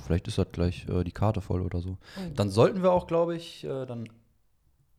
Vielleicht 0.05 0.29
ist 0.29 0.39
das 0.39 0.47
gleich 0.53 0.87
äh, 0.89 1.05
die 1.05 1.13
Karte 1.13 1.41
voll 1.41 1.61
oder 1.63 1.81
so. 1.81 1.91
Oh. 2.17 2.31
Dann 2.35 2.51
sollten 2.51 2.83
wir 2.83 2.93
auch, 2.93 3.07
glaube 3.07 3.37
ich, 3.37 3.65
äh, 3.65 3.87
dann 3.87 4.09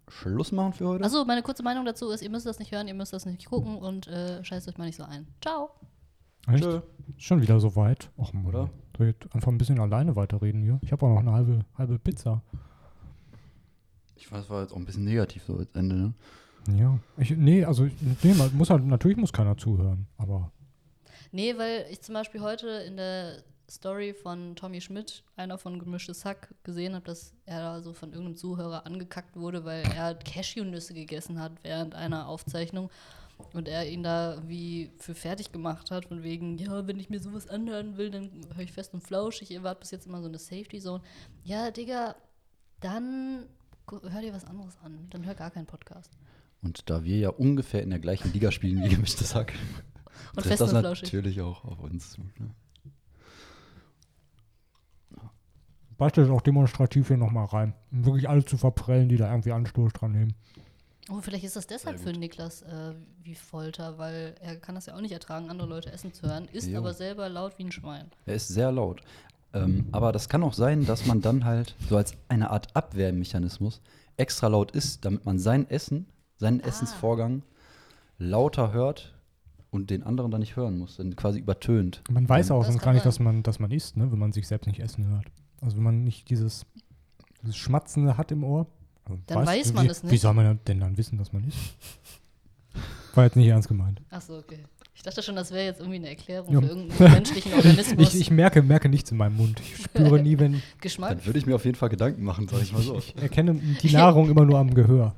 Schluss 0.07 0.51
machen 0.51 0.73
für 0.73 0.87
heute. 0.87 1.03
Achso, 1.03 1.23
meine 1.25 1.41
kurze 1.43 1.63
Meinung 1.63 1.85
dazu 1.85 2.09
ist, 2.09 2.21
ihr 2.21 2.29
müsst 2.29 2.45
das 2.45 2.59
nicht 2.59 2.71
hören, 2.71 2.87
ihr 2.87 2.93
müsst 2.93 3.13
das 3.13 3.25
nicht 3.25 3.45
gucken 3.45 3.77
und 3.77 4.07
äh, 4.07 4.43
scheißt 4.43 4.67
euch 4.67 4.77
mal 4.77 4.85
nicht 4.85 4.97
so 4.97 5.03
ein. 5.03 5.27
Ciao. 5.41 5.69
Echt? 6.47 6.63
Tschö. 6.63 6.81
Schon 7.19 7.41
wieder 7.41 7.59
so 7.59 7.75
weit. 7.75 8.09
Och, 8.17 8.33
Mann. 8.33 8.45
Oder? 8.47 8.69
Soll 8.97 9.07
ich 9.09 9.15
jetzt 9.21 9.35
einfach 9.35 9.51
ein 9.51 9.57
bisschen 9.57 9.79
alleine 9.79 10.15
weiterreden 10.15 10.63
hier? 10.63 10.79
Ich 10.81 10.91
habe 10.91 11.05
auch 11.05 11.09
noch 11.09 11.19
eine 11.19 11.31
halbe, 11.31 11.65
halbe 11.77 11.99
Pizza. 11.99 12.41
Ich 14.15 14.31
weiß, 14.31 14.49
war 14.49 14.61
jetzt 14.61 14.73
auch 14.73 14.77
ein 14.77 14.85
bisschen 14.85 15.03
negativ 15.03 15.43
so 15.43 15.57
als 15.57 15.73
Ende, 15.75 15.95
ne? 15.95 16.13
Ja. 16.75 16.99
Ich, 17.17 17.31
nee, 17.31 17.63
also, 17.63 17.87
nee, 18.23 18.33
man 18.33 18.55
muss 18.55 18.69
halt, 18.69 18.85
natürlich 18.85 19.17
muss 19.17 19.31
keiner 19.31 19.57
zuhören, 19.57 20.07
aber 20.17 20.51
Nee, 21.31 21.57
weil 21.57 21.85
ich 21.91 22.01
zum 22.01 22.13
Beispiel 22.15 22.41
heute 22.41 22.67
in 22.67 22.97
der 22.97 23.43
Story 23.69 24.13
von 24.13 24.55
Tommy 24.55 24.81
Schmidt, 24.81 25.23
einer 25.35 25.59
von 25.59 25.77
Gemischtes 25.77 26.25
Hack, 26.25 26.55
gesehen 26.63 26.95
habe, 26.95 27.05
dass 27.05 27.33
er 27.45 27.59
da 27.59 27.81
so 27.81 27.93
von 27.93 28.09
irgendeinem 28.09 28.35
Zuhörer 28.35 28.85
angekackt 28.87 29.35
wurde, 29.35 29.63
weil 29.63 29.83
er 29.95 30.15
Cashewnüsse 30.15 30.95
gegessen 30.95 31.39
hat 31.39 31.51
während 31.61 31.93
einer 31.93 32.27
Aufzeichnung 32.27 32.89
und 33.53 33.67
er 33.67 33.89
ihn 33.89 34.03
da 34.03 34.41
wie 34.45 34.91
für 34.97 35.15
fertig 35.15 35.51
gemacht 35.51 35.91
hat, 35.91 36.05
von 36.05 36.23
wegen, 36.23 36.57
ja, 36.57 36.87
wenn 36.87 36.99
ich 36.99 37.09
mir 37.09 37.19
sowas 37.19 37.47
anhören 37.47 37.97
will, 37.97 38.11
dann 38.11 38.29
höre 38.53 38.63
ich 38.63 38.71
fest 38.71 38.93
und 38.93 39.01
flauschig, 39.01 39.51
ihr 39.51 39.63
wart 39.63 39.79
bis 39.79 39.91
jetzt 39.91 40.07
immer 40.07 40.21
so 40.21 40.27
eine 40.27 40.37
Safety 40.37 40.79
Zone. 40.79 41.03
Ja, 41.43 41.71
Digga, 41.71 42.15
dann 42.79 43.45
hör 43.89 44.21
dir 44.21 44.33
was 44.33 44.45
anderes 44.45 44.77
an, 44.83 45.07
dann 45.09 45.25
hör 45.25 45.35
gar 45.35 45.51
keinen 45.51 45.65
Podcast. 45.65 46.11
Und 46.61 46.89
da 46.89 47.03
wir 47.03 47.17
ja 47.17 47.29
ungefähr 47.29 47.81
in 47.81 47.89
der 47.89 47.99
gleichen 47.99 48.33
Liga 48.33 48.51
spielen 48.51 48.83
wie 48.83 48.89
gemischtes 48.89 49.33
Hack, 49.35 49.53
Und 50.35 50.43
trifft 50.43 50.47
fest 50.47 50.61
das 50.61 50.73
und 50.73 50.79
flauschig. 50.79 51.03
natürlich 51.03 51.41
auch 51.41 51.63
auf 51.63 51.79
uns 51.79 52.11
zu. 52.11 52.21
Ne? 52.21 52.51
beispielsweise 55.99 56.33
auch 56.33 56.41
demonstrativ 56.41 57.09
hier 57.09 57.17
nochmal 57.17 57.45
rein. 57.45 57.75
Um 57.91 58.05
wirklich 58.05 58.27
alle 58.27 58.43
zu 58.43 58.57
verprellen, 58.57 59.09
die 59.09 59.17
da 59.17 59.29
irgendwie 59.29 59.51
Anstoß 59.51 59.93
dran 59.93 60.13
nehmen. 60.13 60.33
Oh, 61.09 61.21
vielleicht 61.21 61.43
ist 61.43 61.55
das 61.55 61.65
deshalb 61.65 61.99
für 61.99 62.11
Niklas 62.11 62.61
äh, 62.61 62.93
wie 63.23 63.35
Folter, 63.35 63.97
weil 63.97 64.35
er 64.41 64.57
kann 64.57 64.75
das 64.75 64.85
ja 64.85 64.95
auch 64.95 65.01
nicht 65.01 65.11
ertragen, 65.11 65.49
andere 65.49 65.67
Leute 65.67 65.91
essen 65.91 66.13
zu 66.13 66.27
hören, 66.27 66.47
ist 66.51 66.67
Jo. 66.67 66.77
aber 66.77 66.93
selber 66.93 67.29
laut 67.29 67.57
wie 67.57 67.63
ein 67.63 67.71
Schwein. 67.71 68.11
Er 68.25 68.35
ist 68.35 68.47
sehr 68.47 68.71
laut. 68.71 69.01
Ähm, 69.53 69.87
aber 69.91 70.11
das 70.11 70.29
kann 70.29 70.43
auch 70.43 70.53
sein, 70.53 70.85
dass 70.85 71.07
man 71.07 71.21
dann 71.21 71.45
halt 71.45 71.75
so 71.89 71.97
als 71.97 72.13
eine 72.27 72.51
Art 72.51 72.75
Abwehrmechanismus 72.75 73.81
extra 74.17 74.47
laut 74.47 74.71
ist, 74.71 75.03
damit 75.05 75.25
man 75.25 75.39
sein 75.39 75.67
Essen, 75.69 76.05
seinen 76.37 76.59
Essensvorgang 76.59 77.41
lauter 78.19 78.71
hört 78.71 79.15
und 79.71 79.89
den 79.89 80.03
anderen 80.03 80.29
dann 80.29 80.41
nicht 80.41 80.55
hören 80.55 80.77
muss, 80.77 80.97
dann 80.97 81.15
quasi 81.15 81.39
übertönt. 81.39 82.03
Man 82.09 82.27
weiß 82.29 82.51
auch 82.51 82.63
sonst 82.63 82.81
gar 82.81 82.93
nicht, 82.93 83.05
dass 83.05 83.19
man, 83.19 83.41
dass 83.41 83.59
man 83.59 83.71
isst, 83.71 83.97
ne? 83.97 84.11
wenn 84.11 84.19
man 84.19 84.31
sich 84.31 84.47
selbst 84.47 84.67
nicht 84.67 84.79
essen 84.79 85.07
hört. 85.07 85.25
Also 85.61 85.77
wenn 85.77 85.83
man 85.83 86.03
nicht 86.03 86.29
dieses, 86.29 86.65
dieses 87.41 87.57
Schmatzende 87.57 88.17
hat 88.17 88.31
im 88.31 88.43
Ohr. 88.43 88.67
Dann 89.27 89.45
weiß 89.45 89.73
man 89.73 89.85
wie, 89.85 89.89
es 89.89 90.03
Wie 90.03 90.07
nicht. 90.07 90.21
soll 90.21 90.33
man 90.33 90.59
denn 90.67 90.79
dann 90.79 90.97
wissen, 90.97 91.17
dass 91.17 91.31
man 91.33 91.47
isst? 91.47 91.57
War 93.15 93.25
jetzt 93.25 93.35
nicht 93.35 93.47
ernst 93.47 93.67
gemeint. 93.67 94.01
Achso, 94.09 94.37
okay. 94.37 94.59
Ich 94.93 95.03
dachte 95.03 95.23
schon, 95.23 95.35
das 95.37 95.51
wäre 95.51 95.63
jetzt 95.65 95.79
irgendwie 95.79 95.95
eine 95.97 96.09
Erklärung 96.09 96.53
Ja. 96.53 96.59
für 96.61 96.67
irgendeinen 96.67 97.11
menschlichen 97.13 97.53
Organismus. 97.55 98.13
Ich, 98.13 98.19
ich 98.21 98.31
merke, 98.31 98.61
merke 98.61 98.89
nichts 98.89 99.11
in 99.11 99.17
meinem 99.17 99.37
Mund. 99.37 99.59
Ich 99.61 99.83
spüre 99.83 100.19
nie, 100.21 100.37
wenn 100.37 100.61
Geschmack. 100.81 101.11
Dann 101.17 101.25
würde 101.25 101.39
ich 101.39 101.45
mir 101.45 101.55
auf 101.55 101.63
jeden 101.65 101.77
Fall 101.77 101.89
Gedanken 101.89 102.23
machen, 102.23 102.47
sag 102.49 102.61
ich 102.61 102.73
mal 102.73 102.81
so. 102.81 102.97
ich 102.97 103.15
erkenne 103.15 103.55
die 103.55 103.91
Nahrung 103.91 104.29
immer 104.29 104.45
nur 104.45 104.59
am 104.59 104.73
Gehör. 104.73 105.15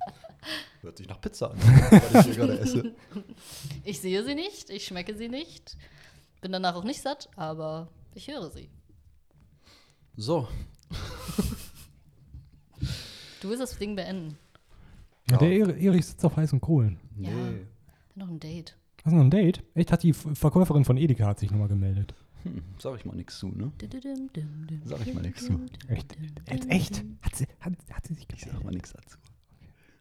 Hört 0.82 0.98
sich 0.98 1.08
nach 1.08 1.20
Pizza 1.22 1.52
an, 1.52 1.58
was 2.12 2.26
ich 2.28 2.34
hier 2.34 2.46
gerade 2.46 2.60
esse. 2.60 2.92
Ich 3.84 4.00
sehe 4.00 4.24
sie 4.24 4.34
nicht, 4.36 4.70
ich 4.70 4.86
schmecke 4.86 5.16
sie 5.16 5.30
nicht, 5.30 5.78
bin 6.42 6.52
danach 6.52 6.76
auch 6.76 6.84
nicht 6.84 7.02
satt, 7.02 7.30
aber 7.36 7.88
ich 8.16 8.28
höre 8.28 8.50
sie. 8.50 8.70
So, 10.16 10.48
Du 13.42 13.50
willst 13.50 13.62
das 13.62 13.78
Ding 13.78 13.96
beenden. 13.96 14.38
Ja. 15.30 15.38
Der 15.38 15.50
Eri- 15.50 15.80
Erich 15.86 16.06
sitzt 16.06 16.24
auf 16.26 16.36
heißen 16.38 16.62
Kohlen. 16.62 17.00
nee. 17.16 17.28
Ja. 17.30 17.36
Noch 18.16 18.30
ein 18.30 18.40
Date. 18.40 18.78
Hast 19.04 19.12
du 19.14 19.18
noch 19.18 19.24
ein 19.24 19.32
Date? 19.32 19.64
Echt? 19.74 19.92
Hat 19.92 20.04
die 20.04 20.14
Verkäuferin 20.14 20.86
von 20.86 20.98
Edeka 20.98 21.26
hat 21.26 21.40
sich 21.40 21.50
nochmal 21.52 21.68
gemeldet. 21.70 22.14
Hm, 22.44 22.62
sag 22.80 22.96
ich 22.98 23.06
mal 23.06 23.16
nichts 23.16 23.38
zu, 23.40 23.48
ne? 23.50 23.72
Sag 24.86 25.06
ich 25.08 25.14
mal 25.14 25.22
nichts 25.22 25.46
zu. 25.46 25.60
Echt? 25.88 26.16
Jetzt 26.52 26.70
echt? 26.70 27.04
Hat 27.22 27.36
sie, 27.36 27.46
hat, 27.60 27.74
hat 27.92 28.06
sie 28.08 28.14
sich 28.16 28.28
Ich 28.34 28.42
sag 28.42 28.50
gemeldet? 28.50 28.64
mal 28.66 28.72
nichts 28.72 28.94
dazu. 28.94 29.18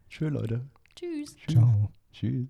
Tschö, 0.08 0.28
Leute. 0.28 0.66
Tschüss. 0.96 1.36
Ciao. 1.48 1.90
Tschüss. 2.12 2.48